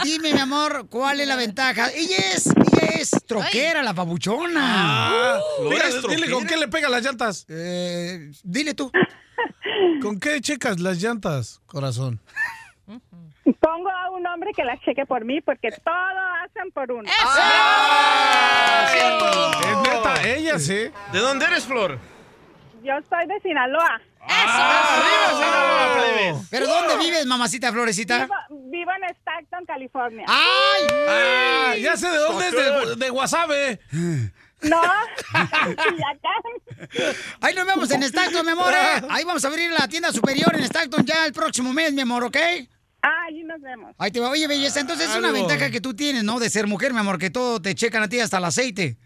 Dime, 0.03 0.33
mi 0.33 0.41
amor, 0.41 0.87
¿cuál 0.89 1.21
es 1.21 1.29
la 1.29 1.37
ventaja? 1.37 1.91
Ella 1.93 2.17
es, 2.35 2.47
ella 2.49 2.89
es 3.01 3.11
troquera, 3.27 3.83
la 3.83 3.95
pabuchona. 3.95 4.61
Ah, 4.63 5.41
mira, 5.69 5.85
dile 6.09 6.31
con 6.31 6.47
qué 6.47 6.57
le 6.57 6.69
pega 6.69 6.89
las 6.89 7.03
llantas. 7.03 7.47
Eh, 7.49 8.31
dile 8.43 8.75
tú. 8.75 8.91
¿Con 10.03 10.19
qué 10.21 10.41
checas 10.41 10.81
las 10.81 10.99
llantas, 11.03 11.61
corazón? 11.67 12.21
Pongo 13.69 13.91
a 13.91 14.09
un 14.09 14.27
hombre 14.27 14.53
que 14.57 14.65
las 14.65 14.81
cheque 14.81 15.05
por 15.05 15.27
mí 15.27 15.43
porque 15.43 15.69
todo 15.71 15.95
hacen 16.43 16.71
por 16.73 16.91
uno. 16.91 17.07
Es 19.63 19.77
neta, 19.83 20.27
ella 20.27 20.59
sí. 20.59 20.91
¿De 21.13 21.19
dónde 21.19 21.45
eres, 21.45 21.67
Flor? 21.67 21.99
Yo 22.83 22.95
soy 23.11 23.27
de 23.27 23.39
Sinaloa. 23.41 24.01
¡Arriba, 24.23 25.29
Sinaloa, 25.35 25.97
plebes! 25.99 26.49
¿Pero 26.51 26.67
dónde 26.67 26.97
vives, 26.97 27.27
mamacita 27.27 27.71
florecita? 27.71 28.21
Vivo, 28.21 28.35
vivo 28.71 28.91
en 29.03 29.15
Stockton, 29.17 29.67
California. 29.67 30.25
¡Ay! 30.27 30.87
Ah, 31.07 31.75
ya 31.77 31.95
sé 31.99 32.09
de 32.09 32.17
dónde 32.17 32.49
es, 32.49 32.55
de, 32.55 32.97
de 32.97 33.11
Guasave. 33.11 33.81
No. 34.63 34.81
Ahí 37.43 37.55
nos 37.55 37.67
vemos 37.67 37.91
en 37.91 38.03
Stockton, 38.03 38.47
mi 38.47 38.53
amor. 38.53 38.73
¿eh? 38.73 39.03
Ahí 39.11 39.25
vamos 39.25 39.45
a 39.45 39.49
abrir 39.49 39.71
la 39.73 39.87
tienda 39.89 40.11
superior 40.11 40.55
en 40.55 40.65
Stockton 40.65 41.05
ya 41.05 41.27
el 41.27 41.35
próximo 41.35 41.75
mes, 41.75 41.93
mi 41.93 42.01
amor, 42.01 42.25
¿ok? 42.25 42.39
Ahí 43.03 43.45
nos 43.45 43.61
vemos. 43.61 43.95
Ahí 43.99 44.11
te 44.11 44.21
va. 44.21 44.31
Oye, 44.31 44.47
belleza, 44.49 44.81
entonces 44.81 45.09
es 45.11 45.17
una 45.17 45.29
Algo. 45.29 45.47
ventaja 45.47 45.71
que 45.71 45.81
tú 45.81 45.95
tienes, 45.95 46.25
¿no? 46.25 46.39
De 46.41 46.51
ser 46.51 46.67
mujer, 46.67 46.93
mi 46.93 46.99
amor, 46.99 47.19
que 47.19 47.31
todo 47.31 47.61
te 47.63 47.75
checan 47.75 48.03
a 48.03 48.09
ti 48.09 48.19
hasta 48.21 48.39
el 48.39 48.45
aceite. 48.45 48.97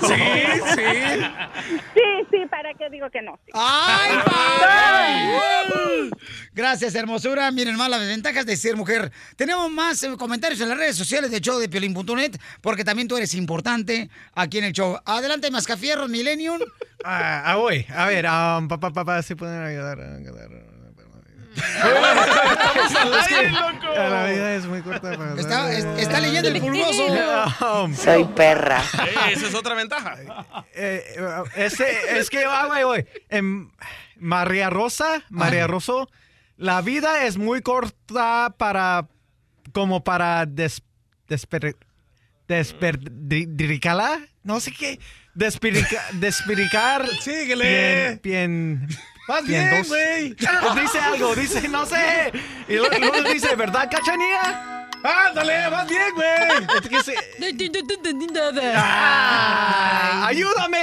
Sí, 0.00 0.14
sí. 0.74 0.82
Sí, 1.94 2.26
sí, 2.30 2.46
¿para 2.50 2.72
qué 2.74 2.88
digo 2.90 3.10
que 3.10 3.20
no? 3.20 3.38
Sí. 3.44 3.50
¡Ay, 3.54 4.16
padre! 4.24 6.10
Gracias, 6.54 6.94
hermosura. 6.94 7.50
Miren 7.50 7.76
más 7.76 7.90
las 7.90 8.00
ventajas 8.00 8.46
de 8.46 8.56
ser 8.56 8.76
mujer. 8.76 9.12
Tenemos 9.36 9.70
más 9.70 10.02
eh, 10.02 10.16
comentarios 10.16 10.60
en 10.60 10.68
las 10.70 10.78
redes 10.78 10.96
sociales 10.96 11.30
de 11.30 11.40
show 11.40 11.58
de 11.58 11.68
piolín.net, 11.68 12.36
porque 12.62 12.84
también 12.84 13.08
tú 13.08 13.16
eres 13.16 13.34
importante 13.34 14.08
aquí 14.34 14.58
en 14.58 14.64
el 14.64 14.72
show. 14.72 14.98
Adelante, 15.04 15.50
Mascafierros, 15.50 16.08
Millennium. 16.08 16.60
Ah, 17.04 17.42
ah, 17.44 17.56
voy. 17.56 17.84
A 17.94 18.06
ver, 18.06 18.24
um, 18.26 18.68
papá, 18.68 18.90
papá, 18.90 19.22
si 19.22 19.34
pueden 19.34 19.62
ayudar. 19.62 20.00
ayudar. 20.00 20.71
La 23.94 24.26
vida 24.26 24.54
es 24.54 24.66
muy 24.66 24.82
corta 24.82 25.16
para 25.16 25.40
Está, 25.40 25.72
es- 25.72 25.84
está 25.98 26.20
leyendo 26.20 26.48
el 26.48 26.60
pulgoso. 26.60 27.06
Um, 27.84 27.94
Soy 27.94 28.24
perra. 28.24 28.82
Eh, 29.06 29.32
esa 29.32 29.46
es 29.48 29.54
otra 29.54 29.74
ventaja. 29.74 30.16
Eh, 30.74 31.02
eh, 31.16 31.42
ese- 31.56 32.18
es 32.18 32.30
que, 32.30 32.44
ah, 32.44 32.66
güey, 32.66 32.82
güey. 32.84 33.06
Em, 33.28 33.70
María 34.16 34.70
Rosa, 34.70 35.22
María 35.30 35.66
Rosso, 35.66 36.08
la 36.56 36.80
vida 36.80 37.24
es 37.24 37.36
muy 37.36 37.60
corta 37.62 38.54
para, 38.56 39.08
como 39.72 40.04
para 40.04 40.46
des, 40.46 40.82
desper, 41.28 41.76
desperdicarla, 42.48 44.20
no 44.44 44.60
sé 44.60 44.72
qué, 44.72 44.98
despirica, 45.34 46.02
despiricar. 46.14 47.06
Síguele. 47.20 48.20
Bien, 48.22 48.22
bien, 48.22 48.88
Vas 49.32 49.46
bien, 49.46 49.82
güey. 49.88 50.28
Dice 50.82 50.98
algo, 50.98 51.34
dice, 51.34 51.66
no 51.66 51.86
sé. 51.86 52.30
Y 52.68 52.74
luego, 52.74 52.98
luego 52.98 53.22
dice, 53.32 53.56
¿verdad, 53.56 53.88
cachanía? 53.90 54.81
¡Ándale, 55.02 55.68
vas 55.68 55.88
bien, 55.88 56.14
güey! 56.14 56.26
Es 56.92 57.06
que. 57.06 57.16
¡Ah! 58.76 60.26
¡Ayúdame! 60.26 60.78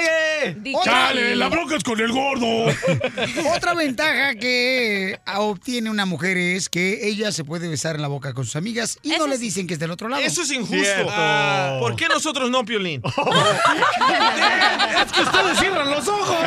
¡Chale, 0.83 1.35
la 1.35 1.47
bronca 1.49 1.75
es 1.75 1.83
con 1.83 1.99
el 1.99 2.11
gordo! 2.11 2.73
Otra 3.55 3.73
ventaja 3.73 4.35
que 4.35 5.19
obtiene 5.37 5.89
una 5.89 6.05
mujer 6.05 6.37
es 6.37 6.69
que 6.69 7.07
ella 7.07 7.31
se 7.31 7.43
puede 7.43 7.67
besar 7.67 7.95
en 7.95 8.01
la 8.01 8.07
boca 8.07 8.33
con 8.33 8.45
sus 8.45 8.55
amigas 8.55 8.99
y 9.03 9.09
no 9.11 9.27
le 9.27 9.37
dicen 9.37 9.67
que 9.67 9.73
es 9.73 9.79
del 9.79 9.91
otro 9.91 10.09
lado. 10.09 10.21
Eso 10.21 10.41
es 10.41 10.51
injusto. 10.51 10.75
Cierto. 10.75 11.79
¿Por 11.79 11.95
qué 11.95 12.07
nosotros 12.07 12.49
no, 12.49 12.65
Piolín? 12.65 13.01
¡Es 15.01 15.11
que 15.11 15.21
ustedes 15.21 15.59
cierran 15.59 15.91
los 15.91 16.07
ojos! 16.07 16.37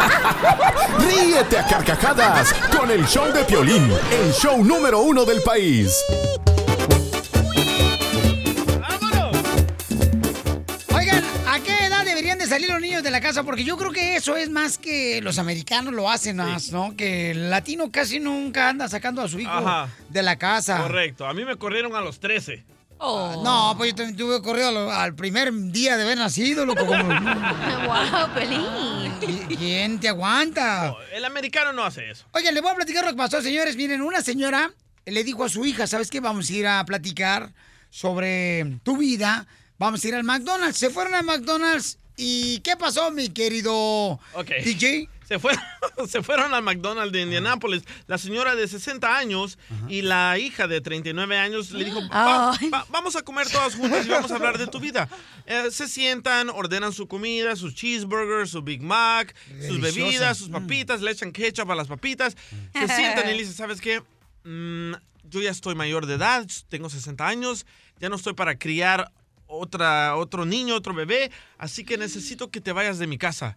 Ríete 0.98 1.58
a 1.58 1.66
carcajadas 1.66 2.52
con 2.76 2.90
el 2.90 3.06
show 3.06 3.32
de 3.32 3.44
Piolín, 3.44 3.90
el 4.10 4.32
show 4.32 4.62
número 4.64 5.00
uno 5.00 5.24
del 5.24 5.42
país. 5.42 5.94
Oigan, 10.94 11.22
¿a 11.46 11.60
qué 11.60 11.86
edad 11.86 12.04
deberían 12.04 12.38
de 12.38 12.46
salir 12.46 12.68
los 12.70 12.80
niños 12.80 13.02
de 13.02 13.10
la 13.10 13.20
casa? 13.20 13.42
Porque 13.44 13.64
yo 13.64 13.76
creo 13.76 13.92
que 13.92 14.16
eso 14.16 14.36
es 14.36 14.50
más 14.50 14.76
que 14.78 15.20
los 15.22 15.38
americanos 15.38 15.94
lo 15.94 16.10
hacen 16.10 16.36
más, 16.36 16.70
¿no? 16.72 16.96
Que 16.96 17.30
el 17.30 17.50
latino 17.50 17.90
casi 17.90 18.20
nunca 18.20 18.68
anda 18.68 18.88
sacando 18.88 19.22
a 19.22 19.28
su 19.28 19.38
hijo 19.40 19.50
Ajá. 19.50 19.88
de 20.08 20.22
la 20.22 20.36
casa. 20.36 20.78
Correcto. 20.82 21.26
A 21.26 21.34
mí 21.34 21.44
me 21.44 21.56
corrieron 21.56 21.94
a 21.94 22.00
los 22.00 22.20
13. 22.20 22.64
No, 23.00 23.74
pues 23.78 23.90
yo 23.90 23.96
también 23.96 24.16
tuve 24.16 24.42
corrido 24.42 24.68
al, 24.68 24.90
al 24.90 25.14
primer 25.14 25.52
día 25.52 25.96
de 25.96 26.02
haber 26.02 26.18
nacido, 26.18 26.66
loco. 26.66 26.84
Como, 26.86 27.02
wow, 27.04 28.34
Pelín. 28.34 28.60
¿Qui- 29.20 29.56
¿Quién 29.58 29.98
te 30.00 30.08
aguanta? 30.08 30.94
El 31.12 31.24
americano 31.24 31.72
no 31.72 31.82
hace 31.84 32.10
eso. 32.10 32.26
Oigan, 32.32 32.52
les 32.54 32.62
voy 32.62 32.72
a 32.72 32.74
platicar 32.76 33.04
lo 33.04 33.10
que 33.10 33.16
pasó, 33.16 33.40
señores. 33.42 33.76
Miren, 33.76 34.02
una 34.02 34.20
señora 34.20 34.70
le 35.06 35.24
dijo 35.24 35.44
a 35.44 35.48
su 35.48 35.64
hija, 35.64 35.86
¿sabes 35.86 36.10
qué? 36.10 36.20
Vamos 36.20 36.50
a 36.50 36.52
ir 36.52 36.66
a 36.66 36.84
platicar 36.84 37.52
sobre 37.88 38.78
tu 38.82 38.96
vida. 38.96 39.46
Vamos 39.78 40.04
a 40.04 40.08
ir 40.08 40.14
al 40.14 40.24
McDonald's. 40.24 40.76
Se 40.78 40.90
fueron 40.90 41.14
al 41.14 41.24
McDonald's. 41.24 41.98
¿Y 42.16 42.60
qué 42.60 42.76
pasó, 42.76 43.10
mi 43.10 43.30
querido 43.30 44.20
Ok. 44.34 44.50
DJ? 44.62 45.08
Se 45.30 45.38
fueron, 45.38 45.62
se 46.08 46.22
fueron 46.24 46.52
al 46.54 46.62
McDonald's 46.64 47.12
de 47.12 47.22
Indianápolis. 47.22 47.84
La 48.08 48.18
señora 48.18 48.56
de 48.56 48.66
60 48.66 49.16
años 49.16 49.58
y 49.88 50.02
la 50.02 50.36
hija 50.38 50.66
de 50.66 50.80
39 50.80 51.38
años 51.38 51.70
le 51.70 51.84
dijo, 51.84 52.00
"Va- 52.08 52.50
va- 52.72 52.86
vamos 52.90 53.14
a 53.14 53.22
comer 53.22 53.48
todas 53.48 53.76
juntas 53.76 54.04
y 54.06 54.08
vamos 54.08 54.32
a 54.32 54.34
hablar 54.34 54.58
de 54.58 54.66
tu 54.66 54.80
vida. 54.80 55.08
Eh, 55.46 55.68
se 55.70 55.86
sientan, 55.86 56.50
ordenan 56.50 56.92
su 56.92 57.06
comida, 57.06 57.54
sus 57.54 57.76
cheeseburgers, 57.76 58.50
su 58.50 58.62
Big 58.62 58.82
Mac, 58.82 59.32
sus 59.46 59.80
Deliciosa. 59.80 59.92
bebidas, 60.04 60.36
sus 60.38 60.48
papitas, 60.48 61.00
le 61.00 61.12
echan 61.12 61.30
ketchup 61.30 61.70
a 61.70 61.76
las 61.76 61.86
papitas. 61.86 62.36
Se 62.72 62.88
sientan 62.96 63.28
y 63.28 63.32
le 63.34 63.38
dicen, 63.38 63.54
¿sabes 63.54 63.80
qué? 63.80 64.02
Mm, 64.42 64.94
yo 65.30 65.40
ya 65.40 65.50
estoy 65.52 65.76
mayor 65.76 66.06
de 66.06 66.14
edad, 66.14 66.44
tengo 66.68 66.90
60 66.90 67.28
años, 67.28 67.66
ya 68.00 68.08
no 68.08 68.16
estoy 68.16 68.32
para 68.34 68.58
criar 68.58 69.12
otra, 69.46 70.16
otro 70.16 70.44
niño, 70.44 70.74
otro 70.74 70.92
bebé, 70.92 71.30
así 71.56 71.84
que 71.84 71.98
necesito 71.98 72.50
que 72.50 72.60
te 72.60 72.72
vayas 72.72 72.98
de 72.98 73.06
mi 73.06 73.16
casa 73.16 73.56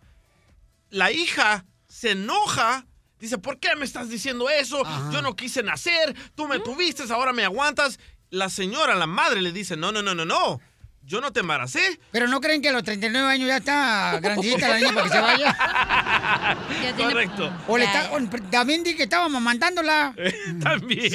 la 0.94 1.12
hija 1.12 1.66
se 1.88 2.12
enoja. 2.12 2.86
Dice, 3.20 3.38
¿por 3.38 3.60
qué 3.60 3.76
me 3.76 3.86
estás 3.86 4.10
diciendo 4.10 4.50
eso? 4.50 4.84
Yo 5.12 5.22
no 5.22 5.36
quise 5.36 5.64
nacer, 5.64 6.14
tú 6.36 6.48
me 6.48 6.60
tuviste, 6.60 7.04
ahora 7.12 7.34
me 7.34 7.44
aguantas. 7.44 8.00
La 8.30 8.50
señora, 8.50 8.96
la 8.96 9.08
madre, 9.08 9.42
le 9.42 9.52
dice, 9.52 9.78
no, 9.78 9.92
no, 9.92 10.02
no, 10.02 10.14
no, 10.14 10.26
no. 10.26 10.60
Yo 11.06 11.20
no 11.20 11.34
te 11.34 11.42
embaracé. 11.42 12.00
Pero 12.12 12.28
no 12.28 12.40
creen 12.40 12.62
que 12.62 12.70
a 12.70 12.72
los 12.72 12.84
39 12.84 13.28
años 13.30 13.48
ya 13.48 13.58
está 13.58 14.20
grandita 14.22 14.70
la 14.70 14.78
niña 14.78 14.94
para 14.94 15.04
que 15.04 15.12
se 15.12 15.20
vaya. 15.20 16.58
Correcto. 16.98 17.54
O 17.68 17.78
le 17.78 17.86
está, 17.86 18.12
o 18.14 18.20
también 18.50 18.84
di 18.84 18.96
que 18.96 19.04
estaba 19.04 19.28
mamantándola. 19.28 20.16
También. 20.62 21.14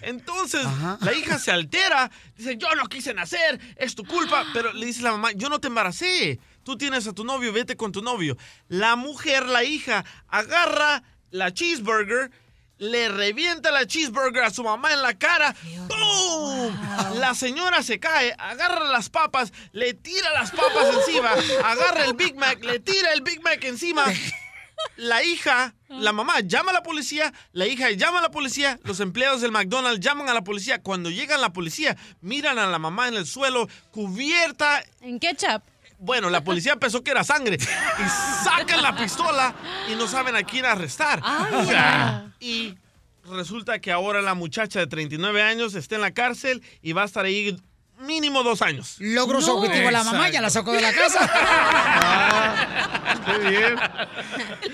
Entonces, 0.00 0.66
la 1.00 1.12
hija 1.12 1.38
se 1.38 1.50
altera, 1.50 2.10
dice, 2.36 2.56
yo 2.56 2.74
no 2.74 2.86
quise 2.86 3.12
nacer, 3.12 3.60
es 3.76 3.94
tu 3.94 4.04
culpa. 4.04 4.46
Pero 4.54 4.72
le 4.72 4.86
dice 4.86 5.02
la 5.02 5.12
mamá, 5.12 5.32
yo 5.32 5.48
no 5.50 5.60
te 5.60 5.68
embaracé. 5.68 6.40
Tú 6.70 6.78
tienes 6.78 7.04
a 7.08 7.12
tu 7.12 7.24
novio, 7.24 7.52
vete 7.52 7.76
con 7.76 7.90
tu 7.90 8.00
novio. 8.00 8.36
La 8.68 8.94
mujer, 8.94 9.44
la 9.46 9.64
hija, 9.64 10.04
agarra 10.28 11.02
la 11.32 11.52
cheeseburger, 11.52 12.30
le 12.78 13.08
revienta 13.08 13.72
la 13.72 13.88
cheeseburger 13.88 14.44
a 14.44 14.50
su 14.50 14.62
mamá 14.62 14.92
en 14.92 15.02
la 15.02 15.18
cara. 15.18 15.56
¡Pum! 15.88 16.72
La 17.18 17.34
señora 17.34 17.82
se 17.82 17.98
cae, 17.98 18.36
agarra 18.38 18.84
las 18.84 19.10
papas, 19.10 19.52
le 19.72 19.94
tira 19.94 20.32
las 20.32 20.52
papas 20.52 20.94
encima, 20.94 21.32
agarra 21.64 22.04
el 22.04 22.14
Big 22.14 22.36
Mac, 22.36 22.62
le 22.62 22.78
tira 22.78 23.14
el 23.14 23.22
Big 23.22 23.42
Mac 23.42 23.64
encima. 23.64 24.04
La 24.94 25.24
hija, 25.24 25.74
la 25.88 26.12
mamá 26.12 26.38
llama 26.38 26.70
a 26.70 26.74
la 26.74 26.84
policía, 26.84 27.34
la 27.50 27.66
hija 27.66 27.90
llama 27.90 28.20
a 28.20 28.22
la 28.22 28.30
policía, 28.30 28.78
los 28.84 29.00
empleados 29.00 29.40
del 29.40 29.50
McDonald's 29.50 29.98
llaman 29.98 30.28
a 30.28 30.34
la 30.34 30.44
policía. 30.44 30.80
Cuando 30.80 31.10
llegan 31.10 31.40
la 31.40 31.52
policía, 31.52 31.96
miran 32.20 32.60
a 32.60 32.68
la 32.68 32.78
mamá 32.78 33.08
en 33.08 33.14
el 33.14 33.26
suelo, 33.26 33.68
cubierta. 33.90 34.84
¿En 35.00 35.18
ketchup? 35.18 35.64
Bueno, 36.00 36.30
la 36.30 36.42
policía 36.42 36.76
pensó 36.76 37.04
que 37.04 37.10
era 37.10 37.22
sangre 37.22 37.56
y 37.56 38.44
sacan 38.44 38.82
la 38.82 38.96
pistola 38.96 39.54
y 39.92 39.94
no 39.94 40.08
saben 40.08 40.34
a 40.34 40.42
quién 40.42 40.64
arrestar. 40.64 41.20
Ay. 41.22 42.32
Y 42.40 42.74
resulta 43.30 43.80
que 43.80 43.92
ahora 43.92 44.22
la 44.22 44.32
muchacha 44.32 44.78
de 44.80 44.86
39 44.86 45.42
años 45.42 45.74
está 45.74 45.96
en 45.96 46.00
la 46.00 46.12
cárcel 46.12 46.62
y 46.80 46.94
va 46.94 47.02
a 47.02 47.04
estar 47.04 47.26
ahí 47.26 47.54
mínimo 47.98 48.42
dos 48.42 48.62
años. 48.62 48.96
Logró 48.98 49.42
su 49.42 49.50
objetivo 49.54 49.90
la 49.90 50.02
mamá, 50.02 50.30
ya 50.30 50.40
la 50.40 50.48
sacó 50.48 50.72
de 50.72 50.80
la 50.80 50.92
casa. 50.94 51.30
Qué 53.26 53.50
bien. 53.50 53.78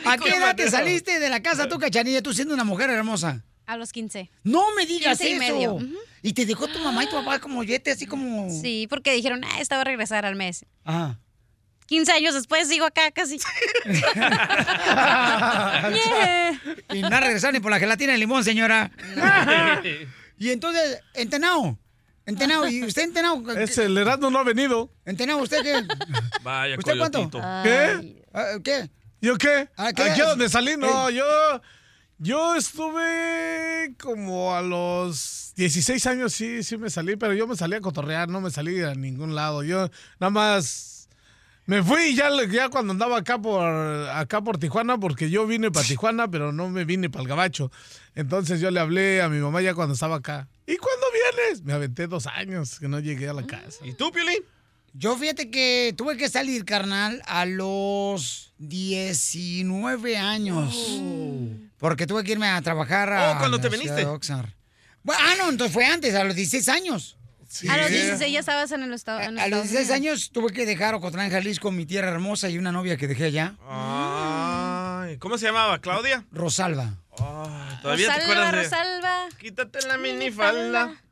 ¿A 0.05 0.19
qué 0.19 0.29
edad 0.31 0.55
te 0.55 0.71
saliste 0.71 1.19
de 1.19 1.29
la 1.29 1.43
casa 1.43 1.69
tú, 1.69 1.81
cachanilla, 1.81 2.23
tú 2.23 2.33
siendo 2.33 2.55
una 2.55 2.63
mujer 2.63 2.89
hermosa? 2.91 3.43
A 3.67 3.77
los 3.77 3.93
15. 3.93 4.31
No 4.45 4.75
me 4.75 4.87
digas 4.87 5.19
15 5.19 5.29
y 5.29 5.33
eso. 5.33 5.39
medio. 5.79 5.79
Y 6.23 6.33
te 6.33 6.47
dejó 6.47 6.69
tu 6.69 6.79
mamá 6.79 7.05
y 7.05 7.09
tu 7.09 7.17
papá 7.17 7.39
como 7.41 7.63
yete, 7.65 7.91
así 7.91 8.07
como... 8.07 8.49
Sí, 8.51 8.87
porque 8.89 9.13
dijeron, 9.13 9.43
ah, 9.45 9.61
esta 9.61 9.77
va 9.77 9.83
a 9.83 9.85
regresar 9.85 10.25
al 10.25 10.37
mes. 10.37 10.65
Ajá. 10.85 11.19
15 11.87 12.13
años 12.13 12.35
después 12.35 12.69
sigo 12.69 12.85
acá 12.85 13.11
casi. 13.13 13.39
Yeah. 15.95 16.61
Y 16.95 17.03
no 17.03 17.09
ha 17.09 17.21
regresado 17.21 17.53
ni 17.53 17.61
por 17.61 17.71
la 17.71 17.79
gelatina 17.79 18.13
de 18.13 18.19
limón, 18.19 18.45
señora. 18.45 18.91
y 20.39 20.51
entonces, 20.51 21.01
entenao. 21.15 21.79
Entenao, 22.25 22.67
¿y 22.67 22.83
usted 22.85 23.03
entenao? 23.03 23.43
Es 23.53 23.79
el 23.79 23.97
Erasmo 23.97 24.31
no 24.31 24.39
ha 24.41 24.45
venido. 24.45 24.91
Entenao, 25.05 25.39
¿usted 25.39 25.63
qué? 25.63 25.87
Vaya, 26.43 26.77
¿Usted 26.77 26.99
cuánto? 26.99 27.31
¿Qué? 27.63 28.25
Ah, 28.35 28.55
¿Qué? 28.65 28.91
¿Yo 29.21 29.37
qué? 29.39 29.69
Ah, 29.77 29.93
¿qué? 29.93 30.03
¿Aquí 30.03 30.21
a 30.21 30.27
donde 30.27 30.49
salí? 30.49 30.77
No, 30.77 31.09
Ey. 31.09 31.17
yo... 31.17 31.25
Yo 32.19 32.55
estuve 32.55 33.95
como 34.01 34.55
a 34.55 34.63
los 34.63 35.53
16 35.57 36.07
años, 36.07 36.33
sí, 36.33 36.63
sí 36.63 36.79
me 36.79 36.89
salí, 36.89 37.17
pero 37.17 37.35
yo 37.35 37.47
me 37.47 37.57
salí 37.57 37.75
a 37.75 37.81
cotorrear, 37.83 38.31
no 38.31 38.41
me 38.41 38.51
salí 38.51 38.81
a 38.81 38.95
ningún 38.95 39.35
lado. 39.35 39.63
Yo 39.63 39.91
nada 40.19 40.31
más 40.31 41.11
me 41.67 41.83
fui 41.83 42.15
ya, 42.15 42.31
ya 42.51 42.71
cuando 42.71 42.93
andaba 42.93 43.19
acá 43.19 43.39
por, 43.39 43.63
acá 44.09 44.41
por 44.41 44.57
Tijuana, 44.57 44.97
porque 44.99 45.29
yo 45.29 45.47
vine 45.47 45.71
para 45.71 45.87
Tijuana, 45.87 46.27
pero 46.27 46.53
no 46.53 46.71
me 46.71 46.87
vine 46.87 47.11
para 47.11 47.23
el 47.23 47.29
Gabacho. 47.29 47.71
Entonces 48.15 48.61
yo 48.61 48.71
le 48.71 48.81
hablé 48.81 49.21
a 49.21 49.29
mi 49.29 49.39
mamá 49.39 49.61
ya 49.61 49.75
cuando 49.75 49.93
estaba 49.93 50.17
acá. 50.17 50.49
¿Y 50.67 50.79
cuándo 50.79 51.07
vienes? 51.13 51.65
Me 51.65 51.75
aventé 51.75 52.07
dos 52.07 52.27
años 52.29 52.79
que 52.79 52.89
no 52.89 52.99
llegué 52.99 53.29
a 53.29 53.35
la 53.35 53.47
casa. 53.47 53.85
¿Y 53.85 53.93
tú, 53.93 54.11
Piolín? 54.11 54.43
Yo 54.99 55.17
fíjate 55.19 55.51
que 55.51 55.93
tuve 55.97 56.17
que 56.17 56.29
salir, 56.29 56.65
carnal, 56.65 57.21
a 57.27 57.45
los 57.45 58.55
19 58.59 60.17
años. 60.17 60.75
Porque 61.79 62.07
tuve 62.07 62.25
que 62.25 62.33
irme 62.33 62.49
a 62.49 62.63
trabajar 62.63 63.13
a. 63.13 63.33
Oh, 63.33 63.39
¿cuándo 63.39 63.59
la 63.59 63.63
te 63.63 63.69
viniste? 63.69 64.05
Bueno, 64.05 65.23
ah, 65.23 65.35
no, 65.39 65.51
entonces 65.51 65.75
fue 65.75 65.85
antes, 65.85 66.15
a 66.15 66.25
los 66.25 66.35
16 66.35 66.69
años. 66.71 67.19
A 67.69 67.77
los 67.77 67.91
16 67.91 68.33
ya 68.33 68.41
estabas 68.41 68.73
en 68.73 68.83
el 68.83 68.93
estado. 68.95 69.21
en 69.21 69.39
A 69.39 69.47
los 69.49 69.65
Estados 69.67 69.71
16 69.71 69.91
Unidos. 69.91 69.97
años 69.97 70.31
tuve 70.33 70.53
que 70.53 70.65
dejar 70.67 70.95
Ocotlán, 70.95 71.31
Jalisco, 71.31 71.71
mi 71.71 71.85
tierra 71.87 72.09
hermosa 72.11 72.49
y 72.49 72.59
una 72.59 72.73
novia 72.73 72.97
que 72.97 73.07
dejé 73.07 73.25
allá. 73.27 73.55
Ay, 73.69 75.19
¿Cómo 75.19 75.37
se 75.39 75.47
llamaba? 75.47 75.79
¿Claudia? 75.81 76.25
Rosalba. 76.33 76.95
Ay, 77.19 77.79
¿Todavía 77.83 78.07
te 78.09 78.13
Rosalba, 78.15 78.25
acuerdas 78.25 78.53
de...? 78.53 78.63
Rosalba. 78.65 79.29
Quítate 79.39 79.87
la 79.87 79.99
minifalda. 79.99 81.03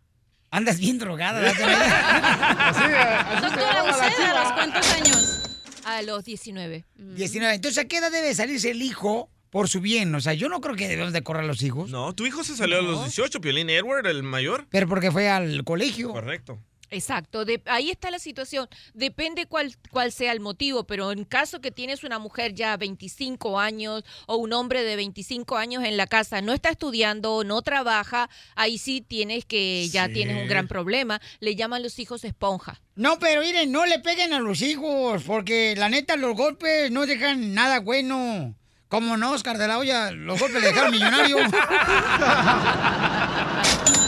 Andas 0.55 0.79
bien 0.79 0.99
drogada. 0.99 1.41
Doctora, 1.41 3.41
¿usted 3.43 4.23
a 4.23 4.45
los 4.45 4.53
cuántos 4.53 4.93
años? 4.93 5.41
A 5.85 6.01
los 6.03 6.25
19. 6.25 6.85
19. 6.95 7.55
Entonces, 7.57 7.85
¿a 7.85 7.89
qué 7.89 7.97
edad 7.97 8.13
debe 8.13 8.33
salirse 8.35 8.71
el 8.71 8.81
hijo 8.81 9.29
por 9.51 9.69
su 9.69 9.81
bien? 9.81 10.15
O 10.15 10.21
sea, 10.21 10.33
yo 10.33 10.49
no 10.49 10.61
creo 10.61 10.77
que 10.77 10.87
debemos 10.87 11.13
de 11.13 11.25
correr 11.25 11.43
a 11.43 11.47
los 11.49 11.61
hijos. 11.63 11.91
No, 11.91 12.15
tu 12.15 12.25
hijo 12.25 12.45
se 12.45 12.55
salió 12.55 12.79
a 12.79 12.83
los 12.83 13.03
18, 13.03 13.41
Piolín 13.41 13.69
Edward, 13.69 14.07
el 14.07 14.23
mayor. 14.23 14.69
Pero 14.71 14.87
porque 14.87 15.11
fue 15.11 15.29
al 15.29 15.65
colegio. 15.65 16.13
Correcto. 16.13 16.61
Exacto, 16.95 17.45
de- 17.45 17.63
ahí 17.67 17.91
está 17.91 18.11
la 18.11 18.19
situación. 18.19 18.69
Depende 18.95 19.47
cuál, 19.47 19.75
cuál 19.91 20.13
sea 20.13 20.33
el 20.33 20.41
motivo, 20.41 20.85
pero 20.85 21.13
en 21.13 21.25
caso 21.25 21.61
que 21.61 21.71
tienes 21.71 22.05
una 22.05 22.19
mujer 22.19 22.55
ya 22.55 22.77
25 22.77 23.59
años 23.59 24.05
o 24.27 24.37
un 24.37 24.53
hombre 24.53 24.83
de 24.85 24.97
25 24.97 25.57
años 25.57 25.83
en 25.85 25.97
la 25.97 26.07
casa, 26.07 26.41
no 26.41 26.53
está 26.53 26.71
estudiando, 26.71 27.43
no 27.45 27.63
trabaja, 27.63 28.29
ahí 28.55 28.79
sí 28.79 29.01
tienes 29.01 29.45
que, 29.45 29.89
ya 29.91 30.07
Sí. 30.07 30.13
tienes 30.15 30.41
un 30.43 30.49
gran 30.49 30.69
problema. 30.69 31.21
Le 31.41 31.57
llaman 31.57 31.83
los 31.83 31.99
hijos 31.99 32.25
esponja. 32.25 32.81
No, 32.95 33.19
pero 33.19 33.41
miren, 33.43 33.73
no 33.73 33.87
le 33.87 33.99
peguen 33.99 34.33
a 34.33 34.39
los 34.39 34.63
hijos, 34.63 35.25
porque 35.25 35.75
la 35.77 35.89
neta 35.89 36.17
los 36.17 36.37
golpes 36.37 36.91
no 36.93 37.07
dejan 37.07 37.55
nada 37.55 37.81
bueno. 37.81 38.55
Como 38.89 39.17
no, 39.17 39.33
Oscar 39.33 39.59
de 39.59 39.67
la 39.67 39.79
Hoya, 39.79 40.13
los 40.13 40.39
golpes 40.39 40.63
le 40.63 40.69
dejaron 40.69 40.93
millonario. 40.93 41.39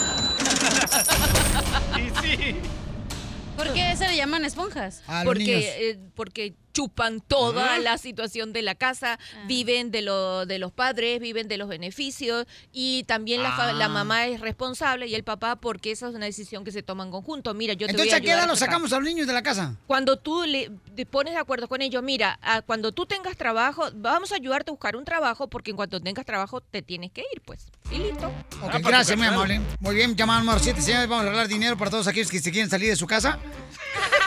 ¿Por 3.56 3.72
qué 3.72 3.96
se 3.96 4.08
le 4.08 4.16
llaman 4.16 4.44
esponjas? 4.44 5.02
A 5.06 5.24
los 5.24 5.36
niños. 5.36 5.62
porque, 5.64 5.90
eh, 5.90 5.98
porque 6.14 6.54
chupan 6.77 7.23
toda 7.23 7.77
Ah. 7.77 7.78
la 7.78 7.97
situación 7.97 8.53
de 8.53 8.61
la 8.61 8.74
casa, 8.74 9.19
viven 9.47 9.90
de, 9.90 10.03
lo, 10.03 10.44
de 10.44 10.59
los 10.59 10.73
padres, 10.73 11.20
viven 11.20 11.48
de 11.48 11.57
los 11.57 11.69
beneficios 11.69 12.44
y 12.70 13.05
también 13.05 13.43
la, 13.43 13.53
fa- 13.53 13.70
Ah. 13.70 13.73
la 13.73 13.89
mamá 13.89 14.27
es 14.27 14.40
responsable 14.43 15.07
y 15.07 15.15
el 15.15 15.24
papá 15.24 15.57
porque 15.57 15.90
esa 15.90 16.09
es 16.11 16.15
una 16.15 16.27
decisión 16.27 16.65
que 16.65 16.73
se 16.73 16.82
toma 16.82 17.03
en 17.05 17.11
conjunto. 17.11 17.55
Mira, 17.55 17.73
yo 17.73 17.86
te 17.86 17.93
Entonces, 17.93 18.12
voy 18.12 18.15
a 18.15 18.19
¿a 18.19 18.20
qué 18.20 18.31
edad 18.32 18.47
los 18.47 18.59
sacar. 18.59 18.74
sacamos 18.74 18.93
a 18.93 18.97
los 18.97 19.05
niños 19.07 19.27
de 19.27 19.32
la 19.32 19.43
casa? 19.43 19.74
Cuando 19.86 20.19
tú 20.19 20.44
le 20.44 20.70
te 20.94 21.07
pones 21.07 21.32
de 21.32 21.40
acuerdo 21.40 21.66
con 21.66 21.81
ellos, 21.81 22.03
mira, 22.03 22.39
ah, 22.43 22.61
cuando 22.61 22.93
tú 22.93 23.07
tengas 23.07 23.39
trabajo, 23.39 23.85
vamos 23.94 24.32
a 24.32 24.35
ayudarte 24.35 24.70
a 24.70 24.73
buscar 24.73 24.97
un 24.97 25.07
trabajo 25.07 25.48
porque 25.48 25.70
en 25.70 25.77
cuanto 25.78 25.98
tengas 26.03 26.27
trabajo 26.27 26.61
te 26.61 26.82
tienes 26.82 27.11
que 27.11 27.23
ir, 27.35 27.40
pues. 27.43 27.69
Y 27.90 27.97
listo. 27.98 28.31
Ok, 28.62 28.74
gracias, 28.82 29.16
muy 29.16 29.27
amable. 29.28 29.62
Muy 29.81 29.94
bien, 29.94 30.15
llamada 30.15 30.40
número 30.40 30.59
7, 30.59 30.82
señores. 30.82 31.09
Vamos 31.09 31.23
a 31.24 31.28
regalar 31.28 31.48
dinero 31.48 31.78
para 31.78 31.90
todos 31.90 32.07
aquellos 32.07 32.31
que 32.31 32.39
se 32.40 32.51
quieren 32.53 32.69
salir 32.69 32.90
de 32.90 32.97
su 32.97 33.07
casa. 33.07 33.39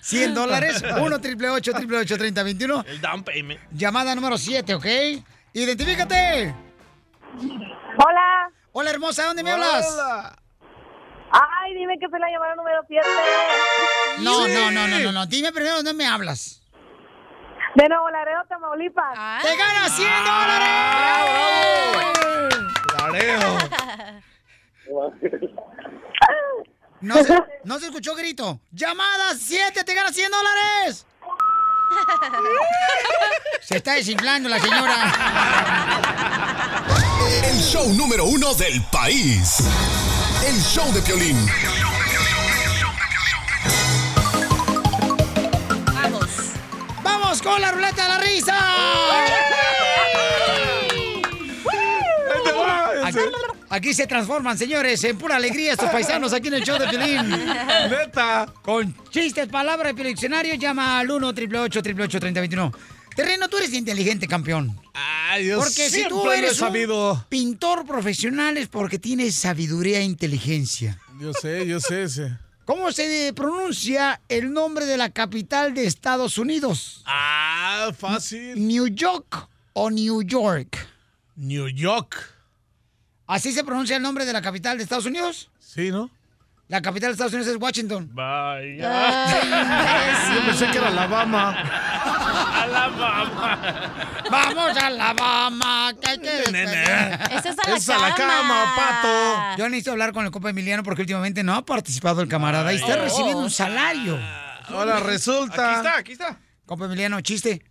100 0.00 0.34
dólares, 0.34 0.82
1 0.98 1.20
triple 1.20 1.50
8 1.50 1.72
triple 1.74 1.98
8 1.98 2.18
30 2.18 2.42
21. 2.42 2.84
El 2.86 3.00
down 3.00 3.22
payment. 3.24 3.60
Llamada 3.72 4.14
número 4.14 4.38
7, 4.38 4.74
¿ok? 4.74 4.86
Identifícate. 5.52 6.54
Hola. 7.38 8.50
Hola, 8.72 8.90
hermosa, 8.90 9.26
¿dónde 9.26 9.42
me 9.42 9.52
hablas? 9.52 9.86
Ay, 11.30 11.74
dime 11.74 11.98
que 11.98 12.08
soy 12.08 12.20
la 12.20 12.30
llamada 12.30 12.54
número 12.56 12.82
7. 12.86 13.06
No, 14.20 14.46
no, 14.48 14.70
no, 14.70 14.88
no, 14.88 14.98
no, 14.98 15.12
no. 15.12 15.26
Dime 15.26 15.52
primero 15.52 15.76
dónde 15.76 15.94
me 15.94 16.06
hablas. 16.06 16.60
De 17.74 17.88
Nuevo 17.88 18.08
Laredo, 18.10 18.44
Tamaulipas. 18.48 19.42
¡Te 19.42 19.56
ganas 19.56 19.96
100 19.96 20.08
dólares! 20.24 21.04
No 27.04 27.22
se, 27.22 27.38
no 27.64 27.78
se 27.78 27.86
escuchó 27.86 28.14
grito. 28.14 28.60
Llamada 28.72 29.34
7, 29.38 29.84
te 29.84 29.94
ganas 29.94 30.14
100 30.14 30.30
dólares. 30.30 31.04
Se 33.60 33.76
está 33.76 33.92
desinflando 33.92 34.48
la 34.48 34.58
señora. 34.58 35.12
El 37.44 37.60
show 37.60 37.92
número 37.92 38.24
uno 38.24 38.54
del 38.54 38.82
país. 38.84 39.58
El 40.46 40.58
show 40.62 40.90
de 40.94 41.02
Piolín. 41.02 41.46
Vamos. 45.92 46.30
¡Vamos 47.02 47.42
con 47.42 47.60
la 47.60 47.70
ruleta 47.70 48.02
de 48.02 48.08
la 48.08 48.18
risa! 48.18 49.43
Aquí 53.74 53.92
se 53.92 54.06
transforman, 54.06 54.56
señores, 54.56 55.02
en 55.04 55.18
pura 55.18 55.36
alegría 55.36 55.72
estos 55.72 55.90
paisanos 55.90 56.32
aquí 56.32 56.48
en 56.48 56.54
el 56.54 56.64
show 56.64 56.78
de 56.78 56.88
Piolín. 56.88 57.28
Neta. 57.90 58.46
Con 58.62 58.94
chistes, 59.10 59.48
palabras 59.48 59.94
de 59.94 60.04
diccionario, 60.04 60.54
llama 60.54 60.98
al 60.98 61.10
1 61.10 61.28
888 61.28 62.20
3021 62.20 62.72
Terreno, 63.14 63.48
tú 63.48 63.58
eres 63.58 63.72
inteligente, 63.72 64.26
campeón. 64.26 64.76
Ay, 64.92 65.46
yo 65.46 65.58
Porque 65.58 65.88
si 65.88 66.08
tú 66.08 66.30
eres 66.30 66.60
un 66.60 67.24
pintor 67.28 67.86
profesional 67.86 68.56
es 68.56 68.66
porque 68.66 68.98
tienes 68.98 69.36
sabiduría 69.36 69.98
e 70.00 70.02
inteligencia. 70.02 70.98
Yo 71.20 71.32
sé, 71.32 71.66
yo 71.66 71.78
sé, 71.78 72.08
sé. 72.08 72.36
¿Cómo 72.64 72.90
se 72.90 73.32
pronuncia 73.34 74.20
el 74.28 74.52
nombre 74.52 74.86
de 74.86 74.96
la 74.96 75.10
capital 75.10 75.74
de 75.74 75.86
Estados 75.86 76.38
Unidos? 76.38 77.02
Ah, 77.06 77.92
fácil. 77.96 78.66
¿New 78.66 78.88
York 78.88 79.48
o 79.74 79.90
New 79.90 80.22
York? 80.22 80.76
New 81.36 81.68
York. 81.68 82.33
¿Así 83.26 83.52
se 83.52 83.64
pronuncia 83.64 83.96
el 83.96 84.02
nombre 84.02 84.24
de 84.26 84.32
la 84.32 84.42
capital 84.42 84.76
de 84.76 84.82
Estados 84.82 85.06
Unidos? 85.06 85.50
Sí, 85.58 85.90
¿no? 85.90 86.10
La 86.68 86.80
capital 86.80 87.10
de 87.10 87.12
Estados 87.12 87.32
Unidos 87.34 87.54
es 87.54 87.60
Washington. 87.60 88.10
Vaya. 88.12 89.26
Yo 90.34 90.46
pensé 90.46 90.66
que 90.70 90.78
era 90.78 90.88
Alabama. 90.88 91.52
Alabama. 92.62 93.92
Vamos 94.30 94.76
a 94.76 94.86
Alabama, 94.86 95.92
que 96.00 96.18
despedir. 96.18 96.66
Esa 97.30 97.50
es 97.50 97.58
a 97.58 97.68
la 97.68 97.76
Es 97.76 97.88
a 97.90 97.98
la 97.98 98.14
cama, 98.14 98.74
pato. 98.76 99.58
Yo 99.58 99.68
necesito 99.68 99.92
hablar 99.92 100.12
con 100.12 100.24
el 100.24 100.30
Copa 100.30 100.50
Emiliano 100.50 100.82
porque 100.82 101.02
últimamente 101.02 101.42
no 101.42 101.54
ha 101.54 101.64
participado 101.66 102.22
el 102.22 102.28
camarada 102.28 102.72
y 102.72 102.76
está 102.76 102.96
recibiendo 102.96 103.42
un 103.42 103.50
salario. 103.50 104.18
Ahora 104.68 105.00
resulta. 105.00 105.70
Aquí 105.70 105.76
está, 105.76 105.98
aquí 105.98 106.12
está. 106.12 106.38
Copa 106.64 106.86
Emiliano, 106.86 107.20
chiste. 107.20 107.62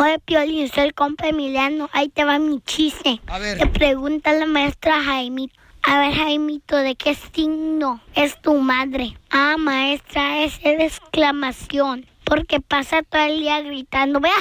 Oye, 0.00 0.20
Piolín, 0.20 0.68
soy 0.68 0.84
el 0.84 0.94
compa 0.94 1.26
Emiliano. 1.26 1.90
Ahí 1.92 2.08
te 2.08 2.22
va 2.22 2.38
mi 2.38 2.60
chiste. 2.60 3.20
A 3.26 3.40
ver. 3.40 3.58
Le 3.58 3.66
pregunta 3.66 4.32
la 4.32 4.46
maestra 4.46 5.02
Jaimito. 5.02 5.58
A 5.82 5.98
ver, 5.98 6.14
Jaimito, 6.14 6.76
¿de 6.76 6.94
qué 6.94 7.16
signo 7.16 8.00
es 8.14 8.40
tu 8.40 8.54
madre? 8.58 9.18
Ah, 9.30 9.56
maestra, 9.58 10.44
es 10.44 10.62
de 10.62 10.84
exclamación. 10.84 12.06
Porque 12.28 12.60
pasa 12.60 13.02
todo 13.02 13.22
el 13.22 13.40
día 13.40 13.60
gritando. 13.62 14.20
Vea. 14.20 14.32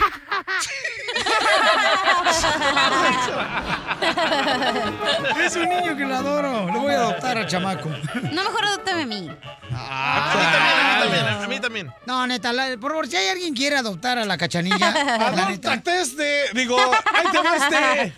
Es 5.46 5.56
un 5.56 5.70
niño 5.70 5.96
que 5.96 6.06
lo 6.06 6.16
adoro. 6.16 6.66
Lo 6.72 6.80
voy 6.82 6.94
a 6.94 6.98
adoptar 6.98 7.38
al 7.38 7.48
chamaco. 7.48 7.90
No, 8.32 8.44
mejor 8.44 8.66
adóptame 8.66 9.04
a 9.04 9.06
mí. 9.06 9.30
A 9.72 10.34
mí 10.36 10.44
también, 10.52 10.80
a 10.80 10.88
mí 10.88 11.02
también, 11.02 11.26
a 11.44 11.48
mí 11.48 11.60
también. 11.60 11.94
No, 12.06 12.28
neta, 12.28 12.52
la- 12.54 12.78
por 12.78 12.92
favor, 12.92 13.08
si 13.08 13.16
hay 13.16 13.28
alguien 13.30 13.54
que 13.54 13.60
quiere 13.62 13.78
adoptar 13.78 14.18
a 14.18 14.26
la 14.26 14.38
cachanilla, 14.38 14.92
la 14.92 15.48
neta. 15.50 15.72
Adóptate 15.74 16.02
este. 16.02 16.50
Digo, 16.54 16.78
ahí 16.80 17.26
te 17.32 17.38
va 17.40 17.56
este. 17.56 18.14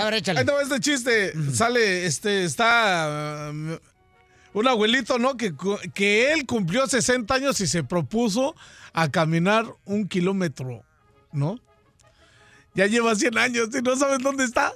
A 0.00 0.04
ver, 0.04 0.14
échale. 0.14 0.40
Ahí 0.40 0.46
te 0.46 0.52
va 0.52 0.62
este 0.62 0.80
chiste. 0.80 1.32
Sale, 1.54 2.06
este, 2.06 2.44
está. 2.44 3.48
um, 3.50 3.76
un 4.52 4.68
abuelito, 4.68 5.18
¿no? 5.18 5.36
Que, 5.36 5.52
que 5.94 6.32
él 6.32 6.44
cumplió 6.46 6.86
60 6.86 7.32
años 7.34 7.60
y 7.60 7.66
se 7.68 7.84
propuso 7.84 8.54
a 8.92 9.10
caminar 9.10 9.66
un 9.84 10.08
kilómetro, 10.08 10.84
¿no? 11.32 11.58
Ya 12.74 12.86
lleva 12.86 13.14
100 13.14 13.38
años 13.38 13.68
y 13.76 13.82
no 13.82 13.96
sabes 13.96 14.20
dónde 14.20 14.44
está. 14.44 14.72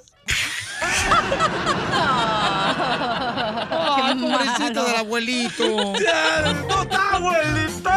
Ay, 3.71 4.15
pobrecito 4.15 4.85
del 4.85 4.95
abuelito. 4.95 5.67
¡No 5.67 6.81
está, 6.83 7.15
abuelito! 7.15 7.89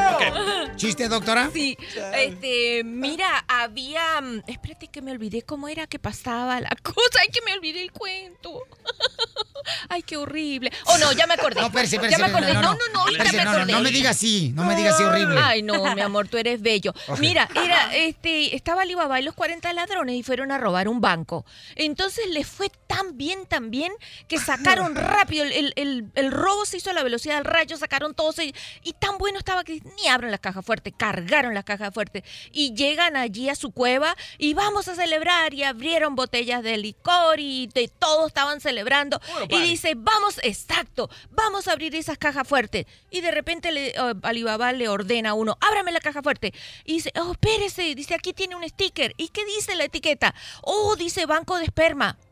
¿Chiste, 0.77 1.09
doctora? 1.09 1.51
Sí, 1.53 1.77
este, 2.15 2.83
mira, 2.85 3.45
había. 3.63 4.21
mm, 4.21 4.43
Espérate 4.47 4.89
que 4.89 5.03
me 5.03 5.13
olvidé 5.13 5.43
cómo 5.43 5.69
era 5.69 5.87
que 5.87 5.99
pasaba 5.99 6.61
la 6.61 6.71
cosa. 6.83 7.21
Ay, 7.21 7.29
que 7.33 7.41
me 7.45 7.53
olvidé 7.55 7.83
el 7.83 7.93
cuento. 7.93 8.63
Ay, 9.89 10.03
qué 10.03 10.17
horrible. 10.17 10.73
Oh, 10.87 10.99
no, 10.99 11.13
ya 11.13 11.27
me 11.27 11.35
acordé. 11.35 11.61
No, 11.61 11.67
espérese, 11.67 11.97
ya 11.97 12.03
espérese, 12.03 12.23
me 12.23 12.29
acordé. 12.29 12.55
No, 12.55 12.63
no, 12.63 12.79
no, 12.95 13.01
ahorita 13.01 13.25
Espérese, 13.25 13.37
me 13.39 13.45
no, 13.45 13.51
no, 13.51 13.57
acordé. 13.59 13.73
no 13.73 13.81
me 13.81 13.91
diga 13.91 14.11
así, 14.11 14.53
no 14.55 14.65
me 14.65 14.75
diga 14.77 14.91
así 14.91 15.03
horrible. 15.03 15.41
Ay, 15.43 15.63
no, 15.63 15.95
mi 15.95 16.01
amor, 16.01 16.29
tú 16.29 16.39
eres 16.39 16.63
bello. 16.63 16.95
Mira, 17.19 17.49
era, 17.55 17.95
este, 17.95 18.55
estaba 18.57 18.83
Alibaba 18.83 19.21
y 19.21 19.25
los 19.25 19.35
40 19.35 19.71
ladrones 19.73 20.15
y 20.17 20.23
fueron 20.23 20.53
a 20.53 20.59
robar 20.59 20.89
un 20.89 21.01
banco. 21.01 21.45
Entonces 21.77 22.27
les 22.31 22.47
fue 22.47 22.71
tan 22.87 23.19
bien, 23.19 23.45
tan 23.47 23.71
bien, 23.71 23.93
que 24.27 24.39
sacaron 24.39 24.95
rápido, 24.95 25.45
el, 25.45 25.53
el- 25.53 25.73
el- 25.77 26.07
el 26.15 26.31
robo 26.33 26.65
se 26.65 26.79
hizo 26.79 26.91
a 26.91 26.95
la 26.95 27.03
velocidad 27.03 27.37
del 27.37 27.45
rayo, 27.45 27.77
sacaron 27.77 28.15
todos 28.15 28.39
ellos, 28.39 28.57
y 28.83 28.93
tan 28.95 29.19
bueno 29.19 29.39
estaba 29.39 29.65
que 29.65 29.83
ni 29.97 30.09
abren 30.09 30.31
las 30.31 30.41
cajas 30.41 30.65
fuertes, 30.65 30.95
cargaron 30.97 31.53
las 31.53 31.65
cajas 31.65 31.93
fuertes, 31.93 32.23
y 32.53 32.75
llegan 32.75 33.17
allí 33.17 33.48
a 33.49 33.55
su 33.55 33.71
cueva 33.71 34.17
y 34.39 34.55
vamos 34.55 34.89
a 34.89 34.95
celebrar, 34.95 35.55
y 35.55 35.65
abrieron 35.65 36.15
botellas 36.15 36.63
de 36.63 36.77
licor 36.77 37.41
y 37.41 37.69
de 37.69 37.89
todo 37.89 38.27
estaban 38.27 38.61
celebrando, 38.61 39.21
y 39.49 39.61
dice, 39.61 39.95
vamos, 39.97 40.41
exacto, 40.43 41.11
vamos 41.31 41.69
a 41.69 41.73
abrir 41.73 41.95
esas 41.95 42.19
cajas 42.19 42.47
fuertes. 42.47 42.87
Y 43.11 43.21
de 43.21 43.31
repente 43.31 43.73
le, 43.73 43.95
oh, 44.01 44.15
Alibaba 44.23 44.73
le 44.73 44.89
ordena 44.89 45.31
a 45.31 45.35
uno, 45.35 45.57
ábrame 45.61 45.93
la 45.93 46.01
caja 46.01 46.23
fuerte. 46.23 46.53
Y 46.85 46.95
dice, 46.95 47.13
oh, 47.21 47.33
espérese, 47.33 47.95
dice, 47.95 48.15
aquí 48.15 48.33
tiene 48.33 48.57
un 48.57 48.69
sticker. 48.69 49.15
¿Y 49.17 49.29
qué 49.29 49.45
dice 49.45 49.75
la 49.77 49.85
etiqueta? 49.85 50.35
Oh, 50.63 50.97
dice 50.97 51.27
banco 51.27 51.59
de 51.59 51.65
esperma. 51.65 52.17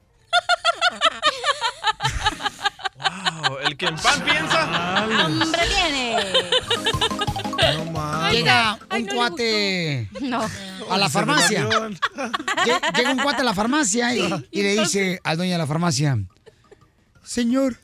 Wow, 2.97 3.59
el 3.59 3.77
que 3.77 3.87
en 3.87 3.97
pan 3.97 4.23
piensa. 4.25 5.05
¡Hombre 5.27 5.61
tiene! 7.57 8.33
Llega 8.33 8.79
un 8.91 9.07
cuate 9.07 10.09
a 10.91 10.97
la 10.97 11.09
farmacia. 11.09 11.69
Lle- 11.69 12.81
Llega 12.97 13.11
un 13.13 13.19
cuate 13.19 13.43
a 13.43 13.45
la 13.45 13.55
farmacia 13.55 14.15
y, 14.15 14.47
y 14.51 14.63
le 14.63 14.77
dice 14.81 15.21
al 15.25 15.37
dueño 15.37 15.53
de 15.53 15.59
la 15.59 15.67
farmacia, 15.67 16.19
señor, 17.25 17.77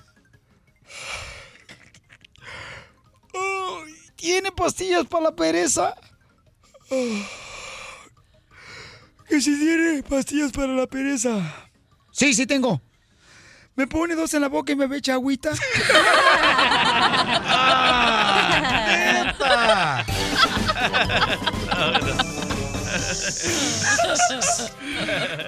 ¿tiene 4.16 4.52
pastillas 4.52 5.06
para 5.06 5.24
la 5.24 5.32
pereza? 5.32 5.94
Ay, 6.90 7.26
Que 9.28 9.40
si 9.40 9.58
tiene 9.58 10.02
pastillas 10.02 10.52
para 10.52 10.68
la 10.72 10.86
pereza. 10.86 11.40
Sí, 12.12 12.34
sí 12.34 12.46
tengo. 12.46 12.80
¿Me 13.74 13.86
pone 13.86 14.14
dos 14.14 14.34
en 14.34 14.42
la 14.42 14.48
boca 14.48 14.72
y 14.72 14.76
me 14.76 14.94
echa 14.96 15.14
agüita? 15.14 15.50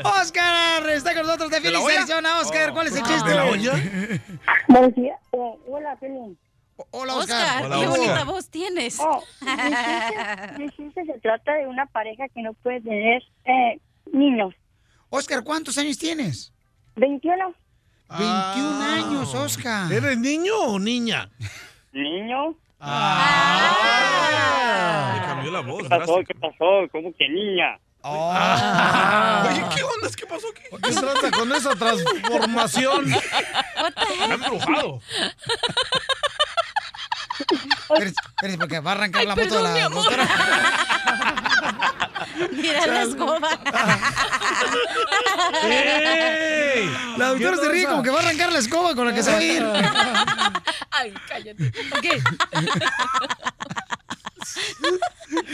Oscar, 0.04 0.88
está 0.90 1.14
con 1.14 1.22
nosotros 1.26 1.50
de 1.50 1.60
¿De 1.60 1.70
la 1.70 1.78
Feliz 1.78 1.84
olla? 1.86 1.98
Arizona. 2.00 2.40
Oscar, 2.40 2.72
¿cuál 2.72 2.86
es 2.88 2.96
el 2.96 3.02
chiste? 3.02 3.28
¿De 3.28 3.34
la 3.36 3.44
olla? 3.44 3.72
Buenos 4.68 4.94
días. 4.94 5.18
Eh, 5.32 5.54
hola, 5.68 5.96
Pelín. 6.00 6.38
Hola, 6.90 7.14
Oscar, 7.16 7.70
qué 7.70 7.86
bonita 7.86 8.24
voz 8.24 8.48
tienes. 8.50 8.98
Oh, 8.98 9.22
mi 10.58 10.68
chiste- 10.70 11.04
se 11.06 11.18
trata 11.20 11.52
de 11.54 11.68
una 11.68 11.86
pareja 11.86 12.24
que 12.34 12.42
no 12.42 12.52
puede 12.54 12.80
tener 12.80 13.22
eh, 13.44 13.78
niños. 14.12 14.54
Oscar, 15.08 15.44
¿cuántos 15.44 15.78
años 15.78 15.96
tienes? 15.98 16.52
21. 16.96 17.54
21 18.08 18.82
años, 18.82 19.32
Oscar. 19.34 19.92
¿Eres 19.92 20.18
niño 20.18 20.56
o 20.58 20.78
niña? 20.80 21.30
¿Niño? 21.92 22.56
Le 25.14 25.20
cambió 25.26 25.50
la 25.50 25.60
voz. 25.60 25.82
¿Qué 25.82 25.88
pasó? 25.88 26.16
¿Qué 26.26 26.34
pasó? 26.34 26.86
¿Cómo 26.92 27.12
que 27.16 27.28
niña? 27.28 27.78
Oye, 28.02 29.64
¿qué 29.74 29.82
onda? 29.82 30.08
¿Qué 30.14 30.26
pasó 30.26 30.48
aquí? 30.50 30.62
¿Qué 30.82 30.92
trata 30.92 31.30
con 31.30 31.50
esa 31.52 31.74
transformación? 31.74 33.06
Me 33.06 33.16
han 34.24 34.32
embrujado. 34.32 35.00
Espérese, 37.94 38.58
porque 38.58 38.80
va 38.80 38.92
a 38.92 38.94
arrancar 38.94 39.24
la 39.24 39.34
moto 39.34 39.56
de 39.56 39.62
la 39.62 39.88
doctora. 39.88 40.28
Mira 42.52 42.86
la 42.86 43.02
escoba. 43.02 43.48
¡Ey! 45.62 46.90
La 47.16 47.28
doctora 47.28 47.56
se 47.56 47.68
ríe 47.68 47.86
como 47.86 48.02
que 48.02 48.10
va 48.10 48.20
a 48.20 48.22
arrancar 48.22 48.52
la 48.52 48.58
escoba 48.58 48.94
con 48.94 49.06
la 49.06 49.14
que 49.14 49.22
se 49.22 49.30
va 49.30 49.38
a 49.38 49.42
ir. 49.42 49.64
Ay, 50.90 51.14
cállate. 51.28 51.72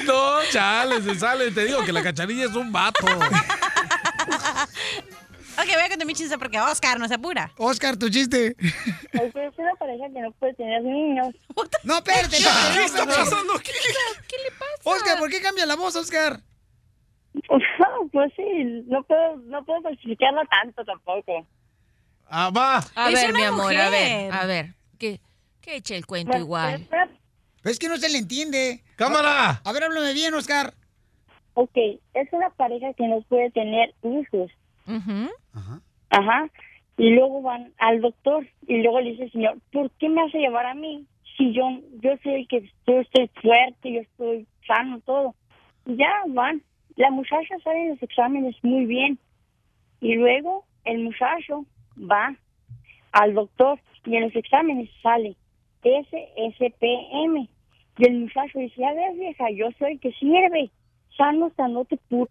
No, 0.04 0.42
chale, 0.50 1.02
se 1.02 1.14
sale. 1.18 1.50
Te 1.50 1.64
digo 1.64 1.84
que 1.84 1.92
la 1.92 2.02
cacharilla 2.02 2.46
es 2.46 2.54
un 2.54 2.72
vato. 2.72 3.06
Ok, 5.60 5.66
voy 5.74 5.82
a 5.84 5.88
contar 5.90 6.06
mi 6.06 6.14
chiste 6.14 6.38
porque 6.38 6.58
Oscar 6.58 6.98
no 6.98 7.06
se 7.06 7.14
apura. 7.14 7.52
Oscar, 7.58 7.96
tu 7.96 8.08
chiste. 8.08 8.56
Es 8.58 9.32
que 9.34 9.46
es 9.46 9.58
una 9.58 9.74
pareja 9.74 10.06
que 10.10 10.20
no 10.20 10.32
puede 10.32 10.54
tener 10.54 10.82
niños. 10.82 11.34
No, 11.84 11.98
espérate, 11.98 12.36
¿Qué 12.38 12.42
no, 12.44 12.80
está 12.80 13.04
pasando 13.04 13.52
¿Qué, 13.62 13.72
le 13.72 14.50
pasa? 14.58 14.72
Oscar, 14.84 15.18
¿por 15.18 15.28
qué 15.28 15.42
cambia 15.42 15.66
la 15.66 15.76
voz, 15.76 15.96
Oscar? 15.96 16.40
pues 18.12 18.32
sí, 18.36 18.84
no 18.86 19.02
puedo, 19.04 19.36
no 19.36 19.64
puedo 19.64 19.82
falsificarlo 19.82 20.40
tanto 20.46 20.84
tampoco. 20.84 21.46
Ah, 22.28 22.50
va. 22.50 22.78
A 22.94 23.10
Es 23.10 23.14
ver, 23.14 23.34
mi 23.34 23.42
amor, 23.42 23.76
a 23.76 23.90
ver, 23.90 24.32
a 24.32 24.46
ver. 24.46 24.74
Que, 24.98 25.20
que 25.60 25.76
eche 25.76 25.96
el 25.96 26.06
cuento 26.06 26.30
Bueno, 26.30 26.44
igual. 26.44 26.88
Es 27.64 27.78
que 27.78 27.88
no 27.88 27.98
se 27.98 28.08
le 28.08 28.18
entiende. 28.18 28.82
¡Cámara! 28.96 29.60
A 29.62 29.72
ver, 29.72 29.84
háblame 29.84 30.14
bien, 30.14 30.32
Oscar. 30.32 30.72
Ok, 31.54 31.76
es 32.14 32.32
una 32.32 32.48
pareja 32.50 32.94
que 32.94 33.06
no 33.06 33.20
puede 33.22 33.50
tener 33.50 33.94
hijos. 34.02 34.50
Ajá. 36.10 36.48
Y 36.96 37.10
luego 37.10 37.40
van 37.42 37.72
al 37.78 38.00
doctor 38.00 38.46
y 38.66 38.82
luego 38.82 39.00
le 39.00 39.12
dice 39.12 39.30
señor, 39.30 39.58
¿por 39.72 39.90
qué 39.92 40.08
me 40.08 40.22
hace 40.22 40.38
llevar 40.38 40.66
a 40.66 40.74
mí? 40.74 41.06
Si 41.36 41.52
yo, 41.52 41.64
yo 42.02 42.10
soy 42.22 42.46
que 42.46 42.70
yo 42.86 43.00
estoy 43.00 43.30
fuerte, 43.40 43.92
yo 43.92 44.00
estoy 44.00 44.46
sano, 44.66 45.00
todo. 45.00 45.34
Y 45.86 45.96
ya 45.96 46.12
van. 46.28 46.62
La 46.96 47.10
muchacha 47.10 47.58
sale 47.64 47.84
en 47.84 47.88
los 47.90 48.02
exámenes 48.02 48.54
muy 48.62 48.84
bien. 48.84 49.18
Y 50.00 50.16
luego 50.16 50.64
el 50.84 51.04
muchacho 51.04 51.64
va 51.96 52.36
al 53.12 53.34
doctor 53.34 53.80
y 54.04 54.16
en 54.16 54.24
los 54.24 54.36
exámenes 54.36 54.90
sale 55.02 55.36
SSPM. 55.82 57.48
Y 57.98 58.06
el 58.06 58.20
muchacho 58.20 58.58
dice, 58.58 58.84
a 58.84 58.92
ver 58.92 59.14
vieja, 59.14 59.50
yo 59.50 59.68
soy 59.78 59.98
que 59.98 60.12
sirve. 60.12 60.70
Sano, 61.16 61.50
sanote, 61.56 61.98
puro. 62.08 62.30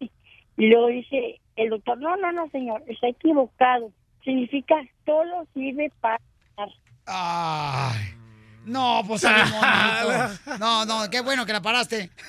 Y 0.00 0.66
luego 0.66 0.88
dice 0.88 1.40
el 1.58 1.70
doctor, 1.70 1.98
no, 1.98 2.16
no, 2.16 2.32
no, 2.32 2.48
señor, 2.50 2.82
está 2.88 3.08
equivocado. 3.08 3.92
Significa 4.24 4.76
solo 5.06 5.46
sirve 5.54 5.92
para... 6.00 6.18
Ay. 7.06 8.14
No, 8.64 9.02
pues. 9.06 9.22
No, 10.60 10.84
no, 10.84 11.08
qué 11.10 11.20
bueno 11.22 11.46
que 11.46 11.52
la 11.54 11.62
paraste. 11.62 12.10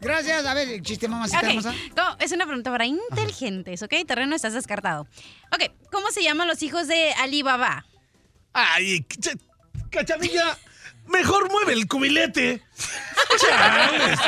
Gracias. 0.00 0.46
A 0.46 0.54
ver, 0.54 0.80
chiste 0.82 1.08
mamacita 1.08 1.38
Ok, 1.40 1.44
hermosa. 1.48 1.74
¿cómo- 1.94 2.16
Es 2.20 2.32
una 2.32 2.46
pregunta 2.46 2.70
para 2.70 2.86
inteligentes, 2.86 3.82
¿ok? 3.82 3.94
Terreno, 4.06 4.34
estás 4.36 4.54
descartado. 4.54 5.06
Ok, 5.52 5.70
¿cómo 5.92 6.10
se 6.10 6.22
llaman 6.22 6.48
los 6.48 6.62
hijos 6.62 6.88
de 6.88 7.12
Alibaba? 7.20 7.84
Ay, 8.52 9.00
ch- 9.08 9.38
cachanilla, 9.90 10.56
mejor 11.08 11.50
mueve 11.50 11.72
el 11.72 11.86
cubilete. 11.86 12.62
Chales. 13.40 14.18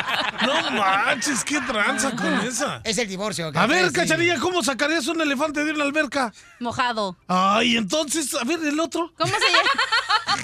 No 0.45 0.71
manches, 0.71 1.43
qué 1.43 1.59
tranza 1.61 2.11
con 2.15 2.33
esa. 2.41 2.81
Es 2.83 2.97
el 2.97 3.07
divorcio. 3.07 3.51
A 3.53 3.67
ver, 3.67 3.87
sí. 3.87 3.93
cachanilla, 3.93 4.39
¿cómo 4.39 4.63
sacarías 4.63 5.07
un 5.07 5.21
elefante 5.21 5.63
de 5.63 5.71
una 5.71 5.83
alberca? 5.83 6.33
Mojado. 6.59 7.17
Ay, 7.27 7.77
entonces, 7.77 8.33
a 8.35 8.43
ver, 8.43 8.59
el 8.63 8.79
otro. 8.79 9.13
¿Cómo 9.17 9.31
se 9.33 9.39
llama? 9.39 9.69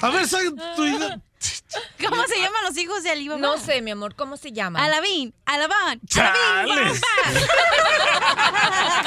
A 0.00 0.10
ver, 0.10 0.28
saca 0.28 0.44
tu 0.76 0.84
idea. 0.84 1.20
¿Cómo 2.08 2.26
se 2.26 2.36
llaman 2.36 2.64
los 2.64 2.76
hijos 2.78 3.02
de 3.02 3.10
Alibaba? 3.10 3.40
No 3.40 3.58
sé, 3.58 3.82
mi 3.82 3.90
amor, 3.90 4.14
¿cómo 4.14 4.36
se 4.36 4.52
llama? 4.52 4.84
Alabín, 4.84 5.34
Alabán, 5.44 6.00
¡Chales! 6.06 7.00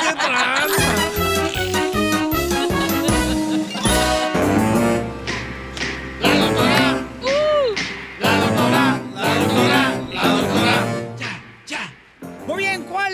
¡Qué 0.02 0.14
tranza! 0.14 1.31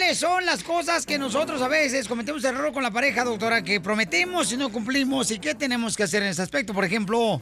¿Cuáles 0.08 0.20
son 0.22 0.46
las 0.46 0.64
cosas 0.64 1.06
que 1.06 1.18
nosotros 1.18 1.62
a 1.62 1.68
veces 1.68 2.08
cometemos 2.08 2.42
error 2.46 2.72
con 2.72 2.82
la 2.82 2.92
pareja, 2.92 3.26
doctora, 3.26 3.62
que 3.62 3.82
prometemos 3.82 4.50
y 4.54 4.56
no 4.56 4.70
cumplimos? 4.70 5.32
¿Y 5.32 5.40
qué 5.40 5.54
tenemos 5.54 5.98
que 5.98 6.04
hacer 6.04 6.24
en 6.24 6.30
ese 6.30 6.42
aspecto? 6.42 6.74
Por 6.74 6.86
ejemplo, 6.86 7.42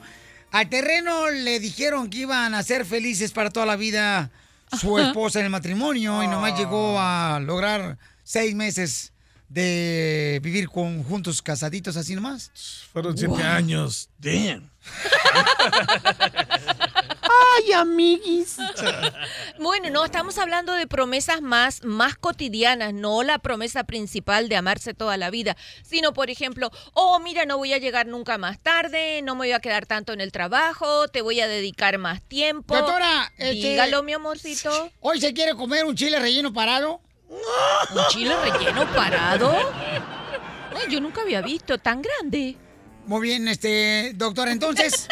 al 0.52 0.68
terreno 0.68 1.30
le 1.30 1.60
dijeron 1.60 2.10
que 2.10 2.18
iban 2.20 2.56
a 2.56 2.64
ser 2.64 2.84
felices 2.84 3.32
para 3.34 3.52
toda 3.52 3.68
la 3.68 3.76
vida 3.76 4.32
su 4.80 4.98
esposa 4.98 5.38
en 5.42 5.46
el 5.46 5.52
matrimonio 5.52 6.24
y 6.24 6.28
nomás 6.28 6.58
llegó 6.58 7.00
a 7.00 7.40
lograr 7.40 8.00
seis 8.24 8.56
meses 8.56 9.14
de 9.48 10.40
vivir 10.42 10.68
con, 10.68 11.04
juntos 11.04 11.44
casaditos 11.44 11.96
así 11.98 12.16
nomás. 12.16 12.50
Fueron 12.92 13.16
siete 13.16 13.36
Wow. 13.36 13.44
años. 13.44 14.10
Damn. 14.18 14.72
Ay, 17.58 17.72
amiguis. 17.74 18.58
Bueno, 19.60 19.90
no, 19.90 20.06
estamos 20.06 20.38
hablando 20.38 20.74
de 20.74 20.88
promesas 20.88 21.42
más, 21.42 21.84
más 21.84 22.16
cotidianas, 22.16 22.94
no 22.94 23.24
la 23.24 23.40
promesa 23.40 23.84
principal 23.86 24.50
de 24.50 24.56
amarse 24.58 24.94
toda 24.94 25.18
la 25.18 25.30
vida, 25.30 25.56
sino, 25.84 26.14
por 26.14 26.30
ejemplo, 26.30 26.72
oh, 26.94 27.20
mira, 27.20 27.46
no 27.46 27.58
voy 27.58 27.74
a 27.74 27.78
llegar 27.78 28.08
nunca 28.08 28.38
más 28.38 28.60
tarde, 28.60 29.22
no 29.22 29.36
me 29.36 29.40
voy 29.40 29.52
a 29.52 29.60
quedar 29.60 29.86
tanto 29.86 30.14
en 30.14 30.22
el 30.22 30.32
trabajo, 30.32 31.08
te 31.08 31.22
voy 31.22 31.40
a 31.42 31.48
dedicar 31.48 31.98
más 31.98 32.22
tiempo. 32.22 32.76
Doctora, 32.76 33.32
este- 33.38 33.54
Dígalo, 33.70 34.04
mi 34.04 34.14
amorcito. 34.14 34.92
¿Hoy 35.00 35.20
se 35.20 35.34
quiere 35.34 35.56
comer 35.56 35.86
un 35.86 35.96
chile 35.96 36.20
relleno 36.20 36.54
parado? 36.54 37.02
¿Un 37.30 38.02
chile 38.10 38.36
relleno 38.44 38.86
parado? 38.94 39.52
Ay, 40.76 40.92
yo 40.92 41.00
nunca 41.02 41.22
había 41.22 41.42
visto 41.42 41.78
tan 41.78 42.02
grande. 42.02 42.58
Muy 43.06 43.22
bien, 43.22 43.48
este, 43.48 44.12
doctora, 44.16 44.52
entonces, 44.52 45.08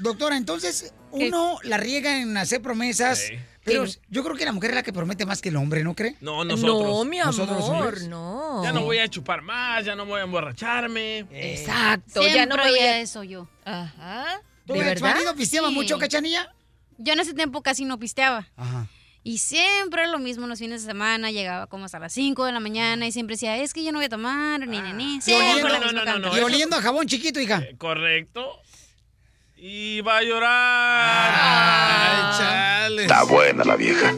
doctora, 0.00 0.36
entonces, 0.36 0.92
uno 1.16 1.58
la 1.62 1.76
riega 1.76 2.20
en 2.20 2.36
hacer 2.36 2.60
promesas, 2.62 3.18
Sí. 3.20 3.34
pero 3.64 3.84
yo 4.08 4.22
creo 4.24 4.36
que 4.36 4.44
la 4.44 4.52
mujer 4.52 4.70
es 4.70 4.76
la 4.76 4.82
que 4.82 4.92
promete 4.92 5.26
más 5.26 5.40
que 5.42 5.48
el 5.50 5.56
hombre, 5.56 5.82
¿no 5.84 5.94
cree? 5.94 6.16
No, 6.20 6.44
nosotros. 6.44 6.82
No, 6.82 7.04
mi 7.04 7.18
Nosotros 7.18 7.64
amor, 7.64 7.84
hombres. 7.86 8.08
no. 8.08 8.62
Ya 8.62 8.72
no 8.72 8.82
voy 8.82 8.98
a 8.98 9.08
chupar 9.08 9.42
más, 9.42 9.84
ya 9.84 9.94
no 9.96 10.06
voy 10.06 10.20
a 10.20 10.24
emborracharme. 10.24 11.26
Exacto, 11.30 12.20
Siempre 12.20 12.34
ya 12.34 12.46
no 12.46 12.56
voy 12.56 12.78
a... 12.78 13.00
eso 13.00 13.22
yo. 13.24 13.48
Ajá. 13.64 14.40
¿Tu 14.66 14.72
¿De 14.72 14.78
ex 14.80 14.86
verdad? 15.00 15.14
marido 15.14 15.34
pisteaba 15.36 15.68
Sí. 15.68 15.74
mucho, 15.74 15.98
cachanilla? 15.98 16.52
Yo 16.98 17.12
en 17.12 17.20
ese 17.20 17.34
tiempo 17.34 17.62
casi 17.62 17.84
no 17.84 17.98
pisteaba. 17.98 18.48
Ajá. 18.56 18.86
Y 19.22 19.38
siempre 19.38 20.06
lo 20.06 20.20
mismo 20.20 20.46
los 20.46 20.60
fines 20.60 20.82
de 20.82 20.86
semana, 20.88 21.32
llegaba 21.32 21.66
como 21.66 21.84
hasta 21.86 21.98
las 21.98 22.12
5 22.12 22.44
de 22.44 22.52
la 22.52 22.60
mañana 22.60 23.08
y 23.08 23.12
siempre 23.12 23.34
decía, 23.34 23.56
es 23.56 23.72
que 23.74 23.82
yo 23.82 23.90
no 23.90 23.98
voy 23.98 24.06
a 24.06 24.08
tomar, 24.08 24.60
ni, 24.68 24.80
ni, 24.80 24.92
ni. 24.92 25.20
Siempre 25.20 25.62
no, 25.72 25.80
no, 25.80 25.92
no, 25.92 26.04
canción. 26.04 26.38
y 26.38 26.40
oliendo 26.42 26.76
a 26.76 26.80
jabón 26.80 27.08
chiquito, 27.08 27.40
hija. 27.40 27.58
Eh, 27.58 27.74
Correcto. 27.76 28.60
Y 29.58 30.02
va 30.02 30.18
a 30.18 30.22
llorar. 30.22 31.32
Ay, 31.34 32.38
chale. 32.38 33.02
Está 33.02 33.24
buena 33.24 33.64
la 33.64 33.76
vieja. 33.76 34.12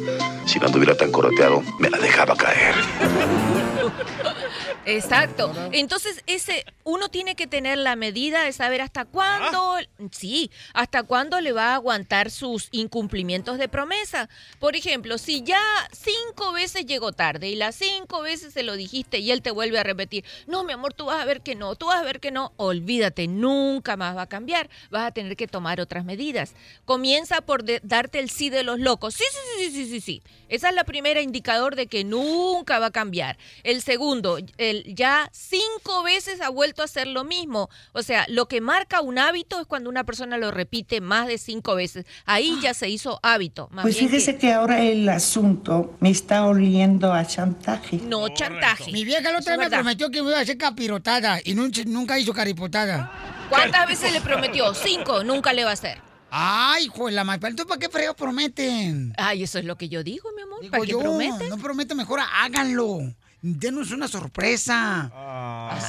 Si 0.47 0.59
no 0.59 0.67
anduviera 0.67 0.97
tan 0.97 1.13
coroteado, 1.13 1.63
me 1.79 1.89
la 1.91 1.99
dejaba 1.99 2.35
caer. 2.35 2.75
Exacto. 4.85 5.53
Entonces, 5.73 6.23
ese, 6.27 6.65
uno 6.85 7.09
tiene 7.09 7.35
que 7.35 7.47
tener 7.47 7.79
la 7.79 7.97
medida 7.97 8.45
de 8.45 8.53
saber 8.53 8.81
hasta 8.81 9.05
cuándo, 9.05 9.77
sí, 10.11 10.51
hasta 10.73 11.03
cuándo 11.03 11.41
le 11.41 11.53
va 11.53 11.73
a 11.73 11.75
aguantar 11.75 12.31
sus 12.31 12.69
incumplimientos 12.71 13.59
de 13.59 13.69
promesa. 13.69 14.29
Por 14.59 14.77
ejemplo, 14.77 15.19
si 15.19 15.43
ya 15.43 15.61
cinco 15.93 16.53
veces 16.53 16.87
llegó 16.87 17.13
tarde 17.13 17.49
y 17.49 17.57
las 17.57 17.77
cinco 17.77 18.23
veces 18.23 18.55
se 18.55 18.63
lo 18.63 18.75
dijiste 18.75 19.19
y 19.19 19.31
él 19.31 19.43
te 19.43 19.51
vuelve 19.51 19.79
a 19.79 19.83
repetir, 19.83 20.25
no, 20.47 20.65
mi 20.65 20.73
amor, 20.73 20.95
tú 20.95 21.07
vas 21.07 21.21
a 21.21 21.25
ver 21.25 21.43
que 21.43 21.55
no, 21.55 21.77
tú 21.77 21.87
vas 21.87 21.99
a 21.99 22.05
ver 22.05 22.21
que 22.21 22.31
no, 22.31 22.53
olvídate, 22.57 23.29
nunca 23.29 23.97
más 23.97 24.17
va 24.17 24.23
a 24.23 24.29
cambiar. 24.29 24.71
Vas 24.91 25.07
a 25.07 25.13
tener 25.13 25.37
que 25.37 25.47
tomar 25.47 25.81
otras 25.81 26.05
medidas. 26.05 26.55
Comienza 26.85 27.41
por 27.43 27.65
darte 27.83 28.19
el 28.19 28.31
sí 28.31 28.51
de 28.51 28.63
los 28.63 28.79
locos. 28.81 29.15
Sí, 29.15 29.25
sí, 29.31 29.65
sí, 29.65 29.71
sí, 29.71 29.91
sí, 29.91 30.01
sí. 30.01 30.23
Esa 30.49 30.71
es 30.71 30.75
la 30.75 30.85
primera 30.85 31.21
indicador 31.21 31.77
de 31.77 31.87
que 31.87 32.05
nunca 32.05 32.79
va 32.79 32.87
a 32.87 32.91
cambiar. 32.91 33.37
El 33.63 33.83
segundo, 33.83 34.39
ya 34.87 35.29
cinco 35.33 36.03
veces 36.03 36.41
ha 36.41 36.49
vuelto 36.49 36.83
a 36.83 36.87
hacer 36.87 37.07
lo 37.07 37.25
mismo. 37.25 37.69
O 37.93 38.03
sea, 38.03 38.25
lo 38.29 38.47
que 38.49 38.61
marca 38.61 39.01
un 39.01 39.19
hábito 39.19 39.61
es 39.61 39.67
cuando 39.67 39.91
una 39.91 40.05
persona 40.05 40.37
lo 40.39 40.51
repite 40.51 41.01
más 41.01 41.27
de 41.27 41.39
cinco 41.39 41.75
veces. 41.75 42.07
Ahí 42.25 42.59
ya 42.63 42.75
se 42.75 42.89
hizo 42.89 43.21
hábito. 43.23 43.69
Más 43.73 43.83
Pues 43.83 43.97
bien 43.97 44.09
fíjese 44.09 44.37
que 44.39 44.53
ahora 44.53 44.83
el 44.83 45.09
asunto 45.09 45.97
me 46.01 46.11
está 46.11 46.47
oliendo 46.47 47.13
a 47.13 47.27
chantaje. 47.27 47.99
No 48.05 48.29
chantaje. 48.29 48.93
Mi 48.93 49.05
vieja 49.05 49.31
la 49.33 49.39
otra 49.39 49.57
vez 49.57 49.71
me 49.71 49.77
prometió 49.77 50.11
que 50.11 50.23
me 50.23 50.29
iba 50.31 50.39
a 50.39 50.43
hacer 50.43 50.59
capirotada 50.59 51.41
y 51.45 51.55
nun- 51.55 51.85
nunca 51.87 52.19
hizo 52.19 52.33
caripotada. 52.33 53.47
¿Cuántas 53.49 53.87
veces 53.87 54.13
le 54.13 54.21
prometió? 54.21 54.75
Cinco, 54.75 55.25
nunca 55.25 55.53
le 55.53 55.65
va 55.65 55.71
a 55.71 55.75
hacer. 55.75 56.01
Ay, 56.31 56.85
hijo 56.85 57.07
de 57.07 57.13
la 57.13 57.25
mal. 57.25 57.37
¿Entonces 57.37 57.65
para 57.67 57.79
qué 57.79 57.89
fregos 57.89 58.15
prometen? 58.15 59.15
Ay, 59.17 59.43
eso 59.45 59.59
es 59.59 59.65
lo 59.65 59.77
que 59.77 59.89
yo 59.89 60.03
digo, 60.03 60.29
mi 60.37 60.43
amor. 60.43 60.61
Digo 60.61 60.73
¿Para 60.73 60.85
qué 60.85 60.91
yo, 60.93 61.01
prometen? 61.01 61.49
no 61.49 61.57
prometen, 61.57 61.97
mejor 61.97 62.21
háganlo. 62.21 62.99
Denos 63.41 63.93
una 63.93 64.09
sorpresa. 64.09 65.13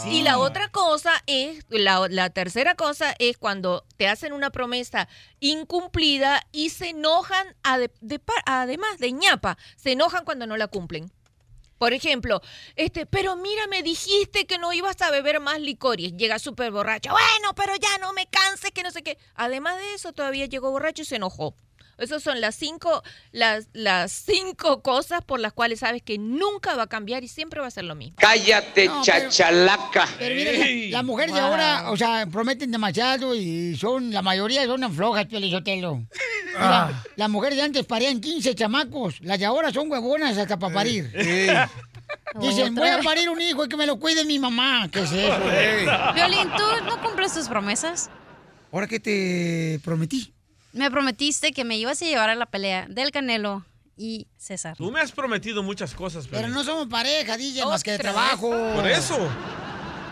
Y 0.06 0.22
la 0.22 0.38
otra 0.38 0.70
cosa 0.70 1.12
es, 1.26 1.66
la, 1.70 2.08
la 2.08 2.30
tercera 2.30 2.76
cosa 2.76 3.16
es 3.18 3.38
cuando 3.38 3.86
te 3.98 4.08
hacen 4.08 4.34
una 4.34 4.52
promesa 4.52 5.08
incumplida 5.40 6.46
y 6.52 6.70
se 6.70 6.90
enojan, 6.90 7.56
de 8.02 8.22
además 8.46 9.00
de 9.00 9.12
ñapa, 9.14 9.58
se 9.78 9.94
enojan 9.94 10.26
cuando 10.26 10.46
no 10.46 10.58
la 10.58 10.68
cumplen. 10.68 11.12
Por 11.80 11.94
ejemplo, 11.94 12.42
este, 12.76 13.06
pero 13.06 13.38
mira, 13.38 13.66
me 13.68 13.82
dijiste 13.82 14.46
que 14.46 14.58
no 14.58 14.74
ibas 14.74 15.02
a 15.02 15.12
beber 15.12 15.40
más 15.40 15.62
licor 15.62 16.02
y 16.02 16.12
llega 16.12 16.38
súper 16.38 16.72
borracho. 16.72 17.10
Bueno, 17.10 17.56
pero 17.56 17.74
ya 17.78 17.98
no 18.00 18.12
me 18.12 18.28
canses, 18.28 18.72
que 18.72 18.84
no 18.84 18.92
sé 18.92 19.02
qué. 19.02 19.18
Además 19.34 19.78
de 19.78 19.94
eso, 19.94 20.12
todavía 20.12 20.46
llegó 20.46 20.72
borracho 20.72 21.04
y 21.04 21.06
se 21.06 21.16
enojó. 21.16 21.56
Esas 22.00 22.24
son 22.24 22.40
las 22.42 22.56
cinco, 22.56 23.04
las, 23.32 23.68
las 23.74 24.12
cinco 24.12 24.82
cosas 24.82 25.24
por 25.24 25.40
las 25.40 25.54
cuales 25.54 25.80
sabes 25.80 26.02
que 26.02 26.18
nunca 26.18 26.76
va 26.76 26.84
a 26.84 26.88
cambiar 26.88 27.24
y 27.24 27.28
siempre 27.28 27.60
va 27.62 27.68
a 27.68 27.72
ser 27.72 27.84
lo 27.86 27.96
mismo. 27.96 28.16
Cállate, 28.20 28.86
No, 28.88 29.02
pero- 29.06 29.30
chachalaca. 29.30 30.08
Pero 30.18 30.36
mire, 30.36 30.90
la- 30.90 30.98
las 30.98 31.06
mujeres 31.06 31.34
de 31.36 31.42
Wow. 31.42 31.50
ahora, 31.50 31.92
o 31.92 31.98
sea, 31.98 32.26
prometen 32.32 32.72
demasiado 32.72 33.36
y 33.36 33.76
son, 33.76 34.12
la 34.12 34.22
mayoría 34.22 34.66
son 34.66 34.94
flojas, 34.94 35.26
Piolizotelo. 35.26 36.04
Ah. 36.58 36.88
Mira, 36.90 37.04
las 37.16 37.30
mujeres 37.30 37.58
de 37.58 37.64
antes 37.64 37.86
parían 37.86 38.20
15 38.20 38.56
chamacos, 38.56 39.20
las 39.22 39.38
de 39.40 39.46
ahora 39.46 39.72
son 39.72 39.92
huevonas 39.92 40.38
hasta 40.38 40.58
para 40.58 40.74
parir. 40.74 41.12
Dicen, 42.40 42.76
voy 42.76 42.88
a 42.90 43.00
parir 43.02 43.30
un 43.30 43.40
hijo 43.42 43.66
y 43.66 43.70
que 43.70 43.78
me 43.78 43.86
lo 43.86 44.00
cuide 44.00 44.26
mi 44.26 44.40
mamá. 44.40 44.88
¿Qué 44.92 45.02
es 45.02 45.12
eso? 45.12 45.40
Violín, 46.16 46.50
¿tú 46.58 46.64
no 46.86 47.02
cumples 47.02 47.34
tus 47.34 47.48
promesas? 47.48 48.10
¿Ahora 48.72 48.88
qué 48.88 49.00
te 49.00 49.80
prometí? 49.84 50.34
Me 50.74 50.92
prometiste 50.92 51.52
que 51.52 51.64
me 51.64 51.78
ibas 51.78 52.02
a 52.02 52.06
llevar 52.06 52.30
a 52.30 52.36
la 52.36 52.46
pelea 52.46 52.86
del 52.90 53.12
Canelo 53.12 53.66
y 53.98 54.28
César. 54.38 54.78
Tú 54.78 54.92
me 54.92 55.00
has 55.02 55.12
prometido 55.12 55.64
muchas 55.64 55.94
cosas, 55.94 56.28
Pero 56.28 56.40
Piolín. 56.42 56.56
no 56.56 56.64
somos 56.64 56.88
pareja, 56.88 57.38
DJ, 57.38 57.66
más 57.66 57.84
que 57.84 57.92
de 57.92 57.98
trabajo. 58.00 58.50
Por 58.50 58.88
eso. 58.88 59.18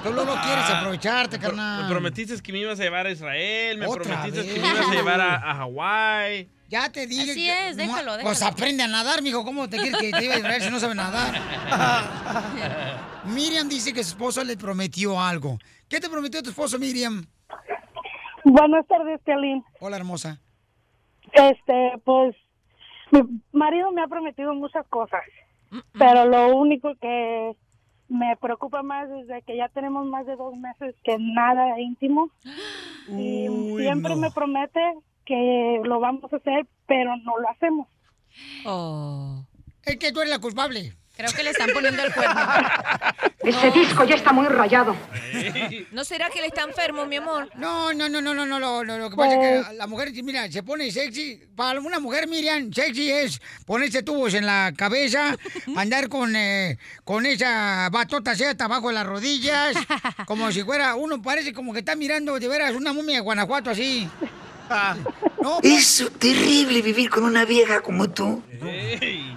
Tú 0.03 0.09
no 0.13 0.23
lo 0.25 0.33
quieres 0.41 0.63
Ah. 0.67 0.79
aprovecharte, 0.79 1.37
Pro- 1.39 1.49
carnal. 1.49 1.83
Me 1.83 1.89
prometiste 1.89 2.41
que 2.41 2.51
me 2.51 2.59
ibas 2.59 2.79
a 2.79 2.83
llevar 2.83 3.07
a 3.07 3.11
Israel, 3.11 3.77
me 3.77 3.85
prometiste 3.87 4.41
vez. 4.41 4.53
que 4.53 4.59
me 4.59 4.67
ibas 4.67 4.87
a 4.87 4.93
llevar 4.93 5.21
a, 5.21 5.35
a 5.51 5.55
Hawái. 5.55 6.49
Ya 6.69 6.91
te 6.91 7.07
dije. 7.07 7.31
Así 7.31 7.45
que- 7.45 7.69
es, 7.69 7.77
déjalo, 7.77 8.17
Pues 8.21 8.39
déjalo. 8.39 8.53
aprende 8.53 8.83
a 8.83 8.87
nadar, 8.87 9.21
mijo. 9.21 9.43
¿Cómo 9.45 9.69
te 9.69 9.77
quieres 9.77 9.99
que 9.99 10.11
te 10.11 10.25
iba 10.25 10.35
a 10.35 10.39
traer 10.39 10.61
si 10.63 10.69
no 10.69 10.79
sabe 10.79 10.95
nadar? 10.95 11.33
Miriam 13.25 13.67
dice 13.69 13.93
que 13.93 14.03
su 14.03 14.09
esposo 14.11 14.43
le 14.43 14.57
prometió 14.57 15.19
algo. 15.21 15.57
¿Qué 15.87 15.99
te 15.99 16.09
prometió 16.09 16.41
tu 16.43 16.49
esposo, 16.49 16.77
Miriam? 16.79 17.25
Buenas 18.43 18.85
tardes, 18.87 19.19
Piolín. 19.25 19.63
Hola, 19.79 19.97
hermosa. 19.97 20.39
Este, 21.33 21.93
pues, 22.03 22.35
mi 23.11 23.21
marido 23.51 23.91
me 23.91 24.01
ha 24.01 24.07
prometido 24.07 24.53
muchas 24.53 24.87
cosas, 24.87 25.21
pero 25.97 26.25
lo 26.25 26.55
único 26.55 26.95
que 26.95 27.55
me 28.09 28.35
preocupa 28.37 28.83
más 28.83 29.09
es 29.09 29.27
de 29.27 29.41
que 29.41 29.57
ya 29.57 29.69
tenemos 29.69 30.05
más 30.05 30.25
de 30.25 30.35
dos 30.35 30.55
meses 30.55 30.95
que 31.03 31.17
nada 31.19 31.79
íntimo 31.79 32.29
y 33.09 33.49
Uy, 33.49 33.81
siempre 33.81 34.15
no. 34.15 34.21
me 34.21 34.31
promete 34.31 34.79
que 35.25 35.81
lo 35.83 35.99
vamos 35.99 36.31
a 36.31 36.37
hacer, 36.37 36.65
pero 36.87 37.17
no 37.17 37.37
lo 37.37 37.49
hacemos. 37.49 37.87
Oh. 38.65 39.43
Es 39.83 39.97
que 39.97 40.11
tú 40.11 40.21
eres 40.21 40.31
la 40.31 40.39
culpable. 40.39 40.93
Creo 41.17 41.31
que 41.33 41.43
le 41.43 41.49
están 41.49 41.69
poniendo 41.73 42.03
el 42.03 42.13
cuerno. 42.13 42.41
Ese 43.43 43.71
disco 43.71 44.03
ya 44.03 44.15
está 44.15 44.31
muy 44.33 44.45
rayado. 44.47 44.95
¿No 45.91 46.03
será 46.03 46.29
que 46.29 46.39
él 46.39 46.45
está 46.45 46.63
enfermo, 46.63 47.05
mi 47.05 47.15
amor? 47.15 47.49
No, 47.55 47.93
no, 47.93 48.07
no, 48.09 48.21
no, 48.21 48.33
no, 48.33 48.45
no, 48.45 48.59
lo, 48.59 48.83
lo- 48.83 48.97
lo 48.97 49.09
que 49.09 49.15
pasa 49.15 49.33
es 49.33 49.67
que 49.67 49.73
la 49.75 49.87
mujer, 49.87 50.11
mira, 50.23 50.51
se 50.51 50.63
pone 50.63 50.91
sexy. 50.91 51.41
Para 51.55 51.79
una 51.79 51.99
mujer, 51.99 52.27
Miriam, 52.27 52.71
sexy 52.71 53.11
es 53.11 53.41
ponerse 53.65 54.03
tubos 54.03 54.33
en 54.33 54.45
la 54.45 54.73
cabeza, 54.77 55.35
andar 55.75 56.07
con, 56.09 56.35
eh, 56.35 56.77
con 57.03 57.25
esa 57.25 57.89
batota 57.91 58.31
así 58.31 58.43
hasta 58.43 58.65
abajo 58.65 58.89
de 58.89 58.93
las 58.95 59.05
rodillas, 59.07 59.75
como 60.27 60.51
si 60.51 60.63
fuera, 60.63 60.95
uno 60.95 61.21
parece 61.21 61.53
como 61.53 61.73
que 61.73 61.79
está 61.79 61.95
mirando 61.95 62.37
de 62.39 62.47
veras 62.47 62.73
una 62.75 62.93
momia 62.93 63.15
de 63.15 63.21
Guanajuato 63.21 63.69
así. 63.71 64.09
No, 65.41 65.59
Es 65.61 66.09
terrible 66.19 66.81
vivir 66.81 67.09
con 67.09 67.23
una 67.23 67.45
vieja 67.45 67.81
como 67.81 68.09
tú. 68.09 68.41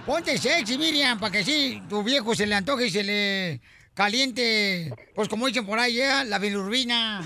Ponte 0.05 0.37
sexy, 0.37 0.77
Miriam, 0.77 1.19
para 1.19 1.31
que 1.31 1.43
sí, 1.43 1.81
tu 1.87 2.03
viejo 2.03 2.33
se 2.33 2.47
le 2.47 2.55
antoje 2.55 2.87
y 2.87 2.89
se 2.89 3.03
le 3.03 3.61
caliente, 3.93 4.93
pues 5.13 5.29
como 5.29 5.47
dicen 5.47 5.65
por 5.65 5.79
ahí, 5.79 5.99
¿eh? 5.99 6.25
la 6.25 6.39
bilirrubina. 6.39 7.21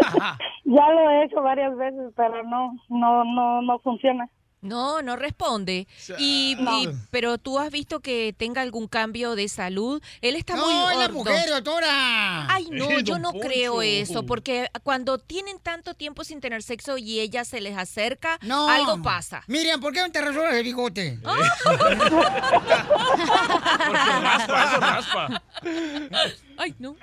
Ya 0.64 0.88
lo 0.88 1.10
he 1.10 1.24
hecho 1.24 1.42
varias 1.42 1.76
veces, 1.76 2.12
pero 2.16 2.42
no, 2.44 2.72
no, 2.88 3.24
no, 3.24 3.60
no 3.60 3.78
funciona. 3.80 4.26
No, 4.62 5.02
no 5.02 5.16
responde. 5.16 5.88
Y, 6.18 6.56
y- 6.58 6.88
pero 7.10 7.36
tú 7.36 7.58
has 7.58 7.70
visto 7.72 7.98
que 7.98 8.32
tenga 8.36 8.62
algún 8.62 8.86
cambio 8.86 9.34
de 9.34 9.48
salud. 9.48 10.00
Él 10.20 10.36
está 10.36 10.54
No, 10.54 10.64
muy 10.64 10.92
es 10.92 10.98
la 10.98 11.08
gordo. 11.08 11.14
mujer, 11.30 11.50
doctora. 11.50 12.46
Ay, 12.52 12.68
no, 12.70 12.88
Eh, 12.90 13.02
yo 13.02 13.18
no 13.18 13.32
Poncho. 13.32 13.48
creo 13.48 13.82
eso, 13.82 14.24
porque 14.24 14.68
cuando 14.84 15.18
tienen 15.18 15.58
tanto 15.58 15.94
tiempo 15.94 16.22
sin 16.22 16.40
tener 16.40 16.62
sexo 16.62 16.96
y 16.96 17.18
ella 17.18 17.44
se 17.44 17.60
les 17.60 17.76
acerca, 17.76 18.38
No. 18.42 18.68
algo 18.68 19.02
pasa. 19.02 19.42
Miriam, 19.48 19.80
¿por 19.80 19.92
qué 19.92 20.00
no 20.00 20.12
te 20.12 20.20
rasuras 20.20 20.54
el 20.54 20.62
bigote? 20.62 21.18
Porque 23.86 24.12
raspa, 24.22 24.64
eso 24.64 24.80
raspa. 24.80 25.42
Ay, 26.58 26.74
no. 26.78 26.96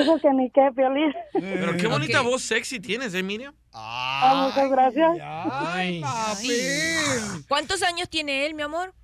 Eso 0.00 0.18
que 0.20 0.30
ni 0.34 0.50
qué, 0.50 0.68
Piolín. 0.74 1.12
Pero 1.32 1.76
qué 1.76 1.86
bonita 1.86 2.20
voz 2.22 2.42
sexy 2.42 2.80
tienes, 2.80 3.14
¿eh, 3.14 3.22
Miriam? 3.22 3.54
Ah, 4.22 4.46
muchas 4.48 4.70
gracias. 4.70 5.18
Ay, 5.22 6.02
¿Cuántos 7.48 7.82
años 7.82 8.08
tiene 8.08 8.46
él, 8.46 8.54
mi 8.54 8.62
amor? 8.62 8.94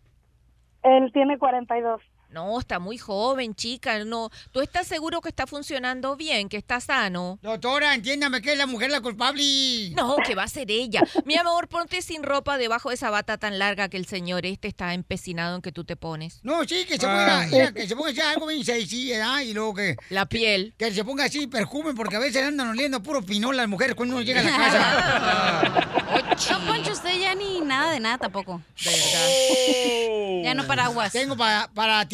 Él 0.82 1.10
tiene 1.12 1.38
42. 1.38 2.00
No, 2.32 2.58
está 2.58 2.78
muy 2.78 2.96
joven, 2.96 3.54
chica. 3.54 4.02
No, 4.04 4.30
¿tú 4.52 4.62
estás 4.62 4.86
seguro 4.86 5.20
que 5.20 5.28
está 5.28 5.46
funcionando 5.46 6.16
bien, 6.16 6.48
que 6.48 6.56
está 6.56 6.80
sano? 6.80 7.38
Doctora, 7.42 7.94
entiéndame 7.94 8.40
que 8.40 8.52
es 8.52 8.58
la 8.58 8.66
mujer 8.66 8.90
la 8.90 9.02
culpable. 9.02 9.90
No, 9.90 10.16
que 10.24 10.34
va 10.34 10.44
a 10.44 10.48
ser 10.48 10.70
ella. 10.70 11.02
Mi 11.26 11.36
amor, 11.36 11.68
ponte 11.68 12.00
sin 12.00 12.22
ropa 12.22 12.56
debajo 12.56 12.88
de 12.88 12.94
esa 12.94 13.10
bata 13.10 13.36
tan 13.36 13.58
larga 13.58 13.90
que 13.90 13.98
el 13.98 14.06
señor 14.06 14.46
este 14.46 14.68
está 14.68 14.94
empecinado 14.94 15.56
en 15.56 15.62
que 15.62 15.72
tú 15.72 15.84
te 15.84 15.94
pones. 15.94 16.40
No, 16.42 16.64
sí, 16.64 16.86
que 16.86 16.94
se 16.94 17.06
ponga, 17.06 17.46
mira, 17.50 17.72
que 17.72 17.86
se 17.86 17.94
ponga 17.94 18.10
así 18.10 18.20
algo 18.20 18.46
bien 18.46 18.64
sexy, 18.64 19.10
¿verdad? 19.10 19.40
Y 19.40 19.52
luego 19.52 19.74
que... 19.74 19.96
La 20.08 20.26
piel. 20.26 20.74
Que 20.78 20.90
se 20.90 21.04
ponga 21.04 21.24
así 21.24 21.46
perfume, 21.46 21.92
porque 21.92 22.16
a 22.16 22.20
veces 22.20 22.46
andan 22.46 22.68
oliendo 22.68 23.02
puro 23.02 23.22
pinol 23.22 23.56
las 23.58 23.68
mujeres 23.68 23.94
cuando 23.94 24.14
uno 24.14 24.24
llega 24.24 24.40
a 24.40 24.44
la 24.44 24.56
casa. 24.56 25.88
No, 26.50 26.58
Poncho, 26.66 26.92
usted 26.92 27.18
ya 27.18 27.34
ni 27.34 27.60
nada 27.60 27.92
de 27.92 28.00
nada 28.00 28.18
tampoco. 28.18 28.60
Ya 30.42 30.54
no 30.54 30.66
paraguas. 30.66 31.12
Tengo 31.12 31.36
para, 31.36 31.68
para 31.72 32.06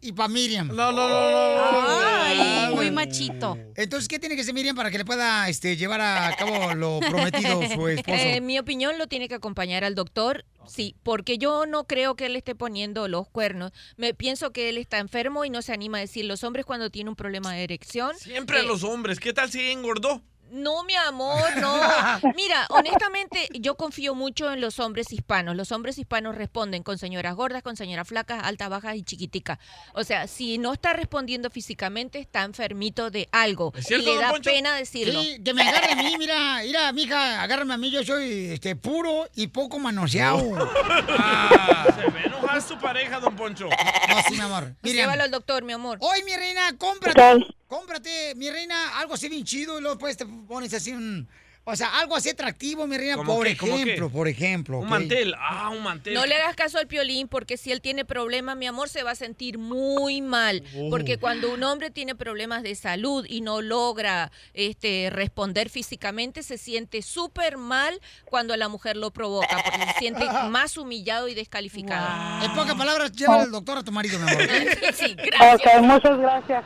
y 0.00 0.12
para 0.12 0.28
Miriam. 0.28 0.68
No, 0.68 0.92
no, 0.92 1.08
no, 1.08 1.08
no. 1.08 2.00
Ay, 2.02 2.74
muy 2.74 2.90
machito. 2.90 3.56
Entonces, 3.76 4.08
¿qué 4.08 4.18
tiene 4.18 4.34
que 4.34 4.42
hacer 4.42 4.54
Miriam 4.54 4.76
para 4.76 4.90
que 4.90 4.98
le 4.98 5.04
pueda 5.04 5.48
este, 5.48 5.76
llevar 5.76 6.00
a 6.00 6.34
cabo 6.36 6.74
lo 6.74 7.00
prometido 7.08 7.62
su 7.74 7.88
esposo? 7.88 8.18
Eh, 8.18 8.36
en 8.36 8.46
mi 8.46 8.58
opinión, 8.58 8.98
lo 8.98 9.06
tiene 9.06 9.28
que 9.28 9.34
acompañar 9.34 9.84
al 9.84 9.94
doctor. 9.94 10.44
Sí, 10.66 10.96
porque 11.02 11.38
yo 11.38 11.66
no 11.66 11.84
creo 11.84 12.16
que 12.16 12.26
él 12.26 12.36
esté 12.36 12.54
poniendo 12.54 13.08
los 13.08 13.28
cuernos. 13.28 13.72
Me 13.96 14.14
pienso 14.14 14.52
que 14.52 14.68
él 14.70 14.78
está 14.78 14.98
enfermo 14.98 15.44
y 15.44 15.50
no 15.50 15.62
se 15.62 15.72
anima 15.72 15.98
a 15.98 16.00
decir. 16.00 16.24
Los 16.24 16.42
hombres 16.44 16.64
cuando 16.64 16.90
tienen 16.90 17.10
un 17.10 17.16
problema 17.16 17.52
de 17.52 17.64
erección. 17.64 18.16
Siempre 18.18 18.58
a 18.58 18.60
eh, 18.60 18.66
los 18.66 18.82
hombres. 18.82 19.20
¿Qué 19.20 19.32
tal 19.32 19.50
si 19.50 19.60
engordó? 19.70 20.22
No, 20.50 20.84
mi 20.84 20.94
amor, 20.94 21.56
no. 21.56 21.74
Mira, 22.36 22.66
honestamente, 22.70 23.48
yo 23.52 23.76
confío 23.76 24.14
mucho 24.14 24.52
en 24.52 24.60
los 24.60 24.78
hombres 24.78 25.12
hispanos. 25.12 25.56
Los 25.56 25.72
hombres 25.72 25.98
hispanos 25.98 26.34
responden 26.34 26.82
con 26.82 26.98
señoras 26.98 27.34
gordas, 27.34 27.62
con 27.62 27.76
señoras 27.76 28.06
flacas, 28.06 28.42
altas, 28.44 28.68
bajas 28.70 28.96
y 28.96 29.02
chiquiticas. 29.02 29.58
O 29.94 30.04
sea, 30.04 30.26
si 30.26 30.58
no 30.58 30.72
está 30.72 30.92
respondiendo 30.92 31.50
físicamente, 31.50 32.18
está 32.20 32.42
enfermito 32.42 33.10
de 33.10 33.28
algo. 33.32 33.72
¿Es 33.74 33.84
y 33.84 33.88
cierto, 33.88 34.14
le 34.14 34.20
da 34.20 34.30
Poncho? 34.30 34.50
pena 34.50 34.76
decirlo. 34.76 35.20
Sí, 35.20 35.40
que 35.44 35.54
me 35.54 35.62
agarre 35.62 35.92
a 35.92 35.96
mí, 35.96 36.16
mira, 36.18 36.60
mira, 36.62 36.92
mija, 36.92 37.42
agárrame 37.42 37.74
a 37.74 37.76
mí, 37.76 37.90
yo 37.90 38.04
soy 38.04 38.52
este, 38.52 38.76
puro 38.76 39.28
y 39.34 39.48
poco 39.48 39.78
manoseado. 39.78 40.38
Se 40.40 40.54
va 40.54 42.18
a 42.18 42.22
enojar 42.24 42.62
su 42.62 42.78
pareja, 42.78 43.20
don 43.20 43.34
Poncho. 43.34 43.68
No, 43.68 44.22
sí, 44.28 44.34
mi 44.34 44.40
amor. 44.40 44.74
Llévalo 44.82 45.22
al 45.22 45.30
doctor, 45.30 45.64
mi 45.64 45.72
amor. 45.72 45.98
Hoy, 46.00 46.22
mi 46.24 46.36
reina, 46.36 46.76
cómprate, 46.78 47.44
cómprate, 47.66 48.34
mi 48.36 48.50
reina, 48.50 48.98
algo 48.98 49.14
así 49.14 49.28
bien 49.28 49.44
chido 49.44 49.78
y 49.78 49.82
luego 49.82 49.98
te 49.98 50.24
pones 50.46 50.74
así 50.74 50.92
un... 50.92 51.28
O 51.66 51.74
sea, 51.76 51.98
algo 51.98 52.14
así 52.14 52.28
atractivo, 52.28 52.86
mi 52.86 52.98
reina, 52.98 53.16
¿Cómo 53.16 53.36
por 53.36 53.46
ejemplo, 53.46 54.10
por 54.10 54.28
ejemplo. 54.28 54.80
Un 54.80 54.88
mantel. 54.90 55.34
Ah, 55.38 55.70
un 55.70 55.82
mantel. 55.82 56.12
No 56.12 56.26
le 56.26 56.34
hagas 56.34 56.54
caso 56.56 56.76
al 56.76 56.86
piolín 56.86 57.26
porque 57.26 57.56
si 57.56 57.72
él 57.72 57.80
tiene 57.80 58.04
problemas, 58.04 58.54
mi 58.58 58.66
amor, 58.66 58.90
se 58.90 59.02
va 59.02 59.12
a 59.12 59.14
sentir 59.14 59.56
muy 59.56 60.20
mal. 60.20 60.62
Oh. 60.76 60.90
Porque 60.90 61.16
cuando 61.16 61.54
un 61.54 61.62
hombre 61.62 61.90
tiene 61.90 62.14
problemas 62.14 62.62
de 62.64 62.74
salud 62.74 63.24
y 63.26 63.40
no 63.40 63.62
logra 63.62 64.30
este, 64.52 65.08
responder 65.10 65.70
físicamente, 65.70 66.42
se 66.42 66.58
siente 66.58 67.00
súper 67.00 67.56
mal 67.56 67.98
cuando 68.26 68.54
la 68.58 68.68
mujer 68.68 68.98
lo 68.98 69.10
provoca, 69.10 69.56
porque 69.64 69.90
se 69.90 69.98
siente 69.98 70.26
más 70.50 70.76
humillado 70.76 71.28
y 71.28 71.34
descalificado. 71.34 72.44
En 72.44 72.52
pocas 72.52 72.74
palabras, 72.74 73.10
llévale 73.12 73.44
al 73.44 73.50
doctor 73.50 73.78
a 73.78 73.82
tu 73.82 73.90
marido, 73.90 74.18
mi 74.18 74.30
amor. 74.30 74.42
Sí, 74.94 75.14
gracias. 75.16 75.76
Ok, 75.76 75.82
muchas 75.82 76.18
gracias. 76.18 76.64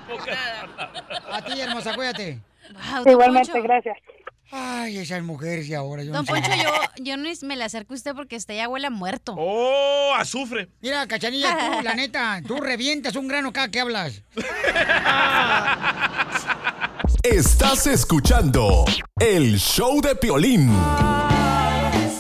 A 1.30 1.42
ti, 1.42 1.60
hermosa, 1.60 1.94
cuídate. 1.94 2.40
Igualmente, 3.06 3.60
gracias. 3.60 3.96
Ay, 4.50 4.96
esas 4.96 5.22
mujeres 5.22 5.68
y 5.68 5.74
ahora 5.74 6.02
yo 6.02 6.12
Don 6.12 6.24
no 6.24 6.34
sé. 6.34 6.40
Poncho, 6.40 6.62
yo, 6.62 6.70
yo 7.04 7.16
no 7.18 7.28
me 7.42 7.56
le 7.56 7.64
acerco 7.64 7.92
a 7.92 7.96
usted 7.96 8.14
porque 8.14 8.36
usted 8.36 8.56
ya 8.56 8.68
huele 8.68 8.86
a 8.86 8.90
muerto. 8.90 9.34
Oh, 9.36 10.14
azufre. 10.16 10.68
Mira, 10.80 11.06
cachanilla, 11.06 11.56
tú, 11.58 11.82
la 11.82 11.94
neta, 11.94 12.40
tú 12.46 12.56
revientas 12.60 13.14
un 13.16 13.28
grano 13.28 13.52
cada 13.52 13.70
que 13.70 13.80
hablas. 13.80 14.22
Estás 17.22 17.86
escuchando 17.86 18.86
el 19.20 19.58
show 19.58 20.00
de 20.00 20.14
Piolín. 20.16 20.72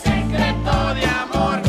Secreto 0.02 0.94
de 0.94 1.06
amor. 1.06 1.62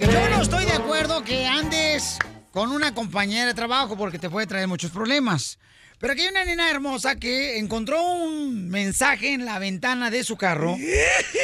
Yo 0.00 0.28
no 0.28 0.42
estoy 0.42 0.66
de 0.66 0.72
acuerdo 0.72 1.24
que 1.24 1.46
andes 1.46 2.18
con 2.50 2.72
una 2.72 2.92
compañera 2.92 3.46
de 3.46 3.54
trabajo 3.54 3.96
porque 3.96 4.18
te 4.18 4.28
puede 4.28 4.46
traer 4.46 4.68
muchos 4.68 4.90
problemas. 4.90 5.58
Pero 6.02 6.14
aquí 6.14 6.22
hay 6.22 6.30
una 6.30 6.44
nena 6.44 6.68
hermosa 6.68 7.14
que 7.14 7.60
encontró 7.60 8.02
un 8.02 8.68
mensaje 8.68 9.34
en 9.34 9.44
la 9.44 9.60
ventana 9.60 10.10
de 10.10 10.24
su 10.24 10.36
carro 10.36 10.76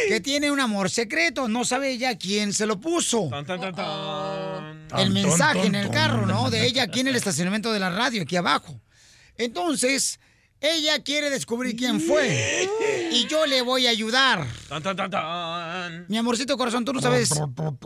que 0.08 0.20
tiene 0.20 0.50
un 0.50 0.58
amor 0.58 0.90
secreto. 0.90 1.46
No 1.46 1.64
sabe 1.64 1.92
ella 1.92 2.18
quién 2.18 2.52
se 2.52 2.66
lo 2.66 2.80
puso. 2.80 3.28
Tan, 3.30 3.46
tan, 3.46 3.60
tan, 3.60 3.72
tan. 3.72 4.88
El 4.98 5.10
mensaje 5.12 5.64
en 5.64 5.76
el 5.76 5.90
carro, 5.90 6.26
¿no? 6.26 6.50
De 6.50 6.66
ella 6.66 6.82
aquí 6.82 6.98
en 6.98 7.06
el 7.06 7.14
estacionamiento 7.14 7.72
de 7.72 7.78
la 7.78 7.90
radio, 7.90 8.22
aquí 8.22 8.34
abajo. 8.34 8.80
Entonces, 9.36 10.18
ella 10.60 11.04
quiere 11.04 11.30
descubrir 11.30 11.76
quién 11.76 12.00
fue. 12.00 12.68
Y 13.12 13.28
yo 13.28 13.46
le 13.46 13.62
voy 13.62 13.86
a 13.86 13.90
ayudar. 13.90 14.44
Tan, 14.68 14.82
tan, 14.82 14.96
tan, 14.96 15.08
tan. 15.08 16.06
Mi 16.08 16.18
amorcito 16.18 16.58
corazón, 16.58 16.84
tú 16.84 16.92
no 16.92 17.00
sabes 17.00 17.30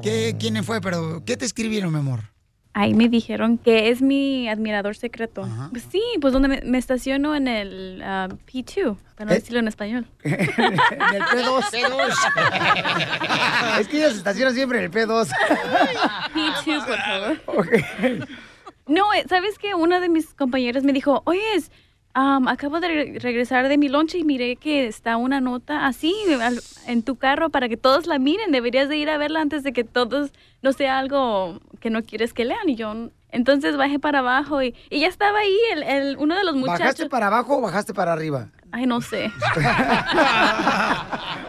qué, 0.03 0.37
quién 0.41 0.65
fue, 0.65 0.81
pero 0.81 1.23
¿qué 1.27 1.37
te 1.37 1.45
escribieron, 1.45 1.93
mi 1.93 1.99
amor? 1.99 2.33
Ahí 2.75 2.95
me 2.95 3.11
dijeron 3.11 3.59
que 3.59 3.91
es 3.91 4.01
mi 4.01 4.49
admirador 4.49 4.97
secreto. 4.97 5.47
Pues 5.71 5.87
sí, 5.91 6.03
pues 6.23 6.33
donde 6.33 6.49
me, 6.49 6.63
me 6.63 6.79
estaciono 6.79 7.35
en 7.35 7.47
el 7.47 8.01
ah, 8.03 8.29
P2, 8.51 8.97
para 9.15 9.27
no 9.27 9.33
¿Eh? 9.33 9.35
decirlo 9.35 9.59
en 9.59 9.69
español. 9.69 10.07
En 10.25 10.33
el 10.33 11.23
P2. 11.23 11.65
es 13.81 13.89
que 13.89 13.99
ella 13.99 14.11
se 14.11 14.17
estaciona 14.17 14.53
siempre 14.53 14.79
en 14.79 14.85
el 14.85 14.91
P2. 14.91 15.29
P2, 16.35 16.87
por 16.87 16.99
favor. 16.99 17.39
No, 18.87 19.13
eh, 19.13 19.27
¿sabes 19.29 19.59
qué? 19.59 19.75
Una 19.75 20.01
de 20.01 20.09
mis 20.09 20.33
compañeras 20.33 20.83
me 20.83 20.95
dijo, 20.95 21.21
oye, 21.27 21.41
am, 22.15 22.49
acabo 22.49 22.81
de 22.81 22.89
re- 22.89 23.19
regresar 23.19 23.69
de 23.69 23.79
mi 23.79 23.89
lonche 23.89 24.19
y 24.19 24.25
miré 24.25 24.57
que 24.57 24.87
está 24.87 25.17
una 25.17 25.41
nota 25.41 25.87
así 25.87 26.15
en 26.87 27.03
tu 27.03 27.17
carro 27.17 27.51
para 27.51 27.69
que 27.69 27.77
todos 27.77 28.07
la 28.07 28.19
miren. 28.19 28.53
Deberías 28.53 28.89
de 28.89 28.97
ir 28.97 29.11
a 29.11 29.19
verla 29.19 29.41
antes 29.41 29.63
de 29.63 29.73
que 29.73 29.85
todos, 29.85 30.33
no 30.63 30.73
sea 30.73 30.99
algo 30.99 31.61
que 31.81 31.91
no 31.91 32.03
quieres 32.03 32.33
que 32.35 32.45
lean. 32.45 32.69
Y 32.69 32.75
yo, 32.77 32.95
entonces 33.31 33.77
bajé 33.77 33.99
para 33.99 34.19
abajo 34.21 34.63
y, 34.63 34.75
y 34.91 35.01
ya 35.01 35.09
estaba 35.09 35.39
ahí 35.39 35.57
el, 35.73 35.83
el- 35.83 36.17
uno 36.19 36.35
de 36.37 36.45
los 36.45 36.55
muchachos. 36.55 36.81
¿Bajaste 36.81 37.09
para 37.09 37.29
abajo 37.29 37.59
o 37.59 37.61
bajaste 37.61 37.95
para 37.95 38.13
arriba? 38.13 38.49
Ay, 38.73 38.87
no 38.87 39.01
sé. 39.03 39.31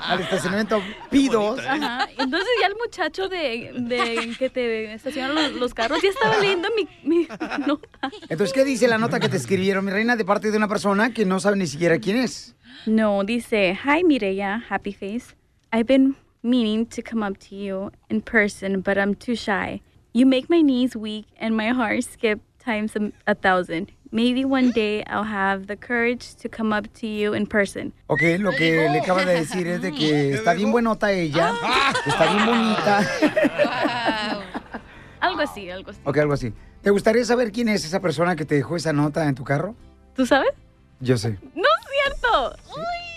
Al 0.01 0.19
estacionamiento 0.19 0.81
P2. 1.09 1.59
Ajá. 1.65 2.07
Entonces 2.17 2.49
ya 2.59 2.67
el 2.67 2.75
muchacho 2.75 3.29
de, 3.29 3.71
de 3.75 4.35
que 4.37 4.49
te 4.49 4.93
estacionan 4.93 5.33
los, 5.33 5.53
los 5.53 5.73
carros 5.73 6.01
ya 6.01 6.09
estaba 6.09 6.37
leyendo 6.39 6.67
mi, 6.75 6.87
mi 7.07 7.25
nota. 7.65 8.11
Entonces, 8.29 8.51
¿qué 8.53 8.65
dice 8.65 8.89
la 8.89 8.97
nota 8.97 9.21
que 9.21 9.29
te 9.29 9.37
escribieron, 9.37 9.85
mi 9.85 9.91
reina, 9.91 10.17
de 10.17 10.25
parte 10.25 10.51
de 10.51 10.57
una 10.57 10.67
persona 10.67 11.13
que 11.13 11.25
no 11.25 11.39
sabe 11.39 11.55
ni 11.55 11.67
siquiera 11.67 11.97
quién 11.99 12.17
es? 12.17 12.55
No, 12.85 13.23
dice, 13.23 13.79
Hi 13.85 14.03
Mireya, 14.03 14.61
happy 14.69 14.91
face. 14.91 15.33
I've 15.71 15.85
been 15.87 16.15
meaning 16.43 16.85
to 16.87 17.01
come 17.01 17.23
up 17.25 17.37
to 17.49 17.55
you 17.55 17.91
in 18.09 18.21
person, 18.21 18.81
but 18.81 18.97
I'm 18.97 19.15
too 19.15 19.35
shy. 19.35 19.81
You 20.13 20.25
make 20.25 20.49
my 20.49 20.61
knees 20.61 20.95
weak 20.95 21.27
and 21.39 21.55
my 21.55 21.69
heart 21.69 22.03
skip 22.03 22.41
times 22.59 22.95
a, 22.97 23.11
a 23.25 23.33
thousand. 23.33 23.91
Maybe 24.13 24.45
one 24.45 24.69
day 24.69 25.03
I'll 25.07 25.23
have 25.23 25.65
the 25.65 25.75
courage 25.75 26.35
to 26.43 26.47
come 26.47 26.71
up 26.71 26.85
to 27.01 27.07
you 27.07 27.33
in 27.33 27.47
person. 27.47 27.91
Ok, 28.05 28.21
lo 28.37 28.51
que 28.51 28.87
le 28.87 28.99
acaba 28.99 29.25
de 29.25 29.33
decir 29.39 29.65
es 29.65 29.81
de 29.81 29.91
que 29.91 30.35
está 30.35 30.53
bien 30.53 30.71
buenota 30.71 31.11
ella, 31.11 31.51
está 32.05 32.31
bien 32.31 32.45
bonita. 32.45 32.99
Algo 35.19 35.41
así, 35.41 35.67
algo 35.71 35.89
así. 35.89 35.99
Ok, 36.03 36.17
algo 36.19 36.33
así. 36.33 36.53
¿Te 36.83 36.91
gustaría 36.91 37.25
saber 37.25 37.51
quién 37.51 37.69
es 37.69 37.85
esa 37.85 38.01
persona 38.01 38.35
que 38.35 38.45
te 38.45 38.53
dejó 38.53 38.75
esa 38.75 38.93
nota 38.93 39.27
en 39.27 39.33
tu 39.33 39.43
carro? 39.43 39.73
¿Tú 40.15 40.27
sabes? 40.27 40.51
Yo 40.99 41.17
sé. 41.17 41.39
No 41.55 41.63
es 41.63 41.87
cierto. 41.89 42.55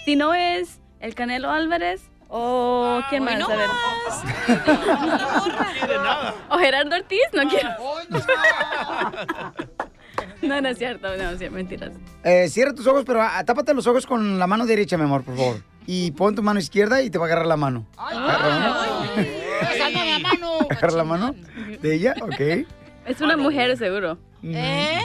Si 0.07 0.17
no 0.17 0.33
es 0.33 0.81
el 1.01 1.15
Canelo 1.15 1.51
Álvarez 1.51 2.09
o 2.29 3.03
quién 3.11 3.23
más, 3.23 3.39
no 3.39 3.49
a 3.51 3.57
ver. 3.57 3.69
O 6.49 6.57
Gerardo 6.57 6.97
Ortiz, 6.97 7.21
no 7.35 7.47
quiero. 7.51 7.69
No, 10.49 10.61
no 10.61 10.69
es 10.69 10.79
cierto, 10.79 11.09
no, 11.17 11.31
es 11.31 11.39
cierto, 11.39 11.57
mentiras. 11.57 11.93
Eh, 12.23 12.49
cierra 12.49 12.73
tus 12.75 12.87
ojos, 12.87 13.05
pero 13.07 13.21
tápate 13.45 13.75
los 13.75 13.87
ojos 13.87 14.07
con 14.07 14.39
la 14.39 14.47
mano 14.47 14.67
derecha, 14.67 14.97
mi 14.97 15.05
amor, 15.05 15.23
por 15.25 15.37
favor. 15.37 15.57
Y 15.87 16.11
pon 16.13 16.35
tu 16.35 16.43
mano 16.43 16.59
izquierda 16.59 17.03
y 17.03 17.11
te 17.11 17.19
va 17.19 17.25
a 17.25 17.29
agarrar 17.29 17.47
la 17.47 17.57
mano. 17.57 17.87
Agarra 17.97 18.49
la 18.49 18.59
mano. 18.59 19.07
la 19.79 20.19
mano! 20.19 20.59
Agarra 20.71 20.97
la 20.97 21.05
mano 21.05 21.35
de 21.81 21.95
ella, 21.95 22.15
ok. 22.21 22.67
Es 23.07 23.21
una 23.21 23.37
mujer, 23.37 23.77
seguro. 23.77 24.19
Mm, 24.43 24.55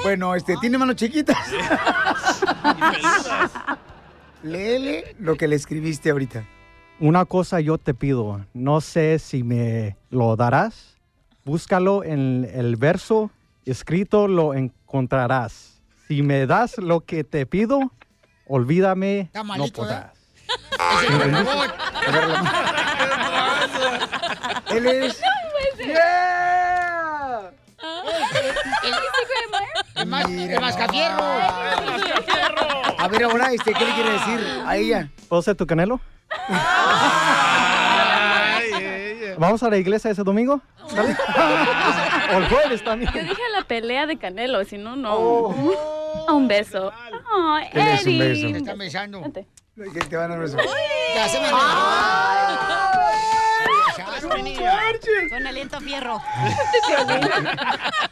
Bueno, 0.04 0.36
este, 0.36 0.56
tiene 0.60 0.78
manos 0.78 0.96
chiquitas. 0.96 1.38
Léele 4.44 5.16
lo 5.20 5.36
que 5.36 5.48
le 5.48 5.56
escribiste 5.56 6.10
ahorita. 6.10 6.44
Una 7.00 7.26
cosa 7.26 7.60
yo 7.60 7.78
te 7.78 7.94
pido, 7.94 8.46
no 8.54 8.82
sé 8.82 9.20
si 9.20 9.44
me 9.44 9.98
lo 10.10 10.36
darás. 10.36 10.98
Búscalo 11.46 12.04
en 12.04 12.48
el 12.54 12.76
verso 12.76 13.32
escrito, 13.66 14.28
lo 14.28 14.54
encontrarás. 14.54 15.82
Si 16.08 16.22
me 16.22 16.46
das 16.46 16.78
lo 16.78 17.02
que 17.02 17.24
te 17.24 17.46
pido, 17.46 17.92
olvídame, 18.48 19.30
no 19.34 19.44
malito, 19.44 19.84
¿eh? 19.84 19.88
podrás. 19.88 20.12
Él 24.72 24.88
es... 24.88 25.22
Yeah. 25.78 27.52
El, 29.96 30.06
el 30.52 30.60
mascafierro. 30.62 31.24
A 32.98 33.08
ver, 33.08 33.24
ahora, 33.24 33.52
este, 33.52 33.74
¿qué 33.74 33.86
le 33.86 33.94
quiere 33.94 34.12
decir 34.12 34.40
a 34.66 34.78
ella? 34.78 35.10
¿Puedo 35.28 35.42
ser 35.42 35.56
tu 35.56 35.66
canelo? 35.66 36.00
¿Vamos 39.42 39.64
a 39.64 39.72
la 39.72 39.78
iglesia 39.78 40.12
ese 40.12 40.22
domingo? 40.24 40.62
¿Sale? 40.88 41.18
o 42.36 42.38
el 42.38 42.48
jueves 42.48 42.84
también. 42.84 43.12
Yo 43.12 43.22
dije 43.24 43.42
la 43.58 43.64
pelea 43.64 44.06
de 44.06 44.16
Canelo, 44.20 44.64
si 44.66 44.78
no, 44.78 44.96
no. 44.96 45.48
Un 46.30 46.48
beso. 46.48 46.92
Ay, 47.50 47.68
¿Qué 47.74 47.80
le 47.84 47.94
es 47.96 48.02
un 48.06 48.10
Eddie. 48.10 48.20
beso? 48.30 48.50
Me 48.52 48.58
están 48.60 48.78
besando. 48.78 49.22
Vente. 49.22 49.48
¿Qué 49.94 50.00
te 50.02 50.16
van 50.16 50.32
a 50.32 50.36
besar? 50.36 50.62
Ya 51.16 51.28
se 51.28 51.40
me 51.42 51.48
Con 55.32 55.48
aliento 55.48 55.78
a 55.78 55.82
fierro. 55.82 56.22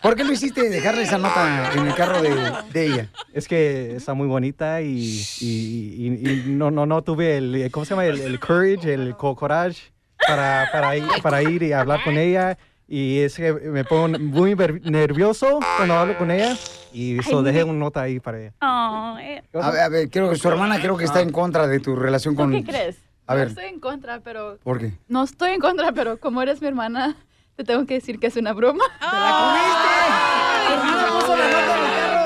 ¿Por 0.02 0.16
qué 0.16 0.24
lo 0.24 0.32
hiciste 0.34 0.68
dejarle 0.68 1.04
esa 1.04 1.20
nota 1.20 1.72
en 1.74 1.86
el 1.88 1.94
carro 1.94 2.24
de, 2.24 2.52
de 2.74 2.86
ella? 2.86 3.10
Es 3.34 3.48
que 3.48 3.96
está 3.96 4.16
muy 4.16 4.28
bonita 4.28 4.82
y, 4.82 5.22
y- 5.42 6.08
y- 6.08 6.30
y 6.30 6.44
no, 6.48 6.72
no, 6.72 6.88
no 6.88 7.04
tuve 7.04 7.38
el, 7.38 7.70
¿cómo 7.72 7.86
se 7.86 7.92
llama? 7.92 8.06
El, 8.06 8.20
el 8.20 8.40
courage, 8.40 8.92
el 8.94 9.16
co- 9.16 9.36
courage 9.36 9.92
para, 10.28 10.70
para, 10.72 10.96
ir, 10.98 11.06
para 11.22 11.44
ir 11.44 11.62
y 11.64 11.72
hablar 11.74 12.04
con 12.04 12.18
ella. 12.18 12.58
Y 12.88 13.20
es 13.20 13.36
que 13.36 13.54
me 13.54 13.84
pongo 13.84 14.18
muy 14.20 14.56
nervioso 14.56 15.60
cuando 15.78 15.94
hablo 15.96 16.18
con 16.18 16.32
ella. 16.32 16.56
Y 16.92 17.20
eso 17.20 17.44
dejé 17.44 17.64
una 17.64 17.78
nota 17.78 18.02
ahí 18.02 18.20
para 18.20 18.40
ella. 18.40 18.52
Ay, 18.60 19.42
A 19.54 19.70
ver, 19.72 19.82
a 19.82 19.90
ver, 19.90 20.10
creo 20.10 20.32
que 20.32 20.38
su 20.38 20.50
hermana 20.50 20.80
creo 20.82 20.98
que 20.98 21.06
está 21.06 21.22
en 21.22 21.32
contra 21.32 21.68
de 21.68 21.80
tu 21.80 21.96
relación 21.96 22.34
¿Tú 22.36 22.42
con... 22.42 22.52
qué 22.52 22.64
crees? 22.64 22.98
A 23.28 23.34
Yo 23.34 23.40
ver, 23.40 23.48
estoy 23.50 23.66
en 23.66 23.80
contra, 23.80 24.22
pero... 24.22 24.58
¿por 24.64 24.80
qué? 24.80 24.94
No 25.08 25.22
estoy 25.24 25.52
en 25.52 25.60
contra, 25.60 25.92
pero 25.92 26.20
como 26.20 26.42
eres 26.42 26.62
mi 26.62 26.68
hermana, 26.68 27.16
te 27.56 27.64
tengo 27.64 27.86
que 27.86 27.94
decir 27.94 28.18
que 28.20 28.26
es 28.26 28.36
una 28.38 28.54
broma. 28.54 28.84
hermana 30.74 31.08
puso 31.20 31.38
la 31.38 31.46
nota 31.46 31.78
en 31.78 31.84
el 31.86 31.92
carro! 31.94 32.20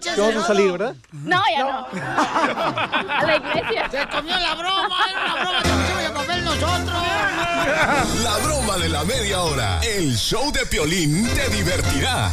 ¿Qué 0.00 0.20
vamos 0.20 0.44
a 0.44 0.46
salir, 0.46 0.72
verdad? 0.72 0.94
No, 1.12 1.42
ya 1.52 1.64
no. 1.64 1.86
A 1.86 3.22
la 3.26 3.36
iglesia. 3.36 3.90
¡Se 3.90 4.08
comió 4.08 4.38
la 4.38 4.54
broma! 4.54 4.96
¡Era 5.08 5.20
una 5.20 5.34
broma! 5.34 5.62
¡Que 5.62 5.68
pusimos 5.68 6.02
el 6.02 6.12
papel 6.12 6.44
nosotros! 6.44 7.02
La 8.24 8.36
broma 8.44 8.76
de 8.78 8.88
la 8.88 9.04
media 9.04 9.40
hora. 9.42 9.80
El 9.82 10.16
show 10.16 10.50
de 10.52 10.66
Piolín 10.66 11.28
te 11.34 11.48
divertirá. 11.50 12.30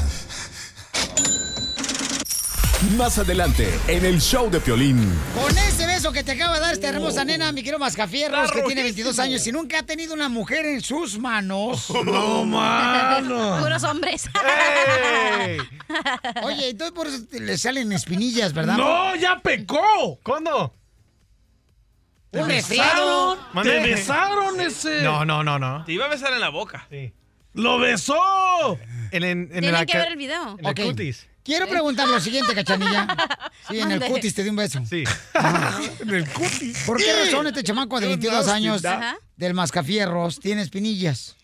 Más 2.95 3.17
adelante, 3.17 3.67
en 3.87 4.05
el 4.05 4.21
show 4.21 4.49
de 4.49 4.59
Piolín. 4.61 5.11
Con 5.35 5.55
ese 5.57 5.85
beso 5.85 6.11
que 6.13 6.23
te 6.23 6.31
acaba 6.31 6.55
de 6.55 6.61
dar 6.61 6.73
esta 6.73 6.87
hermosa 6.89 7.25
nena, 7.25 7.51
mi 7.51 7.61
querido 7.61 7.79
Mascafierros, 7.79 8.51
que 8.51 8.61
tiene 8.63 8.81
22 8.83 9.19
años 9.19 9.45
y 9.45 9.51
nunca 9.51 9.79
ha 9.79 9.83
tenido 9.83 10.13
una 10.13 10.29
mujer 10.29 10.65
en 10.65 10.81
sus 10.81 11.19
manos. 11.19 11.87
No, 12.07 12.45
mano. 12.45 13.57
Puros 13.61 13.83
hombres. 13.83 14.29
Oye, 16.43 16.69
entonces 16.69 16.93
por 16.93 17.07
eso 17.07 17.25
te- 17.29 17.39
le 17.41 17.57
salen 17.57 17.91
espinillas, 17.91 18.53
¿verdad? 18.53 18.77
¡No, 18.77 19.15
ya 19.15 19.39
pecó! 19.39 20.17
¿Cuándo? 20.23 20.73
Un 22.31 22.47
resfriado. 22.47 23.37
¡Te 23.63 23.79
besaron 23.81 24.61
ese! 24.61 25.01
No, 25.01 25.25
no, 25.25 25.43
no, 25.43 25.59
no. 25.59 25.83
Te 25.85 25.91
iba 25.93 26.05
a 26.05 26.09
besar 26.09 26.31
en 26.33 26.39
la 26.39 26.49
boca. 26.49 26.87
¡Lo 27.53 27.79
besó! 27.79 28.77
En, 29.11 29.23
en, 29.23 29.39
en 29.41 29.49
Tienen 29.49 29.71
la 29.73 29.85
que 29.85 29.97
ver 29.97 30.07
el 30.09 30.17
video. 30.17 30.55
En 30.59 30.65
el 30.65 30.75
cutis. 30.75 31.27
Quiero 31.47 31.65
preguntar 31.65 32.09
lo 32.09 32.19
siguiente, 32.19 32.53
cachanilla. 32.53 33.07
Sí, 33.69 33.79
en 33.79 33.89
el 33.89 34.01
cutis 34.03 34.35
te 34.35 34.43
di 34.43 34.49
un 34.49 34.57
beso. 34.57 34.81
Sí. 34.85 35.05
En 36.01 36.09
el 36.13 36.27
cutis. 36.29 36.79
¿Por 36.85 36.97
qué 36.97 37.23
razón 37.23 37.47
este 37.47 37.63
chamaco 37.63 38.01
de 38.01 38.07
22 38.07 38.49
años 38.49 38.83
Ajá. 38.83 39.15
del 39.37 39.53
Mascafierros 39.53 40.41
tiene 40.41 40.61
espinillas? 40.61 41.37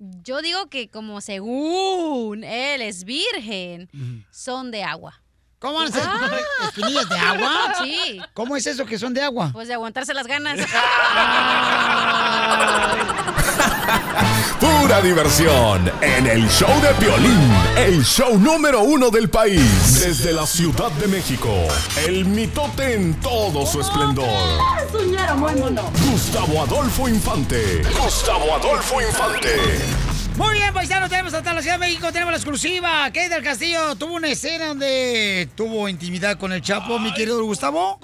Yo 0.00 0.42
digo 0.42 0.68
que 0.68 0.90
como 0.90 1.20
según 1.20 2.42
él 2.42 2.82
es 2.82 3.04
virgen, 3.04 3.88
son 4.32 4.72
de 4.72 4.82
agua. 4.82 5.22
¿Cómo 5.60 5.74
van 5.78 5.86
a 5.86 5.90
ser 5.92 6.02
Ah. 6.04 6.40
espinillas 6.64 7.08
de 7.08 7.16
agua? 7.16 7.74
Sí. 7.84 8.20
¿Cómo 8.34 8.56
es 8.56 8.66
eso 8.66 8.84
que 8.84 8.98
son 8.98 9.14
de 9.14 9.22
agua? 9.22 9.50
Pues 9.52 9.68
de 9.68 9.74
aguantarse 9.74 10.12
las 10.14 10.26
ganas. 10.26 10.58
Pura 14.60 15.00
diversión 15.02 15.90
en 16.00 16.26
el 16.26 16.48
show 16.48 16.70
de 16.80 16.94
Piolín, 16.94 17.50
el 17.76 18.04
show 18.04 18.38
número 18.38 18.82
uno 18.82 19.10
del 19.10 19.28
país. 19.28 20.00
Desde 20.00 20.32
la 20.32 20.46
Ciudad 20.46 20.90
de 20.92 21.08
México, 21.08 21.50
el 22.06 22.24
mitote 22.24 22.94
en 22.94 23.18
todo 23.20 23.66
su 23.66 23.80
esplendor. 23.80 24.26
Gustavo 26.10 26.62
Adolfo 26.62 27.08
Infante. 27.08 27.82
Gustavo 28.00 28.54
Adolfo 28.54 29.00
Infante. 29.02 29.48
Muy 30.36 30.54
bien, 30.54 30.72
paisanos, 30.72 31.10
tenemos 31.10 31.34
hasta 31.34 31.52
la 31.52 31.60
Ciudad 31.60 31.78
de 31.78 31.86
México, 31.86 32.12
tenemos 32.12 32.32
la 32.32 32.38
exclusiva. 32.38 33.04
Kate 33.06 33.28
del 33.28 33.42
Castillo 33.42 33.96
tuvo 33.96 34.14
una 34.14 34.28
escena 34.28 34.68
donde 34.68 35.48
tuvo 35.56 35.88
intimidad 35.88 36.38
con 36.38 36.52
el 36.52 36.62
Chapo, 36.62 36.98
mi 36.98 37.12
querido 37.12 37.42
Gustavo. 37.44 37.98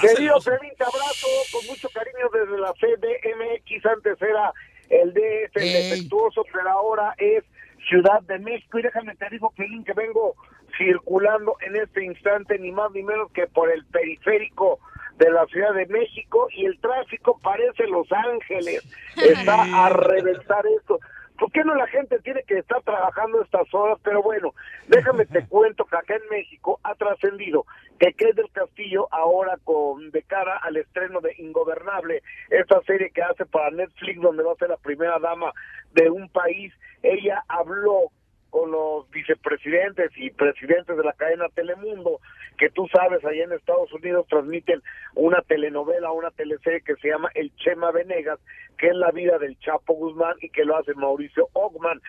Querido 0.00 0.40
Pelín, 0.40 0.72
te 0.78 0.84
abrazo 0.84 1.26
con 1.52 1.66
mucho 1.66 1.88
cariño 1.90 2.28
desde 2.32 2.58
la 2.58 2.72
CDMX. 2.72 3.86
Antes 3.86 4.22
era 4.22 4.52
el 4.90 5.12
DF, 5.12 5.56
el 5.56 5.72
defectuoso, 5.72 6.44
pero 6.52 6.70
ahora 6.70 7.14
es 7.18 7.44
Ciudad 7.88 8.22
de 8.22 8.38
México. 8.38 8.78
Y 8.78 8.82
déjame 8.82 9.14
te 9.16 9.28
digo, 9.30 9.52
Pelín, 9.56 9.84
que 9.84 9.92
vengo 9.92 10.34
circulando 10.76 11.56
en 11.60 11.76
este 11.76 12.04
instante 12.04 12.58
ni 12.58 12.72
más 12.72 12.90
ni 12.92 13.02
menos 13.02 13.30
que 13.32 13.46
por 13.46 13.70
el 13.70 13.84
periférico 13.86 14.78
de 15.18 15.30
la 15.30 15.46
Ciudad 15.46 15.72
de 15.72 15.86
México 15.86 16.48
y 16.52 16.66
el 16.66 16.78
tráfico 16.80 17.38
parece 17.42 17.86
Los 17.86 18.10
Ángeles. 18.12 18.82
Está 19.16 19.86
a 19.86 19.88
reventar 19.88 20.64
esto. 20.78 21.00
¿Por 21.38 21.52
qué 21.52 21.62
no 21.64 21.74
la 21.74 21.86
gente 21.88 22.18
tiene 22.20 22.42
que 22.44 22.58
estar 22.58 22.82
trabajando 22.82 23.42
estas 23.42 23.72
horas? 23.74 23.98
Pero 24.02 24.22
bueno, 24.22 24.54
déjame 24.88 25.26
te 25.26 25.44
cuento 25.48 25.84
que 25.84 25.96
acá 25.96 26.14
en 26.16 26.28
México 26.30 26.80
ha 26.82 26.94
trascendido 26.94 27.64
que 27.98 28.12
Kate 28.12 28.34
del 28.34 28.50
Castillo 28.52 29.08
ahora 29.10 29.56
con 29.64 30.10
de 30.10 30.22
cara 30.22 30.58
al 30.58 30.76
estreno 30.76 31.20
de 31.20 31.34
Ingobernable, 31.38 32.22
esta 32.50 32.80
serie 32.82 33.10
que 33.10 33.22
hace 33.22 33.46
para 33.46 33.70
Netflix 33.70 34.20
donde 34.20 34.42
va 34.42 34.52
a 34.52 34.56
ser 34.56 34.68
la 34.68 34.76
primera 34.76 35.18
dama 35.18 35.52
de 35.92 36.10
un 36.10 36.28
país, 36.28 36.72
ella 37.02 37.42
habló 37.48 38.10
con 38.50 38.70
los 38.70 39.10
vicepresidentes 39.10 40.10
y 40.16 40.30
presidentes 40.30 40.96
de 40.96 41.04
la 41.04 41.12
cadena 41.12 41.48
Telemundo, 41.54 42.20
que 42.58 42.70
tú 42.70 42.88
sabes, 42.88 43.24
allá 43.24 43.44
en 43.44 43.52
Estados 43.52 43.92
Unidos 43.92 44.26
transmiten 44.28 44.82
una 45.14 45.42
telenovela, 45.42 46.10
una 46.12 46.30
teleserie 46.30 46.80
que 46.80 46.96
se 46.96 47.08
llama 47.08 47.30
El 47.34 47.54
Chema 47.56 47.90
Venegas, 47.90 48.38
que 48.78 48.88
es 48.88 48.94
la 48.94 49.10
vida 49.10 49.38
del 49.38 49.58
Chapo 49.58 49.94
Guzmán 49.94 50.36
y 50.40 50.48
que 50.50 50.64
lo 50.64 50.76
hace 50.76 50.94
Mauricio 50.94 51.48
Ogman. 51.52 52.00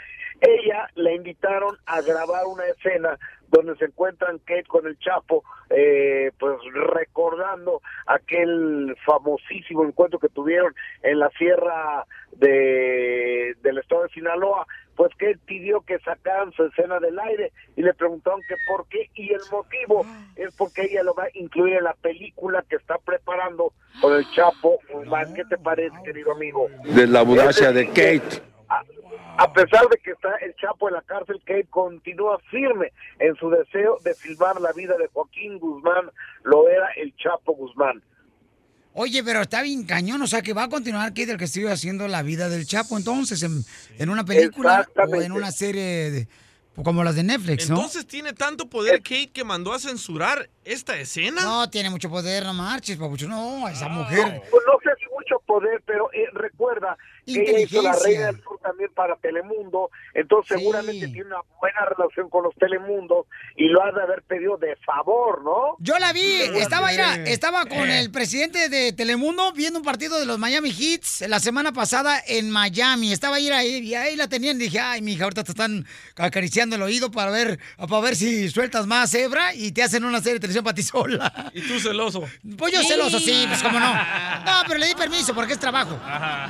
Ella 0.41 0.89
la 0.95 1.11
invitaron 1.11 1.77
a 1.85 2.01
grabar 2.01 2.45
una 2.45 2.65
escena 2.65 3.17
donde 3.49 3.75
se 3.77 3.85
encuentran 3.85 4.39
Kate 4.39 4.65
con 4.67 4.85
el 4.87 4.99
Chapo, 4.99 5.43
eh, 5.69 6.31
pues 6.37 6.57
recordando 6.73 7.81
aquel 8.05 8.95
famosísimo 9.05 9.85
encuentro 9.85 10.19
que 10.19 10.29
tuvieron 10.29 10.75
en 11.01 11.19
la 11.19 11.29
sierra 11.31 12.05
de 12.33 13.55
del 13.61 13.77
estado 13.77 14.03
de 14.03 14.09
Sinaloa, 14.09 14.67
pues 14.95 15.11
que 15.17 15.31
él 15.31 15.39
pidió 15.45 15.81
que 15.81 15.99
sacaran 15.99 16.51
su 16.53 16.65
escena 16.65 16.99
del 16.99 17.17
aire 17.19 17.51
y 17.75 17.83
le 17.83 17.93
preguntaron 17.93 18.41
que 18.47 18.55
por 18.67 18.87
qué 18.89 19.09
y 19.15 19.31
el 19.31 19.41
motivo 19.51 20.05
es 20.35 20.53
porque 20.55 20.83
ella 20.83 21.03
lo 21.03 21.13
va 21.13 21.25
a 21.25 21.29
incluir 21.33 21.75
en 21.75 21.85
la 21.85 21.93
película 21.93 22.63
que 22.69 22.75
está 22.75 22.97
preparando 22.97 23.73
con 24.01 24.13
el 24.13 24.29
Chapo. 24.31 24.79
¿Qué 25.35 25.45
te 25.45 25.57
parece, 25.57 25.95
querido 26.03 26.33
amigo? 26.33 26.67
De 26.83 27.07
la 27.07 27.19
audacia 27.19 27.71
de 27.71 27.87
Kate. 27.87 28.56
A, 28.69 28.83
a 29.43 29.53
pesar 29.53 29.87
de 29.89 29.97
que 29.97 30.11
está 30.11 30.35
el 30.41 30.55
Chapo 30.55 30.87
en 30.89 30.95
la 30.95 31.01
cárcel, 31.01 31.39
Kate 31.45 31.67
continúa 31.69 32.37
firme 32.51 32.91
en 33.19 33.35
su 33.35 33.49
deseo 33.49 33.97
de 34.03 34.13
filmar 34.13 34.59
la 34.59 34.73
vida 34.73 34.95
de 34.97 35.07
Joaquín 35.13 35.57
Guzmán, 35.59 36.09
lo 36.43 36.67
era 36.67 36.87
el 36.97 37.15
Chapo 37.15 37.53
Guzmán. 37.53 38.03
Oye, 38.93 39.23
pero 39.23 39.41
está 39.41 39.61
bien 39.61 39.85
cañón, 39.85 40.21
o 40.23 40.27
sea 40.27 40.41
que 40.41 40.53
va 40.53 40.63
a 40.63 40.69
continuar 40.69 41.09
Kate 41.09 41.27
del 41.27 41.37
Castillo 41.37 41.71
haciendo 41.71 42.07
la 42.07 42.23
vida 42.23 42.49
del 42.49 42.65
Chapo 42.65 42.97
entonces 42.97 43.43
en, 43.43 43.63
en 43.99 44.09
una 44.09 44.25
película 44.25 44.87
o 45.07 45.15
en 45.21 45.31
una 45.31 45.51
serie 45.51 46.11
de- 46.11 46.27
como 46.83 47.03
las 47.03 47.15
de 47.15 47.23
Netflix, 47.23 47.69
¿no? 47.71 47.75
Entonces 47.77 48.05
tiene 48.05 48.33
tanto 48.33 48.69
poder 48.69 48.97
Kate 49.01 49.31
que 49.33 49.43
mandó 49.43 49.73
a 49.73 49.79
censurar 49.79 50.47
esta 50.63 50.95
escena. 50.99 51.41
No, 51.41 51.67
tiene 51.71 51.89
mucho 51.89 52.07
poder, 52.07 52.43
no 52.43 52.53
marches, 52.53 52.97
papucho. 52.97 53.27
No, 53.27 53.67
esa 53.67 53.87
mujer. 53.89 54.43
Pues 54.51 54.63
no 54.67 54.73
sé 54.83 54.89
si 54.99 55.05
mucho 55.11 55.39
poder, 55.47 55.81
pero 55.87 56.11
eh, 56.13 56.27
recuerda 56.33 56.95
que 57.25 57.41
ella 57.41 57.59
hizo 57.61 57.81
la. 57.81 57.93
Reina 58.03 58.25
del 58.27 58.41
Sur 58.43 58.56
también 58.67 58.91
para 58.93 59.15
Telemundo, 59.15 59.89
entonces 60.13 60.57
seguramente 60.59 61.07
tiene 61.07 61.27
una 61.27 61.41
buena 61.59 61.85
relación 61.85 62.29
con 62.29 62.43
los 62.43 62.53
Telemundos 62.55 63.27
y 63.55 63.69
lo 63.69 63.81
ha 63.81 63.91
de 63.91 64.01
haber 64.01 64.23
pedido 64.23 64.57
de 64.57 64.75
favor, 64.77 65.41
¿no? 65.43 65.77
Yo 65.79 65.97
la 65.99 66.11
vi, 66.11 66.41
estaba, 66.55 66.89
mira, 66.89 67.15
estaba 67.25 67.65
con 67.65 67.89
el 67.89 68.11
presidente 68.11 68.67
de 68.67 68.91
Telemundo 68.91 69.53
viendo 69.53 69.79
un 69.79 69.85
partido 69.85 70.19
de 70.19 70.25
los 70.25 70.37
Miami 70.37 70.71
Heats 70.71 71.23
la 71.27 71.39
semana 71.39 71.71
pasada 71.71 72.21
en 72.27 72.51
Miami. 72.51 73.13
Estaba 73.13 73.37
ahí, 73.37 73.49
ahí 73.49 73.77
y 73.77 73.95
ahí 73.95 74.15
la 74.15 74.27
tenían. 74.27 74.57
Dije, 74.57 74.79
ay, 74.79 75.01
mija, 75.01 75.23
ahorita 75.23 75.43
te 75.43 75.51
están 75.51 75.85
acariciando 76.17 76.75
el 76.75 76.81
oído 76.81 77.09
para 77.09 77.31
ver, 77.31 77.59
para 77.77 78.01
ver 78.01 78.15
si 78.15 78.49
sueltas 78.49 78.85
más 78.85 79.11
cebra 79.11 79.53
y 79.53 79.71
te 79.71 79.83
hacen 79.83 80.03
una 80.03 80.19
serie 80.19 80.33
de 80.33 80.39
televisión 80.41 80.63
para 80.65 80.75
ti 80.75 80.83
sola. 80.83 81.51
Y 81.53 81.61
tú 81.61 81.79
celoso. 81.79 82.23
Pues 82.57 82.73
yo 82.73 82.83
celoso, 82.83 83.19
sí, 83.19 83.45
pues 83.47 83.63
cómo 83.63 83.79
no. 83.79 83.93
No, 84.45 84.63
pero 84.67 84.79
le 84.79 84.87
di 84.87 84.95
permiso 84.95 85.33
porque 85.33 85.53
es 85.53 85.59
trabajo. 85.59 85.99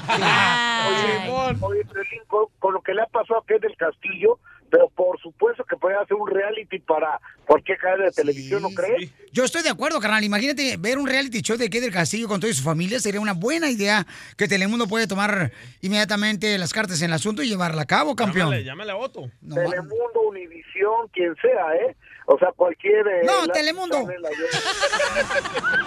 Oye, 0.07 1.29
oye, 1.61 1.83
Con, 2.27 2.45
con 2.59 2.73
lo 2.73 2.81
que 2.81 2.93
le 2.93 3.01
ha 3.01 3.05
pasado 3.07 3.39
a 3.39 3.45
Ken 3.45 3.59
del 3.59 3.75
Castillo, 3.77 4.39
pero 4.69 4.89
por 4.89 5.19
supuesto 5.21 5.63
que 5.63 5.77
puede 5.77 5.95
hacer 5.95 6.15
un 6.15 6.29
reality 6.29 6.79
para 6.79 7.19
cualquier 7.45 7.77
cadena 7.77 8.05
de 8.05 8.11
televisión, 8.11 8.61
¿no 8.61 8.69
crees? 8.71 9.11
Yo 9.31 9.45
estoy 9.45 9.63
de 9.63 9.69
acuerdo, 9.69 9.99
carnal. 10.01 10.23
Imagínate 10.23 10.75
ver 10.77 10.97
un 10.97 11.07
reality 11.07 11.41
show 11.41 11.55
de 11.57 11.69
Kay 11.69 11.79
del 11.79 11.93
Castillo 11.93 12.27
con 12.27 12.39
toda 12.41 12.51
su 12.53 12.63
familia. 12.63 12.99
Sería 12.99 13.21
una 13.21 13.33
buena 13.33 13.69
idea 13.69 14.05
que 14.35 14.47
Telemundo 14.47 14.87
puede 14.87 15.07
tomar 15.07 15.51
inmediatamente 15.81 16.57
las 16.57 16.73
cartas 16.73 17.01
en 17.01 17.07
el 17.11 17.13
asunto 17.13 17.41
y 17.43 17.47
llevarla 17.49 17.83
a 17.83 17.85
cabo, 17.85 18.15
campeón. 18.15 18.47
Llámale, 18.49 18.63
llámale 18.65 18.91
a 18.91 18.95
Otto. 18.97 19.29
Telemundo, 19.47 20.21
Univisión, 20.27 21.07
quien 21.13 21.33
sea, 21.41 21.73
¿eh? 21.75 21.95
O 22.25 22.37
sea, 22.37 22.51
cualquier... 22.51 23.07
eh, 23.07 23.21
No, 23.25 23.45
la- 23.45 23.53
Telemundo. 23.53 24.05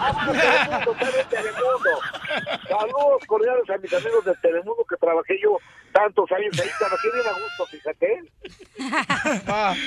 Ah, 0.02 0.32
Telemundo, 0.32 0.94
¿sabes? 0.98 1.28
Telemundo. 1.28 1.90
Saludos 2.68 3.22
cordiales 3.26 3.68
a 3.70 3.76
mis 3.78 3.92
amigos 3.92 4.24
de 4.24 4.34
Telemundo 4.36 4.84
que 4.88 4.97
trabajé 4.97 5.38
yo 5.42 5.59
tantos 5.93 6.31
años 6.33 6.59
ahí. 6.61 6.69
Trabajé 6.79 7.09
bien 7.12 7.27
a 7.27 7.33
gusto, 7.33 7.67
fíjate. 7.67 8.23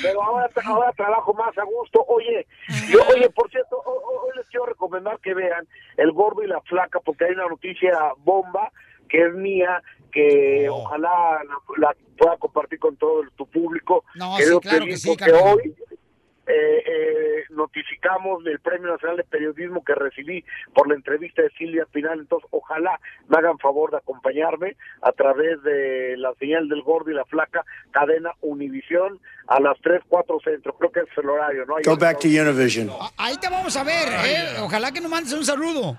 Pero 0.02 0.24
ahora, 0.24 0.50
ahora 0.66 0.92
trabajo 0.94 1.34
más 1.34 1.58
a 1.58 1.64
gusto. 1.64 2.04
Oye, 2.08 2.46
yo, 2.90 3.00
oye, 3.10 3.30
por 3.30 3.50
cierto, 3.50 3.76
ho- 3.78 3.92
ho- 3.92 4.22
hoy 4.26 4.32
les 4.38 4.48
quiero 4.50 4.66
recomendar 4.66 5.20
que 5.20 5.34
vean 5.34 5.68
El 5.98 6.12
Gordo 6.12 6.44
y 6.44 6.48
la 6.48 6.62
Flaca 6.62 7.00
porque 7.00 7.26
hay 7.26 7.32
una 7.32 7.48
noticia 7.48 7.92
bomba 8.20 8.72
que 9.10 9.26
es 9.28 9.34
mía 9.34 9.82
que 10.12 10.68
ojalá 10.70 11.42
la, 11.44 11.88
la 11.88 11.96
pueda 12.18 12.38
compartir 12.38 12.80
con 12.80 12.96
todo 12.98 13.22
el- 13.22 13.32
tu 13.32 13.46
público. 13.48 14.04
No, 14.16 14.36
Querido 14.38 14.60
sí, 14.62 14.70
claro 14.70 14.86
que 14.86 14.98
sí, 14.98 15.08
porque 15.10 15.32
hoy 15.32 15.76
eh, 16.45 16.84
eh, 16.86 17.44
notificamos 17.52 18.44
del 18.44 18.60
Premio 18.60 18.91
Nacional 18.91 19.18
de 19.18 19.24
Periodismo 19.24 19.84
que 19.84 19.95
recibí 19.95 20.44
por 20.74 20.90
la 20.90 20.95
entrevista 20.95 21.41
de 21.41 21.49
Silvia 21.52 21.86
Pinal. 21.91 22.20
Entonces, 22.20 22.49
ojalá 22.52 22.99
me 23.30 23.38
hagan 23.38 23.57
favor 23.60 23.91
de 23.91 23.98
acompañarme 23.98 24.76
a 25.02 25.11
través 25.14 25.61
de 25.64 26.15
la 26.18 26.34
señal 26.36 26.68
del 26.68 26.82
Gordo 26.82 27.11
y 27.11 27.14
la 27.14 27.26
Flaca, 27.26 27.64
cadena 27.91 28.32
Univisión, 28.41 29.20
a 29.48 29.60
las 29.60 29.80
3, 29.82 30.02
4 30.07 30.40
centro. 30.44 30.74
Creo 30.78 30.91
que 30.91 30.99
es 31.02 31.18
el 31.18 31.30
horario, 31.30 31.65
¿no? 31.65 31.78
Ahí 31.78 31.84
Go 31.86 31.95
back 31.95 32.20
to 32.20 32.28
Univision. 32.28 32.90
Ahí 33.18 33.38
te 33.38 33.49
vamos 33.49 33.76
a 33.78 33.84
ver, 33.84 34.07
¿eh? 34.26 34.60
Ojalá 34.61 34.91
que 34.91 34.99
nos 34.99 35.10
mandes 35.10 35.34
un 35.34 35.45
saludo. 35.45 35.98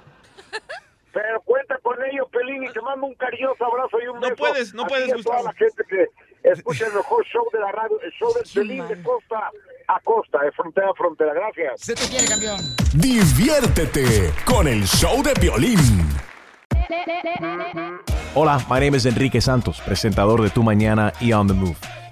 Pero 1.12 1.40
cuenta 1.42 1.78
con 1.78 1.96
ello, 2.04 2.26
Pelín, 2.26 2.64
y 2.64 2.72
te 2.72 2.80
mando 2.80 3.06
un 3.06 3.14
cariñoso 3.14 3.64
abrazo 3.64 3.98
y 4.02 4.08
un 4.08 4.20
beso. 4.20 4.34
puedes, 4.34 4.74
no 4.74 4.82
a 4.82 4.86
ti 4.86 4.94
puedes, 4.94 5.12
a 5.12 5.22
toda 5.22 5.42
la 5.44 5.52
gente 5.52 5.84
que 5.88 6.08
escucha 6.52 6.86
el 6.86 6.92
mejor 6.92 7.24
show 7.26 7.44
de 7.52 7.60
la 7.60 7.72
radio, 7.72 8.00
el 8.00 8.12
show 8.12 8.32
del 8.34 8.44
Pelín 8.52 8.86
de 8.88 9.02
costa 9.02 9.50
a 9.88 10.00
costa, 10.00 10.38
de 10.42 10.52
frontera 10.52 10.90
a 10.90 10.94
frontera. 10.94 11.32
Gracias. 11.34 11.80
Se 11.80 11.94
te 11.94 12.06
quiere, 12.08 12.26
campeón. 12.26 12.60
Diviértete 12.94 14.32
con 14.44 14.68
el 14.68 14.84
show 14.84 15.22
de 15.22 15.34
Piolín. 15.34 15.78
Hola, 18.34 18.58
my 18.68 18.80
name 18.80 18.96
is 18.96 19.06
Enrique 19.06 19.40
Santos, 19.40 19.80
presentador 19.80 20.42
de 20.42 20.50
Tu 20.50 20.62
Mañana 20.62 21.12
y 21.20 21.32
On 21.32 21.46
the 21.46 21.54
Move. 21.54 21.76